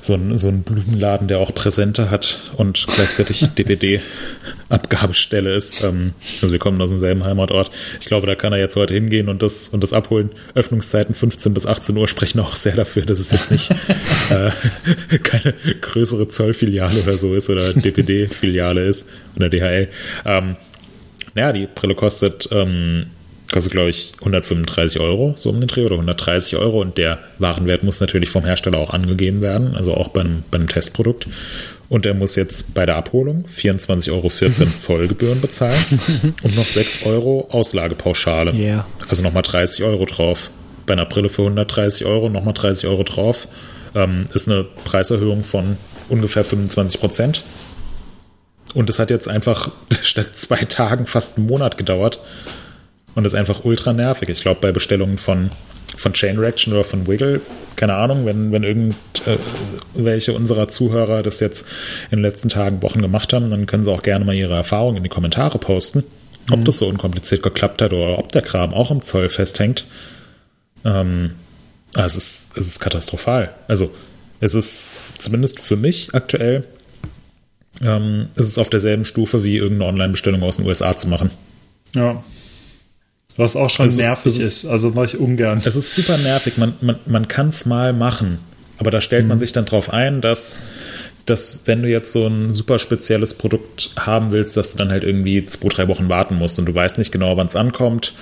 so, 0.00 0.14
ein, 0.14 0.38
so 0.38 0.48
ein 0.48 0.62
Blumenladen, 0.62 1.28
der 1.28 1.38
auch 1.38 1.54
Präsente 1.54 2.10
hat 2.10 2.50
und 2.56 2.86
gleichzeitig 2.86 3.48
DVD-Abgabestelle 3.58 5.54
ist. 5.54 5.82
Ähm, 5.82 6.14
also 6.40 6.52
wir 6.52 6.58
kommen 6.58 6.80
aus 6.80 6.90
demselben 6.90 7.24
Heimatort. 7.24 7.70
Ich 8.00 8.06
glaube, 8.06 8.26
da 8.26 8.34
kann 8.34 8.52
er 8.52 8.58
jetzt 8.58 8.76
heute 8.76 8.94
hingehen 8.94 9.28
und 9.28 9.42
das, 9.42 9.68
und 9.68 9.82
das 9.82 9.92
abholen. 9.92 10.30
Öffnungszeiten 10.54 11.14
15 11.14 11.54
bis 11.54 11.66
18 11.66 11.96
Uhr 11.96 12.08
sprechen 12.08 12.40
auch 12.40 12.54
sehr 12.54 12.76
dafür, 12.76 13.04
dass 13.04 13.18
es 13.18 13.32
jetzt 13.32 13.50
nicht 13.50 13.70
äh, 14.30 15.18
keine 15.18 15.54
größere 15.80 16.28
Zollfiliale 16.28 17.00
oder 17.02 17.18
so 17.18 17.34
ist 17.34 17.50
oder 17.50 17.72
DPD-Filiale 17.72 18.84
ist 18.84 19.08
oder 19.36 19.48
DHL. 19.48 19.88
Ähm, 20.24 20.56
naja, 21.34 21.52
die 21.52 21.68
Brille 21.72 21.94
kostet, 21.94 22.48
ähm, 22.52 23.06
kostet 23.52 23.72
glaube 23.72 23.90
ich 23.90 24.12
135 24.20 25.00
Euro, 25.00 25.34
so 25.36 25.50
um 25.50 25.60
den 25.60 25.68
Dreh, 25.68 25.84
oder 25.84 25.94
130 25.94 26.56
Euro 26.56 26.80
und 26.80 26.98
der 26.98 27.18
Warenwert 27.38 27.82
muss 27.82 28.00
natürlich 28.00 28.30
vom 28.30 28.44
Hersteller 28.44 28.78
auch 28.78 28.90
angegeben 28.90 29.40
werden, 29.40 29.74
also 29.74 29.94
auch 29.94 30.08
bei 30.08 30.20
einem, 30.20 30.44
bei 30.50 30.58
einem 30.58 30.68
Testprodukt. 30.68 31.26
Und 31.88 32.04
er 32.04 32.12
muss 32.12 32.36
jetzt 32.36 32.74
bei 32.74 32.84
der 32.84 32.96
Abholung 32.96 33.46
24,14 33.48 34.12
Euro 34.12 34.28
Zollgebühren 34.80 35.40
bezahlen 35.40 35.82
und 36.42 36.56
noch 36.56 36.66
6 36.66 37.06
Euro 37.06 37.48
Auslagepauschale. 37.50 38.52
Yeah. 38.52 38.86
Also 39.08 39.22
nochmal 39.22 39.42
30 39.42 39.84
Euro 39.84 40.04
drauf. 40.04 40.50
Bei 40.84 40.92
einer 40.92 41.06
Brille 41.06 41.30
für 41.30 41.42
130 41.42 42.04
Euro 42.04 42.28
nochmal 42.28 42.52
30 42.52 42.88
Euro 42.88 43.04
drauf. 43.04 43.48
Ähm, 43.94 44.26
ist 44.34 44.48
eine 44.48 44.64
Preiserhöhung 44.84 45.44
von 45.44 45.78
ungefähr 46.10 46.44
25 46.44 47.00
Prozent. 47.00 47.42
Und 48.74 48.90
es 48.90 48.98
hat 48.98 49.08
jetzt 49.08 49.28
einfach 49.28 49.70
statt 50.02 50.30
zwei 50.34 50.64
Tagen 50.64 51.06
fast 51.06 51.38
einen 51.38 51.46
Monat 51.46 51.78
gedauert. 51.78 52.20
Und 53.14 53.24
das 53.24 53.32
ist 53.32 53.38
einfach 53.38 53.64
ultra 53.64 53.92
nervig. 53.92 54.28
Ich 54.28 54.40
glaube, 54.40 54.60
bei 54.60 54.72
Bestellungen 54.72 55.18
von, 55.18 55.50
von 55.96 56.12
Chain 56.12 56.38
Reaction 56.38 56.72
oder 56.72 56.84
von 56.84 57.06
Wiggle, 57.06 57.40
keine 57.76 57.96
Ahnung, 57.96 58.26
wenn, 58.26 58.52
wenn 58.52 58.62
irgendwelche 58.62 60.32
unserer 60.32 60.68
Zuhörer 60.68 61.22
das 61.22 61.40
jetzt 61.40 61.66
in 62.10 62.18
den 62.18 62.22
letzten 62.22 62.48
Tagen, 62.48 62.82
Wochen 62.82 63.02
gemacht 63.02 63.32
haben, 63.32 63.50
dann 63.50 63.66
können 63.66 63.82
sie 63.82 63.92
auch 63.92 64.02
gerne 64.02 64.24
mal 64.24 64.34
ihre 64.34 64.54
Erfahrungen 64.54 64.98
in 64.98 65.02
die 65.02 65.08
Kommentare 65.08 65.58
posten. 65.58 66.04
Ob 66.50 66.64
das 66.64 66.78
so 66.78 66.88
unkompliziert 66.88 67.42
geklappt 67.42 67.82
hat 67.82 67.92
oder 67.92 68.18
ob 68.18 68.32
der 68.32 68.42
Kram 68.42 68.72
auch 68.72 68.90
im 68.90 69.02
Zoll 69.02 69.28
festhängt. 69.28 69.84
Ähm, 70.84 71.32
aber 71.94 72.06
es, 72.06 72.16
ist, 72.16 72.48
es 72.54 72.66
ist 72.66 72.80
katastrophal. 72.80 73.50
Also, 73.66 73.92
es 74.40 74.54
ist 74.54 74.92
zumindest 75.18 75.60
für 75.60 75.76
mich 75.76 76.14
aktuell 76.14 76.64
ähm, 77.80 78.28
ist 78.34 78.46
es 78.46 78.58
auf 78.58 78.70
derselben 78.70 79.04
Stufe 79.04 79.44
wie 79.44 79.56
irgendeine 79.56 79.90
Online-Bestellung 79.90 80.42
aus 80.42 80.56
den 80.56 80.66
USA 80.66 80.96
zu 80.96 81.08
machen. 81.08 81.30
Ja. 81.94 82.22
Was 83.38 83.56
auch 83.56 83.70
schon 83.70 83.84
Also 83.84 84.00
nervig 84.02 84.38
ist- 84.38 84.64
ist, 84.64 84.66
also 84.66 84.90
mache 84.90 85.06
ich 85.06 85.18
ungern. 85.18 85.62
Es 85.64 85.74
ist 85.76 85.94
super 85.94 86.18
nervig. 86.18 86.58
Man, 86.58 86.74
man, 86.82 86.96
man 87.06 87.26
kann 87.28 87.48
es 87.48 87.64
mal 87.64 87.92
machen, 87.94 88.38
aber 88.78 88.90
da 88.90 89.00
stellt 89.00 89.26
man 89.26 89.38
sich 89.38 89.52
dann 89.52 89.64
drauf 89.64 89.90
ein, 89.92 90.20
dass, 90.20 90.60
dass 91.24 91.62
wenn 91.66 91.82
du 91.82 91.88
jetzt 91.88 92.12
so 92.12 92.26
ein 92.26 92.52
super 92.52 92.78
spezielles 92.78 93.34
Produkt 93.34 93.90
haben 93.96 94.32
willst, 94.32 94.56
dass 94.56 94.72
du 94.72 94.78
dann 94.78 94.90
halt 94.90 95.04
irgendwie 95.04 95.46
zwei, 95.46 95.68
drei 95.68 95.88
Wochen 95.88 96.08
warten 96.08 96.34
musst 96.34 96.58
und 96.58 96.66
du 96.66 96.74
weißt 96.74 96.98
nicht 96.98 97.12
genau, 97.12 97.36
wann 97.36 97.46
es 97.46 97.56
ankommt. 97.56 98.12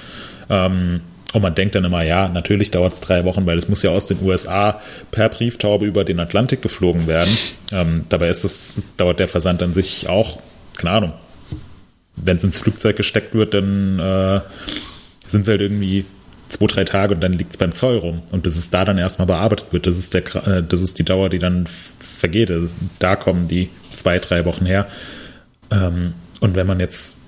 Ähm, 0.51 1.01
und 1.32 1.43
man 1.43 1.55
denkt 1.55 1.74
dann 1.74 1.84
immer, 1.84 2.02
ja, 2.02 2.28
natürlich 2.28 2.70
dauert 2.70 2.94
es 2.94 3.01
drei 3.01 3.24
Wochen, 3.24 3.47
weil 3.47 3.59
es 3.59 3.68
muss 3.68 3.82
ja 3.82 3.90
aus 3.90 4.06
den 4.06 4.18
USA 4.22 4.80
per 5.10 5.28
Brieftaube 5.28 5.84
über 5.86 6.05
den 6.05 6.20
Atlantik 6.20 6.62
geflogen 6.62 7.06
werden. 7.06 7.36
Ähm, 7.72 8.05
dabei 8.10 8.28
ist 8.28 8.44
das, 8.44 8.76
dauert 8.97 9.18
der 9.18 9.28
Versand 9.28 9.62
an 9.62 9.72
sich 9.72 10.09
auch, 10.09 10.38
keine 10.76 10.90
Ahnung. 10.93 11.12
Wenn 12.16 12.36
es 12.36 12.44
ins 12.44 12.59
Flugzeug 12.59 12.97
gesteckt 12.97 13.34
wird, 13.34 13.55
dann 13.55 13.98
äh, 13.98 14.40
sind 15.28 15.43
es 15.43 15.48
halt 15.48 15.61
irgendwie 15.61 16.05
zwei, 16.48 16.66
drei 16.66 16.85
Tage 16.85 17.15
und 17.15 17.20
dann 17.23 17.32
liegt 17.32 17.51
es 17.53 17.57
beim 17.57 17.74
Zoll 17.74 17.98
rum. 17.98 18.23
Und 18.32 18.43
bis 18.43 18.57
es 18.57 18.70
da 18.70 18.85
dann 18.85 18.98
erstmal 18.98 19.27
bearbeitet 19.27 19.73
wird, 19.73 19.86
das 19.86 19.98
ist, 19.98 20.15
der, 20.15 20.23
äh, 20.47 20.62
das 20.62 20.81
ist 20.81 20.98
die 20.98 21.05
Dauer, 21.05 21.28
die 21.28 21.39
dann 21.39 21.66
vergeht. 21.98 22.51
Ist- 22.51 22.77
Da 22.98 23.16
kommen 23.16 23.48
die 23.48 23.69
zwei, 23.94 24.19
drei 24.19 24.44
Wochen 24.44 24.66
her. 24.66 24.86
Ähm, 25.70 26.15
und 26.40 26.55
wenn 26.55 26.66
man 26.66 26.78
jetzt 26.81 27.19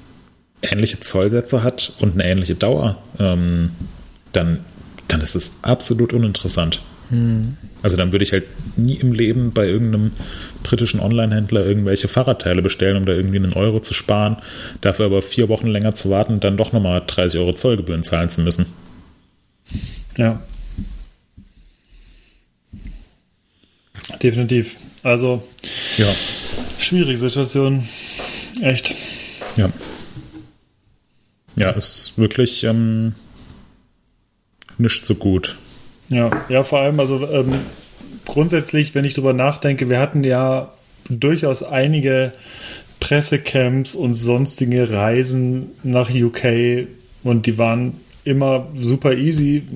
ähnliche 0.63 1.01
Zollsätze 1.01 1.63
hat 1.63 1.93
und 2.01 2.15
eine 2.15 2.25
ähnliche 2.25 2.55
Dauer, 2.55 3.03
ähm, 3.19 3.71
dann, 4.33 4.61
dann 5.09 5.21
ist 5.21 5.35
es 5.35 5.53
absolut 5.63 6.13
uninteressant. 6.13 6.81
Also 7.83 7.97
dann 7.97 8.13
würde 8.13 8.23
ich 8.23 8.33
halt 8.33 8.45
nie 8.77 8.97
im 8.97 9.13
Leben 9.13 9.53
bei 9.53 9.67
irgendeinem 9.67 10.13
britischen 10.63 11.01
Online-Händler 11.01 11.65
irgendwelche 11.65 12.07
Fahrradteile 12.07 12.61
bestellen, 12.61 12.99
um 12.99 13.07
da 13.07 13.13
irgendwie 13.13 13.37
einen 13.39 13.55
Euro 13.55 13.81
zu 13.81 13.95
sparen, 13.95 14.37
dafür 14.83 15.07
aber 15.07 15.23
vier 15.23 15.49
Wochen 15.49 15.69
länger 15.69 15.95
zu 15.95 16.11
warten 16.11 16.35
und 16.35 16.45
dann 16.45 16.59
doch 16.59 16.73
nochmal 16.73 17.03
30 17.07 17.41
Euro 17.41 17.55
Zollgebühren 17.55 18.03
zahlen 18.03 18.29
zu 18.29 18.43
müssen. 18.43 18.67
Ja. 20.17 20.43
Definitiv. 24.23 24.77
Also, 25.03 25.43
Ja, 25.97 26.13
schwierige 26.79 27.19
Situation. 27.21 27.89
Echt. 28.61 28.95
ja. 29.57 29.71
Ja, 31.57 31.71
es 31.73 31.97
ist 31.97 32.19
wirklich 32.19 32.63
ähm, 32.65 33.15
nicht 34.77 35.07
so 35.07 35.15
gut. 35.15 35.57
Ja, 36.09 36.31
ja, 36.49 36.65
vor 36.65 36.81
allem, 36.81 37.01
also 37.01 37.29
ähm, 37.29 37.61
grundsätzlich, 38.25 38.95
wenn 38.95 39.05
ich 39.05 39.15
drüber 39.15 39.33
nachdenke, 39.33 39.89
wir 39.89 40.01
hatten 40.01 40.25
ja 40.25 40.73
durchaus 41.11 41.63
einige 41.63 42.33
Pressecamps 43.01 43.95
und 43.95 44.15
sonstige 44.15 44.91
Reisen 44.91 45.71
nach 45.83 46.11
UK 46.11 46.87
und 47.25 47.47
die 47.47 47.59
waren 47.59 47.95
immer 48.25 48.69
super 48.81 49.15
easy. 49.15 49.63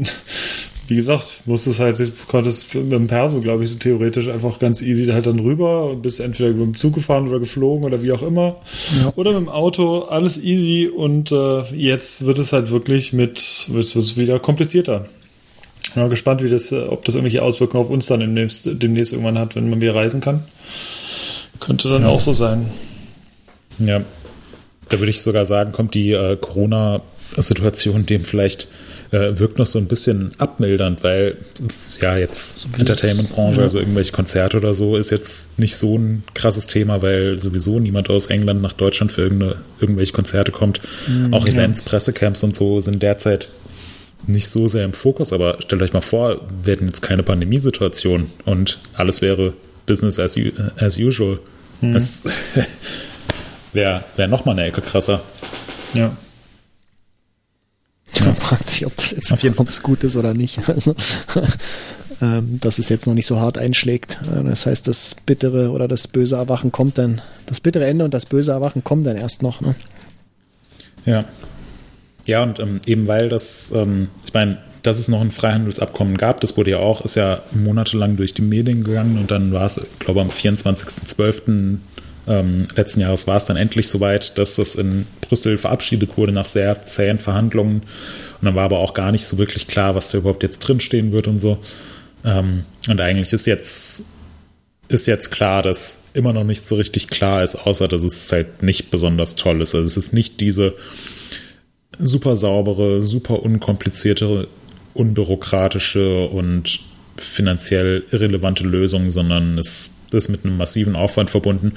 Wie 0.89 0.97
gesagt, 0.97 1.43
musstest 1.47 1.81
halt, 1.81 2.13
konntest 2.27 2.75
mit 2.75 2.93
dem 2.93 3.07
Perso, 3.07 3.41
glaube 3.41 3.65
ich, 3.65 3.71
so 3.71 3.79
theoretisch 3.79 4.29
einfach 4.29 4.59
ganz 4.59 4.83
easy 4.83 5.07
halt 5.07 5.27
dann 5.27 5.39
rüber 5.39 5.91
und 5.91 6.03
bist 6.03 6.21
entweder 6.21 6.51
mit 6.51 6.61
dem 6.61 6.75
Zug 6.75 6.95
gefahren 6.95 7.29
oder 7.29 7.39
geflogen 7.39 7.85
oder 7.85 8.03
wie 8.03 8.13
auch 8.13 8.23
immer. 8.23 8.57
Oder 9.15 9.31
mit 9.33 9.43
dem 9.43 9.49
Auto, 9.49 10.01
alles 10.01 10.37
easy 10.43 10.89
und 10.89 11.31
äh, 11.33 11.63
jetzt 11.75 12.27
wird 12.27 12.39
es 12.39 12.53
halt 12.53 12.71
wirklich 12.73 13.13
mit, 13.13 13.69
jetzt 13.73 13.95
wird 13.95 14.05
es 14.05 14.17
wieder 14.17 14.39
komplizierter. 14.41 15.07
Ich 15.93 15.95
bin 15.95 16.05
mal 16.05 16.09
gespannt, 16.09 16.43
wie 16.43 16.49
das, 16.49 16.73
äh, 16.73 16.81
ob 16.81 17.05
das 17.05 17.15
irgendwelche 17.15 17.43
Auswirkungen 17.43 17.85
auf 17.85 17.91
uns 17.91 18.07
dann 18.07 18.21
demnächst, 18.21 18.67
demnächst 18.73 19.13
irgendwann 19.13 19.39
hat, 19.39 19.57
wenn 19.57 19.69
man 19.69 19.83
wieder 19.83 19.95
reisen 19.95 20.23
kann. 20.23 20.43
Könnte 21.61 21.91
dann 21.91 22.07
auch 22.07 22.21
so 22.21 22.33
sein. 22.33 22.71
Ja, 23.79 24.01
da 24.89 24.99
würde 24.99 25.11
ich 25.11 25.21
sogar 25.21 25.45
sagen, 25.45 25.73
kommt 25.73 25.95
die 25.95 26.13
äh, 26.13 26.37
Corona-Situation 26.37 28.07
dem 28.07 28.25
vielleicht 28.25 28.69
äh, 29.11 29.39
wirkt 29.39 29.59
noch 29.59 29.67
so 29.67 29.79
ein 29.79 29.87
bisschen 29.87 30.33
abmildernd, 30.39 31.05
weil 31.05 31.37
ja 32.01 32.17
jetzt 32.17 32.67
Entertainment-Branche, 32.79 33.61
also 33.61 33.79
irgendwelche 33.79 34.13
Konzerte 34.13 34.57
oder 34.57 34.73
so, 34.73 34.97
ist 34.97 35.11
jetzt 35.11 35.59
nicht 35.59 35.77
so 35.77 35.99
ein 35.99 36.25
krasses 36.35 36.69
Thema, 36.69 37.03
weil 37.03 37.39
sowieso 37.39 37.79
niemand 37.79 38.09
aus 38.09 38.29
England 38.29 38.63
nach 38.63 38.73
Deutschland 38.73 39.13
für 39.13 39.21
irgendeine, 39.21 39.57
irgendwelche 39.79 40.15
Konzerte 40.15 40.53
kommt. 40.53 40.81
Auch 41.31 41.47
Events, 41.47 41.83
Pressecamps 41.83 42.43
und 42.43 42.57
so 42.57 42.81
sind 42.81 43.03
derzeit 43.03 43.51
nicht 44.27 44.49
so 44.49 44.69
sehr 44.69 44.85
im 44.85 44.93
Fokus, 44.93 45.33
aber 45.33 45.57
stellt 45.61 45.83
euch 45.83 45.93
mal 45.93 46.01
vor, 46.01 46.41
wir 46.63 46.75
hätten 46.75 46.87
jetzt 46.87 47.03
keine 47.03 47.23
Pandemiesituation 47.23 48.31
und 48.45 48.79
alles 48.95 49.23
wäre 49.23 49.55
Business 49.87 50.19
as, 50.19 50.39
as 50.77 50.99
usual. 50.99 51.39
Das 51.81 52.23
wäre 53.73 54.05
wär 54.17 54.29
noch 54.29 54.45
mal 54.45 54.53
eine 54.53 54.65
Ecke 54.65 54.81
krasser. 54.81 55.23
Ja. 55.95 56.17
Man 58.21 58.37
fragt 58.37 58.69
sich, 58.69 58.87
ob 58.87 58.97
das 58.97 59.11
jetzt 59.11 59.33
Auf 59.33 59.43
jeden 59.43 59.57
es 59.67 59.83
gut 59.83 60.05
ist 60.05 60.17
oder 60.17 60.35
nicht. 60.35 60.61
Also, 60.69 60.95
ähm, 62.21 62.61
dass 62.61 62.79
es 62.79 62.89
jetzt 62.89 63.07
noch 63.07 63.15
nicht 63.15 63.27
so 63.27 63.41
hart 63.41 63.59
einschlägt. 63.59 64.19
Äh, 64.33 64.45
Das 64.45 64.67
heißt, 64.67 64.87
das 64.87 65.17
bittere 65.27 65.71
oder 65.71 65.89
das 65.89 66.07
böse 66.07 66.37
Erwachen 66.37 66.71
kommt 66.71 66.99
dann, 66.99 67.21
das 67.47 67.61
bittere 67.61 67.87
Ende 67.87 68.05
und 68.05 68.15
das 68.15 68.27
böse 68.27 68.53
Erwachen 68.53 68.85
kommen 68.85 69.03
dann 69.03 69.17
erst 69.17 69.43
noch. 69.43 69.61
Ne? 69.61 69.75
Ja. 71.05 71.25
Ja, 72.27 72.43
und 72.43 72.59
ähm, 72.61 72.81
eben 72.87 73.07
weil 73.07 73.29
das, 73.29 73.73
ähm, 73.75 74.09
ich 74.25 74.33
meine, 74.33 74.59
dass 74.83 74.99
es 74.99 75.09
noch 75.09 75.21
ein 75.21 75.31
Freihandelsabkommen 75.31 76.17
gab, 76.17 76.41
das 76.41 76.57
wurde 76.57 76.73
ja 76.73 76.79
auch, 76.79 77.05
ist 77.05 77.17
ja 77.17 77.43
monatelang 77.53 78.17
durch 78.17 78.35
die 78.35 78.43
Medien 78.43 78.85
gegangen 78.85 79.19
und 79.19 79.31
dann 79.31 79.53
war 79.53 79.67
es, 79.67 79.81
glaube 79.99 80.21
am 80.21 80.31
24.12. 80.31 81.79
Ähm, 82.29 82.69
letzten 82.77 83.01
Jahres 83.01 83.27
war 83.27 83.37
es 83.37 83.45
dann 83.45 83.57
endlich 83.57 83.89
soweit, 83.89 84.39
dass 84.39 84.57
das 84.57 84.77
in 84.77 85.07
Brüssel 85.21 85.59
verabschiedet 85.59 86.17
wurde 86.17 86.33
nach 86.33 86.45
sehr 86.45 86.85
zähen 86.85 87.19
Verhandlungen. 87.19 87.83
Und 87.83 88.47
dann 88.47 88.55
war 88.55 88.65
aber 88.65 88.79
auch 88.79 88.95
gar 88.95 89.11
nicht 89.11 89.25
so 89.25 89.39
wirklich 89.39 89.67
klar, 89.67 89.95
was 89.95 90.11
da 90.11 90.19
überhaupt 90.19 90.43
jetzt 90.45 90.61
drinstehen 90.61 91.11
wird 91.11 91.27
und 91.27 91.41
so. 91.41 91.59
Ähm, 92.25 92.65
und 92.89 93.01
eigentlich 93.01 93.33
ist 93.33 93.47
jetzt, 93.47 94.05
ist 94.89 95.07
jetzt 95.07 95.31
klar, 95.31 95.63
dass 95.63 95.99
immer 96.15 96.33
noch 96.33 96.45
nicht 96.45 96.67
so 96.67 96.77
richtig 96.77 97.09
klar 97.09 97.43
ist, 97.43 97.57
außer 97.57 97.89
dass 97.89 98.03
es 98.03 98.31
halt 98.31 98.63
nicht 98.63 98.91
besonders 98.91 99.35
toll 99.35 99.61
ist. 99.61 99.75
Also 99.75 99.87
es 99.87 99.97
ist 99.97 100.13
nicht 100.13 100.41
diese 100.41 100.75
super 101.99 102.37
saubere, 102.37 103.03
super 103.03 103.43
unkomplizierte, 103.43 104.49
unbürokratische 104.95 106.27
und 106.29 106.81
finanziell 107.17 108.05
irrelevante 108.11 108.65
Lösung, 108.65 109.11
sondern 109.11 109.59
es 109.59 109.95
ist 110.11 110.29
mit 110.29 110.45
einem 110.45 110.57
massiven 110.57 110.97
Aufwand 110.97 111.31
verbunden. 111.31 111.75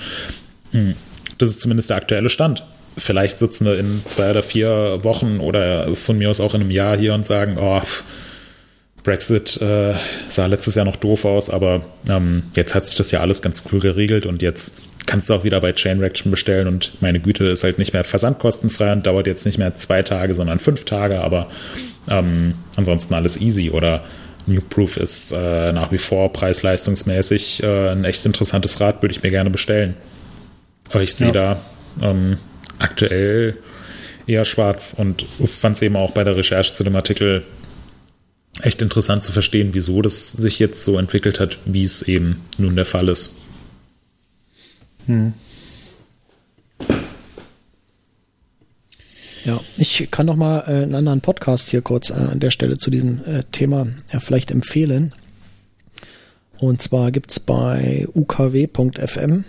Hm. 0.72 0.96
Das 1.38 1.50
ist 1.50 1.62
zumindest 1.62 1.90
der 1.90 1.98
aktuelle 1.98 2.30
Stand. 2.30 2.66
vielleicht 2.98 3.40
sitzen 3.40 3.66
wir 3.66 3.78
in 3.78 4.02
zwei 4.06 4.32
oder 4.32 4.44
vier 4.44 5.00
Wochen 5.04 5.40
oder 5.40 5.96
von 5.96 6.18
mir 6.18 6.30
aus 6.30 6.40
auch 6.40 6.54
in 6.54 6.62
einem 6.62 6.72
Jahr 6.72 6.98
hier 6.98 7.14
und 7.14 7.26
sagen, 7.26 7.58
oh, 7.60 7.82
Brexit 9.06 9.62
äh, 9.62 9.94
sah 10.28 10.48
letztes 10.48 10.76
Jahr 10.76 10.84
noch 10.84 10.96
doof 10.96 11.26
aus, 11.26 11.50
aber 11.50 11.82
ähm, 12.10 12.44
jetzt 12.56 12.76
hat 12.76 12.88
sich 12.88 12.98
das 12.98 13.12
ja 13.12 13.22
alles 13.22 13.42
ganz 13.42 13.64
cool 13.72 13.80
geregelt 13.80 14.26
und 14.26 14.42
jetzt 14.42 14.74
kannst 15.06 15.30
du 15.30 15.36
auch 15.36 15.44
wieder 15.44 15.62
bei 15.62 15.72
Chain 15.74 16.00
Reaction 16.00 16.32
bestellen 16.32 16.68
und 16.68 16.94
meine 17.02 17.20
Güte 17.20 17.46
ist 17.46 17.64
halt 17.64 17.78
nicht 17.78 17.94
mehr 17.94 18.04
versandkostenfrei 18.04 18.92
und 18.92 19.06
dauert 19.06 19.28
jetzt 19.28 19.46
nicht 19.46 19.60
mehr 19.60 19.76
zwei 19.76 20.02
Tage, 20.02 20.34
sondern 20.34 20.60
fünf 20.60 20.86
Tage, 20.86 21.22
aber 21.22 21.48
ähm, 22.10 22.56
ansonsten 22.76 23.14
alles 23.14 23.40
easy 23.40 23.70
oder 23.70 24.04
New 24.48 24.62
Proof 24.62 24.98
ist 24.98 25.32
äh, 25.32 25.72
nach 25.72 25.92
wie 25.92 25.98
vor 26.00 26.34
preis-leistungsmäßig 26.34 27.64
äh, 27.64 27.90
ein 27.90 28.06
echt 28.06 28.26
interessantes 28.26 28.80
Rad, 28.82 29.02
würde 29.02 29.14
ich 29.14 29.24
mir 29.24 29.32
gerne 29.32 29.50
bestellen. 29.50 29.96
Aber 30.90 31.02
ich 31.02 31.16
sehe 31.16 31.28
ja. 31.28 31.34
da 31.34 31.58
ähm, 32.02 32.38
aktuell 32.80 33.58
eher 34.28 34.46
schwarz 34.46 34.96
und 34.98 35.24
fand 35.24 35.76
es 35.76 35.82
eben 35.82 35.96
auch 35.96 36.12
bei 36.12 36.24
der 36.24 36.36
Recherche 36.36 36.74
zu 36.74 36.84
dem 36.84 36.96
Artikel 36.96 37.44
echt 38.62 38.82
interessant 38.82 39.24
zu 39.24 39.32
verstehen, 39.32 39.70
wieso 39.74 40.02
das 40.02 40.32
sich 40.32 40.60
jetzt 40.60 40.84
so 40.84 40.98
entwickelt 40.98 41.40
hat, 41.40 41.58
wie 41.66 41.84
es 41.84 42.02
eben 42.02 42.42
nun 42.58 42.76
der 42.76 42.86
Fall 42.86 43.10
ist. 43.10 43.36
Hm. 45.08 45.34
Ja, 49.44 49.60
ich 49.78 50.10
kann 50.10 50.26
noch 50.26 50.36
mal 50.36 50.62
äh, 50.62 50.84
einen 50.84 50.96
anderen 50.96 51.22
Podcast 51.22 51.70
hier 51.70 51.82
kurz 51.82 52.10
äh, 52.10 52.14
an 52.14 52.40
der 52.40 52.50
Stelle 52.50 52.80
zu 52.80 52.90
diesem 52.90 53.24
äh, 53.26 53.44
Thema 53.52 53.88
ja, 54.12 54.20
vielleicht 54.20 54.50
empfehlen. 54.50 55.14
Und 56.58 56.82
zwar 56.82 57.12
gibt 57.12 57.32
es 57.32 57.40
bei 57.40 58.08
ukw.fm 58.16 59.44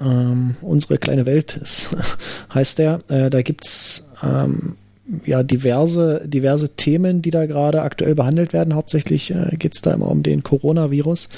ähm, 0.00 0.56
unsere 0.60 0.98
kleine 0.98 1.26
Welt 1.26 1.56
ist, 1.56 1.90
heißt 2.54 2.78
der. 2.78 3.00
Äh, 3.08 3.30
da 3.30 3.42
gibt's 3.42 4.10
ähm, 4.22 4.76
ja 5.24 5.42
diverse, 5.42 6.22
diverse 6.26 6.76
Themen, 6.76 7.22
die 7.22 7.30
da 7.30 7.46
gerade 7.46 7.82
aktuell 7.82 8.14
behandelt 8.14 8.52
werden. 8.52 8.74
Hauptsächlich 8.74 9.30
äh, 9.30 9.56
geht 9.56 9.74
es 9.74 9.82
da 9.82 9.92
immer 9.92 10.08
um 10.08 10.22
den 10.22 10.42
Coronavirus. 10.42 11.28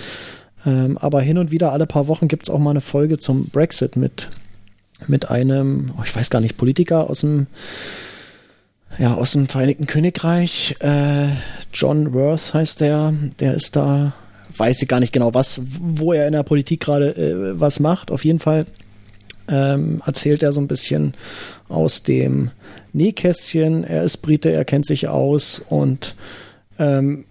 Ähm, 0.67 0.99
aber 0.99 1.21
hin 1.21 1.39
und 1.39 1.51
wieder, 1.51 1.73
alle 1.73 1.87
paar 1.87 2.09
Wochen, 2.09 2.29
gibt 2.29 2.45
es 2.45 2.51
auch 2.51 2.59
mal 2.59 2.71
eine 2.71 2.81
Folge 2.81 3.19
zum 3.19 3.49
Brexit 3.49 3.97
mit, 3.97 4.31
mit 5.07 5.31
einem, 5.31 5.93
oh, 5.99 6.03
ich 6.05 6.15
weiß 6.15 6.31
gar 6.31 6.41
nicht, 6.41 6.57
Politiker 6.57 7.11
aus 7.11 7.21
dem, 7.21 7.47
ja, 8.99 9.15
aus 9.15 9.33
dem 9.33 9.49
Vereinigten 9.49 9.87
Königreich. 9.87 10.77
Äh, 10.81 11.29
John 11.73 12.15
Worth 12.15 12.55
heißt 12.55 12.81
der. 12.81 13.13
Der 13.41 13.55
ist 13.55 13.77
da, 13.77 14.15
weiß 14.57 14.81
ich 14.83 14.89
gar 14.89 15.01
nicht 15.01 15.13
genau, 15.13 15.35
was, 15.35 15.61
wo 15.81 16.13
er 16.13 16.27
in 16.27 16.33
der 16.33 16.45
Politik 16.45 16.81
gerade 16.81 17.17
äh, 17.17 17.61
was 17.61 17.81
macht. 17.81 18.11
Auf 18.11 18.25
jeden 18.25 18.39
Fall 18.39 18.65
ähm, 19.49 20.03
erzählt 20.07 20.43
er 20.43 20.53
so 20.53 20.61
ein 20.61 20.69
bisschen 20.69 21.15
aus 21.69 22.03
dem 22.03 22.51
Nähkästchen. 22.95 23.85
Er 23.85 24.03
ist 24.03 24.19
Brite, 24.19 24.51
er 24.51 24.65
kennt 24.65 24.87
sich 24.87 25.09
aus 25.09 25.61
und 25.69 26.15
ähm, 26.79 27.27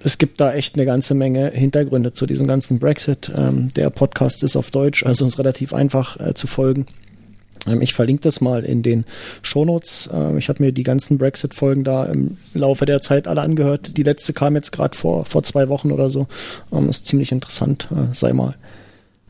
es 0.00 0.18
gibt 0.18 0.40
da 0.40 0.52
echt 0.52 0.74
eine 0.74 0.86
ganze 0.86 1.14
Menge 1.14 1.50
Hintergründe 1.50 2.12
zu 2.12 2.26
diesem 2.26 2.46
ganzen 2.46 2.78
Brexit. 2.78 3.30
Ähm, 3.36 3.72
der 3.74 3.90
Podcast 3.90 4.42
ist 4.42 4.56
auf 4.56 4.70
Deutsch, 4.70 5.04
also 5.04 5.26
ist 5.26 5.38
relativ 5.38 5.72
einfach 5.72 6.18
äh, 6.20 6.34
zu 6.34 6.46
folgen. 6.46 6.86
Ähm, 7.66 7.82
ich 7.82 7.94
verlinke 7.94 8.22
das 8.22 8.40
mal 8.40 8.64
in 8.64 8.82
den 8.82 9.04
Shownotes. 9.42 10.10
Ähm, 10.12 10.38
ich 10.38 10.48
habe 10.48 10.62
mir 10.62 10.72
die 10.72 10.84
ganzen 10.84 11.18
Brexit-Folgen 11.18 11.84
da 11.84 12.04
im 12.06 12.36
Laufe 12.54 12.86
der 12.86 13.00
Zeit 13.00 13.26
alle 13.26 13.40
angehört. 13.40 13.96
Die 13.96 14.02
letzte 14.02 14.32
kam 14.32 14.54
jetzt 14.54 14.70
gerade 14.70 14.96
vor, 14.96 15.24
vor 15.24 15.42
zwei 15.42 15.68
Wochen 15.68 15.90
oder 15.90 16.10
so. 16.10 16.26
Ähm, 16.72 16.88
ist 16.88 17.06
ziemlich 17.06 17.32
interessant, 17.32 17.88
äh, 17.90 18.14
sei 18.14 18.32
mal 18.32 18.54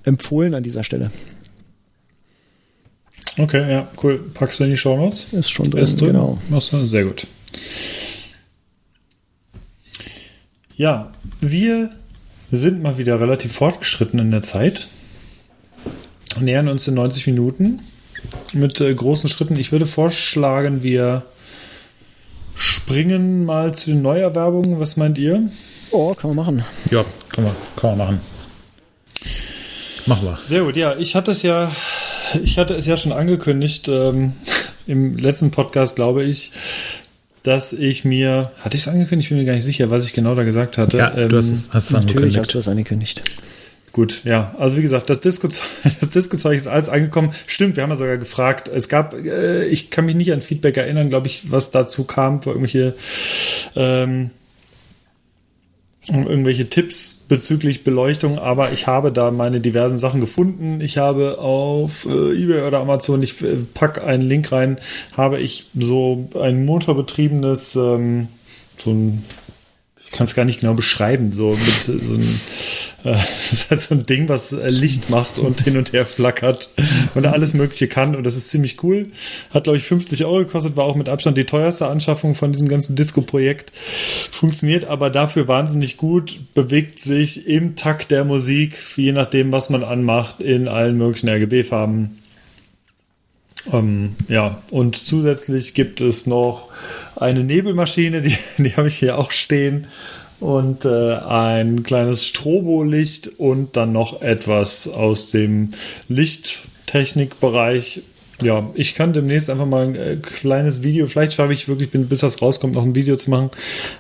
empfohlen 0.04 0.54
an 0.54 0.62
dieser 0.62 0.84
Stelle. 0.84 1.10
Okay, 3.36 3.70
ja, 3.70 3.88
cool. 4.02 4.18
Packst 4.34 4.58
du 4.60 4.64
in 4.64 4.70
die 4.70 4.76
Show 4.76 4.96
Notes? 4.96 5.26
Ist 5.32 5.50
schon 5.50 5.70
drin, 5.70 5.82
Ist 5.82 6.00
drin? 6.00 6.08
genau. 6.08 6.38
Achso, 6.52 6.84
sehr 6.86 7.04
gut. 7.04 7.26
Ja, 10.76 11.10
wir 11.40 11.90
sind 12.50 12.82
mal 12.82 12.98
wieder 12.98 13.20
relativ 13.20 13.52
fortgeschritten 13.52 14.18
in 14.18 14.30
der 14.30 14.42
Zeit. 14.42 14.88
Nähern 16.40 16.68
uns 16.68 16.86
in 16.88 16.94
90 16.94 17.26
Minuten 17.26 17.80
mit 18.52 18.80
äh, 18.80 18.94
großen 18.94 19.28
Schritten. 19.28 19.56
Ich 19.56 19.72
würde 19.72 19.86
vorschlagen, 19.86 20.82
wir 20.82 21.22
springen 22.54 23.44
mal 23.44 23.74
zu 23.74 23.90
den 23.90 24.02
Neuerwerbungen. 24.02 24.78
Was 24.80 24.96
meint 24.96 25.18
ihr? 25.18 25.50
Oh, 25.90 26.14
kann 26.14 26.34
man 26.34 26.36
machen. 26.36 26.64
Ja, 26.90 27.04
kann 27.30 27.44
man, 27.44 27.56
kann 27.76 27.90
man 27.90 27.98
machen. 27.98 28.20
Machen 30.06 30.26
wir. 30.28 30.38
Sehr 30.42 30.62
gut, 30.62 30.76
ja. 30.76 30.96
Ich 30.96 31.14
hatte 31.14 31.32
es 31.32 31.42
ja 31.42 31.72
ich 32.42 32.58
hatte 32.58 32.74
es 32.74 32.86
ja 32.86 32.96
schon 32.96 33.12
angekündigt 33.12 33.88
ähm, 33.88 34.32
im 34.86 35.16
letzten 35.16 35.50
Podcast, 35.50 35.96
glaube 35.96 36.24
ich, 36.24 36.52
dass 37.42 37.72
ich 37.72 38.04
mir, 38.04 38.52
hatte 38.60 38.76
ich 38.76 38.82
es 38.82 38.88
angekündigt? 38.88 39.26
Ich 39.26 39.28
bin 39.30 39.38
mir 39.38 39.44
gar 39.44 39.54
nicht 39.54 39.64
sicher, 39.64 39.90
was 39.90 40.04
ich 40.04 40.12
genau 40.12 40.34
da 40.34 40.42
gesagt 40.42 40.78
hatte. 40.78 40.98
Ja, 40.98 41.16
ähm, 41.16 41.28
du 41.28 41.36
hast 41.36 41.50
es, 41.50 41.68
hast 41.72 41.86
es 41.86 41.92
Natürlich 41.92 42.38
hast 42.38 42.54
du 42.54 42.58
es 42.58 42.68
angekündigt. 42.68 43.22
Gut, 43.92 44.22
ja. 44.24 44.54
Also 44.58 44.76
wie 44.76 44.82
gesagt, 44.82 45.08
das 45.10 45.20
Disco-Zeug 45.20 45.66
das 46.00 46.10
Disco 46.10 46.36
ist 46.36 46.66
alles 46.66 46.88
angekommen. 46.88 47.30
Stimmt, 47.46 47.76
wir 47.76 47.82
haben 47.82 47.90
ja 47.90 47.96
sogar 47.96 48.18
gefragt. 48.18 48.68
Es 48.68 48.88
gab, 48.88 49.14
äh, 49.14 49.64
ich 49.64 49.90
kann 49.90 50.06
mich 50.06 50.14
nicht 50.14 50.32
an 50.32 50.42
Feedback 50.42 50.76
erinnern, 50.76 51.08
glaube 51.08 51.26
ich, 51.26 51.50
was 51.50 51.70
dazu 51.70 52.04
kam, 52.04 52.42
für 52.42 52.50
irgendwelche 52.50 52.94
ähm, 53.74 54.30
irgendwelche 56.08 56.68
Tipps 56.68 57.14
bezüglich 57.28 57.84
Beleuchtung, 57.84 58.38
aber 58.38 58.72
ich 58.72 58.86
habe 58.86 59.12
da 59.12 59.30
meine 59.30 59.60
diversen 59.60 59.98
Sachen 59.98 60.20
gefunden. 60.20 60.80
Ich 60.80 60.96
habe 60.96 61.38
auf 61.38 62.06
äh, 62.06 62.42
eBay 62.42 62.66
oder 62.66 62.80
Amazon, 62.80 63.22
ich 63.22 63.42
äh, 63.42 63.56
pack 63.74 64.06
einen 64.06 64.22
Link 64.22 64.50
rein, 64.50 64.78
habe 65.16 65.38
ich 65.38 65.66
so 65.78 66.28
ein 66.40 66.64
motorbetriebenes, 66.64 67.76
ähm, 67.76 68.28
so 68.78 68.90
ein 68.90 69.24
ich 70.10 70.16
kann 70.16 70.24
es 70.24 70.34
gar 70.34 70.46
nicht 70.46 70.60
genau 70.60 70.72
beschreiben, 70.72 71.32
so 71.32 71.50
mit 71.50 71.82
so 71.82 72.14
ein, 72.14 72.40
äh, 73.04 73.12
ist 73.52 73.70
halt 73.70 73.80
so 73.82 73.94
ein 73.94 74.06
Ding, 74.06 74.28
was 74.28 74.52
äh, 74.52 74.68
Licht 74.68 75.10
macht 75.10 75.38
und 75.38 75.60
hin 75.60 75.76
und 75.76 75.92
her 75.92 76.06
flackert 76.06 76.70
und 77.14 77.26
alles 77.26 77.52
Mögliche 77.52 77.88
kann 77.88 78.16
und 78.16 78.24
das 78.24 78.34
ist 78.34 78.48
ziemlich 78.48 78.82
cool. 78.82 79.08
Hat, 79.50 79.64
glaube 79.64 79.76
ich, 79.76 79.84
50 79.84 80.24
Euro 80.24 80.38
gekostet, 80.38 80.76
war 80.76 80.86
auch 80.86 80.96
mit 80.96 81.10
Abstand 81.10 81.36
die 81.36 81.44
teuerste 81.44 81.88
Anschaffung 81.88 82.34
von 82.34 82.52
diesem 82.52 82.68
ganzen 82.68 82.96
Disco-Projekt. 82.96 83.72
Funktioniert 84.30 84.84
aber 84.86 85.10
dafür 85.10 85.46
wahnsinnig 85.46 85.98
gut, 85.98 86.40
bewegt 86.54 87.00
sich 87.00 87.46
im 87.46 87.76
Takt 87.76 88.10
der 88.10 88.24
Musik, 88.24 88.78
je 88.96 89.12
nachdem, 89.12 89.52
was 89.52 89.68
man 89.68 89.84
anmacht, 89.84 90.40
in 90.40 90.68
allen 90.68 90.96
möglichen 90.96 91.28
RGB-Farben. 91.28 92.18
Ähm, 93.72 94.14
ja, 94.28 94.62
und 94.70 94.96
zusätzlich 94.96 95.74
gibt 95.74 96.00
es 96.00 96.26
noch 96.26 96.68
eine 97.16 97.44
Nebelmaschine, 97.44 98.22
die, 98.22 98.36
die 98.62 98.76
habe 98.76 98.88
ich 98.88 98.96
hier 98.98 99.18
auch 99.18 99.32
stehen. 99.32 99.86
Und 100.40 100.84
äh, 100.84 101.14
ein 101.16 101.82
kleines 101.82 102.24
Strobolicht 102.24 103.28
und 103.38 103.76
dann 103.76 103.90
noch 103.90 104.22
etwas 104.22 104.86
aus 104.86 105.30
dem 105.30 105.70
Lichttechnikbereich 106.08 108.02
ja, 108.42 108.70
ich 108.74 108.94
kann 108.94 109.12
demnächst 109.12 109.50
einfach 109.50 109.66
mal 109.66 109.88
ein 109.88 109.96
äh, 109.96 110.16
kleines 110.16 110.82
Video, 110.82 111.08
vielleicht 111.08 111.32
schaffe 111.32 111.52
ich 111.52 111.66
wirklich, 111.66 111.90
bis 111.90 112.20
das 112.20 112.40
rauskommt, 112.40 112.74
noch 112.74 112.84
ein 112.84 112.94
Video 112.94 113.16
zu 113.16 113.30
machen, 113.30 113.50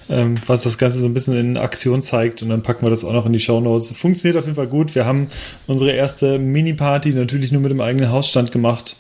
ähm, 0.08 0.38
was 0.46 0.62
das 0.62 0.78
Ganze 0.78 1.00
so 1.00 1.08
ein 1.08 1.14
bisschen 1.14 1.36
in 1.36 1.56
Aktion 1.56 2.02
zeigt 2.02 2.42
und 2.42 2.50
dann 2.50 2.62
packen 2.62 2.86
wir 2.86 2.90
das 2.90 3.04
auch 3.04 3.12
noch 3.12 3.26
in 3.26 3.32
die 3.32 3.40
Show 3.40 3.60
Notes. 3.60 3.90
Funktioniert 3.90 4.38
auf 4.38 4.44
jeden 4.44 4.54
Fall 4.54 4.68
gut. 4.68 4.94
Wir 4.94 5.04
haben 5.06 5.28
unsere 5.66 5.90
erste 5.90 6.38
Mini-Party 6.38 7.10
natürlich 7.10 7.50
nur 7.50 7.62
mit 7.62 7.72
dem 7.72 7.80
eigenen 7.80 8.10
Hausstand 8.10 8.52
gemacht 8.52 8.96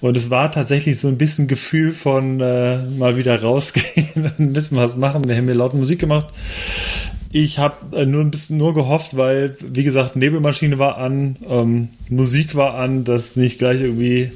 und 0.00 0.16
es 0.16 0.28
war 0.28 0.52
tatsächlich 0.52 0.98
so 0.98 1.08
ein 1.08 1.16
bisschen 1.16 1.46
Gefühl 1.46 1.92
von 1.92 2.40
äh, 2.40 2.76
mal 2.98 3.16
wieder 3.16 3.40
rausgehen 3.40 4.08
und 4.14 4.38
ein 4.38 4.52
bisschen 4.52 4.76
was 4.76 4.96
machen. 4.96 5.26
Wir 5.26 5.36
haben 5.36 5.46
hier 5.46 5.54
laut 5.54 5.74
Musik 5.74 5.98
gemacht. 5.98 6.26
Ich 7.36 7.58
habe 7.58 7.96
äh, 7.96 8.06
nur 8.06 8.20
ein 8.20 8.30
bisschen 8.30 8.58
nur 8.58 8.74
gehofft, 8.74 9.16
weil, 9.16 9.56
wie 9.60 9.82
gesagt, 9.82 10.14
Nebelmaschine 10.14 10.78
war 10.78 10.98
an, 10.98 11.34
ähm, 11.48 11.88
Musik 12.08 12.54
war 12.54 12.74
an, 12.74 13.02
dass 13.02 13.34
nicht 13.34 13.58
gleich 13.58 13.80
irgendwie 13.80 14.30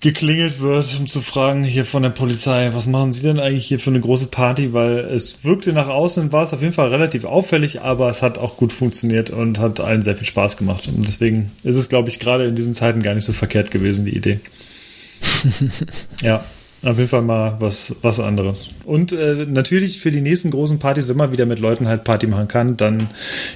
geklingelt 0.00 0.60
wird, 0.60 0.94
um 1.00 1.06
zu 1.06 1.22
fragen 1.22 1.64
hier 1.64 1.86
von 1.86 2.02
der 2.02 2.10
Polizei, 2.10 2.68
was 2.74 2.88
machen 2.88 3.10
Sie 3.10 3.22
denn 3.22 3.40
eigentlich 3.40 3.64
hier 3.64 3.80
für 3.80 3.88
eine 3.88 4.00
große 4.00 4.26
Party? 4.26 4.74
Weil 4.74 4.98
es 4.98 5.44
wirkte 5.44 5.72
nach 5.72 5.88
außen, 5.88 6.30
war 6.30 6.44
es 6.44 6.52
auf 6.52 6.60
jeden 6.60 6.74
Fall 6.74 6.88
relativ 6.88 7.24
auffällig, 7.24 7.80
aber 7.80 8.10
es 8.10 8.20
hat 8.20 8.36
auch 8.36 8.58
gut 8.58 8.74
funktioniert 8.74 9.30
und 9.30 9.58
hat 9.58 9.80
allen 9.80 10.02
sehr 10.02 10.16
viel 10.16 10.26
Spaß 10.26 10.58
gemacht. 10.58 10.88
Und 10.88 11.06
deswegen 11.06 11.52
ist 11.64 11.76
es, 11.76 11.88
glaube 11.88 12.10
ich, 12.10 12.18
gerade 12.18 12.44
in 12.48 12.54
diesen 12.54 12.74
Zeiten 12.74 13.00
gar 13.00 13.14
nicht 13.14 13.24
so 13.24 13.32
verkehrt 13.32 13.70
gewesen, 13.70 14.04
die 14.04 14.14
Idee. 14.14 14.40
ja. 16.22 16.44
Auf 16.84 16.98
jeden 16.98 17.08
Fall 17.08 17.22
mal 17.22 17.56
was, 17.60 17.94
was 18.02 18.18
anderes. 18.18 18.70
Und 18.84 19.12
äh, 19.12 19.46
natürlich 19.48 20.00
für 20.00 20.10
die 20.10 20.20
nächsten 20.20 20.50
großen 20.50 20.80
Partys, 20.80 21.06
wenn 21.06 21.16
man 21.16 21.30
wieder 21.30 21.46
mit 21.46 21.60
Leuten 21.60 21.86
halt 21.86 22.02
Party 22.02 22.26
machen 22.26 22.48
kann, 22.48 22.76
dann 22.76 23.08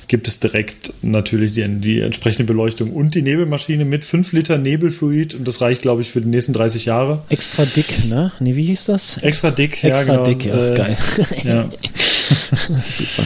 gibt 0.07 0.29
es 0.29 0.39
direkt 0.39 0.93
natürlich 1.03 1.53
die, 1.53 1.67
die 1.81 2.01
entsprechende 2.01 2.45
Beleuchtung 2.45 2.93
und 2.93 3.17
die 3.17 3.23
Nebelmaschine 3.23 3.85
mit 3.85 4.05
5 4.05 4.33
Liter 4.33 4.59
Nebelfluid 4.59 5.35
und 5.35 5.49
das 5.49 5.61
reicht, 5.61 5.83
glaube 5.83 6.03
ich, 6.03 6.11
für 6.11 6.21
die 6.21 6.29
nächsten 6.29 6.53
30 6.53 6.85
Jahre. 6.85 7.23
Extra 7.29 7.65
dick, 7.65 8.05
ne? 8.09 8.31
Nee, 8.39 8.55
wie 8.55 8.67
hieß 8.67 8.87
das? 8.87 9.17
Extra 9.19 9.51
dick, 9.51 9.83
Extra 9.83 10.15
ja, 10.15 10.23
genau. 10.23 10.25
dick, 10.25 10.45
ja, 10.45 10.73
äh, 10.73 10.75
geil. 10.77 10.99
Ja. 11.45 11.71
Super. 12.89 13.25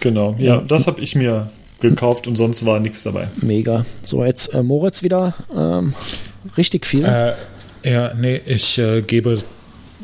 Genau, 0.00 0.34
ja, 0.38 0.58
das 0.58 0.86
habe 0.86 1.00
ich 1.02 1.14
mir 1.14 1.50
gekauft 1.80 2.26
und 2.26 2.36
sonst 2.36 2.64
war 2.66 2.80
nichts 2.80 3.02
dabei. 3.02 3.28
Mega. 3.40 3.84
So, 4.04 4.24
jetzt 4.24 4.54
äh, 4.54 4.62
Moritz 4.62 5.02
wieder. 5.02 5.34
Ähm, 5.54 5.94
richtig 6.56 6.86
viel. 6.86 7.04
Äh, 7.04 7.34
ja, 7.82 8.14
nee, 8.14 8.40
ich 8.46 8.78
äh, 8.78 9.02
gebe, 9.02 9.42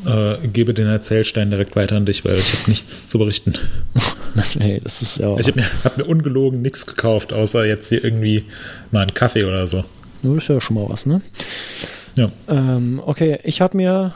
äh, 0.05 0.47
gebe 0.47 0.73
den 0.73 0.87
Erzählstein 0.87 1.49
direkt 1.49 1.75
weiter 1.75 1.95
an 1.95 2.05
dich, 2.05 2.25
weil 2.25 2.37
ich 2.37 2.53
habe 2.53 2.69
nichts 2.69 3.07
zu 3.07 3.19
berichten. 3.19 3.53
nee, 4.59 4.79
das 4.83 5.01
ist 5.01 5.19
ja. 5.19 5.37
Ich 5.37 5.47
habe 5.47 5.59
mir, 5.59 5.67
hab 5.83 5.97
mir 5.97 6.05
ungelogen 6.05 6.61
nichts 6.61 6.85
gekauft, 6.85 7.33
außer 7.33 7.65
jetzt 7.65 7.89
hier 7.89 8.03
irgendwie 8.03 8.45
mal 8.91 9.01
einen 9.01 9.13
Kaffee 9.13 9.43
oder 9.43 9.67
so. 9.67 9.83
Nur 10.23 10.37
ist 10.37 10.49
ja 10.49 10.59
schon 10.59 10.75
mal 10.75 10.89
was, 10.89 11.05
ne? 11.05 11.21
Ja. 12.15 12.31
Ähm, 12.49 13.01
okay, 13.05 13.39
ich 13.43 13.61
habe 13.61 13.77
mir 13.77 14.13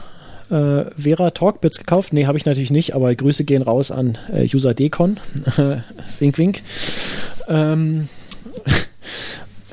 äh, 0.50 0.84
Vera 0.96 1.30
Talkbits 1.30 1.78
gekauft. 1.78 2.12
Nee, 2.12 2.26
habe 2.26 2.38
ich 2.38 2.44
natürlich 2.44 2.70
nicht, 2.70 2.94
aber 2.94 3.14
Grüße 3.14 3.44
gehen 3.44 3.62
raus 3.62 3.90
an 3.90 4.18
äh, 4.32 4.48
User 4.52 4.74
Decon. 4.74 5.18
wink, 6.18 6.38
wink. 6.38 6.62
Ähm, 7.48 8.08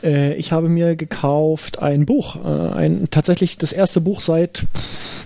äh, 0.04 0.36
ich 0.36 0.52
habe 0.52 0.70
mir 0.70 0.96
gekauft 0.96 1.80
ein 1.80 2.06
Buch. 2.06 2.38
Äh, 2.44 2.74
ein, 2.74 3.08
tatsächlich 3.12 3.58
das 3.58 3.72
erste 3.72 4.02
Buch 4.02 4.22
seit 4.22 4.66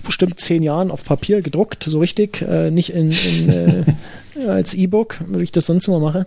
bestimmt 0.04 0.40
zehn 0.40 0.62
Jahren 0.62 0.90
auf 0.90 1.04
Papier 1.04 1.42
gedruckt, 1.42 1.84
so 1.84 1.98
richtig. 1.98 2.42
Äh, 2.42 2.70
nicht 2.70 2.90
in, 2.90 3.10
in 3.10 3.48
äh, 3.50 4.46
als 4.48 4.74
E-Book, 4.74 5.18
wie 5.28 5.42
ich 5.42 5.52
das 5.52 5.66
sonst 5.66 5.88
immer 5.88 6.00
mache. 6.00 6.26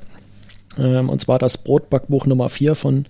Ähm, 0.80 1.10
und 1.10 1.22
zwar 1.22 1.40
das 1.40 1.58
Brotbackbuch 1.58 2.26
Nummer 2.26 2.50
4 2.50 2.76
von 2.76 3.06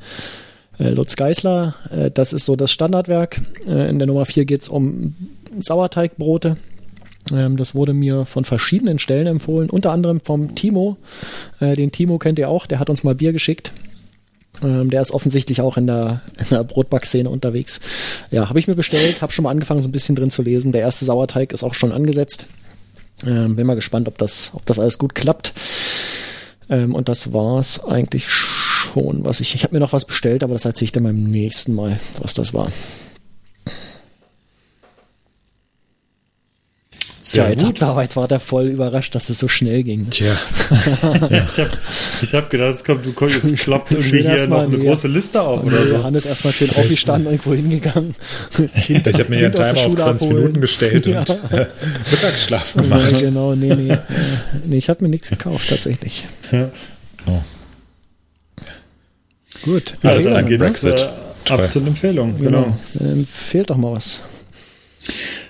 äh, 0.80 0.90
Lutz 0.90 1.16
Geisler. 1.16 1.76
Äh, 1.92 2.12
das 2.12 2.34
ist 2.34 2.46
so 2.46 2.56
das 2.56 2.72
Standardwerk. 2.72 3.42
In 3.66 4.00
der 4.00 4.08
Nummer 4.08 4.26
4 4.26 4.46
geht 4.46 4.64
es 4.64 4.70
um 4.70 5.16
Sauerteigbrote. 5.60 6.58
Ähm, 7.32 7.58
das 7.58 7.76
wurde 7.76 7.94
mir 7.94 8.26
von 8.26 8.46
verschiedenen 8.46 9.00
Stellen 9.00 9.28
empfohlen, 9.28 9.70
unter 9.70 9.92
anderem 9.92 10.22
vom 10.22 10.56
Timo. 10.56 10.98
Den 11.60 11.92
Timo 11.92 12.18
kennt 12.20 12.40
ihr 12.40 12.50
auch, 12.50 12.68
der 12.68 12.80
hat 12.80 12.90
uns 12.90 13.04
mal 13.04 13.16
Bier 13.16 13.34
geschickt. 13.34 13.72
Ähm, 14.64 14.90
der 14.90 15.02
ist 15.02 15.12
offensichtlich 15.12 15.62
auch 15.62 15.78
in 15.78 15.88
der, 15.88 16.22
in 16.38 16.48
der 16.50 16.64
Brotbackszene 16.64 17.30
unterwegs. 17.30 17.80
Ja, 18.32 18.50
habe 18.50 18.60
ich 18.60 18.68
mir 18.68 18.76
bestellt, 18.76 19.22
habe 19.22 19.32
schon 19.32 19.44
mal 19.44 19.52
angefangen, 19.52 19.82
so 19.82 19.88
ein 19.88 19.92
bisschen 19.92 20.16
drin 20.16 20.32
zu 20.32 20.42
lesen. 20.42 20.72
Der 20.72 20.82
erste 20.82 21.06
Sauerteig 21.06 21.54
ist 21.54 21.64
auch 21.64 21.74
schon 21.74 21.92
angesetzt. 21.92 22.48
Ähm, 23.26 23.56
bin 23.56 23.68
mal 23.68 23.76
gespannt, 23.76 24.08
ob 24.08 24.18
das, 24.18 24.52
ob 24.54 24.66
das 24.66 24.80
alles 24.80 24.98
gut 24.98 25.16
klappt. 25.16 25.54
Ähm, 26.70 26.94
und 26.94 27.10
das 27.10 27.34
war's 27.34 27.84
eigentlich 27.86 28.30
schon, 28.30 29.26
was 29.26 29.40
ich. 29.40 29.56
Ich 29.56 29.64
habe 29.64 29.76
mir 29.76 29.80
noch 29.80 29.94
was 29.94 30.06
bestellt, 30.06 30.44
aber 30.44 30.54
das 30.54 30.66
erzähle 30.66 30.86
ich 30.86 30.92
dann 30.92 31.04
beim 31.04 31.24
nächsten 31.24 31.74
Mal, 31.74 32.00
was 32.20 32.34
das 32.34 32.54
war. 32.54 32.72
Sehr 37.30 37.44
ja, 37.44 37.50
jetzt, 37.50 37.66
gut. 37.66 37.82
Hat, 37.82 37.90
aber 37.90 38.04
jetzt 38.04 38.16
war 38.16 38.26
der 38.30 38.40
voll 38.40 38.68
überrascht, 38.68 39.14
dass 39.14 39.30
es 39.30 39.38
so 39.38 39.50
schnell 39.50 39.84
ging. 39.84 40.10
Tja. 40.10 40.38
Ich 41.30 41.60
habe 41.60 41.70
ich 42.22 42.34
hab 42.34 42.50
gedacht, 42.50 42.74
es 42.76 42.84
kommt, 42.86 43.06
du 43.06 43.12
komm, 43.12 43.28
jetzt 43.28 43.54
klappt 43.58 43.92
irgendwie 43.92 44.22
hier 44.22 44.48
noch 44.48 44.60
eine 44.62 44.78
näher. 44.78 44.88
große 44.88 45.10
Liste 45.10 45.42
auf 45.42 45.60
Und 45.62 45.68
oder 45.68 45.78
der 45.80 45.88
so. 45.88 45.96
Johannes 45.96 46.26
erstmal 46.26 46.54
schön 46.54 46.70
aufgestanden, 46.70 47.30
irgendwo 47.34 47.54
hingegangen. 47.54 48.16
Ich 48.88 48.90
habe 48.96 49.26
mir 49.30 49.38
einen 49.38 49.52
Kind 49.52 49.60
aus 49.60 49.66
der 49.68 49.74
Timer 49.74 49.80
auf 49.80 49.84
Schule 49.84 49.98
20 50.04 50.28
abholen. 50.28 50.36
Minuten 50.38 50.62
gestellt 50.62 51.06
Ja. 51.08 51.20
und 51.20 51.30
äh, 51.52 51.66
Mittagsschlaf 52.12 52.76
Ja, 52.76 52.82
gemacht. 52.82 53.20
genau, 53.20 53.56
nee, 53.56 53.76
nee. 53.76 53.92
Äh, 53.92 53.98
nee 54.66 54.78
ich 54.78 54.88
habe 54.90 55.04
mir 55.04 55.10
nichts 55.10 55.30
gekauft, 55.30 55.68
tatsächlich. 55.68 56.24
Oh. 57.26 57.42
Gut. 59.64 59.94
Also 60.02 60.30
dann 60.30 60.46
geht's 60.46 60.84
äh, 60.84 60.90
Brexit. 60.92 61.10
Toll. 61.44 61.60
ab 61.62 61.68
zu 61.70 61.80
den 61.80 61.90
Empfehlungen. 61.90 62.38
Genau. 62.38 62.74
Genau. 62.94 63.12
Ähm, 63.12 63.28
fehlt 63.30 63.70
doch 63.70 63.78
mal 63.78 63.92
was. 63.94 64.22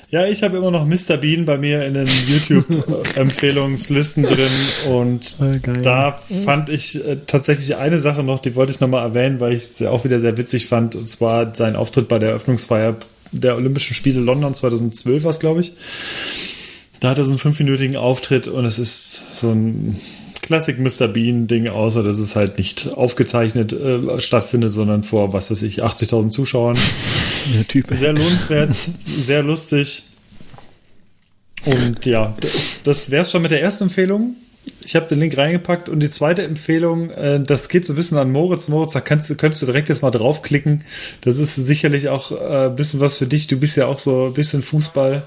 Ja, 0.09 0.25
ich 0.25 0.41
habe 0.41 0.55
immer 0.55 0.71
noch 0.71 0.85
Mr. 0.85 1.17
Bean 1.17 1.43
bei 1.43 1.57
mir 1.57 1.85
in 1.85 1.93
den 1.93 2.07
YouTube-Empfehlungslisten 2.07 4.23
drin 4.23 4.47
und 4.89 5.35
da 5.83 6.17
fand 6.45 6.69
ich 6.69 7.05
äh, 7.05 7.17
tatsächlich 7.27 7.75
eine 7.75 7.99
Sache 7.99 8.23
noch, 8.23 8.39
die 8.39 8.55
wollte 8.55 8.71
ich 8.71 8.79
nochmal 8.79 9.03
erwähnen, 9.03 9.41
weil 9.41 9.53
ich 9.53 9.63
es 9.63 9.81
auch 9.81 10.05
wieder 10.05 10.21
sehr 10.21 10.37
witzig 10.37 10.67
fand, 10.67 10.95
und 10.95 11.09
zwar 11.09 11.53
sein 11.53 11.75
Auftritt 11.75 12.07
bei 12.07 12.19
der 12.19 12.29
Eröffnungsfeier 12.29 12.95
der 13.33 13.57
Olympischen 13.57 13.95
Spiele 13.95 14.21
London 14.21 14.53
2012 14.53 15.25
war 15.25 15.31
es, 15.31 15.39
glaube 15.39 15.59
ich. 15.59 15.73
Da 17.01 17.09
hat 17.09 17.17
er 17.17 17.25
so 17.25 17.31
einen 17.31 17.39
fünfminütigen 17.39 17.97
Auftritt 17.97 18.47
und 18.47 18.63
es 18.63 18.79
ist 18.79 19.35
so 19.35 19.51
ein 19.51 19.99
Classic 20.41 20.79
Mr. 20.79 21.09
Bean-Ding, 21.09 21.67
außer 21.67 22.03
dass 22.03 22.19
es 22.19 22.37
halt 22.37 22.57
nicht 22.57 22.93
aufgezeichnet 22.93 23.73
äh, 23.73 24.21
stattfindet, 24.21 24.71
sondern 24.71 25.03
vor, 25.03 25.33
was 25.33 25.51
weiß 25.51 25.63
ich, 25.63 25.83
80.000 25.83 26.29
Zuschauern. 26.29 26.77
Der 27.53 27.67
Typ. 27.67 27.87
Sehr 27.95 28.13
lohnenswert, 28.13 28.75
sehr 28.99 29.43
lustig. 29.43 30.03
Und 31.65 32.05
ja, 32.05 32.35
das 32.83 33.11
wäre 33.11 33.23
es 33.23 33.31
schon 33.31 33.41
mit 33.41 33.51
der 33.51 33.61
ersten 33.61 33.85
Empfehlung. 33.85 34.35
Ich 34.83 34.95
habe 34.95 35.05
den 35.07 35.19
Link 35.19 35.37
reingepackt 35.37 35.89
und 35.89 35.99
die 35.99 36.09
zweite 36.09 36.43
Empfehlung, 36.43 37.09
äh, 37.11 37.41
das 37.41 37.67
geht 37.67 37.85
so 37.85 37.93
ein 37.93 37.95
bisschen 37.95 38.17
an 38.17 38.31
Moritz. 38.31 38.67
Moritz, 38.67 38.93
da 38.93 39.01
kannst 39.01 39.35
könntest 39.37 39.61
du 39.61 39.65
direkt 39.65 39.89
jetzt 39.89 40.01
mal 40.01 40.11
draufklicken. 40.11 40.83
Das 41.21 41.39
ist 41.39 41.55
sicherlich 41.55 42.09
auch 42.09 42.31
äh, 42.31 42.67
ein 42.67 42.75
bisschen 42.75 42.99
was 42.99 43.17
für 43.17 43.27
dich. 43.27 43.47
Du 43.47 43.57
bist 43.57 43.75
ja 43.75 43.87
auch 43.87 43.99
so 43.99 44.27
ein 44.27 44.33
bisschen 44.33 44.61
Fußball 44.61 45.23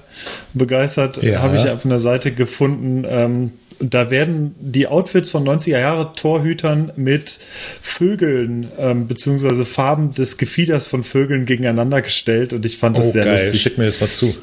begeistert. 0.53 1.21
Ja. 1.21 1.41
Habe 1.41 1.57
ich 1.57 1.69
auf 1.69 1.85
einer 1.85 1.99
Seite 1.99 2.31
gefunden. 2.31 3.05
Ähm, 3.07 3.51
da 3.81 4.11
werden 4.11 4.55
die 4.59 4.87
Outfits 4.87 5.29
von 5.29 5.43
90er 5.47 5.79
Jahre 5.79 6.13
Torhütern 6.15 6.91
mit 6.95 7.39
Vögeln 7.81 8.69
ähm, 8.77 9.07
beziehungsweise 9.07 9.65
Farben 9.65 10.11
des 10.13 10.37
Gefieders 10.37 10.85
von 10.87 11.03
Vögeln 11.03 11.45
gegeneinander 11.45 12.01
gestellt 12.01 12.53
und 12.53 12.65
ich 12.65 12.77
fand 12.77 12.97
das 12.97 13.07
Oh, 13.07 13.11
sehr 13.11 13.25
geil. 13.25 13.39
lustig. 13.43 13.61
Schick 13.61 13.77
mir 13.77 13.85
das 13.85 13.99
mal 14.01 14.09
zu. 14.09 14.35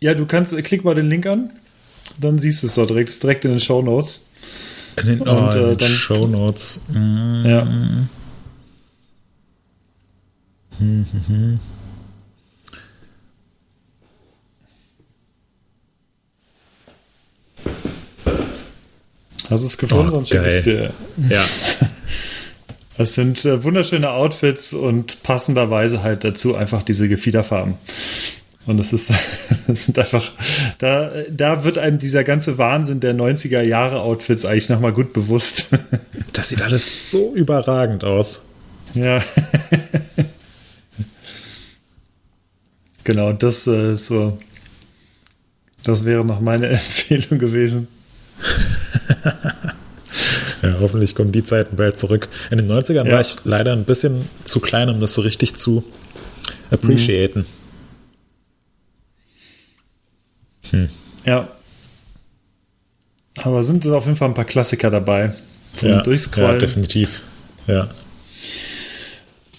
Ja, 0.00 0.14
du 0.14 0.26
kannst, 0.26 0.52
äh, 0.52 0.62
klick 0.62 0.84
mal 0.84 0.94
den 0.94 1.08
Link 1.08 1.26
an, 1.26 1.50
dann 2.20 2.38
siehst 2.38 2.62
du 2.62 2.66
es 2.66 2.74
dort 2.74 2.90
direkt, 2.90 3.22
direkt 3.22 3.44
in 3.44 3.50
den 3.52 3.60
Show 3.60 3.82
Notes. 3.82 4.28
In 5.00 5.06
den, 5.06 5.20
oh, 5.28 5.30
Und, 5.46 5.54
äh, 5.54 5.76
dann- 5.76 5.88
Show 5.90 6.26
Notes. 6.26 6.80
Mm. 6.92 7.42
Ja. 7.46 7.68
Hast 19.50 19.62
du 19.62 19.66
es 19.66 19.78
gefunden? 19.78 20.08
Oh, 20.08 20.14
Sonst 20.16 20.28
schicke 20.28 20.58
ich 20.58 20.64
dir. 20.64 20.92
Ja. 21.28 21.44
Das 22.98 23.14
sind 23.14 23.44
äh, 23.44 23.62
wunderschöne 23.62 24.10
Outfits 24.10 24.74
und 24.74 25.22
passenderweise 25.22 26.02
halt 26.02 26.24
dazu 26.24 26.56
einfach 26.56 26.82
diese 26.82 27.08
Gefiederfarben. 27.08 27.74
Und 28.66 28.76
das 28.76 28.92
ist, 28.92 29.12
das 29.68 29.86
sind 29.86 29.98
einfach, 30.00 30.32
da, 30.78 31.12
da 31.30 31.62
wird 31.62 31.78
einem 31.78 31.98
dieser 31.98 32.24
ganze 32.24 32.58
Wahnsinn 32.58 32.98
der 32.98 33.14
90er 33.14 33.62
Jahre 33.62 34.02
Outfits 34.02 34.44
eigentlich 34.44 34.68
nochmal 34.68 34.92
gut 34.92 35.12
bewusst. 35.12 35.68
Das 36.34 36.50
sieht 36.50 36.60
alles 36.62 37.10
so 37.10 37.34
überragend 37.34 38.04
aus. 38.04 38.42
ja. 38.94 39.24
genau, 43.02 43.32
das 43.32 43.66
äh, 43.66 43.94
ist 43.94 44.06
so, 44.06 44.38
das 45.82 46.04
wäre 46.04 46.24
noch 46.24 46.40
meine 46.40 46.68
Empfehlung 46.68 47.38
gewesen. 47.38 47.88
Ja, 50.60 50.74
hoffentlich 50.80 51.14
kommen 51.14 51.30
die 51.30 51.44
Zeiten 51.44 51.76
bald 51.76 52.00
zurück. 52.00 52.28
In 52.50 52.58
den 52.58 52.66
90ern 52.68 53.06
Ja. 53.06 53.12
war 53.12 53.20
ich 53.20 53.36
leider 53.44 53.72
ein 53.72 53.84
bisschen 53.84 54.28
zu 54.44 54.58
klein, 54.58 54.88
um 54.88 55.00
das 55.00 55.14
so 55.14 55.22
richtig 55.22 55.56
zu 55.56 55.84
appreciaten. 56.72 57.46
Ja. 61.24 61.48
Aber 63.42 63.62
sind 63.62 63.86
auf 63.86 64.04
jeden 64.06 64.16
Fall 64.16 64.28
ein 64.28 64.34
paar 64.34 64.44
Klassiker 64.44 64.90
dabei. 64.90 65.32
Zum 65.74 65.90
Ja, 65.90 65.96
ja, 65.96 66.02
Durchscrollen. 66.02 66.58
definitiv. 66.58 67.20
Ja. 67.66 67.88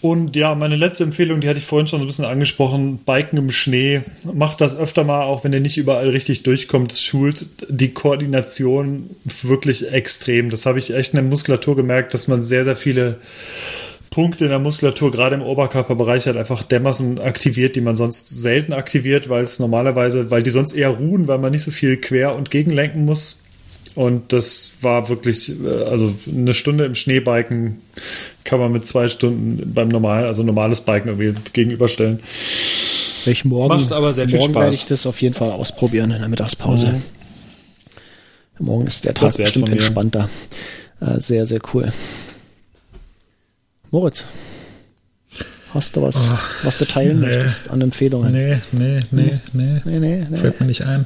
Und 0.02 0.36
ja, 0.38 0.56
meine 0.56 0.78
letzte 0.78 1.04
Empfehlung, 1.04 1.42
die 1.42 1.50
hatte 1.50 1.60
ich 1.60 1.66
vorhin 1.66 1.88
schon 1.88 2.00
so 2.00 2.06
ein 2.06 2.08
bisschen 2.08 2.26
angesprochen, 2.26 3.00
Biken 3.00 3.38
im 3.38 3.52
Schnee. 3.52 4.02
Macht 4.34 4.62
das 4.62 4.78
öfter 4.78 5.04
mal, 5.04 5.24
auch 5.24 5.44
wenn 5.44 5.52
ihr 5.52 5.60
nicht 5.60 5.78
überall 5.78 6.10
richtig 6.10 6.44
durchkommt. 6.44 6.94
Es 6.94 7.02
schult 7.02 7.48
die 7.68 7.94
Koordination 7.94 9.10
wirklich 9.26 9.92
extrem. 9.92 10.50
Das 10.50 10.66
habe 10.66 10.80
ich 10.80 10.94
echt 10.94 11.14
in 11.14 11.18
der 11.18 11.26
Muskulatur 11.26 11.76
gemerkt, 11.76 12.14
dass 12.14 12.30
man 12.30 12.42
sehr, 12.42 12.64
sehr 12.64 12.78
viele 12.78 13.18
Punkte 14.10 14.46
in 14.46 14.52
der 14.52 14.60
Muskulatur, 14.60 15.12
gerade 15.12 15.36
im 15.36 15.42
Oberkörperbereich, 15.42 16.26
halt 16.28 16.38
einfach 16.38 16.64
dermaßen 16.64 17.20
aktiviert, 17.20 17.76
die 17.76 17.82
man 17.82 17.96
sonst 17.96 18.28
selten 18.28 18.74
aktiviert, 18.74 19.30
weil 19.30 19.44
es 19.44 19.60
normalerweise, 19.60 20.32
weil 20.32 20.44
die 20.44 20.50
sonst 20.50 20.74
eher 20.74 20.90
ruhen, 20.90 21.28
weil 21.28 21.38
man 21.40 21.52
nicht 21.52 21.64
so 21.64 21.72
viel 21.72 21.98
quer 21.98 22.36
und 22.36 22.50
gegenlenken 22.50 23.06
muss. 23.06 23.44
Und 24.00 24.32
das 24.32 24.72
war 24.80 25.10
wirklich, 25.10 25.52
äh, 25.62 25.84
also 25.84 26.16
eine 26.26 26.54
Stunde 26.54 26.86
im 26.86 26.96
Schneebiken 26.96 27.82
kann 28.46 28.62
man 28.62 28.72
mit 28.72 28.88
zwei 28.88 29.10
Stunden 29.10 29.74
beim 29.74 29.90
normalen, 29.90 30.24
also 30.24 30.42
normales 30.42 30.80
Biken 30.80 31.10
irgendwie 31.10 31.38
gegenüberstellen. 31.52 32.22
Ich 33.26 33.44
morgen, 33.44 33.82
Macht 33.82 33.92
aber 33.92 34.14
sehr 34.14 34.30
viel 34.30 34.40
morgen 34.40 34.54
Spaß. 34.54 34.64
werde 34.64 34.76
ich 34.78 34.86
das 34.86 35.06
auf 35.06 35.22
jeden 35.22 35.36
Fall 35.36 35.52
ausprobieren 35.52 36.12
in 36.12 36.20
der 36.20 36.30
Mittagspause. 36.30 36.94
Mhm. 36.94 38.66
Morgen 38.66 38.88
ist 38.88 39.04
der 39.04 39.16
Tag 39.16 39.36
bestimmt 39.36 39.68
entspannter. 39.68 40.30
Äh, 41.02 41.20
sehr, 41.20 41.46
sehr 41.46 41.60
cool. 41.74 41.92
Moritz, 43.92 44.24
hast 45.74 45.98
du 45.98 46.04
was, 46.04 46.32
was 46.64 46.78
du 46.78 46.86
teilen 46.86 47.20
nee. 47.20 47.26
möchtest 47.26 47.70
an 47.70 47.82
Empfehlungen? 47.82 48.32
Nee, 48.32 48.60
nee, 48.72 49.02
nee, 49.12 49.40
nee. 49.52 49.82
nee, 49.84 50.00
nee. 50.00 50.26
nee. 50.30 50.38
Fällt 50.38 50.62
mir 50.62 50.68
nicht 50.68 50.84
ein. 50.84 51.06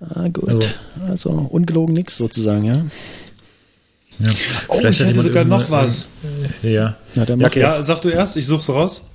Ah, 0.00 0.28
gut. 0.28 0.48
Also- 0.48 0.68
Also, 1.08 1.30
ungelogen 1.30 1.94
nichts 1.94 2.16
sozusagen, 2.16 2.64
ja. 2.64 2.76
Ja. 4.18 4.28
Oh, 4.68 4.78
Vielleicht 4.78 5.00
ich 5.00 5.06
hätte 5.06 5.20
sogar 5.22 5.44
noch 5.44 5.70
was. 5.70 6.08
Ja. 6.62 6.96
Ja, 7.14 7.24
der 7.24 7.36
ja, 7.36 7.46
okay. 7.46 7.60
Ja, 7.60 7.82
sag 7.82 8.02
du 8.02 8.10
erst, 8.10 8.36
ich 8.36 8.46
such's 8.46 8.68
raus. 8.68 9.08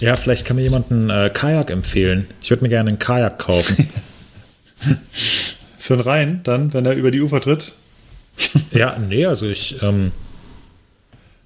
ja, 0.00 0.16
vielleicht 0.16 0.44
kann 0.44 0.56
mir 0.56 0.62
jemand 0.62 0.90
einen 0.90 1.08
äh, 1.10 1.30
Kajak 1.32 1.70
empfehlen. 1.70 2.26
Ich 2.42 2.50
würde 2.50 2.62
mir 2.64 2.68
gerne 2.68 2.88
einen 2.90 2.98
Kajak 2.98 3.38
kaufen. 3.38 3.88
Für 5.78 5.96
den 5.96 6.00
Rhein 6.00 6.40
dann, 6.44 6.72
wenn 6.72 6.84
er 6.86 6.94
über 6.94 7.10
die 7.10 7.20
Ufer 7.20 7.40
tritt. 7.40 7.72
ja, 8.72 8.96
nee, 8.98 9.24
also 9.26 9.46
ich, 9.46 9.76
ähm, 9.82 10.12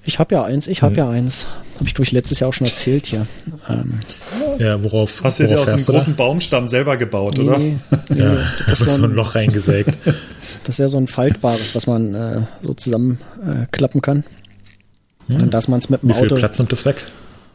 Ich 0.05 0.19
habe 0.19 0.35
ja 0.35 0.45
eins, 0.45 0.67
ich 0.67 0.83
habe 0.83 0.97
ja 0.97 1.09
eins. 1.09 1.47
Habe 1.77 1.87
ich, 1.87 1.95
glaube 1.95 2.07
ich, 2.07 2.13
letztes 2.13 2.41
Jahr 2.41 2.51
auch 2.51 2.55
schon 2.55 2.67
erzählt 2.67 3.07
hier. 3.07 3.27
Ähm, 3.69 4.01
ja, 4.59 4.83
worauf, 4.83 5.23
Hast 5.23 5.41
du 5.41 5.47
dir 5.47 5.61
aus 5.61 5.69
einem 5.69 5.85
großen 5.85 6.17
Baumstamm 6.17 6.69
selber 6.69 6.97
gebaut, 6.97 7.39
oder? 7.39 7.59
nee, 7.59 7.79
nee, 8.09 8.19
Ja, 8.19 8.35
das, 8.35 8.67
das 8.67 8.81
ist 8.81 8.87
so 8.87 8.91
so 8.97 9.03
ein 9.05 9.11
ein, 9.11 9.17
Loch 9.17 9.35
reingesägt. 9.35 9.97
das 10.65 10.75
ist 10.75 10.79
ja 10.79 10.89
so 10.89 10.99
ein 10.99 11.07
faltbares, 11.09 11.75
was 11.75 11.87
man 11.87 12.15
äh, 12.15 12.41
so 12.63 12.75
zusammenklappen 12.75 13.63
äh, 13.65 13.67
klappen 13.71 14.03
kann. 14.03 14.25
Und 15.29 15.55
dass 15.55 15.69
man 15.69 15.79
es 15.79 15.89
mit 15.89 16.03
dem 16.03 16.11
Wie 16.11 16.15
viel 16.15 16.25
Auto. 16.25 16.35
Platz 16.35 16.59
nimmt 16.59 16.73
das 16.73 16.85
weg? 16.85 17.05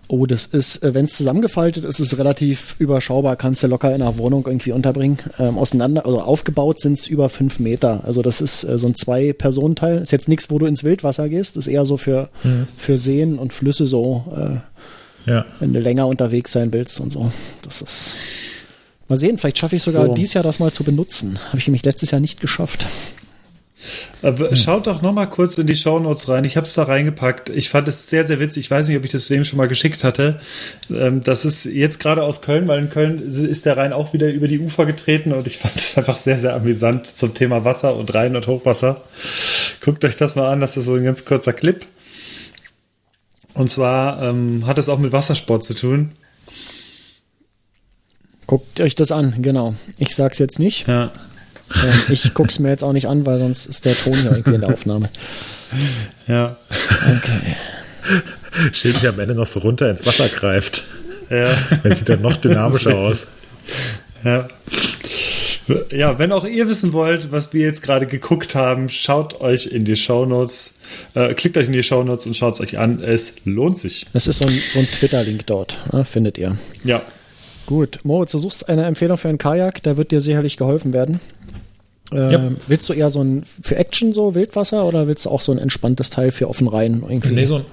Oh, 0.09 0.25
das 0.25 0.45
ist, 0.45 0.84
äh, 0.84 0.93
wenn 0.93 1.03
es 1.05 1.13
zusammengefaltet 1.17 1.84
ist, 1.84 1.99
ist 1.99 2.13
es 2.13 2.17
relativ 2.17 2.75
überschaubar, 2.79 3.35
kannst 3.35 3.61
du 3.61 3.67
locker 3.67 3.93
in 3.93 4.01
einer 4.01 4.17
Wohnung 4.17 4.45
irgendwie 4.47 4.71
unterbringen. 4.71 5.19
Ähm, 5.38 5.57
auseinander, 5.57 6.05
also 6.05 6.21
aufgebaut 6.21 6.79
sind 6.79 6.93
es 6.97 7.07
über 7.07 7.27
fünf 7.27 7.59
Meter. 7.59 8.03
Also 8.05 8.21
das 8.21 8.39
ist 8.39 8.63
äh, 8.63 8.77
so 8.79 8.88
ein 8.88 8.95
Zwei-Personen-Teil. 8.95 9.97
Ist 9.97 10.11
jetzt 10.11 10.29
nichts, 10.29 10.49
wo 10.49 10.59
du 10.59 10.65
ins 10.65 10.85
Wildwasser 10.85 11.27
gehst, 11.27 11.57
ist 11.57 11.67
eher 11.67 11.84
so 11.85 11.97
für, 11.97 12.29
für 12.77 12.97
Seen 12.97 13.38
und 13.38 13.51
Flüsse 13.51 13.85
so, 13.85 14.23
äh, 15.25 15.29
Ja. 15.29 15.45
wenn 15.59 15.73
du 15.73 15.79
länger 15.81 16.07
unterwegs 16.07 16.53
sein 16.53 16.71
willst 16.71 17.01
und 17.01 17.11
so. 17.11 17.29
Das 17.63 17.81
ist. 17.81 18.15
Mal 19.09 19.17
sehen, 19.17 19.38
vielleicht 19.38 19.57
schaffe 19.59 19.75
ich 19.75 19.84
sogar 19.84 20.07
So. 20.07 20.13
dieses 20.13 20.34
Jahr 20.35 20.43
das 20.43 20.59
mal 20.59 20.71
zu 20.71 20.84
benutzen. 20.85 21.38
Habe 21.49 21.57
ich 21.59 21.67
nämlich 21.67 21.84
letztes 21.84 22.11
Jahr 22.11 22.21
nicht 22.21 22.39
geschafft. 22.41 22.85
Aber 24.23 24.55
schaut 24.55 24.87
doch 24.87 25.01
noch 25.01 25.13
mal 25.13 25.27
kurz 25.27 25.57
in 25.57 25.67
die 25.67 25.75
Shownotes 25.75 26.27
rein. 26.29 26.43
Ich 26.45 26.57
habe 26.57 26.65
es 26.65 26.73
da 26.73 26.83
reingepackt. 26.83 27.49
Ich 27.49 27.69
fand 27.69 27.87
es 27.87 28.09
sehr, 28.09 28.25
sehr 28.25 28.39
witzig. 28.39 28.65
Ich 28.65 28.71
weiß 28.71 28.87
nicht, 28.87 28.97
ob 28.97 29.05
ich 29.05 29.11
das 29.11 29.29
wem 29.29 29.45
schon 29.45 29.57
mal 29.57 29.67
geschickt 29.67 30.03
hatte. 30.03 30.39
Ähm, 30.89 31.23
Das 31.23 31.45
ist 31.45 31.65
jetzt 31.65 31.99
gerade 31.99 32.23
aus 32.23 32.41
Köln, 32.41 32.67
weil 32.67 32.79
in 32.79 32.89
Köln 32.89 33.21
ist 33.27 33.65
der 33.65 33.77
Rhein 33.77 33.93
auch 33.93 34.13
wieder 34.13 34.29
über 34.31 34.47
die 34.47 34.59
Ufer 34.59 34.85
getreten 34.85 35.31
und 35.31 35.45
ich 35.45 35.59
fand 35.59 35.75
es 35.75 35.97
einfach 35.97 36.17
sehr, 36.17 36.39
sehr 36.39 36.55
amüsant 36.55 37.05
zum 37.05 37.35
Thema 37.35 37.65
Wasser 37.65 37.95
und 37.95 38.13
Rhein 38.13 38.35
und 38.35 38.47
Hochwasser. 38.47 39.01
Guckt 39.81 40.03
euch 40.05 40.15
das 40.15 40.35
mal 40.35 40.51
an. 40.51 40.59
Das 40.59 40.75
ist 40.75 40.85
so 40.85 40.95
ein 40.95 41.03
ganz 41.03 41.23
kurzer 41.23 41.53
Clip. 41.53 41.85
Und 43.53 43.69
zwar 43.69 44.21
ähm, 44.23 44.65
hat 44.65 44.77
es 44.77 44.89
auch 44.89 44.99
mit 44.99 45.11
Wassersport 45.11 45.63
zu 45.63 45.75
tun. 45.75 46.11
Guckt 48.47 48.79
euch 48.79 48.95
das 48.95 49.11
an, 49.11 49.35
genau. 49.41 49.75
Ich 49.97 50.15
sag's 50.15 50.39
jetzt 50.39 50.57
nicht. 50.57 50.87
Ja. 50.87 51.11
Ähm, 51.76 52.02
ich 52.10 52.34
guck's 52.34 52.60
mir 52.60 52.69
jetzt 52.69 52.84
auch 52.84 52.94
nicht 52.94 53.07
an, 53.07 53.26
weil 53.26 53.39
sonst 53.39 53.65
ist 53.65 53.85
der 53.85 53.95
Ton 53.95 54.14
hier 54.14 54.31
irgendwie 54.31 54.56
in 54.56 54.61
der 54.61 54.73
Aufnahme. 54.73 55.10
Ja. 56.27 56.56
Okay. 56.69 57.56
Sich 58.72 59.06
am 59.06 59.19
Ende 59.19 59.35
noch 59.35 59.48
so 59.48 59.60
runter 59.60 59.89
ins 59.89 60.06
Wasser 60.06 60.30
greift. 60.30 60.85
Ja. 61.30 61.57
Das 61.84 61.99
sieht 61.99 62.07
dann 62.07 62.22
noch 62.22 62.38
dynamischer 62.38 62.95
aus. 62.98 63.27
Ja. 64.23 64.48
Ja, 65.91 66.18
wenn 66.18 66.31
auch 66.31 66.45
ihr 66.45 66.69
wissen 66.69 66.94
wollt, 66.94 67.31
was 67.31 67.52
wir 67.52 67.65
jetzt 67.65 67.81
gerade 67.84 68.07
geguckt 68.07 68.56
haben, 68.56 68.88
schaut 68.88 69.41
euch 69.41 69.65
in 69.68 69.84
die 69.84 69.98
Shownotes, 69.98 70.76
äh, 71.14 71.34
klickt 71.34 71.57
euch 71.57 71.68
in 71.68 71.73
die 71.73 71.84
Shownotes 71.84 72.26
und 72.26 72.38
schaut 72.38 72.53
es 72.53 72.61
euch 72.61 72.80
an. 72.80 73.03
Es 73.03 73.35
lohnt 73.44 73.77
sich. 73.77 74.06
Das 74.14 74.27
ist 74.27 74.39
so 74.39 74.45
ein, 74.45 74.61
so 74.73 74.80
ein 74.80 74.85
Twitter-Link 74.85 75.45
dort, 75.48 75.77
ne, 75.91 76.06
findet 76.06 76.38
ihr. 76.38 76.57
Ja. 76.85 77.02
Gut, 77.65 77.99
Moritz, 78.03 78.31
du 78.31 78.38
suchst 78.38 78.69
eine 78.69 78.85
Empfehlung 78.85 79.18
für 79.18 79.27
einen 79.27 79.38
Kajak, 79.38 79.84
da 79.84 79.98
wird 79.98 80.11
dir 80.11 80.22
sicherlich 80.22 80.56
geholfen 80.56 80.94
werden. 80.94 81.19
Ja. 82.13 82.51
Willst 82.67 82.88
du 82.89 82.93
eher 82.93 83.09
so 83.09 83.21
ein 83.23 83.43
für 83.61 83.75
Action 83.75 84.13
so 84.13 84.34
Wildwasser 84.35 84.85
oder 84.85 85.07
willst 85.07 85.25
du 85.25 85.29
auch 85.29 85.41
so 85.41 85.51
ein 85.51 85.57
entspanntes 85.57 86.09
Teil 86.09 86.31
für 86.31 86.47
offen 86.49 86.67
Rhein 86.67 87.03
irgendwie? 87.07 87.29
Nee, 87.34 87.45
so 87.45 87.57
ein, 87.57 87.65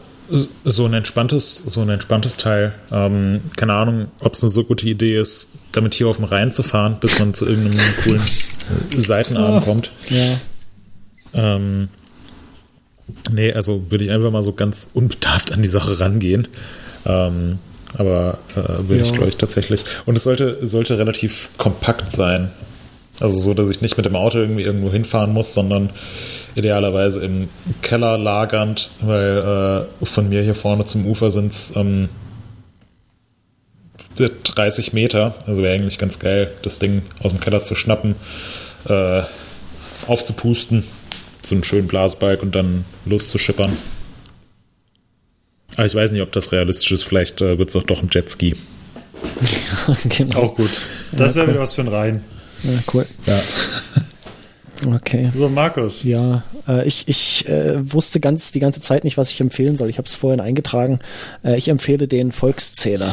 so 0.65 0.86
ein 0.86 0.94
entspanntes, 0.94 1.56
so 1.66 1.82
ein 1.82 1.89
entspanntes 1.89 2.36
Teil. 2.36 2.73
Ähm, 2.90 3.43
keine 3.56 3.74
Ahnung, 3.74 4.06
ob 4.20 4.32
es 4.35 4.43
eine 4.43 4.51
so 4.51 4.65
gute 4.65 4.89
Idee 4.89 5.19
ist, 5.20 5.48
damit 5.73 5.94
hier 5.94 6.09
auf 6.09 6.16
dem 6.16 6.24
Rhein 6.24 6.52
zu 6.52 6.62
fahren, 6.62 6.97
bis 7.01 7.19
man 7.19 7.35
zu 7.35 7.47
irgendeinem 7.47 7.78
coolen 8.02 8.23
äh, 8.97 9.01
Seitenarm 9.01 9.62
kommt. 9.65 9.90
Ja, 10.09 10.39
Ähm, 11.35 11.89
nee, 13.32 13.52
also 13.52 13.82
würde 13.90 14.05
ich 14.05 14.11
einfach 14.11 14.31
mal 14.31 14.43
so 14.43 14.52
ganz 14.52 14.89
unbedarft 14.94 15.52
an 15.52 15.62
die 15.62 15.69
Sache 15.69 16.01
rangehen. 16.01 16.48
Ähm, 17.06 17.59
aber 17.97 18.39
äh, 18.56 18.89
würde 18.89 19.02
ich, 19.02 19.09
Ja. 19.11 19.15
glaube 19.15 19.28
ich, 19.28 19.36
tatsächlich. 19.36 19.85
Und 20.06 20.16
es 20.16 20.24
sollte, 20.24 20.66
sollte 20.66 20.98
relativ 20.98 21.51
kompakt 21.59 22.11
sein. 22.11 22.51
Also 23.20 23.39
so, 23.39 23.55
dass 23.55 23.70
ich 23.70 23.81
nicht 23.81 23.97
mit 23.97 24.07
dem 24.07 24.16
Auto 24.16 24.39
irgendwie 24.39 24.62
irgendwo 24.62 24.91
hinfahren 24.91 25.32
muss, 25.32 25.55
sondern 25.55 25.91
idealerweise 26.55 27.24
im 27.24 27.49
Keller 27.81 28.19
lagernd, 28.19 28.91
weil 29.01 29.86
äh, 30.03 30.05
von 30.05 30.28
mir 30.28 30.43
hier 30.43 30.55
vorne 30.55 30.85
zum 30.86 31.07
Ufer 31.07 31.31
sind 31.31 31.53
es 31.53 31.77
ähm, 31.77 32.09
30 34.16 34.93
Meter. 34.93 35.35
Also 35.47 35.62
wäre 35.62 35.74
eigentlich 35.74 35.99
ganz 35.99 36.19
geil, 36.19 36.53
das 36.62 36.78
Ding 36.78 37.03
aus 37.23 37.32
dem 37.32 37.41
Keller 37.41 37.62
zu 37.62 37.74
schnappen, 37.74 38.16
äh, 38.89 39.23
aufzupusten, 40.07 40.85
so 41.43 41.55
einen 41.55 41.65
schönen 41.65 41.86
Blasbalg 41.86 42.43
und 42.43 42.55
dann 42.55 42.85
loszuschippern. 43.07 43.77
Aber 45.77 45.86
ich 45.86 45.95
weiß 45.95 46.12
nicht, 46.12 46.23
ob 46.23 46.32
das 46.32 46.53
realistisch 46.53 46.93
ist. 46.93 47.03
Vielleicht 47.05 47.41
äh, 47.43 47.59
wird 47.59 47.70
es 47.70 47.77
auch 47.77 47.82
doch 47.82 48.03
ein 48.03 48.09
Jetski. 48.11 48.57
genau. 50.09 50.43
Auch 50.43 50.55
gut. 50.55 50.70
Das 51.12 51.35
wäre 51.35 51.49
wieder 51.49 51.61
was 51.61 51.74
für 51.74 51.82
ein 51.82 51.89
Rhein. 51.89 52.24
Ja, 52.65 52.78
cool. 52.93 53.07
Ja. 53.27 53.41
Okay. 54.93 55.31
So, 55.32 55.49
Markus. 55.49 56.03
Ja, 56.03 56.43
äh, 56.69 56.86
ich, 56.86 57.09
ich 57.09 57.49
äh, 57.49 57.91
wusste 57.93 58.20
ganz 58.20 58.53
die 58.53 58.61
ganze 58.61 58.81
Zeit 58.81 59.05
nicht, 59.05 59.16
was 59.16 59.31
ich 59.31 59.41
empfehlen 59.41 59.77
soll. 59.77 59.89
Ich 59.89 59.99
habe 59.99 60.07
es 60.07 60.15
vorhin 60.15 60.41
eingetragen. 60.41 60.99
Äh, 61.43 61.57
ich 61.57 61.69
empfehle 61.69 62.07
den 62.09 62.32
Volkszähler. 62.32 63.11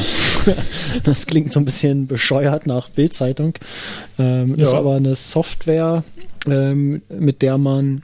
das 1.03 1.27
klingt 1.27 1.53
so 1.53 1.59
ein 1.59 1.65
bisschen 1.65 2.07
bescheuert 2.07 2.67
nach 2.67 2.89
Bildzeitung. 2.89 3.53
Ähm, 4.19 4.55
Ist 4.55 4.73
Ja. 4.73 4.79
aber 4.79 4.95
eine 4.95 5.15
Software, 5.15 6.03
ähm, 6.47 7.03
mit 7.09 7.41
der 7.41 7.57
man 7.57 8.01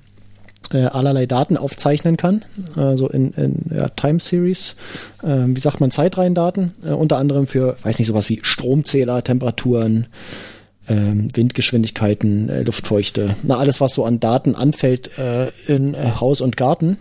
allerlei 0.70 1.26
Daten 1.28 1.56
aufzeichnen 1.56 2.18
kann, 2.18 2.44
also 2.76 3.08
in, 3.08 3.32
in 3.34 3.72
ja, 3.74 3.88
Time 3.88 4.20
Series, 4.20 4.76
ähm, 5.24 5.56
wie 5.56 5.62
sagt 5.62 5.80
man, 5.80 5.92
Zeitreihendaten, 5.92 6.74
unter 6.84 7.18
anderem 7.18 7.48
für, 7.48 7.78
weiß 7.84 8.00
nicht, 8.00 8.10
sowas 8.10 8.28
wie 8.28 8.40
Stromzähler, 8.44 9.24
Temperaturen, 9.24 10.08
ähm, 10.88 11.28
Windgeschwindigkeiten, 11.36 12.50
äh, 12.50 12.64
Luftfeuchte, 12.64 13.36
na 13.44 13.58
alles, 13.58 13.82
was 13.82 13.94
so 13.94 14.06
an 14.06 14.20
Daten 14.20 14.56
anfällt 14.56 15.18
äh, 15.18 15.50
in 15.68 15.94
äh, 15.94 16.12
Haus 16.20 16.42
und 16.42 16.58
Garten. 16.58 16.98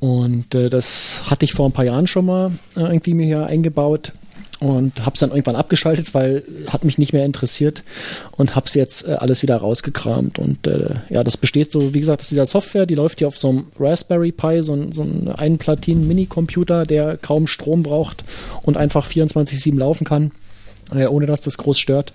Und 0.00 0.54
äh, 0.54 0.68
das 0.68 1.22
hatte 1.30 1.44
ich 1.44 1.52
vor 1.52 1.68
ein 1.68 1.72
paar 1.72 1.84
Jahren 1.84 2.06
schon 2.06 2.26
mal 2.26 2.52
äh, 2.76 2.80
irgendwie 2.80 3.14
mir 3.14 3.26
hier 3.26 3.46
eingebaut 3.46 4.12
und 4.60 5.00
habe 5.04 5.14
es 5.14 5.20
dann 5.20 5.30
irgendwann 5.30 5.56
abgeschaltet, 5.56 6.14
weil 6.14 6.42
hat 6.68 6.84
mich 6.84 6.96
nicht 6.98 7.12
mehr 7.12 7.24
interessiert 7.26 7.82
und 8.32 8.54
habe 8.56 8.66
es 8.66 8.74
jetzt 8.74 9.06
äh, 9.08 9.12
alles 9.12 9.42
wieder 9.42 9.56
rausgekramt. 9.56 10.38
Und 10.38 10.66
äh, 10.66 10.94
ja, 11.10 11.24
das 11.24 11.36
besteht 11.38 11.72
so, 11.72 11.94
wie 11.94 12.00
gesagt, 12.00 12.20
aus 12.22 12.28
dieser 12.28 12.46
Software, 12.46 12.86
die 12.86 12.94
läuft 12.94 13.18
hier 13.18 13.28
auf 13.28 13.38
so 13.38 13.48
einem 13.48 13.66
Raspberry 13.78 14.32
Pi, 14.32 14.62
so, 14.62 14.74
ein- 14.74 14.92
so 14.92 15.02
ein 15.02 15.28
Einplatinen-Mini-Computer, 15.28 16.84
der 16.84 17.16
kaum 17.16 17.46
Strom 17.46 17.82
braucht 17.82 18.24
und 18.62 18.76
einfach 18.76 19.06
24-7 19.06 19.76
laufen 19.78 20.04
kann, 20.06 20.30
äh, 20.94 21.06
ohne 21.06 21.26
dass 21.26 21.40
das 21.40 21.58
groß 21.58 21.78
stört. 21.78 22.12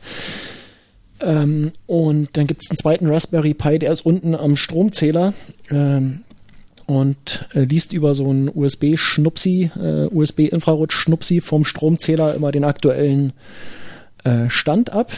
Ähm, 1.22 1.72
und 1.88 2.30
dann 2.34 2.48
gibt 2.48 2.64
es 2.64 2.70
einen 2.70 2.78
zweiten 2.78 3.08
Raspberry 3.08 3.54
Pi, 3.54 3.80
der 3.80 3.92
ist 3.92 4.06
unten 4.06 4.36
am 4.36 4.56
Stromzähler. 4.56 5.34
Ähm, 5.70 6.22
und 6.92 7.46
äh, 7.54 7.62
liest 7.62 7.94
über 7.94 8.16
so 8.16 8.30
einen 8.30 8.50
USB-Schnupsi, 8.54 9.72
äh, 9.80 10.08
USB-Infrarot-Schnupsi 10.08 11.40
vom 11.40 11.64
Stromzähler 11.64 12.36
immer 12.36 12.52
den 12.52 12.66
aktuellen 12.66 13.32
äh, 14.26 14.50
Stand 14.50 14.92
ab 14.92 15.12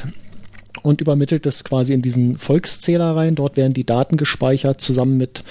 und 0.84 1.02
übermittelt 1.02 1.48
das 1.48 1.64
quasi 1.64 1.94
in 1.94 2.04
diesen 2.04 2.38
Volkszähler 2.38 3.16
rein. 3.16 3.34
Dort 3.34 3.58
werden 3.58 3.74
die 3.74 3.86
Daten 3.86 4.18
gespeichert 4.18 4.82
zusammen 4.82 5.18
mit, 5.18 5.44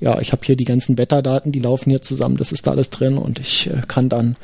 ja, 0.00 0.18
ich 0.20 0.32
habe 0.32 0.44
hier 0.44 0.56
die 0.56 0.64
ganzen 0.64 0.98
Wetterdaten, 0.98 1.52
die 1.52 1.60
laufen 1.60 1.90
hier 1.90 2.02
zusammen, 2.02 2.36
das 2.36 2.50
ist 2.50 2.66
da 2.66 2.72
alles 2.72 2.90
drin 2.90 3.16
und 3.16 3.38
ich 3.38 3.68
äh, 3.68 3.82
kann 3.86 4.08
dann 4.08 4.36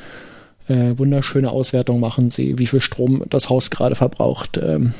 äh, 0.67 0.97
wunderschöne 0.97 1.49
Auswertungen 1.49 1.99
machen, 1.99 2.29
sehe, 2.29 2.57
wie 2.57 2.67
viel 2.67 2.81
Strom 2.81 3.23
das 3.29 3.49
Haus 3.49 3.69
gerade 3.69 3.95
verbraucht, 3.95 4.57
ähm, 4.61 4.93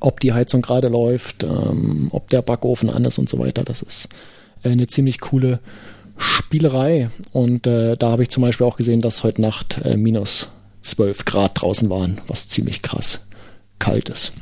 ob 0.00 0.20
die 0.20 0.32
Heizung 0.32 0.62
gerade 0.62 0.88
läuft, 0.88 1.44
ähm, 1.44 2.08
ob 2.12 2.28
der 2.30 2.42
Backofen 2.42 2.90
an 2.90 3.04
ist 3.04 3.18
und 3.18 3.28
so 3.28 3.38
weiter. 3.38 3.64
Das 3.64 3.82
ist 3.82 4.08
äh, 4.62 4.70
eine 4.70 4.86
ziemlich 4.86 5.20
coole 5.20 5.60
Spielerei. 6.16 7.10
Und 7.32 7.66
äh, 7.66 7.96
da 7.96 8.10
habe 8.10 8.22
ich 8.22 8.30
zum 8.30 8.42
Beispiel 8.42 8.66
auch 8.66 8.76
gesehen, 8.76 9.00
dass 9.00 9.24
heute 9.24 9.40
Nacht 9.40 9.80
äh, 9.84 9.96
minus 9.96 10.52
12 10.82 11.24
Grad 11.24 11.60
draußen 11.60 11.90
waren, 11.90 12.20
was 12.26 12.48
ziemlich 12.48 12.82
krass 12.82 13.28
kalt 13.78 14.08
ist. 14.08 14.34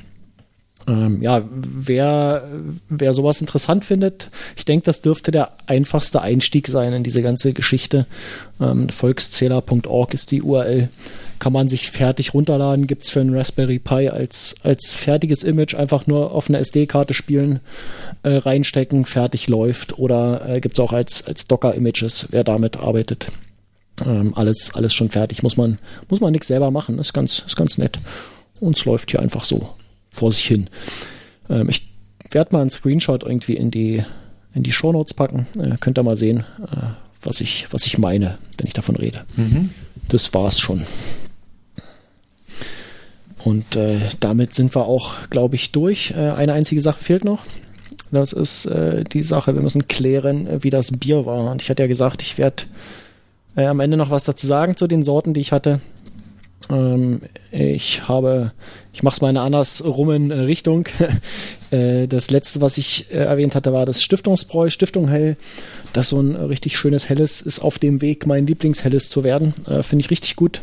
Ähm, 0.88 1.20
ja, 1.20 1.42
wer, 1.50 2.48
wer 2.88 3.12
sowas 3.12 3.40
interessant 3.40 3.84
findet, 3.84 4.30
ich 4.56 4.64
denke, 4.64 4.84
das 4.84 5.02
dürfte 5.02 5.32
der 5.32 5.52
einfachste 5.66 6.22
Einstieg 6.22 6.68
sein 6.68 6.92
in 6.92 7.02
diese 7.02 7.22
ganze 7.22 7.52
Geschichte. 7.52 8.06
Ähm, 8.60 8.88
Volkszähler.org 8.88 10.14
ist 10.14 10.30
die 10.30 10.42
URL. 10.42 10.88
Kann 11.38 11.52
man 11.52 11.68
sich 11.68 11.90
fertig 11.90 12.34
runterladen, 12.34 12.86
gibt's 12.86 13.10
für 13.10 13.20
einen 13.20 13.34
Raspberry 13.36 13.78
Pi 13.78 14.08
als, 14.08 14.54
als 14.62 14.94
fertiges 14.94 15.42
Image 15.42 15.74
einfach 15.74 16.06
nur 16.06 16.32
auf 16.32 16.48
eine 16.48 16.58
SD-Karte 16.58 17.14
spielen, 17.14 17.60
äh, 18.22 18.36
reinstecken, 18.36 19.04
fertig 19.04 19.48
läuft. 19.48 19.98
Oder 19.98 20.48
äh, 20.48 20.60
gibt's 20.60 20.80
auch 20.80 20.92
als, 20.92 21.26
als 21.26 21.46
Docker-Images, 21.46 22.28
wer 22.30 22.44
damit 22.44 22.78
arbeitet. 22.78 23.26
Ähm, 24.06 24.32
alles, 24.34 24.74
alles 24.74 24.94
schon 24.94 25.10
fertig. 25.10 25.42
Muss 25.42 25.56
man, 25.56 25.78
muss 26.08 26.20
man 26.20 26.32
nichts 26.32 26.46
selber 26.46 26.70
machen. 26.70 26.98
Ist 26.98 27.12
ganz, 27.12 27.40
ist 27.40 27.56
ganz 27.56 27.76
nett. 27.76 27.98
Und 28.60 28.78
es 28.78 28.84
läuft 28.86 29.10
hier 29.10 29.20
einfach 29.20 29.44
so 29.44 29.74
vor 30.16 30.32
sich 30.32 30.46
hin. 30.46 30.68
Ähm, 31.48 31.68
ich 31.68 31.88
werde 32.30 32.54
mal 32.54 32.62
einen 32.62 32.70
Screenshot 32.70 33.22
irgendwie 33.22 33.54
in 33.54 33.70
die, 33.70 34.02
in 34.54 34.62
die 34.62 34.72
Shownotes 34.72 35.14
packen. 35.14 35.46
Äh, 35.58 35.76
könnt 35.78 35.98
ihr 35.98 36.02
mal 36.02 36.16
sehen, 36.16 36.44
äh, 36.60 36.86
was, 37.22 37.40
ich, 37.40 37.66
was 37.70 37.86
ich 37.86 37.98
meine, 37.98 38.38
wenn 38.58 38.66
ich 38.66 38.72
davon 38.72 38.96
rede. 38.96 39.24
Das 40.08 40.32
war's 40.34 40.60
schon. 40.60 40.84
Und 43.44 43.76
äh, 43.76 44.00
damit 44.18 44.54
sind 44.54 44.74
wir 44.74 44.86
auch, 44.86 45.28
glaube 45.30 45.54
ich, 45.54 45.70
durch. 45.70 46.10
Äh, 46.10 46.30
eine 46.30 46.52
einzige 46.52 46.82
Sache 46.82 46.98
fehlt 46.98 47.24
noch. 47.24 47.44
Das 48.10 48.32
ist 48.32 48.66
äh, 48.66 49.04
die 49.04 49.22
Sache, 49.22 49.54
wir 49.54 49.62
müssen 49.62 49.86
klären, 49.86 50.46
äh, 50.46 50.62
wie 50.64 50.70
das 50.70 50.90
Bier 50.90 51.26
war. 51.26 51.50
Und 51.50 51.62
ich 51.62 51.70
hatte 51.70 51.82
ja 51.82 51.86
gesagt, 51.86 52.22
ich 52.22 52.38
werde 52.38 52.64
am 53.54 53.80
Ende 53.80 53.96
noch 53.96 54.10
was 54.10 54.24
dazu 54.24 54.46
sagen 54.46 54.76
zu 54.76 54.86
den 54.86 55.02
Sorten, 55.02 55.32
die 55.32 55.40
ich 55.40 55.50
hatte. 55.50 55.80
Ähm, 56.70 57.20
ich 57.50 58.08
habe, 58.08 58.52
ich 58.92 59.02
mache 59.02 59.14
es 59.14 59.20
mal 59.20 59.30
in 59.30 59.36
einer 59.36 59.46
andersrummen 59.46 60.32
Richtung. 60.32 60.88
äh, 61.70 62.06
das 62.06 62.30
letzte, 62.30 62.60
was 62.60 62.78
ich 62.78 63.10
äh, 63.10 63.18
erwähnt 63.18 63.54
hatte, 63.54 63.72
war 63.72 63.86
das 63.86 64.02
Stiftungsbräu, 64.02 64.70
Stiftung 64.70 65.08
Hell. 65.08 65.36
Das 65.92 66.08
so 66.08 66.20
ein 66.20 66.34
richtig 66.34 66.76
schönes 66.76 67.08
Helles 67.08 67.40
ist 67.40 67.60
auf 67.60 67.78
dem 67.78 68.00
Weg, 68.00 68.26
mein 68.26 68.46
Lieblingshelles 68.46 69.08
zu 69.08 69.24
werden. 69.24 69.54
Äh, 69.66 69.82
Finde 69.82 70.04
ich 70.04 70.10
richtig 70.10 70.36
gut. 70.36 70.60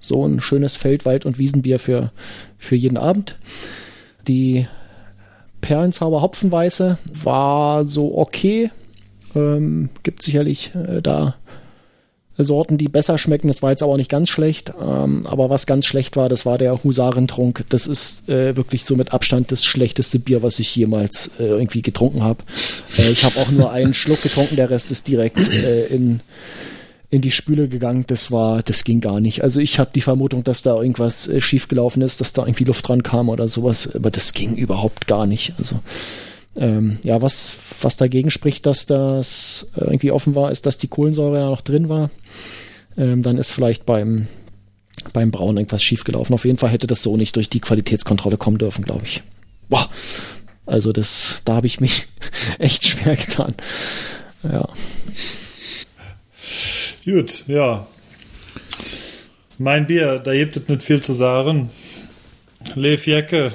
So 0.00 0.26
ein 0.26 0.40
schönes 0.40 0.76
Feld-, 0.76 1.04
Wald- 1.04 1.26
und 1.26 1.38
Wiesenbier 1.38 1.78
für, 1.78 2.12
für 2.58 2.76
jeden 2.76 2.96
Abend. 2.96 3.36
Die 4.28 4.66
Perlenzauber 5.60 6.22
Hopfenweiße 6.22 6.98
war 7.24 7.84
so 7.84 8.16
okay. 8.16 8.70
Ähm, 9.34 9.90
gibt 10.02 10.22
sicherlich 10.22 10.72
äh, 10.74 11.02
da 11.02 11.34
Sorten, 12.44 12.78
die 12.78 12.88
besser 12.88 13.18
schmecken. 13.18 13.48
Das 13.48 13.62
war 13.62 13.70
jetzt 13.70 13.82
aber 13.82 13.96
nicht 13.96 14.10
ganz 14.10 14.28
schlecht. 14.28 14.72
Ähm, 14.80 15.26
aber 15.26 15.50
was 15.50 15.66
ganz 15.66 15.86
schlecht 15.86 16.16
war, 16.16 16.28
das 16.28 16.46
war 16.46 16.58
der 16.58 16.82
Husarentrunk. 16.84 17.64
Das 17.68 17.86
ist 17.86 18.28
äh, 18.28 18.56
wirklich 18.56 18.84
so 18.84 18.96
mit 18.96 19.12
Abstand 19.12 19.52
das 19.52 19.64
schlechteste 19.64 20.18
Bier, 20.18 20.42
was 20.42 20.58
ich 20.58 20.74
jemals 20.76 21.32
äh, 21.38 21.44
irgendwie 21.44 21.82
getrunken 21.82 22.22
habe. 22.22 22.44
Äh, 22.98 23.10
ich 23.10 23.24
habe 23.24 23.38
auch 23.40 23.50
nur 23.50 23.72
einen 23.72 23.94
Schluck 23.94 24.22
getrunken, 24.22 24.56
der 24.56 24.70
Rest 24.70 24.90
ist 24.90 25.08
direkt 25.08 25.38
äh, 25.38 25.86
in 25.86 26.20
in 27.08 27.20
die 27.20 27.30
Spüle 27.30 27.68
gegangen. 27.68 28.04
Das 28.06 28.30
war, 28.32 28.62
das 28.62 28.84
ging 28.84 29.00
gar 29.00 29.20
nicht. 29.20 29.42
Also 29.42 29.60
ich 29.60 29.78
habe 29.78 29.90
die 29.94 30.00
Vermutung, 30.00 30.44
dass 30.44 30.62
da 30.62 30.76
irgendwas 30.76 31.28
äh, 31.28 31.40
schiefgelaufen 31.40 32.02
ist, 32.02 32.20
dass 32.20 32.32
da 32.32 32.44
irgendwie 32.44 32.64
Luft 32.64 32.88
dran 32.88 33.02
kam 33.02 33.28
oder 33.28 33.48
sowas, 33.48 33.94
aber 33.94 34.10
das 34.10 34.32
ging 34.32 34.56
überhaupt 34.56 35.06
gar 35.06 35.26
nicht. 35.26 35.54
Also 35.58 35.80
ähm, 36.56 36.98
ja, 37.02 37.20
was, 37.22 37.54
was 37.80 37.96
dagegen 37.96 38.30
spricht, 38.30 38.66
dass 38.66 38.86
das 38.86 39.70
irgendwie 39.76 40.10
offen 40.10 40.34
war, 40.34 40.50
ist, 40.50 40.66
dass 40.66 40.78
die 40.78 40.88
Kohlensäure 40.88 41.38
ja 41.38 41.50
noch 41.50 41.60
drin 41.60 41.88
war. 41.88 42.10
Ähm, 42.96 43.22
dann 43.22 43.38
ist 43.38 43.50
vielleicht 43.50 43.84
beim, 43.84 44.28
beim 45.12 45.30
Brauen 45.30 45.56
irgendwas 45.56 45.82
schiefgelaufen. 45.82 46.34
Auf 46.34 46.44
jeden 46.44 46.58
Fall 46.58 46.70
hätte 46.70 46.86
das 46.86 47.02
so 47.02 47.16
nicht 47.16 47.36
durch 47.36 47.48
die 47.50 47.60
Qualitätskontrolle 47.60 48.38
kommen 48.38 48.58
dürfen, 48.58 48.84
glaube 48.84 49.04
ich. 49.04 49.22
Boah. 49.68 49.88
Also 50.64 50.92
das, 50.92 51.42
da 51.44 51.56
habe 51.56 51.66
ich 51.66 51.80
mich 51.80 52.06
echt 52.58 52.86
schwer 52.86 53.16
getan. 53.16 53.54
Ja. 54.42 54.68
Gut, 57.04 57.44
ja. 57.46 57.86
Mein 59.58 59.86
Bier, 59.86 60.18
da 60.18 60.34
gibt 60.34 60.56
es 60.56 60.68
nicht 60.68 60.82
viel 60.82 61.02
zu 61.02 61.12
sagen. 61.12 61.70
Lev 62.74 63.06
Jecke. 63.06 63.52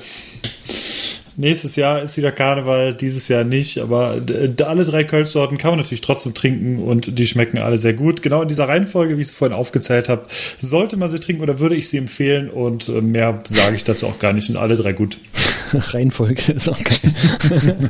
Nächstes 1.37 1.75
Jahr 1.77 2.01
ist 2.01 2.17
wieder 2.17 2.31
Karneval, 2.31 2.93
dieses 2.93 3.27
Jahr 3.29 3.43
nicht, 3.45 3.77
aber 3.79 4.19
d- 4.19 4.63
alle 4.63 4.83
drei 4.83 5.03
Kölschsorten 5.05 5.57
kann 5.57 5.71
man 5.71 5.79
natürlich 5.79 6.01
trotzdem 6.01 6.33
trinken 6.33 6.79
und 6.79 7.17
die 7.17 7.25
schmecken 7.25 7.57
alle 7.57 7.77
sehr 7.77 7.93
gut. 7.93 8.21
Genau 8.21 8.41
in 8.41 8.47
dieser 8.49 8.67
Reihenfolge, 8.67 9.17
wie 9.17 9.21
ich 9.21 9.27
es 9.29 9.33
vorhin 9.33 9.55
aufgezählt 9.57 10.09
habe, 10.09 10.25
sollte 10.59 10.97
man 10.97 11.07
sie 11.09 11.19
trinken 11.19 11.41
oder 11.41 11.59
würde 11.59 11.75
ich 11.75 11.87
sie 11.89 11.97
empfehlen 11.97 12.49
und 12.49 12.89
äh, 12.89 13.01
mehr 13.01 13.41
sage 13.45 13.75
ich 13.75 13.83
dazu 13.85 14.07
auch 14.07 14.19
gar 14.19 14.33
nicht, 14.33 14.45
sind 14.47 14.57
alle 14.57 14.75
drei 14.75 14.91
gut. 14.93 15.17
Reihenfolge 15.73 16.51
ist 16.51 16.67
auch 16.67 16.79
geil. 16.83 17.89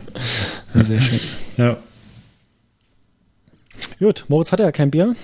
Sehr 0.76 1.02
schön. 1.02 1.20
Ja. 1.58 1.78
Gut, 4.00 4.26
Moritz 4.28 4.52
hatte 4.52 4.64
ja 4.64 4.72
kein 4.72 4.92
Bier. 4.92 5.16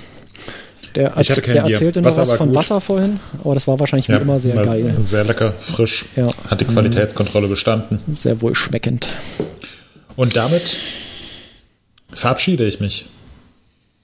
Der, 0.97 1.13
Ich 1.19 1.29
hatte 1.29 1.41
kein 1.43 1.53
der 1.53 1.61
Bier. 1.63 1.73
erzählte 1.73 2.01
noch 2.01 2.17
was 2.17 2.33
von 2.33 2.47
gut. 2.47 2.55
Wasser 2.55 2.81
vorhin, 2.81 3.19
aber 3.43 3.53
das 3.53 3.67
war 3.67 3.79
wahrscheinlich 3.79 4.09
wie 4.09 4.13
immer 4.13 4.39
sehr 4.39 4.55
geil. 4.55 4.95
Sehr 4.99 5.23
lecker, 5.25 5.53
frisch. 5.59 6.05
Ja. 6.15 6.25
Hat 6.49 6.59
die 6.59 6.65
Qualitätskontrolle 6.65 7.47
bestanden. 7.47 7.99
Sehr 8.11 8.41
wohlschmeckend. 8.41 9.07
Und 10.15 10.35
damit 10.35 10.75
verabschiede 12.11 12.65
ich 12.65 12.79
mich. 12.79 13.05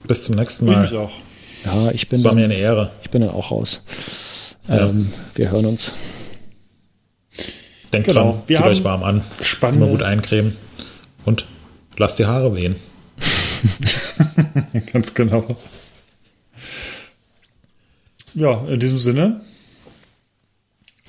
Bis 0.06 0.22
zum 0.22 0.36
nächsten 0.36 0.68
Ich 0.68 0.72
Mal. 0.72 0.82
mich 0.82 0.92
auch. 0.92 1.10
Ja, 1.64 1.90
ich 1.90 2.08
bin, 2.08 2.18
Es 2.20 2.24
war 2.24 2.32
mir 2.32 2.42
dann, 2.42 2.52
eine 2.52 2.60
Ehre. 2.60 2.90
ich 3.02 3.10
bin 3.10 3.22
dann 3.22 3.30
auch 3.30 3.50
raus. 3.50 3.84
Ja. 4.68 4.88
Ähm, 4.90 5.12
wir 5.34 5.50
hören 5.50 5.66
uns. 5.66 5.94
Denkt 7.92 8.06
Genau. 8.08 8.32
dran, 8.32 8.42
Wir 8.46 8.56
zieht 8.58 8.66
euch 8.66 8.84
warm 8.84 9.02
an. 9.02 9.22
spannende- 9.40 9.86
Immer 9.86 9.92
gut 9.96 10.02
eincremen. 10.04 10.56
Und 11.24 11.44
lasst 11.96 12.20
die 12.20 12.26
Haare 12.26 12.54
wehen. 12.54 12.76
Ganz 14.92 15.12
genau. 15.14 15.56
Ja, 18.34 18.64
in 18.68 18.80
diesem 18.80 18.98
Sinne 18.98 19.40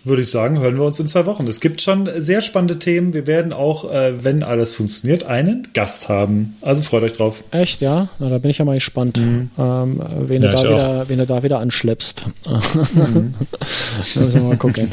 würde 0.04 0.22
ich 0.22 0.30
sagen, 0.30 0.60
hören 0.60 0.76
wir 0.78 0.84
uns 0.86 1.00
in 1.00 1.08
zwei 1.08 1.26
Wochen. 1.26 1.48
Es 1.48 1.60
gibt 1.60 1.82
schon 1.82 2.08
sehr 2.20 2.44
spannende 2.44 2.78
Themen. 2.78 3.16
Wir 3.16 3.26
werden 3.26 3.54
auch, 3.54 3.92
äh, 3.92 4.24
wenn 4.24 4.44
alles 4.44 4.76
funktioniert, 4.76 5.24
einen 5.24 5.70
Gast 5.74 6.10
haben. 6.10 6.56
Also 6.62 6.84
freut 6.84 7.02
euch 7.02 7.14
drauf. 7.14 7.44
Echt, 7.50 7.82
ja? 7.82 8.10
Na, 8.20 8.30
da 8.30 8.38
bin 8.38 8.52
ich 8.52 8.60
ja 8.60 8.66
mal 8.66 8.76
gespannt, 8.76 9.18
ähm, 9.18 9.50
wen, 9.58 10.44
Ja, 10.44 10.52
du 10.52 10.56
da 10.56 10.64
wieder, 10.64 11.10
wen 11.10 11.18
du 11.18 11.26
da 11.26 11.42
wieder 11.42 11.60
anschleppst. 11.60 12.24
da 12.44 12.52
müssen 14.16 14.34
wir 14.34 14.42
mal 14.44 14.58
gucken. 14.58 14.92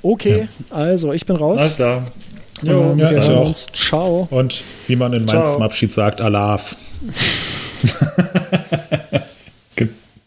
Okay, 0.00 0.48
also 0.70 1.12
ich 1.12 1.26
bin 1.26 1.36
raus. 1.36 1.60
Alles 1.60 1.76
klar. 1.76 2.06
Ähm, 2.62 2.68
ja, 2.70 2.96
wir 2.96 3.04
ich 3.20 3.28
hören 3.28 3.36
auch. 3.38 3.46
uns. 3.48 3.66
Ciao. 3.74 4.28
Und 4.30 4.62
wie 4.86 4.96
man 4.96 5.12
in 5.12 5.28
Ciao. 5.28 5.40
Mainz 5.42 5.52
zum 5.52 5.62
Abschied 5.62 5.92
sagt, 5.92 6.22
Alaf. 6.22 6.74